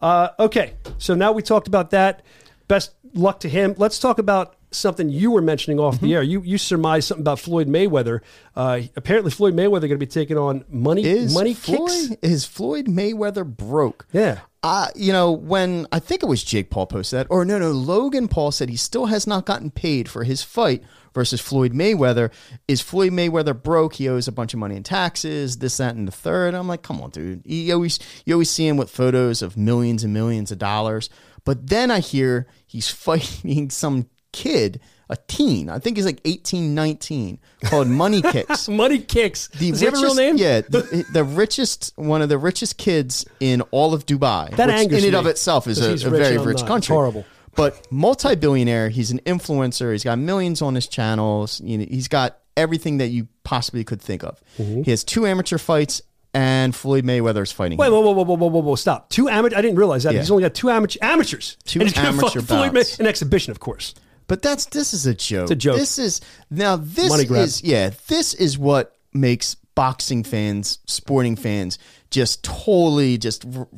Uh, 0.00 0.28
okay, 0.38 0.74
so 0.98 1.14
now 1.14 1.32
we 1.32 1.42
talked 1.42 1.66
about 1.68 1.90
that. 1.90 2.22
Best 2.68 2.92
luck 3.14 3.40
to 3.40 3.48
him. 3.48 3.74
Let's 3.78 3.98
talk 3.98 4.18
about 4.18 4.54
something 4.70 5.08
you 5.08 5.30
were 5.30 5.40
mentioning 5.40 5.80
off 5.80 5.96
Mm-hmm. 5.96 6.06
the 6.06 6.14
air. 6.14 6.22
You 6.22 6.42
you 6.42 6.58
surmised 6.58 7.08
something 7.08 7.22
about 7.22 7.40
Floyd 7.40 7.66
Mayweather. 7.68 8.20
Uh, 8.54 8.82
apparently, 8.96 9.30
Floyd 9.30 9.54
Mayweather 9.54 9.80
going 9.82 9.90
to 9.90 9.96
be 9.96 10.06
taking 10.06 10.36
on 10.36 10.64
money 10.68 11.04
Is 11.04 11.34
money 11.34 11.54
Floyd, 11.54 11.88
kicks. 11.88 12.16
Is 12.22 12.44
Floyd 12.44 12.86
Mayweather 12.86 13.46
broke? 13.46 14.06
Yeah. 14.12 14.40
Uh, 14.62 14.88
you 14.94 15.12
know, 15.12 15.30
when 15.32 15.86
I 15.92 16.00
think 16.00 16.22
it 16.22 16.26
was 16.26 16.42
Jake 16.44 16.68
Paul 16.68 16.86
posted 16.86 17.20
that, 17.20 17.26
or 17.30 17.44
no, 17.44 17.58
no, 17.58 17.70
Logan 17.70 18.28
Paul 18.28 18.50
said 18.52 18.68
he 18.68 18.76
still 18.76 19.06
has 19.06 19.26
not 19.26 19.46
gotten 19.46 19.70
paid 19.70 20.08
for 20.08 20.24
his 20.24 20.42
fight 20.42 20.82
versus 21.14 21.40
Floyd 21.40 21.72
Mayweather. 21.72 22.30
Is 22.66 22.80
Floyd 22.80 23.12
Mayweather 23.12 23.60
broke? 23.60 23.94
He 23.94 24.08
owes 24.08 24.28
a 24.28 24.32
bunch 24.32 24.54
of 24.54 24.60
money 24.60 24.76
in 24.76 24.82
taxes, 24.82 25.58
this, 25.58 25.76
that, 25.78 25.94
and 25.94 26.06
the 26.06 26.12
third. 26.12 26.54
I'm 26.54 26.68
like, 26.68 26.82
come 26.82 27.00
on, 27.00 27.10
dude. 27.10 27.42
You 27.44 27.74
always 27.74 27.98
you 28.24 28.34
always 28.34 28.50
see 28.50 28.66
him 28.66 28.76
with 28.76 28.90
photos 28.90 29.42
of 29.42 29.56
millions 29.56 30.04
and 30.04 30.12
millions 30.12 30.50
of 30.50 30.58
dollars. 30.58 31.10
But 31.44 31.68
then 31.68 31.90
I 31.90 32.00
hear 32.00 32.46
he's 32.66 32.88
fighting 33.06 33.70
some 33.70 34.08
kid, 34.32 34.80
a 35.08 35.16
teen. 35.28 35.68
I 35.70 35.78
think 35.78 35.96
he's 35.96 36.06
like 36.06 36.20
18, 36.24 36.74
19, 36.74 37.38
called 37.64 37.88
Money 37.88 38.22
Kicks. 38.32 38.68
Money 38.68 38.98
kicks. 38.98 39.48
The 39.48 39.70
Does 39.70 39.80
he 39.80 39.86
have 39.86 39.94
a 39.94 39.98
real 39.98 40.14
name? 40.14 40.36
Yeah, 40.36 40.60
the, 40.68 41.06
the 41.12 41.24
richest, 41.24 41.92
one 41.96 42.22
of 42.22 42.28
the 42.28 42.38
richest 42.38 42.76
kids 42.76 43.24
in 43.40 43.62
all 43.70 43.94
of 43.94 44.06
Dubai. 44.06 44.54
That 44.56 44.66
which 44.68 44.76
angers 44.76 45.04
in 45.04 45.08
and 45.08 45.12
me, 45.14 45.18
of 45.18 45.26
itself 45.26 45.66
is 45.66 45.80
a, 45.80 46.06
a 46.06 46.10
very 46.10 46.36
and 46.36 46.44
rich 46.44 46.56
not. 46.56 46.62
It's 46.62 46.62
country. 46.62 46.94
horrible. 46.94 47.24
But 47.58 47.90
multi-billionaire, 47.90 48.88
he's 48.88 49.10
an 49.10 49.18
influencer. 49.26 49.90
He's 49.90 50.04
got 50.04 50.18
millions 50.18 50.62
on 50.62 50.76
his 50.76 50.86
channels. 50.86 51.60
You 51.60 51.78
know, 51.78 51.86
he's 51.90 52.06
got 52.06 52.38
everything 52.56 52.98
that 52.98 53.08
you 53.08 53.26
possibly 53.42 53.82
could 53.82 54.00
think 54.00 54.22
of. 54.22 54.40
Mm-hmm. 54.58 54.82
He 54.82 54.90
has 54.92 55.02
two 55.02 55.26
amateur 55.26 55.58
fights, 55.58 56.00
and 56.32 56.74
Floyd 56.74 57.04
Mayweather 57.04 57.42
is 57.42 57.50
fighting. 57.50 57.76
Wait, 57.76 57.88
him. 57.88 57.94
whoa, 57.94 58.00
whoa, 58.00 58.12
whoa, 58.12 58.22
whoa, 58.22 58.36
whoa, 58.36 58.46
whoa, 58.48 58.60
whoa! 58.60 58.74
Stop. 58.76 59.10
Two 59.10 59.28
amateur. 59.28 59.56
I 59.56 59.60
didn't 59.60 59.76
realize 59.76 60.04
that. 60.04 60.12
Yeah. 60.12 60.20
He's 60.20 60.30
only 60.30 60.44
got 60.44 60.54
two 60.54 60.70
amateur 60.70 60.98
amateurs. 61.02 61.56
Two 61.64 61.80
and 61.80 61.88
he's 61.88 61.98
amateur 61.98 62.40
Floyd 62.42 62.72
May- 62.72 62.84
an 63.00 63.06
exhibition, 63.06 63.50
of 63.50 63.58
course. 63.58 63.92
But 64.28 64.40
that's 64.40 64.66
this 64.66 64.94
is 64.94 65.06
a 65.06 65.14
joke. 65.14 65.44
It's 65.44 65.50
a 65.50 65.56
joke. 65.56 65.78
This 65.78 65.98
is 65.98 66.20
now 66.50 66.76
this 66.76 67.28
is 67.28 67.64
yeah. 67.64 67.90
This 68.06 68.34
is 68.34 68.56
what 68.56 68.94
makes 69.12 69.56
boxing 69.74 70.22
fans, 70.22 70.78
sporting 70.86 71.34
fans, 71.34 71.78
just 72.10 72.42
totally 72.44 73.18
just 73.18 73.44
r- 73.56 73.68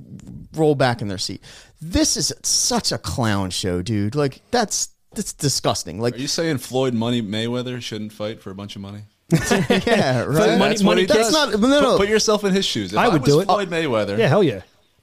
roll 0.55 0.75
back 0.75 1.03
in 1.03 1.09
their 1.09 1.19
seat. 1.19 1.43
This 1.81 2.17
is 2.17 2.33
such 2.43 2.93
a 2.93 2.99
clown 2.99 3.51
show, 3.51 3.83
dude. 3.83 4.15
Like 4.15 4.41
that's 4.51 4.89
that's 5.13 5.33
disgusting. 5.33 6.01
Like 6.01 6.15
Are 6.15 6.19
you 6.19 6.29
saying 6.29 6.59
Floyd 6.59 6.95
Money 6.95 7.23
Mayweather 7.23 7.81
shouldn't 7.83 8.13
fight 8.13 8.41
for 8.43 8.51
a 8.51 8.55
bunch 8.55 8.77
of 8.77 8.83
money? 8.83 9.01
yeah, 9.31 10.23
right. 10.25 10.59
money- 10.59 10.59
That's 10.59 10.83
what 10.83 10.91
money 10.93 11.01
he 11.03 11.07
kicks? 11.07 11.19
does. 11.19 11.33
That's 11.33 11.53
not- 11.53 11.61
no, 11.61 11.69
no. 11.81 11.91
Put, 11.93 11.99
put 12.01 12.09
yourself 12.09 12.45
in 12.45 12.53
his 12.53 12.65
shoes. 12.65 12.93
If 12.93 12.99
I 12.99 13.05
I, 13.05 13.09
would 13.09 13.23
was 13.23 13.31
do 13.33 13.41
it. 13.41 13.45
Floyd 13.47 13.71
Mayweather, 13.71 14.19
Yeah, 14.19 14.27
hell 14.29 14.43
yeah. 14.43 14.63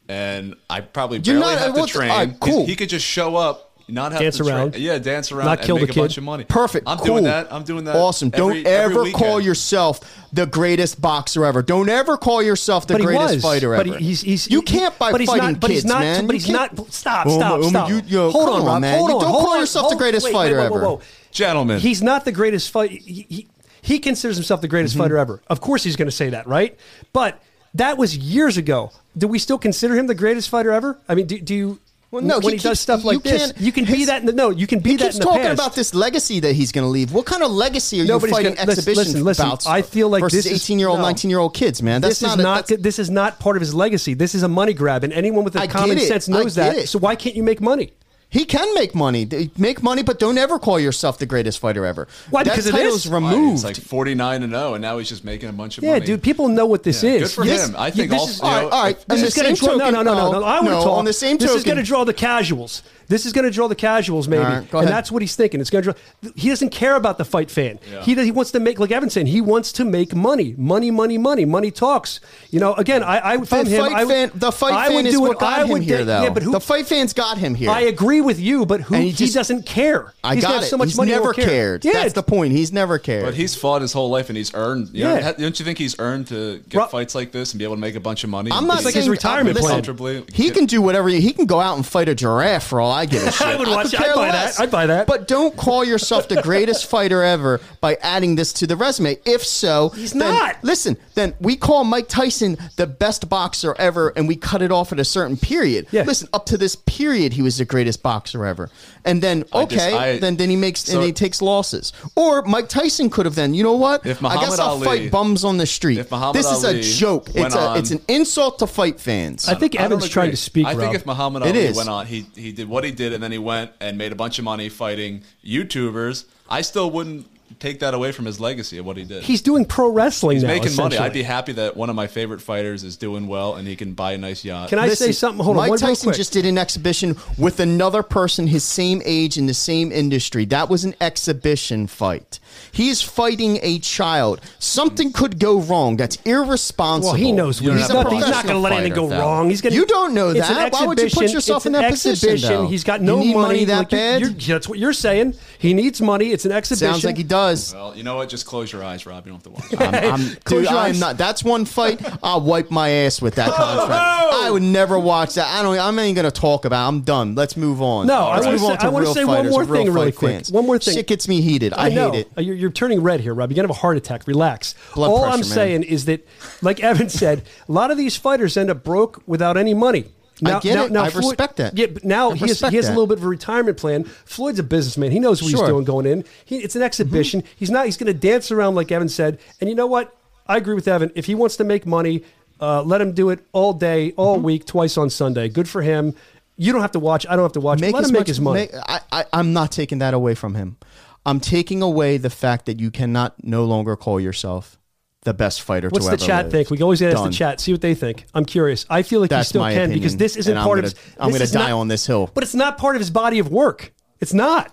and 0.09 0.55
I 0.69 0.81
probably 0.81 1.19
You're 1.19 1.39
barely 1.39 1.55
not- 1.55 1.61
have 1.61 1.77
uh, 1.77 1.85
to 1.85 1.91
train. 1.91 2.09
Uh, 2.09 2.13
all 2.13 2.19
right, 2.19 2.27
he's- 2.29 2.39
cool. 2.41 2.65
He 2.65 2.75
could 2.75 2.89
just 2.89 3.05
show 3.05 3.35
up, 3.37 3.66
not 3.89 4.11
have 4.11 4.21
Dance 4.21 4.37
to 4.37 4.43
train- 4.43 4.55
around. 4.55 4.75
Yeah, 4.75 4.97
dance 4.99 5.31
around, 5.31 5.45
Not 5.45 5.59
and 5.59 5.65
kill 5.65 5.75
make 5.77 5.85
the 5.87 5.91
a 5.91 5.93
kid. 5.93 5.99
bunch 6.01 6.17
of 6.17 6.23
money. 6.23 6.43
Perfect. 6.43 6.87
I'm 6.87 6.97
cool. 6.97 7.05
doing 7.07 7.23
that. 7.23 7.47
I'm 7.51 7.63
doing 7.63 7.85
that. 7.85 7.95
Awesome. 7.95 8.31
every- 8.33 8.63
Don't 8.63 8.67
every 8.73 9.09
ever 9.09 9.11
call 9.17 9.39
yourself 9.39 9.99
the 10.33 10.45
greatest 10.45 10.99
boxer 11.01 11.45
ever. 11.45 11.61
Don't 11.61 11.87
ever 11.89 12.17
call 12.17 12.43
yourself 12.43 12.85
the 12.87 12.95
But 12.95 13.01
he 13.01 13.05
greatest 13.07 13.35
was. 13.35 13.43
fighter 13.43 13.75
but 13.75 13.87
ever. 13.87 13.97
he- 13.97 14.05
he's, 14.05 14.21
he's, 14.21 14.49
you 14.51 14.61
can't 14.61 14.97
by 14.99 15.11
but 15.11 15.21
he's 15.21 15.29
fighting 15.29 15.51
not, 15.53 15.59
but 15.61 15.67
kids, 15.67 15.83
he's 15.83 15.85
not, 15.91 15.99
man. 16.01 16.25
But 16.27 16.33
he's 16.35 16.45
can't- 16.45 16.77
not. 16.77 16.91
Stop, 16.93 17.29
stop, 17.29 17.63
stop. 17.63 17.89
you- 17.89 18.01
yo, 18.05 18.29
hold 18.31 18.49
on, 18.49 18.61
on, 18.61 18.65
Rob. 18.67 18.81
man. 18.81 18.97
Hold 18.97 19.11
on. 19.11 19.21
don't 19.21 19.29
hold 19.31 19.43
call 19.45 19.53
on, 19.53 19.59
yourself 19.61 19.89
the 19.89 19.95
greatest 19.95 20.25
wait, 20.25 20.33
fighter 20.33 20.57
wait, 20.57 20.69
whoa, 20.69 20.75
ever. 20.77 20.85
whoa, 20.85 20.95
whoa. 20.95 21.01
Gentlemen. 21.31 21.79
He's 21.79 22.01
not 22.01 22.25
the 22.25 22.31
greatest 22.31 22.71
fight. 22.71 22.91
He, 22.91 23.25
he, 23.29 23.47
he 23.81 23.99
considers 23.99 24.35
himself 24.35 24.59
the 24.59 24.67
greatest 24.67 24.95
Mm-hmm. 24.95 25.03
fighter 25.03 25.17
ever. 25.17 25.41
Of 25.47 25.61
course, 25.61 25.83
he's 25.83 25.95
going 25.95 26.07
to 26.09 26.11
say 26.15 26.29
that, 26.31 26.45
right? 26.47 26.77
But 27.13 27.41
that 27.73 27.97
was 27.97 28.17
years 28.17 28.57
ago. 28.57 28.91
Do 29.17 29.27
we 29.27 29.39
still 29.39 29.57
consider 29.57 29.95
him 29.95 30.07
the 30.07 30.15
greatest 30.15 30.49
fighter 30.49 30.71
ever? 30.71 30.99
I 31.07 31.15
mean, 31.15 31.25
do, 31.25 31.39
do 31.39 31.55
you? 31.55 31.79
Well, 32.09 32.21
no, 32.23 32.35
when 32.39 32.43
he 32.43 32.51
he, 32.51 32.55
does 32.57 32.63
keeps- 32.63 32.79
stuff 32.79 33.03
like 33.03 33.15
you 33.15 33.19
this, 33.19 33.53
you 33.59 33.71
can 33.73 33.83
be 33.83 34.05
that. 34.05 34.21
In 34.21 34.27
the, 34.27 34.31
no, 34.33 34.49
you 34.49 34.65
can 34.65 34.79
be 34.79 34.91
He 34.91 34.95
that 34.97 35.13
in 35.13 35.19
the 35.19 35.25
talking 35.25 35.41
past. 35.41 35.53
about 35.59 35.75
this 35.75 35.93
legacy 35.93 36.39
that 36.39 36.53
he's 36.53 36.71
going 36.71 36.85
to 36.85 36.89
leave. 36.89 37.11
What 37.11 37.25
kind 37.25 37.43
of 37.43 37.51
legacy 37.51 37.99
are 37.99 38.03
you 38.03 38.07
Nobody's 38.07 38.33
fighting 38.33 38.53
gonna- 38.55 38.65
listen, 38.67 38.79
exhibition 38.79 39.03
listen, 39.13 39.23
listen. 39.25 39.45
bouts 39.49 39.67
I 39.67 39.81
feel 39.81 40.07
like 40.07 40.21
versus 40.21 40.45
this 40.45 40.53
18 40.53 40.79
year 40.79 40.87
old, 40.87 41.01
19 41.01 41.29
year 41.29 41.39
old 41.39 41.53
kids, 41.53 41.83
man? 41.83 41.99
That's 41.99 42.19
this 42.19 42.29
is 42.31 42.37
not. 42.37 42.69
a- 42.69 42.73
not. 42.75 42.81
this 42.83 42.97
is 42.99 43.09
not 43.09 43.39
part 43.39 43.57
of 43.57 43.61
his 43.61 43.73
legacy. 43.73 44.13
This 44.13 44.35
is 44.35 44.43
a 44.43 44.47
money 44.47 44.73
grab, 44.73 45.03
and 45.03 45.11
anyone 45.11 45.43
with 45.43 45.57
a 45.57 45.61
I 45.61 45.67
common 45.67 45.99
sense 45.99 46.29
knows 46.29 46.55
that. 46.55 46.77
it. 46.77 46.87
So 46.89 46.97
why 46.97 47.15
can't 47.17 47.35
you 47.35 47.43
make 47.43 47.59
money? 47.59 47.91
He 48.29 48.43
can 48.43 48.73
make 48.75 48.93
money. 48.93 49.25
Make 49.57 49.81
money, 49.81 50.03
but 50.03 50.19
don't 50.19 50.37
ever 50.37 50.59
call 50.59 50.79
yourself 50.79 51.17
the 51.17 51.25
greatest 51.25 51.59
fighter 51.59 51.85
ever. 51.85 52.09
Why? 52.29 52.43
That 52.43 52.51
Because 52.51 52.67
it 52.67 52.71
title's 52.73 53.05
is. 53.05 53.09
Why, 53.11 53.15
removed. 53.19 53.53
It's 53.55 53.63
like 53.63 53.77
49 53.77 54.43
and 54.43 54.51
0, 54.51 54.73
and 54.73 54.81
now 54.81 54.97
he's 54.97 55.07
just 55.07 55.23
making 55.23 55.47
a 55.47 55.53
bunch 55.53 55.77
of 55.77 55.83
Yeah, 55.85 55.93
money. 55.93 56.05
dude. 56.05 56.21
People 56.21 56.49
know 56.49 56.65
what 56.65 56.83
this 56.83 57.01
Yeah, 57.03 57.11
is. 57.11 57.21
good 57.21 57.31
for 57.31 57.45
This- 57.45 57.67
him. 57.69 57.75
I 57.77 57.87
you- 57.87 57.93
think 57.93 58.11
this 58.11 58.19
also- 58.19 58.31
is- 58.33 58.37
you 58.39 58.43
know, 58.43 58.49
all 58.49 58.55
right, 58.63 58.71
all 58.73 58.83
right. 58.83 58.95
This 58.97 59.05
On 59.09 59.15
This 59.15 59.21
the 59.21 59.27
is 59.27 59.33
going 59.43 59.55
to 59.55 59.61
same 59.61 59.67
draw. 59.69 59.77
No, 59.77 59.85
no, 59.91 60.03
token- 60.03 60.05
no, 60.05 60.31
no, 60.33 60.39
no. 60.41 60.45
I 60.45 60.53
want 60.59 60.65
no, 60.65 60.83
talk. 60.83 60.97
on 60.97 61.05
the 61.05 61.13
same 61.13 61.37
this 61.37 61.51
is 61.51 61.63
going 61.63 61.77
to 61.77 61.83
draw 61.83 62.03
the 62.03 62.13
casuals. 62.13 62.83
This 63.07 63.25
is 63.25 63.33
going 63.33 63.45
to 63.45 63.51
draw 63.51 63.67
the 63.67 63.75
casuals, 63.75 64.27
maybe, 64.27 64.43
All 64.43 64.49
right, 64.49 64.69
go 64.71 64.79
and 64.79 64.87
that's 64.87 65.11
what 65.11 65.21
he's 65.21 65.35
thinking. 65.35 65.61
It's 65.61 65.69
going 65.69 65.83
to 65.83 65.93
draw. 65.93 66.31
He 66.35 66.49
doesn't 66.49 66.69
care 66.69 66.95
about 66.95 67.17
the 67.17 67.25
fight 67.25 67.49
fan. 67.49 67.79
Yeah. 67.91 68.01
He 68.03 68.15
he 68.15 68.31
wants 68.31 68.51
to 68.51 68.59
make 68.59 68.79
like 68.79 68.91
Evan 68.91 69.09
saying. 69.09 69.27
He 69.27 69.39
wants 69.41 69.71
to 69.73 69.85
make 69.85 70.13
money, 70.15 70.55
money, 70.57 70.91
money, 70.91 71.17
money. 71.17 71.45
Money 71.45 71.71
talks. 71.71 72.19
You 72.51 72.59
know. 72.59 72.73
Again, 72.73 73.03
I 73.03 73.17
I 73.19 73.35
would 73.37 73.47
The 73.47 73.55
from 73.55 73.65
him. 73.67 73.81
fight 73.81 73.91
I 73.93 74.03
would- 74.03 74.13
fan, 74.13 74.31
the 74.35 74.51
fight 74.51 74.73
I 74.73 74.87
fan 74.87 74.95
would 74.95 75.05
is 75.05 75.13
do 75.13 75.21
what 75.21 75.39
got 75.39 75.59
I 75.61 75.65
him 75.65 75.81
here, 75.81 75.97
do- 75.99 76.05
though. 76.05 76.23
Yeah, 76.23 76.29
but 76.31 76.43
who? 76.43 76.51
the 76.51 76.59
fight 76.59 76.85
fans 76.87 77.13
got 77.13 77.37
him 77.37 77.55
here. 77.55 77.69
I 77.69 77.81
agree 77.81 78.21
with 78.21 78.39
you, 78.39 78.65
but 78.65 78.81
who 78.81 78.95
And 78.95 79.03
he, 79.05 79.11
he 79.11 79.29
doesn't 79.31 79.65
care. 79.65 80.13
I 80.23 80.35
He's 80.35 80.43
got 80.43 80.55
got 80.55 80.63
it. 80.63 80.67
so 80.67 80.77
much 80.77 80.89
he's 80.89 80.97
money. 80.97 81.09
he 81.11 81.15
never 81.15 81.25
won't 81.25 81.35
care. 81.37 81.45
cared. 81.47 81.85
Yeah, 81.85 81.93
That's 81.93 82.13
the 82.13 82.23
point. 82.23 82.51
He's 82.51 82.71
never 82.73 82.99
cared. 82.99 83.23
But 83.25 83.33
he's 83.35 83.55
fought 83.55 83.81
his 83.81 83.93
whole 83.93 84.09
life 84.09 84.29
and 84.29 84.37
he's 84.37 84.53
earned. 84.53 84.89
You 84.93 85.05
Yeah. 85.07 85.19
know, 85.19 85.33
don't 85.37 85.57
you 85.59 85.63
think 85.65 85.77
he's 85.77 85.95
earned 85.99 86.27
to 86.27 86.59
get 86.69 86.77
Rob- 86.77 86.91
fights 86.91 87.15
like 87.15 87.31
this 87.31 87.53
and 87.53 87.59
be 87.59 87.63
able 87.63 87.75
to 87.75 87.81
make 87.81 87.95
a 87.95 87.99
bunch 88.01 88.23
of 88.23 88.29
money? 88.29 88.51
I'm 88.51 88.67
not 88.67 88.77
It's 88.77 88.85
like 88.85 88.93
his 88.95 89.03
saying- 89.05 89.09
uh, 89.09 89.11
retirement 89.11 89.57
plan. 89.57 89.73
Comfortably. 89.75 90.23
He 90.33 90.51
can 90.51 90.65
do 90.65 90.81
whatever. 90.81 91.07
He, 91.09 91.21
he 91.21 91.31
can 91.33 91.45
go 91.45 91.59
out 91.61 91.77
and 91.77 91.85
fight 91.85 92.09
a 92.09 92.15
giraffe 92.15 92.65
for 92.67 92.81
all 92.81 92.91
I 92.97 93.05
give 93.05 93.23
a 93.23 93.31
shit. 93.31 93.47
I 93.47 93.55
would 93.55 93.67
watch- 93.67 93.91
could 93.91 94.01
I'd 94.01 94.15
buy 94.15 94.29
less. 94.29 94.57
that. 94.57 94.63
I'd 94.63 94.71
buy 94.71 94.85
that. 94.87 95.07
But 95.07 95.27
don't 95.27 95.55
call 95.55 95.83
yourself 95.85 96.27
the 96.27 96.41
greatest 96.41 96.85
fighter 96.89 97.21
ever 97.23 97.61
by 97.81 97.95
adding 98.01 98.35
this 98.35 98.53
to 98.53 98.67
the 98.67 98.75
resume. 98.75 99.17
If 99.25 99.43
so, 99.43 99.89
He's 99.89 100.11
then- 100.13 100.33
not. 100.33 100.63
Listen, 100.63 100.97
then 101.15 101.33
we 101.39 101.55
call 101.55 101.83
Mike 101.83 102.07
Tyson 102.07 102.57
the 102.75 102.87
best 102.87 103.29
boxer 103.29 103.75
ever, 103.77 104.09
and 104.15 104.27
we 104.27 104.35
cut 104.35 104.61
it 104.61 104.71
off 104.71 104.91
at 104.91 104.99
a 104.99 105.05
certain 105.05 105.37
period. 105.37 105.87
Yeah. 105.91 106.03
Listen, 106.03 106.27
up 106.33 106.45
to 106.47 106.57
this 106.57 106.75
period, 106.75 107.33
he 107.33 107.41
was 107.41 107.57
the 107.57 107.65
greatest 107.65 108.01
boxer 108.03 108.45
ever, 108.45 108.69
and 109.05 109.21
then 109.21 109.43
I 109.53 109.65
just- 109.65 109.85
okay, 109.87 109.95
I- 109.97 110.17
then 110.19 110.37
then 110.37 110.49
he 110.49 110.55
makes 110.55 110.81
So- 110.83 110.97
and 110.97 111.05
he 111.05 111.13
takes 111.13 111.41
losses. 111.41 111.93
Or 112.15 112.41
Mike 112.43 112.69
Tyson 112.69 113.09
could 113.09 113.25
have 113.25 113.35
then. 113.35 113.53
You 113.53 113.63
know 113.63 113.73
what? 113.77 114.05
If 114.05 114.23
I 114.23 114.35
guess 114.41 114.59
I'll 114.59 114.69
Ali- 114.69 114.85
fight 114.85 115.11
bums 115.11 115.43
on 115.43 115.57
the 115.57 115.65
street. 115.65 115.99
if 115.99 116.11
Muhammad 116.11 116.35
this 116.35 116.49
is 116.51 116.63
Ali 116.65 116.79
a 116.79 116.83
joke. 116.83 117.29
It's 117.35 117.55
a, 117.55 117.59
on- 117.59 117.77
it's 117.77 117.91
an 117.91 118.01
insult 118.07 118.59
to 118.59 118.67
fight 118.67 118.99
fans. 118.99 119.47
I 119.47 119.53
think 119.55 119.79
I 119.79 119.83
Evan's 119.83 120.09
trying 120.09 120.31
to 120.31 120.37
speak. 120.37 120.65
I 120.65 120.71
Rob. 120.71 120.79
think 120.81 120.95
if 120.95 121.05
Muhammad 121.05 121.43
Ali 121.43 121.57
is. 121.59 121.77
went 121.77 121.89
on, 121.89 122.05
he 122.05 122.25
he 122.35 122.51
did 122.51 122.67
what 122.67 122.83
he 122.87 122.91
did, 122.91 123.13
and 123.13 123.21
then 123.21 123.31
he 123.31 123.37
went 123.37 123.71
and 123.79 123.97
made 123.97 124.11
a 124.11 124.15
bunch 124.15 124.39
of 124.39 124.45
money 124.45 124.69
fighting 124.69 125.23
YouTubers. 125.45 126.25
I 126.49 126.61
still 126.61 126.89
wouldn't 126.89 127.27
take 127.59 127.79
that 127.79 127.93
away 127.93 128.11
from 128.11 128.25
his 128.25 128.39
legacy 128.39 128.77
of 128.77 128.85
what 128.85 128.97
he 128.97 129.03
did. 129.03 129.23
he's 129.23 129.41
doing 129.41 129.65
pro 129.65 129.89
wrestling 129.89 130.35
He's 130.35 130.43
now. 130.43 130.49
making 130.49 130.75
money. 130.75 130.97
I'd 130.97 131.13
be 131.13 131.23
happy 131.23 131.53
that 131.53 131.75
one 131.77 131.89
of 131.89 131.95
my 131.95 132.07
favorite 132.07 132.41
fighters 132.41 132.83
is 132.83 132.97
doing 132.97 133.27
well 133.27 133.55
and 133.55 133.67
he 133.67 133.75
can 133.75 133.93
buy 133.93 134.11
a 134.13 134.17
nice 134.17 134.43
yacht. 134.45 134.69
Can 134.69 134.79
I 134.79 134.89
say 134.89 135.11
something? 135.11 135.43
Hold 135.43 135.57
on, 135.57 135.69
Mike 135.69 135.79
Tyson 135.79 136.13
just 136.13 136.33
did 136.33 136.45
an 136.45 136.57
exhibition 136.57 137.15
with 137.37 137.59
another 137.59 138.03
person 138.03 138.47
his 138.47 138.63
same 138.63 139.01
age 139.05 139.37
in 139.37 139.45
the 139.45 139.53
same 139.53 139.91
industry. 139.91 140.45
That 140.45 140.69
was 140.69 140.83
an 140.83 140.93
exhibition 141.01 141.87
fight. 141.87 142.39
He's 142.71 143.01
fighting 143.01 143.59
a 143.61 143.79
child. 143.79 144.41
Something 144.59 145.11
could 145.11 145.39
go 145.39 145.59
wrong. 145.61 145.97
That's 145.97 146.17
irresponsible. 146.25 147.11
Well, 147.13 147.15
he 147.15 147.31
knows 147.31 147.61
You 147.61 147.69
what 147.69 147.73
don't 147.73 147.77
he's 147.79 147.87
have 147.87 148.03
not. 148.03 148.13
He's 148.13 148.29
not 148.29 148.43
going 148.45 148.55
to 148.55 148.59
let 148.59 148.73
anything 148.73 148.93
go 148.93 149.07
fighter, 149.09 149.19
fella. 149.21 149.31
wrong. 149.31 149.49
He's 149.49 149.61
going. 149.61 149.73
You 149.75 149.85
don't 149.85 150.13
know 150.13 150.33
that. 150.33 150.71
Why 150.73 150.85
would 150.85 150.99
you 150.99 151.09
put 151.09 151.31
yourself 151.31 151.61
It's 151.61 151.65
in 151.67 151.75
an 151.75 151.81
that 151.81 151.91
position, 151.91 152.29
exhibition. 152.29 152.49
though? 152.49 152.67
He's 152.67 152.83
got 152.83 152.99
You 153.01 153.05
no 153.07 153.19
need 153.19 153.33
money 153.33 153.63
that 153.65 153.77
Like, 153.77 153.91
you're- 153.91 154.01
bad? 154.03 154.21
you're- 154.21 154.33
that's 154.33 154.67
what 154.67 154.79
you're 154.79 154.93
saying. 154.93 155.35
He 155.59 155.73
needs 155.73 156.01
money. 156.01 156.31
It's 156.31 156.45
an 156.45 156.51
exhibition. 156.51 156.93
Sounds 156.93 157.03
like 157.05 157.17
he 157.17 157.23
does. 157.23 157.36
Well, 157.73 157.95
you 157.95 158.03
know 158.03 158.15
what? 158.15 158.29
Just 158.29 158.45
close 158.45 158.71
your 158.71 158.83
eyes, 158.83 159.05
Rob. 159.05 159.25
You 159.25 159.33
don't 159.33 159.43
have 159.45 159.69
to 159.69 159.77
watch. 159.77 159.93
I'm, 159.93 160.13
I'm, 160.13 160.19
Close 160.43 160.61
dude, 160.61 160.63
your 160.63 160.71
I'm 160.79 160.91
eyes. 160.91 160.99
not. 160.99 161.17
That's 161.17 161.43
one 161.43 161.65
fight. 161.65 162.01
I'll 162.23 162.41
wipe 162.41 162.71
my 162.71 162.89
ass 162.89 163.21
with 163.21 163.35
that 163.35 163.51
contract. 163.53 163.91
I 164.33 164.49
would 164.51 164.63
never 164.63 164.97
watch 164.99 165.35
that. 165.35 165.47
I 165.47 165.61
don't. 165.63 165.77
I'm 165.79 165.95
not 165.95 166.03
even 166.03 166.15
going 166.15 166.31
to 166.31 166.39
talk 166.41 166.65
about. 166.65 166.85
it. 166.85 166.87
I'm 166.89 167.01
done. 167.01 167.35
Let's 167.35 167.57
move 167.57 167.81
on. 167.81 168.07
No, 168.07 168.15
I 168.27 168.35
Let's 168.39 168.45
wanna 168.45 168.51
move 168.57 168.61
say- 168.61 168.67
on 168.71 168.77
to 168.79 168.85
I 168.85 168.89
wanna 168.89 169.05
real 169.05 169.13
say 169.13 169.25
one 169.25 169.35
fighters, 169.37 169.51
more 169.51 169.63
real 169.63 169.73
thing 169.85 169.93
really 169.93 170.11
fight 170.11 170.17
quick. 170.19 170.31
fans. 170.33 170.51
One 170.51 170.65
more 170.65 170.79
thing. 170.79 170.93
Shit 170.95 171.07
gets 171.07 171.27
me 171.27 171.41
heated. 171.41 171.73
I, 171.73 171.89
know. 171.89 172.11
hate 172.11 172.19
it. 172.21 172.31
Uh, 172.37 172.41
You're, 172.41 172.55
you're 172.55 172.71
turning 172.71 173.01
red 173.01 173.19
here, 173.21 173.33
Rob. 173.33 173.49
You're 173.51 173.55
gonna 173.55 173.67
have 173.67 173.77
a 173.77 173.79
heart 173.79 173.97
attack. 173.97 174.27
Relax. 174.27 174.75
Blood 174.95 175.09
All 175.09 175.19
pressure, 175.21 175.33
I'm 175.33 175.39
man. 175.39 175.43
saying 175.43 175.83
is 175.83 176.05
that, 176.05 176.25
like 176.61 176.79
Evan 176.81 177.09
said, 177.09 177.43
a 177.67 177.71
lot 177.71 177.91
of 177.91 177.97
these 177.97 178.15
fighters 178.15 178.57
end 178.57 178.69
up 178.69 178.83
broke 178.83 179.21
without 179.25 179.57
any 179.57 179.73
money. 179.73 180.05
I 180.45 180.59
get 180.59 180.91
it. 180.91 180.95
I 180.95 181.07
respect 181.09 181.57
that. 181.57 181.77
Yeah, 181.77 181.87
but 181.87 182.03
now 182.03 182.31
he 182.31 182.47
has, 182.47 182.59
he 182.59 182.75
has 182.75 182.87
a 182.87 182.91
little 182.91 183.07
bit 183.07 183.17
of 183.17 183.23
a 183.23 183.27
retirement 183.27 183.77
plan. 183.77 184.03
Floyd's 184.03 184.59
a 184.59 184.63
businessman. 184.63 185.11
He 185.11 185.19
knows 185.19 185.41
what 185.41 185.51
Sure. 185.51 185.59
Mm-hmm. 185.59 185.65
he's 185.65 185.73
doing 185.73 185.83
going 185.85 186.05
in. 186.05 186.25
He, 186.45 186.57
it's 186.57 186.75
an 186.75 186.81
exhibition. 186.81 187.43
He's 187.55 187.69
not. 187.71 187.85
He's 187.85 187.97
going 187.97 188.07
to 188.11 188.17
dance 188.17 188.51
around 188.51 188.75
like 188.75 188.91
Evan 188.91 189.09
said. 189.09 189.39
And 189.61 189.69
you 189.69 189.75
know 189.75 189.87
what? 189.87 190.15
I 190.47 190.57
agree 190.57 190.75
with 190.75 190.87
Evan. 190.87 191.11
If 191.15 191.25
he 191.25 191.35
wants 191.35 191.57
to 191.57 191.63
make 191.63 191.85
money, 191.85 192.23
uh, 192.61 192.81
let 192.83 193.01
him 193.01 193.13
do 193.13 193.29
it 193.31 193.39
all 193.51 193.73
day, 193.73 194.13
all 194.15 194.35
Mm-hmm. 194.37 194.45
week, 194.45 194.65
twice 194.65 194.97
on 194.97 195.09
Sunday. 195.09 195.49
Good 195.49 195.67
for 195.67 195.81
him. 195.81 196.13
You 196.55 196.71
don't 196.71 196.81
have 196.81 196.91
to 196.93 196.99
watch. 196.99 197.25
I 197.27 197.35
don't 197.35 197.43
have 197.45 197.51
to 197.53 197.59
watch. 197.59 197.79
let 197.81 197.93
as 197.95 198.07
him 198.07 198.13
make 198.13 198.19
much- 198.21 198.27
his 198.27 198.39
money. 198.41 198.61
make- 198.61 198.75
I, 198.87 198.99
I, 199.11 199.25
I'm 199.33 199.53
not 199.53 199.71
taking 199.71 199.99
that 199.99 200.13
away 200.13 200.33
from 200.35 200.55
him. 200.55 200.77
I'm 201.25 201.39
taking 201.39 201.81
away 201.81 202.17
the 202.17 202.29
fact 202.29 202.65
that 202.67 202.79
you 202.79 202.89
cannot 202.89 203.43
no 203.43 203.65
longer 203.65 203.95
call 203.95 204.19
yourself 204.19 204.77
the 205.23 205.33
best 205.33 205.61
fighter. 205.61 205.89
What's 205.89 206.05
to 206.05 206.11
the 206.11 206.17
chat 206.17 206.45
live. 206.45 206.51
think? 206.51 206.69
We 206.69 206.77
can 206.77 206.83
always 206.83 207.01
ask 207.01 207.15
Done. 207.17 207.29
the 207.29 207.35
chat, 207.35 207.59
see 207.59 207.71
what 207.71 207.81
they 207.81 207.95
think. 207.95 208.25
I'm 208.33 208.45
curious. 208.45 208.85
I 208.89 209.01
feel 209.03 209.19
like 209.19 209.29
That's 209.29 209.47
he 209.49 209.51
still 209.51 209.61
can 209.63 209.71
opinion, 209.73 209.99
because 209.99 210.17
this 210.17 210.35
isn't 210.37 210.55
and 210.55 210.63
part 210.63 210.77
gonna- 210.77 210.87
of 210.87 210.93
his. 210.97 211.15
I'm 211.19 211.31
gonna 211.31 211.47
die 211.47 211.69
not- 211.69 211.79
on 211.79 211.87
this 211.87 212.05
hill. 212.07 212.31
But 212.33 212.43
it's 212.43 212.55
not 212.55 212.77
part 212.77 212.95
of 212.95 212.99
his 213.01 213.09
body 213.09 213.39
of 213.39 213.49
work. 213.49 213.93
It's 214.19 214.33
not. 214.33 214.71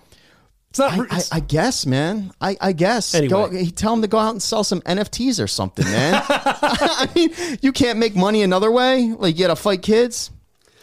It's 0.69 0.79
not. 0.79 0.93
I, 0.93 0.97
I, 0.97 1.03
it's- 1.05 1.29
I 1.31 1.39
guess, 1.39 1.85
man. 1.85 2.31
I, 2.41 2.57
I 2.61 2.71
guess. 2.73 3.13
Anyway. 3.15 3.29
Go, 3.29 3.65
tell 3.71 3.93
him 3.93 4.01
to 4.01 4.07
go 4.07 4.17
out 4.17 4.31
and 4.31 4.41
sell 4.41 4.63
some 4.63 4.81
NFTs 4.81 5.41
or 5.43 5.47
something, 5.47 5.85
man. 5.85 6.21
I 6.29 7.09
mean, 7.15 7.33
you 7.61 7.71
can't 7.71 7.97
make 7.99 8.15
money 8.15 8.41
another 8.43 8.71
way. 8.71 9.13
Like 9.17 9.35
you 9.37 9.47
got 9.47 9.55
to 9.55 9.61
fight 9.61 9.81
kids. 9.81 10.31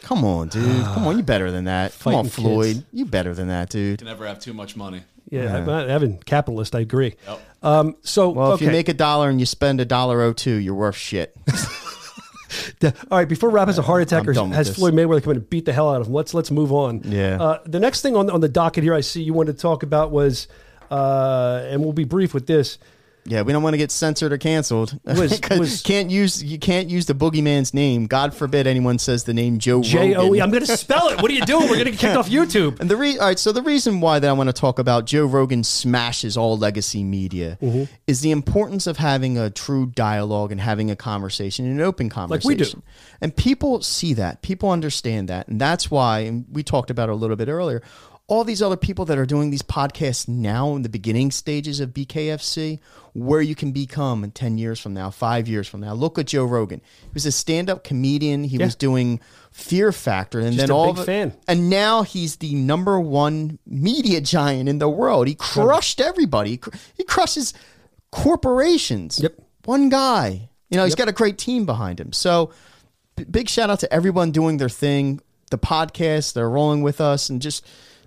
Come 0.03 0.25
on, 0.25 0.49
dude. 0.49 0.85
Come 0.85 1.07
on, 1.07 1.17
you 1.17 1.23
better 1.23 1.51
than 1.53 1.65
that. 1.67 1.97
Come 2.01 2.15
on, 2.17 2.29
Floyd. 2.29 2.75
kids. 2.77 2.85
You 2.93 3.05
better 3.05 3.35
than 3.35 3.49
that, 3.49 3.71
dude. 3.71 3.99
can 3.99 4.09
never 4.09 4.27
have 4.27 4.41
too 4.41 4.53
much 4.53 4.75
money. 4.77 5.03
Yeah, 5.33 5.57
i'm 5.57 5.69
Evan, 5.69 6.19
capitalist. 6.19 6.75
I 6.75 6.81
agree. 6.81 7.15
Yep. 7.27 7.41
Um, 7.63 7.97
so 8.03 8.31
Well, 8.31 8.53
if 8.53 8.55
okay. 8.57 8.67
you 8.67 8.71
make 8.71 8.89
a 8.89 8.95
dollar 8.95 9.31
and 9.31 9.41
you 9.41 9.47
spend 9.47 9.81
a 9.81 9.85
dollar 9.85 10.21
oh 10.23 10.33
two, 10.33 10.55
you're 10.55 10.75
worth 10.75 10.97
shit. 10.97 11.35
all 12.83 13.19
right, 13.19 13.29
before 13.29 13.51
Rob 13.51 13.69
has 13.69 13.79
a 13.79 13.83
heart 13.83 14.03
attack 14.03 14.27
I'm 14.27 14.29
or 14.29 14.55
has 14.55 14.69
this. 14.69 14.77
Floyd 14.77 14.95
Mayweather 14.95 15.23
come 15.23 15.33
in 15.33 15.37
and 15.39 15.51
beat 15.51 15.65
the 15.65 15.73
hell 15.73 15.93
out 15.95 16.01
of 16.01 16.09
him, 16.09 16.13
let's 16.13 16.35
let's 16.35 16.51
move 16.51 16.73
on. 16.73 17.03
Yeah. 17.05 17.41
Uh, 17.41 17.59
the 17.65 17.81
next 17.81 18.03
thing 18.03 18.17
on 18.17 18.29
on 18.31 18.41
the 18.41 18.49
docket 18.49 18.85
here, 18.85 18.95
I 18.95 19.01
see 19.01 19.23
you 19.23 19.33
wanted 19.33 19.57
to 19.57 19.63
talk 19.63 19.83
about 19.83 20.11
was, 20.11 20.49
uh, 20.91 21.65
and 21.69 21.83
we'll 21.83 21.93
be 21.93 22.05
brief 22.05 22.35
with 22.35 22.47
this. 22.47 22.79
Yeah, 23.25 23.43
we 23.43 23.53
don't 23.53 23.63
want 23.63 23.75
to 23.75 23.79
get 23.79 23.93
censored 23.93 24.33
or 24.33 24.39
canceled. 24.39 24.99
Was- 25.05 25.41
was- 25.51 25.81
can't 25.83 26.11
use 26.11 26.43
you 26.43 26.59
can't 26.59 26.91
use 26.91 27.07
the 27.07 27.15
boogeyman's 27.15 27.73
name. 27.73 28.07
God 28.07 28.35
forbid 28.35 28.67
anyone 28.67 28.99
says 28.99 29.23
the 29.25 29.33
name 29.35 29.59
Joe 29.61 29.81
J 29.83 30.15
O 30.17 30.25
E. 30.25 30.29
Rogan. 30.29 30.43
I'm 30.43 30.51
going 30.51 30.65
to 30.67 30.77
spell 30.77 31.09
it. 31.09 31.23
What 31.23 31.31
are 31.31 31.35
you 31.35 31.43
doing? 31.47 31.63
We're 31.69 31.75
going 31.77 31.85
to 31.85 31.91
get 31.93 32.01
kicked 32.01 32.17
off 32.17 32.29
YouTube. 32.31 32.81
And 32.81 32.91
the 32.91 32.97
re- 32.97 33.19
all 33.19 33.27
right, 33.29 33.39
so 33.39 33.53
the 33.53 33.63
reason 33.63 34.01
why 34.01 34.19
that 34.19 34.29
I 34.29 34.33
want 34.33 34.49
to 34.49 34.53
talk 34.53 34.81
about 34.81 35.07
Joe 35.07 35.25
Rogan 35.27 35.63
smashes 35.63 36.37
all 36.37 36.59
legacy 36.59 37.05
media 37.05 37.59
Mm-hmm. 37.63 37.85
is 38.09 38.23
the 38.23 38.33
importance 38.33 38.87
of 38.89 38.97
having 38.97 39.39
a 39.39 39.51
true 39.51 39.87
dialogue 39.87 40.51
and 40.51 40.61
having 40.61 40.91
a 40.91 40.97
conversation, 40.97 41.65
an 41.67 41.81
open 41.81 42.09
conversation, 42.09 42.49
Like 42.51 42.59
we 42.59 42.65
do. 42.65 42.83
And 43.21 43.37
people 43.37 43.83
see 43.83 44.15
that, 44.15 44.43
people 44.43 44.71
understand 44.71 45.29
that, 45.29 45.47
and 45.47 45.61
that's 45.61 45.91
why. 45.91 46.21
And 46.21 46.45
we 46.51 46.63
talked 46.65 46.91
about 46.91 47.09
it 47.09 47.13
a 47.13 47.15
little 47.15 47.37
bit 47.37 47.49
earlier. 47.49 47.83
All 48.33 48.45
these 48.45 48.63
other 48.63 48.79
people 48.79 49.05
that 49.05 49.19
are 49.19 49.27
doing 49.27 49.51
these 49.51 49.61
podcasts 49.61 50.27
now 50.27 50.75
in 50.75 50.81
the 50.81 50.89
beginning 50.89 51.31
stages 51.31 51.81
of 51.81 51.91
BKFC, 51.91 52.79
where 53.13 53.43
you 53.43 53.55
can 53.55 53.73
become 53.73 54.25
in 54.25 54.31
10 54.31 54.57
years 54.57 54.81
from 54.81 54.95
now, 54.95 55.11
five 55.11 55.47
years 55.49 55.69
from 55.69 55.81
now. 55.81 55.93
Look 55.93 56.19
at 56.19 56.29
Joe 56.29 56.47
Rogan. 56.47 56.81
He 57.03 57.09
was 57.13 57.27
a 57.27 57.31
stand 57.33 57.69
up 57.69 57.85
comedian. 57.85 58.45
He 58.45 58.57
Yeah. 58.57 58.65
was 58.65 58.75
doing 58.75 59.21
Fear 59.51 59.93
Factor. 59.93 60.41
And 60.41 60.55
Just 60.55 60.69
then 60.69 60.71
all 60.71 60.95
big 60.95 61.05
fan. 61.05 61.35
and 61.47 61.69
now 61.69 62.05
he's 62.05 62.37
the 62.37 62.55
number 62.55 62.99
one 62.99 63.59
media 63.67 64.23
giant 64.23 64.67
in 64.67 64.79
the 64.79 64.89
world. 64.89 65.29
He 65.29 65.35
crushed 65.35 66.01
everybody. 66.01 66.53
He, 66.53 66.57
cr- 66.57 66.71
he 66.97 67.05
crushes 67.05 67.53
corporations. 68.11 69.21
Yep. 69.23 69.35
One 69.67 69.91
guy. 69.91 70.49
You 70.71 70.79
know, 70.79 70.85
he's 70.87 70.95
got 70.95 71.09
a 71.09 71.13
great 71.13 71.37
team 71.37 71.67
behind 71.67 72.01
him. 72.01 72.15
So 72.15 72.51
b- 73.15 73.25
big 73.25 73.51
shout 73.51 73.69
out 73.69 73.81
to 73.81 73.93
everyone 73.93 74.31
doing 74.31 74.57
their 74.57 74.71
thing. 74.71 75.21
The 75.51 75.59
podcast, 75.59 76.33
they're 76.33 76.49
rolling 76.49 76.81
with 76.81 76.99
us 76.99 77.29
and 77.29 77.43
just 77.43 77.63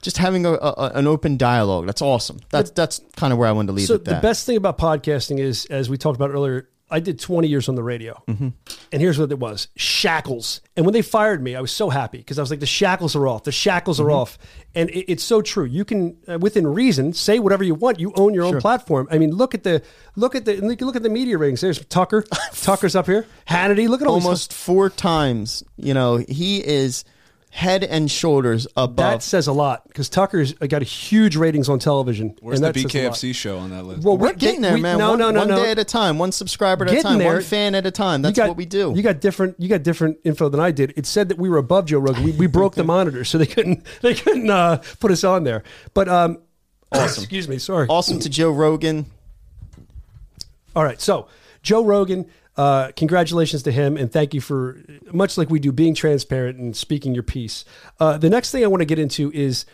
just 0.05 0.17
having 0.17 0.45
a, 0.45 0.53
a, 0.53 0.91
an 0.95 1.05
open 1.07 1.35
dialogue. 1.35 1.85
That's 1.85 2.01
awesome. 2.01 2.39
That's 2.51 2.71
that's 2.71 3.01
kind 3.17 3.33
of 3.33 3.39
where 3.39 3.49
I 3.49 3.51
wanted 3.51 3.67
to 3.67 3.73
leave 3.73 3.87
So 3.87 3.95
it. 3.95 4.05
the 4.05 4.15
best 4.21 4.45
thing 4.45 4.55
about 4.55 4.77
podcasting 4.77 5.39
is, 5.39 5.65
as 5.65 5.89
we 5.89 5.97
talked 5.97 6.15
about 6.15 6.29
earlier, 6.31 6.69
I 6.89 6.99
did 6.99 7.19
20 7.19 7.47
years 7.47 7.67
on 7.67 7.73
the 7.73 7.81
radio, 7.81 8.21
Mm-hmm. 8.27 8.49
and 8.91 9.01
here's 9.01 9.17
what 9.17 9.31
it 9.31 9.39
was: 9.39 9.67
shackles. 9.75 10.61
And 10.77 10.85
when 10.85 10.93
they 10.93 11.01
fired 11.01 11.41
me, 11.41 11.55
I 11.55 11.59
was 11.61 11.71
so 11.71 11.89
happy 11.89 12.19
because 12.19 12.37
I 12.37 12.43
was 12.43 12.51
like, 12.51 12.59
the 12.59 12.67
shackles 12.67 13.15
are 13.15 13.27
off. 13.27 13.43
The 13.43 13.51
shackles 13.51 13.99
Mm-hmm. 13.99 14.07
are 14.07 14.11
off, 14.11 14.37
and 14.75 14.91
it, 14.91 15.11
it's 15.11 15.23
so 15.23 15.41
true. 15.41 15.65
You 15.65 15.83
can, 15.83 16.15
uh, 16.27 16.37
within 16.39 16.67
reason, 16.67 17.13
say 17.13 17.39
whatever 17.39 17.63
you 17.63 17.73
want. 17.73 17.99
You 17.99 18.13
own 18.15 18.35
your 18.35 18.43
own 18.43 18.61
platform. 18.61 19.07
I 19.09 19.17
mean, 19.17 19.31
look 19.31 19.55
at 19.55 19.63
the 19.63 19.81
look 20.15 20.35
at 20.35 20.45
the 20.45 20.57
look 20.61 20.95
at 20.95 21.01
the 21.01 21.09
media 21.09 21.39
ratings. 21.39 21.61
There's 21.61 21.83
Tucker. 21.85 22.23
Tucker's 22.53 22.95
up 22.95 23.07
here. 23.07 23.25
Hannity. 23.49 23.89
Look 23.89 24.01
at 24.01 24.07
almost 24.07 24.53
four 24.53 24.91
times. 24.91 25.63
You 25.77 25.95
know, 25.95 26.17
he 26.17 26.63
is 26.65 27.03
head 27.55 27.85
and 27.85 28.11
shoulders 28.11 28.67
above. 28.75 28.97
That 28.97 29.23
says 29.23 29.47
a 29.47 29.53
lot 29.53 29.87
because 29.87 30.09
Tucker's 30.09 30.51
got 30.53 30.81
huge 30.83 31.37
ratings 31.37 31.69
on 31.69 31.79
television. 31.79 32.35
Where's 32.41 32.59
and 32.59 32.65
the 32.65 32.73
that 32.73 32.91
says 32.91 33.01
a 33.01 33.05
lot. 33.07 33.13
BKFC 33.13 33.33
show 33.33 33.57
on 33.59 33.69
that 33.69 33.83
list? 33.85 34.03
Well, 34.03 34.17
We're 34.17 34.33
getting 34.33 34.59
there, 34.59 34.73
we- 34.73 34.81
man. 34.81 34.97
No, 34.97 35.11
one, 35.11 35.19
no, 35.19 35.31
no, 35.31 35.39
one 35.39 35.47
no. 35.47 35.55
day 35.63 35.71
at 35.71 35.79
a 35.79 35.85
time, 35.85 36.19
one 36.19 36.33
subscriber 36.33 36.83
at 36.83 36.93
a 36.93 37.01
time, 37.01 37.17
there. 37.17 37.31
one 37.35 37.41
fan 37.41 37.73
at 37.73 37.85
a 37.85 37.91
time. 37.91 38.21
That's 38.21 38.35
You 38.37 38.43
got- 38.43 38.47
what 38.49 38.57
we 38.57 38.65
do. 38.65 38.91
You 38.93 39.01
got 39.01 39.21
different. 39.21 39.57
You 39.57 39.69
got 39.69 39.83
different 39.83 40.17
info 40.25 40.49
than 40.49 40.59
I 40.59 40.71
did. 40.71 40.93
It 40.97 41.05
said 41.05 41.29
that 41.29 41.37
we 41.37 41.47
were 41.47 41.57
above 41.57 41.85
Joe 41.85 41.99
Rogan. 41.99 42.23
We, 42.25 42.31
we 42.33 42.47
broke 42.47 42.75
the 42.75 42.83
monitor, 42.95 43.23
so 43.23 43.37
they 43.37 43.45
couldn't. 43.45 43.85
They 44.01 44.15
couldn't 44.15 44.49
uh, 44.49 44.81
put 44.99 45.11
us 45.11 45.23
on 45.23 45.45
there. 45.45 45.63
But 45.93 46.09
um, 46.09 46.39
awesome. 46.91 47.23
excuse 47.23 47.47
me. 47.47 47.57
Sorry. 47.57 47.87
awesome 47.87 48.19
to 48.19 48.29
Joe 48.29 48.51
Rogan. 48.51 49.05
All 50.75 50.83
right. 50.83 50.99
So 50.99 51.29
Joe 51.63 51.85
Rogan. 51.85 52.25
Uh, 52.57 52.91
congratulations 52.95 53.63
to 53.63 53.71
him, 53.71 53.97
and 53.97 54.11
thank 54.11 54.33
you 54.33 54.39
for 54.41 54.81
much 55.11 55.37
like 55.37 55.49
we 55.49 55.59
do 55.59 55.71
being 55.71 55.93
transparent 55.93 56.57
and 56.57 56.75
speaking 56.75 57.13
your 57.13 57.23
piece. 57.23 57.65
Uh, 57.99 58.17
the 58.17 58.29
next 58.29 58.51
thing 58.51 58.63
I 58.63 58.67
want 58.67 58.81
to 58.81 58.85
get 58.85 58.97
into 58.99 59.31
is 59.33 59.65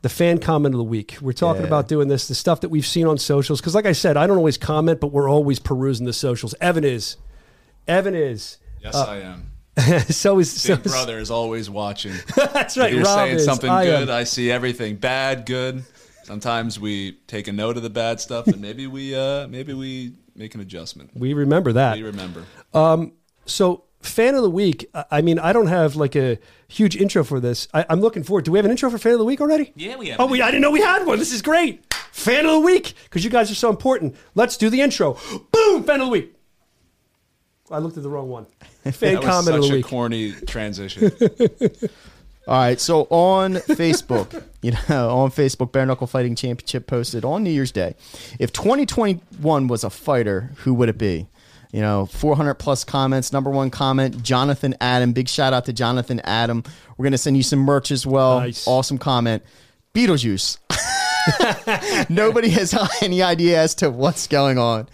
the 0.00 0.08
fan 0.08 0.38
comment 0.38 0.74
of 0.74 0.78
the 0.78 0.84
week. 0.84 1.18
We're 1.20 1.32
talking 1.32 1.62
Yeah. 1.62 1.66
about 1.68 1.88
doing 1.88 2.08
this, 2.08 2.26
the 2.28 2.34
stuff 2.34 2.62
that 2.62 2.70
we've 2.70 2.86
seen 2.86 3.06
on 3.06 3.18
socials. 3.18 3.60
Because, 3.60 3.74
like 3.74 3.84
I 3.84 3.92
said, 3.92 4.16
I 4.16 4.26
don't 4.26 4.38
always 4.38 4.56
comment, 4.56 5.00
but 5.00 5.08
we're 5.08 5.28
always 5.28 5.58
perusing 5.58 6.06
the 6.06 6.12
socials. 6.14 6.54
Evan 6.60 6.84
is. 6.84 7.16
Evan 7.86 8.14
is. 8.14 8.58
yes, 8.82 8.94
uh, 8.94 9.04
I 9.04 9.16
am. 9.18 9.50
so 10.08 10.38
is 10.38 10.50
so 10.50 10.76
Big 10.76 10.86
is- 10.86 10.92
brother 10.92 11.18
is 11.18 11.30
always 11.30 11.68
watching. 11.68 12.14
That's 12.36 12.78
right. 12.78 12.86
If 12.88 12.94
you're 12.94 13.04
Rob 13.04 13.18
saying 13.18 13.36
is. 13.36 13.44
something 13.44 13.68
I 13.68 13.84
am. 13.84 14.00
good, 14.06 14.10
I 14.10 14.24
see 14.24 14.50
everything 14.50 14.96
bad, 14.96 15.44
good. 15.44 15.84
Sometimes 16.22 16.80
we 16.80 17.18
take 17.26 17.46
a 17.46 17.52
note 17.52 17.76
of 17.76 17.82
the 17.82 17.90
bad 17.90 18.20
stuff, 18.20 18.46
and 18.46 18.60
maybe 18.60 18.86
we 18.86 19.14
uh, 19.14 19.46
maybe 19.48 19.74
we 19.74 20.14
make 20.36 20.54
an 20.54 20.60
adjustment. 20.60 21.10
We 21.14 21.32
remember 21.34 21.72
that. 21.72 21.96
We 21.96 22.02
remember. 22.04 22.44
Um, 22.74 23.12
so, 23.46 23.84
fan 24.00 24.34
of 24.34 24.42
the 24.42 24.50
week. 24.50 24.88
I- 24.94 25.04
I 25.12 25.20
mean, 25.22 25.38
I 25.38 25.52
don't 25.52 25.66
have 25.68 25.96
like 25.96 26.14
a 26.16 26.38
huge 26.68 26.96
intro 26.96 27.24
for 27.24 27.40
this. 27.40 27.68
I, 27.74 27.84
I'm 27.88 28.00
looking 28.00 28.22
forward. 28.22 28.44
Do 28.44 28.52
we 28.52 28.58
have 28.58 28.64
an 28.64 28.70
intro 28.70 28.90
for 28.90 28.98
fan 28.98 29.12
of 29.12 29.18
the 29.18 29.24
week 29.24 29.40
already? 29.40 29.72
Yeah, 29.76 29.96
we 29.96 30.08
have 30.08 30.20
Oh, 30.20 30.26
we, 30.26 30.42
I 30.42 30.46
didn't 30.46 30.62
know 30.62 30.70
we 30.70 30.80
had 30.80 31.06
one. 31.06 31.18
This 31.18 31.32
is 31.32 31.42
great. 31.42 31.82
Fan 32.12 32.44
of 32.46 32.52
the 32.52 32.60
week 32.60 32.94
because 33.04 33.24
you 33.24 33.30
guys 33.30 33.50
are 33.50 33.54
so 33.54 33.68
important. 33.70 34.16
Let's 34.34 34.56
do 34.56 34.70
the 34.70 34.80
intro. 34.80 35.18
Boom! 35.52 35.84
Fan 35.84 36.00
of 36.00 36.06
the 36.06 36.12
week. 36.12 36.32
I 37.70 37.78
looked 37.78 37.96
at 37.96 38.02
the 38.04 38.08
wrong 38.08 38.28
one. 38.28 38.46
Fan 38.84 39.14
That 39.14 39.24
was 39.24 39.26
comment 39.28 39.56
of 39.58 39.64
such 39.64 39.68
the 39.70 39.74
a 39.74 39.76
week. 39.78 39.86
corny 39.86 40.32
transition. 40.46 41.10
All 42.48 42.56
right, 42.56 42.80
so 42.80 43.08
on 43.10 43.54
Facebook, 43.54 44.44
you 44.62 44.72
know, 44.88 45.10
on 45.10 45.30
Facebook, 45.30 45.72
Bare 45.72 45.84
Knuckle 45.84 46.06
Fighting 46.06 46.36
Championship 46.36 46.86
posted 46.86 47.24
on 47.24 47.42
New 47.42 47.50
Year's 47.50 47.72
Day. 47.72 47.96
If 48.38 48.52
2021 48.52 49.66
was 49.66 49.82
a 49.82 49.90
fighter, 49.90 50.52
who 50.58 50.72
would 50.74 50.88
it 50.88 50.96
be? 50.96 51.26
You 51.72 51.80
know, 51.80 52.06
400 52.06 52.54
plus 52.54 52.84
comments. 52.84 53.32
Number 53.32 53.50
one 53.50 53.70
comment, 53.70 54.22
Jonathan 54.22 54.76
Adam. 54.80 55.12
Big 55.12 55.28
shout 55.28 55.52
out 55.52 55.64
to 55.64 55.72
Jonathan 55.72 56.20
Adam. 56.20 56.62
We're 56.96 57.04
gonna 57.04 57.18
send 57.18 57.36
you 57.36 57.42
some 57.42 57.58
merch 57.58 57.90
as 57.90 58.06
well. 58.06 58.38
Nice. 58.40 58.66
Awesome 58.68 58.98
comment. 58.98 59.42
Beetlejuice. 59.92 60.58
Nobody 62.08 62.50
has 62.50 62.78
any 63.02 63.22
idea 63.22 63.60
as 63.60 63.74
to 63.76 63.90
what's 63.90 64.28
going 64.28 64.58
on. 64.58 64.88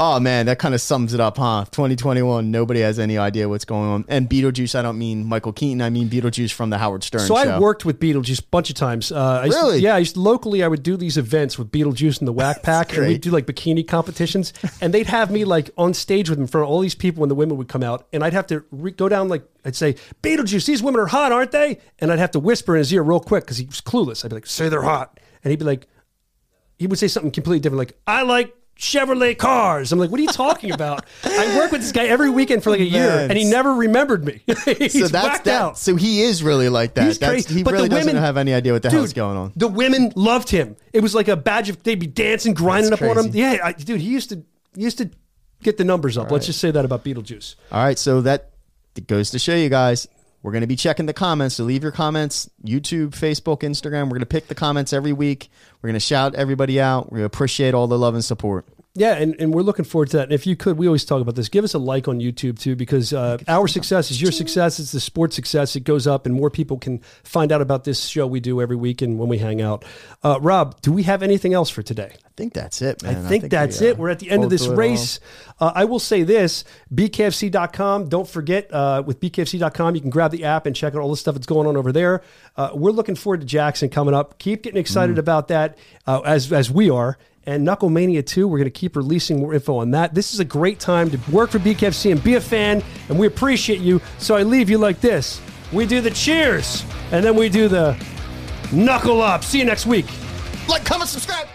Oh 0.00 0.18
man, 0.18 0.46
that 0.46 0.58
kind 0.58 0.74
of 0.74 0.80
sums 0.80 1.14
it 1.14 1.20
up, 1.20 1.36
huh? 1.36 1.66
2021, 1.70 2.50
nobody 2.50 2.80
has 2.80 2.98
any 2.98 3.16
idea 3.16 3.48
what's 3.48 3.64
going 3.64 3.88
on. 3.88 4.04
And 4.08 4.28
Beetlejuice, 4.28 4.74
I 4.76 4.82
don't 4.82 4.98
mean 4.98 5.24
Michael 5.24 5.52
Keaton, 5.52 5.80
I 5.80 5.88
mean 5.88 6.08
Beetlejuice 6.10 6.52
from 6.52 6.70
the 6.70 6.78
Howard 6.78 7.04
Stern 7.04 7.20
So 7.20 7.36
show. 7.36 7.48
I 7.48 7.60
worked 7.60 7.84
with 7.84 8.00
Beetlejuice 8.00 8.40
a 8.40 8.46
bunch 8.48 8.70
of 8.70 8.74
times. 8.74 9.12
Uh, 9.12 9.42
I 9.44 9.48
to- 9.48 9.54
Really? 9.54 9.78
yeah, 9.78 9.94
I 9.94 9.98
used 9.98 10.16
locally. 10.16 10.64
I 10.64 10.68
would 10.68 10.82
do 10.82 10.96
these 10.96 11.16
events 11.16 11.58
with 11.60 11.70
Beetlejuice 11.70 12.18
and 12.18 12.26
the 12.26 12.32
Whack 12.32 12.62
Pack, 12.64 12.96
and 12.96 13.06
we'd 13.06 13.20
do 13.20 13.30
like 13.30 13.46
bikini 13.46 13.86
competitions. 13.86 14.52
and 14.80 14.92
they'd 14.92 15.06
have 15.06 15.30
me 15.30 15.44
like 15.44 15.70
on 15.78 15.94
stage 15.94 16.28
with 16.28 16.38
them 16.38 16.44
in 16.44 16.48
front 16.48 16.64
of 16.64 16.70
all 16.70 16.80
these 16.80 16.96
people 16.96 17.20
when 17.20 17.28
the 17.28 17.36
women 17.36 17.56
would 17.56 17.68
come 17.68 17.84
out, 17.84 18.08
and 18.12 18.24
I'd 18.24 18.32
have 18.32 18.48
to 18.48 18.64
re- 18.72 18.90
go 18.90 19.08
down 19.08 19.28
like 19.28 19.44
I'd 19.64 19.76
say, 19.76 19.94
"Beetlejuice, 20.24 20.66
these 20.66 20.82
women 20.82 21.00
are 21.00 21.06
hot, 21.06 21.30
aren't 21.30 21.52
they?" 21.52 21.78
And 22.00 22.10
I'd 22.12 22.18
have 22.18 22.32
to 22.32 22.40
whisper 22.40 22.74
in 22.74 22.80
his 22.80 22.92
ear 22.92 23.04
real 23.04 23.20
quick 23.20 23.44
because 23.44 23.58
he 23.58 23.66
was 23.66 23.80
clueless. 23.80 24.24
I'd 24.24 24.30
be 24.30 24.34
like, 24.34 24.46
"Say 24.46 24.68
they're 24.68 24.82
hot," 24.82 25.20
and 25.44 25.50
he'd 25.52 25.60
be 25.60 25.64
like, 25.64 25.86
he 26.78 26.88
would 26.88 26.98
say 26.98 27.06
something 27.06 27.30
completely 27.30 27.60
different, 27.60 27.78
like, 27.78 27.96
"I 28.08 28.22
like." 28.22 28.52
Chevrolet 28.76 29.38
cars. 29.38 29.92
I'm 29.92 29.98
like, 29.98 30.10
what 30.10 30.18
are 30.18 30.22
you 30.22 30.28
talking 30.28 30.72
about? 30.72 31.06
I 31.24 31.56
work 31.56 31.70
with 31.70 31.80
this 31.80 31.92
guy 31.92 32.06
every 32.06 32.28
weekend 32.30 32.62
for 32.64 32.70
like 32.70 32.80
a 32.80 32.84
year, 32.84 33.08
and 33.28 33.32
he 33.32 33.44
never 33.44 33.72
remembered 33.74 34.24
me. 34.24 34.42
So 34.94 35.08
that's 35.08 35.40
that. 35.40 35.46
out. 35.48 35.78
So 35.78 35.96
he 35.96 36.22
is 36.22 36.42
really 36.42 36.68
like 36.68 36.94
that. 36.94 37.06
He's 37.06 37.18
That's, 37.18 37.30
crazy. 37.46 37.54
he 37.54 37.62
but 37.62 37.72
really 37.72 37.88
the 37.88 37.96
doesn't 37.96 38.08
women, 38.08 38.22
have 38.22 38.36
any 38.36 38.52
idea 38.54 38.72
what 38.72 38.82
the 38.82 38.88
dude, 38.88 38.98
hell's 38.98 39.12
going 39.12 39.36
on. 39.36 39.52
The 39.56 39.68
women 39.68 40.12
loved 40.16 40.48
him. 40.48 40.76
It 40.92 41.00
was 41.00 41.14
like 41.14 41.28
a 41.28 41.36
badge 41.36 41.68
of 41.68 41.82
they'd 41.82 41.98
be 41.98 42.06
dancing, 42.06 42.54
grinding 42.54 42.90
That's 42.90 43.02
up 43.02 43.16
on 43.16 43.26
him. 43.26 43.30
Yeah, 43.34 43.58
I, 43.62 43.72
dude, 43.72 44.00
he 44.00 44.08
used 44.08 44.30
to 44.30 44.42
he 44.74 44.82
used 44.82 44.98
to 44.98 45.10
get 45.62 45.76
the 45.76 45.84
numbers 45.84 46.16
up. 46.18 46.30
Let's 46.30 46.46
just 46.46 46.60
say 46.60 46.70
that 46.70 46.84
about 46.84 47.04
Beetlejuice. 47.04 47.54
All 47.72 47.82
right, 47.84 47.98
so 47.98 48.20
that 48.22 48.50
goes 49.06 49.30
to 49.30 49.38
show 49.38 49.54
you 49.54 49.68
guys. 49.68 50.06
We're 50.44 50.52
going 50.52 50.60
to 50.60 50.66
be 50.66 50.76
checking 50.76 51.06
the 51.06 51.14
comments. 51.14 51.54
So 51.54 51.64
leave 51.64 51.82
your 51.82 51.90
comments, 51.90 52.50
YouTube, 52.62 53.12
Facebook, 53.12 53.60
Instagram. 53.60 54.04
We're 54.04 54.10
going 54.10 54.20
to 54.20 54.26
pick 54.26 54.48
the 54.48 54.54
comments 54.54 54.92
every 54.92 55.14
week. 55.14 55.48
We're 55.80 55.88
going 55.88 55.94
to 55.94 56.00
shout 56.00 56.34
everybody 56.34 56.78
out. 56.78 57.08
To 57.14 57.24
appreciate 57.24 57.72
all 57.72 57.86
the 57.86 57.98
love 57.98 58.12
and 58.12 58.22
support. 58.22 58.66
Yeah, 58.96 59.14
and, 59.14 59.34
and 59.40 59.52
we're 59.52 59.62
looking 59.62 59.84
forward 59.84 60.10
to 60.10 60.18
that. 60.18 60.22
And 60.24 60.32
if 60.32 60.46
you 60.46 60.54
could, 60.54 60.78
we 60.78 60.86
always 60.86 61.04
talk 61.04 61.20
about 61.20 61.34
this. 61.34 61.48
Give 61.48 61.64
us 61.64 61.74
a 61.74 61.80
like 61.80 62.06
on 62.06 62.20
YouTube 62.20 62.60
too, 62.60 62.76
because 62.76 63.12
uh, 63.12 63.38
our 63.48 63.66
success 63.66 64.12
is 64.12 64.22
your 64.22 64.30
success. 64.30 64.78
It's 64.78 64.92
the 64.92 65.00
sports 65.00 65.34
success. 65.34 65.74
It 65.74 65.80
goes 65.80 66.06
up, 66.06 66.26
and 66.26 66.34
more 66.34 66.48
people 66.48 66.78
can 66.78 67.00
find 67.24 67.50
out 67.50 67.60
about 67.60 67.82
this 67.82 68.04
show 68.04 68.24
we 68.28 68.38
do 68.38 68.62
every 68.62 68.76
week 68.76 69.02
and 69.02 69.18
when 69.18 69.28
we 69.28 69.38
hang 69.38 69.60
out. 69.60 69.84
Uh, 70.22 70.38
Rob, 70.40 70.80
do 70.80 70.92
we 70.92 71.02
have 71.02 71.24
anything 71.24 71.54
else 71.54 71.70
for 71.70 71.82
today? 71.82 72.12
I 72.14 72.28
think 72.36 72.52
that's 72.52 72.82
it, 72.82 73.02
man. 73.02 73.24
I 73.24 73.28
think, 73.28 73.50
that's 73.50 73.80
we, 73.80 73.88
uh, 73.88 73.90
it. 73.90 73.98
We're 73.98 74.10
at 74.10 74.20
the 74.20 74.30
end 74.30 74.44
of 74.44 74.50
this 74.50 74.68
race. 74.68 75.18
Uh, 75.58 75.72
I 75.74 75.86
will 75.86 75.98
say 75.98 76.22
this 76.22 76.62
BKFC.com. 76.94 78.08
Don't 78.08 78.28
forget, 78.28 78.72
uh, 78.72 79.02
with 79.04 79.18
BKFC.com, 79.20 79.94
you 79.96 80.00
can 80.02 80.10
grab 80.10 80.30
the 80.30 80.44
app 80.44 80.66
and 80.66 80.74
check 80.76 80.94
out 80.94 81.00
all 81.00 81.10
the 81.10 81.16
stuff 81.16 81.34
that's 81.34 81.46
going 81.46 81.66
on 81.66 81.76
over 81.76 81.90
there. 81.92 82.22
Uh, 82.56 82.70
we're 82.74 82.90
looking 82.92 83.14
forward 83.16 83.40
to 83.40 83.46
Jackson 83.46 83.88
coming 83.88 84.14
up. 84.14 84.38
Keep 84.38 84.62
getting 84.62 84.78
Mm. 84.78 84.80
excited 84.80 85.18
about 85.18 85.48
that 85.48 85.78
uh, 86.06 86.20
as, 86.20 86.52
as 86.52 86.70
we 86.70 86.90
are. 86.90 87.18
And 87.46 87.66
Knucklemania 87.66 88.24
2, 88.24 88.48
we're 88.48 88.58
going 88.58 88.64
to 88.64 88.70
keep 88.70 88.96
releasing 88.96 89.40
more 89.40 89.54
info 89.54 89.76
on 89.76 89.90
that. 89.90 90.14
This 90.14 90.32
is 90.32 90.40
a 90.40 90.44
great 90.44 90.80
time 90.80 91.10
to 91.10 91.18
work 91.30 91.50
for 91.50 91.58
BKFC 91.58 92.10
and 92.10 92.22
be 92.22 92.34
a 92.34 92.40
fan, 92.40 92.82
and 93.08 93.18
we 93.18 93.26
appreciate 93.26 93.80
you. 93.80 94.00
So 94.18 94.34
I 94.34 94.42
leave 94.42 94.70
you 94.70 94.78
like 94.78 95.00
this 95.00 95.40
we 95.72 95.86
do 95.86 96.00
the 96.00 96.10
cheers, 96.10 96.84
and 97.10 97.24
then 97.24 97.34
we 97.34 97.48
do 97.48 97.68
the 97.68 97.96
knuckle 98.72 99.20
up. 99.20 99.44
See 99.44 99.58
you 99.58 99.64
next 99.64 99.86
week. 99.86 100.06
Like, 100.68 100.84
comment, 100.84 101.10
subscribe. 101.10 101.48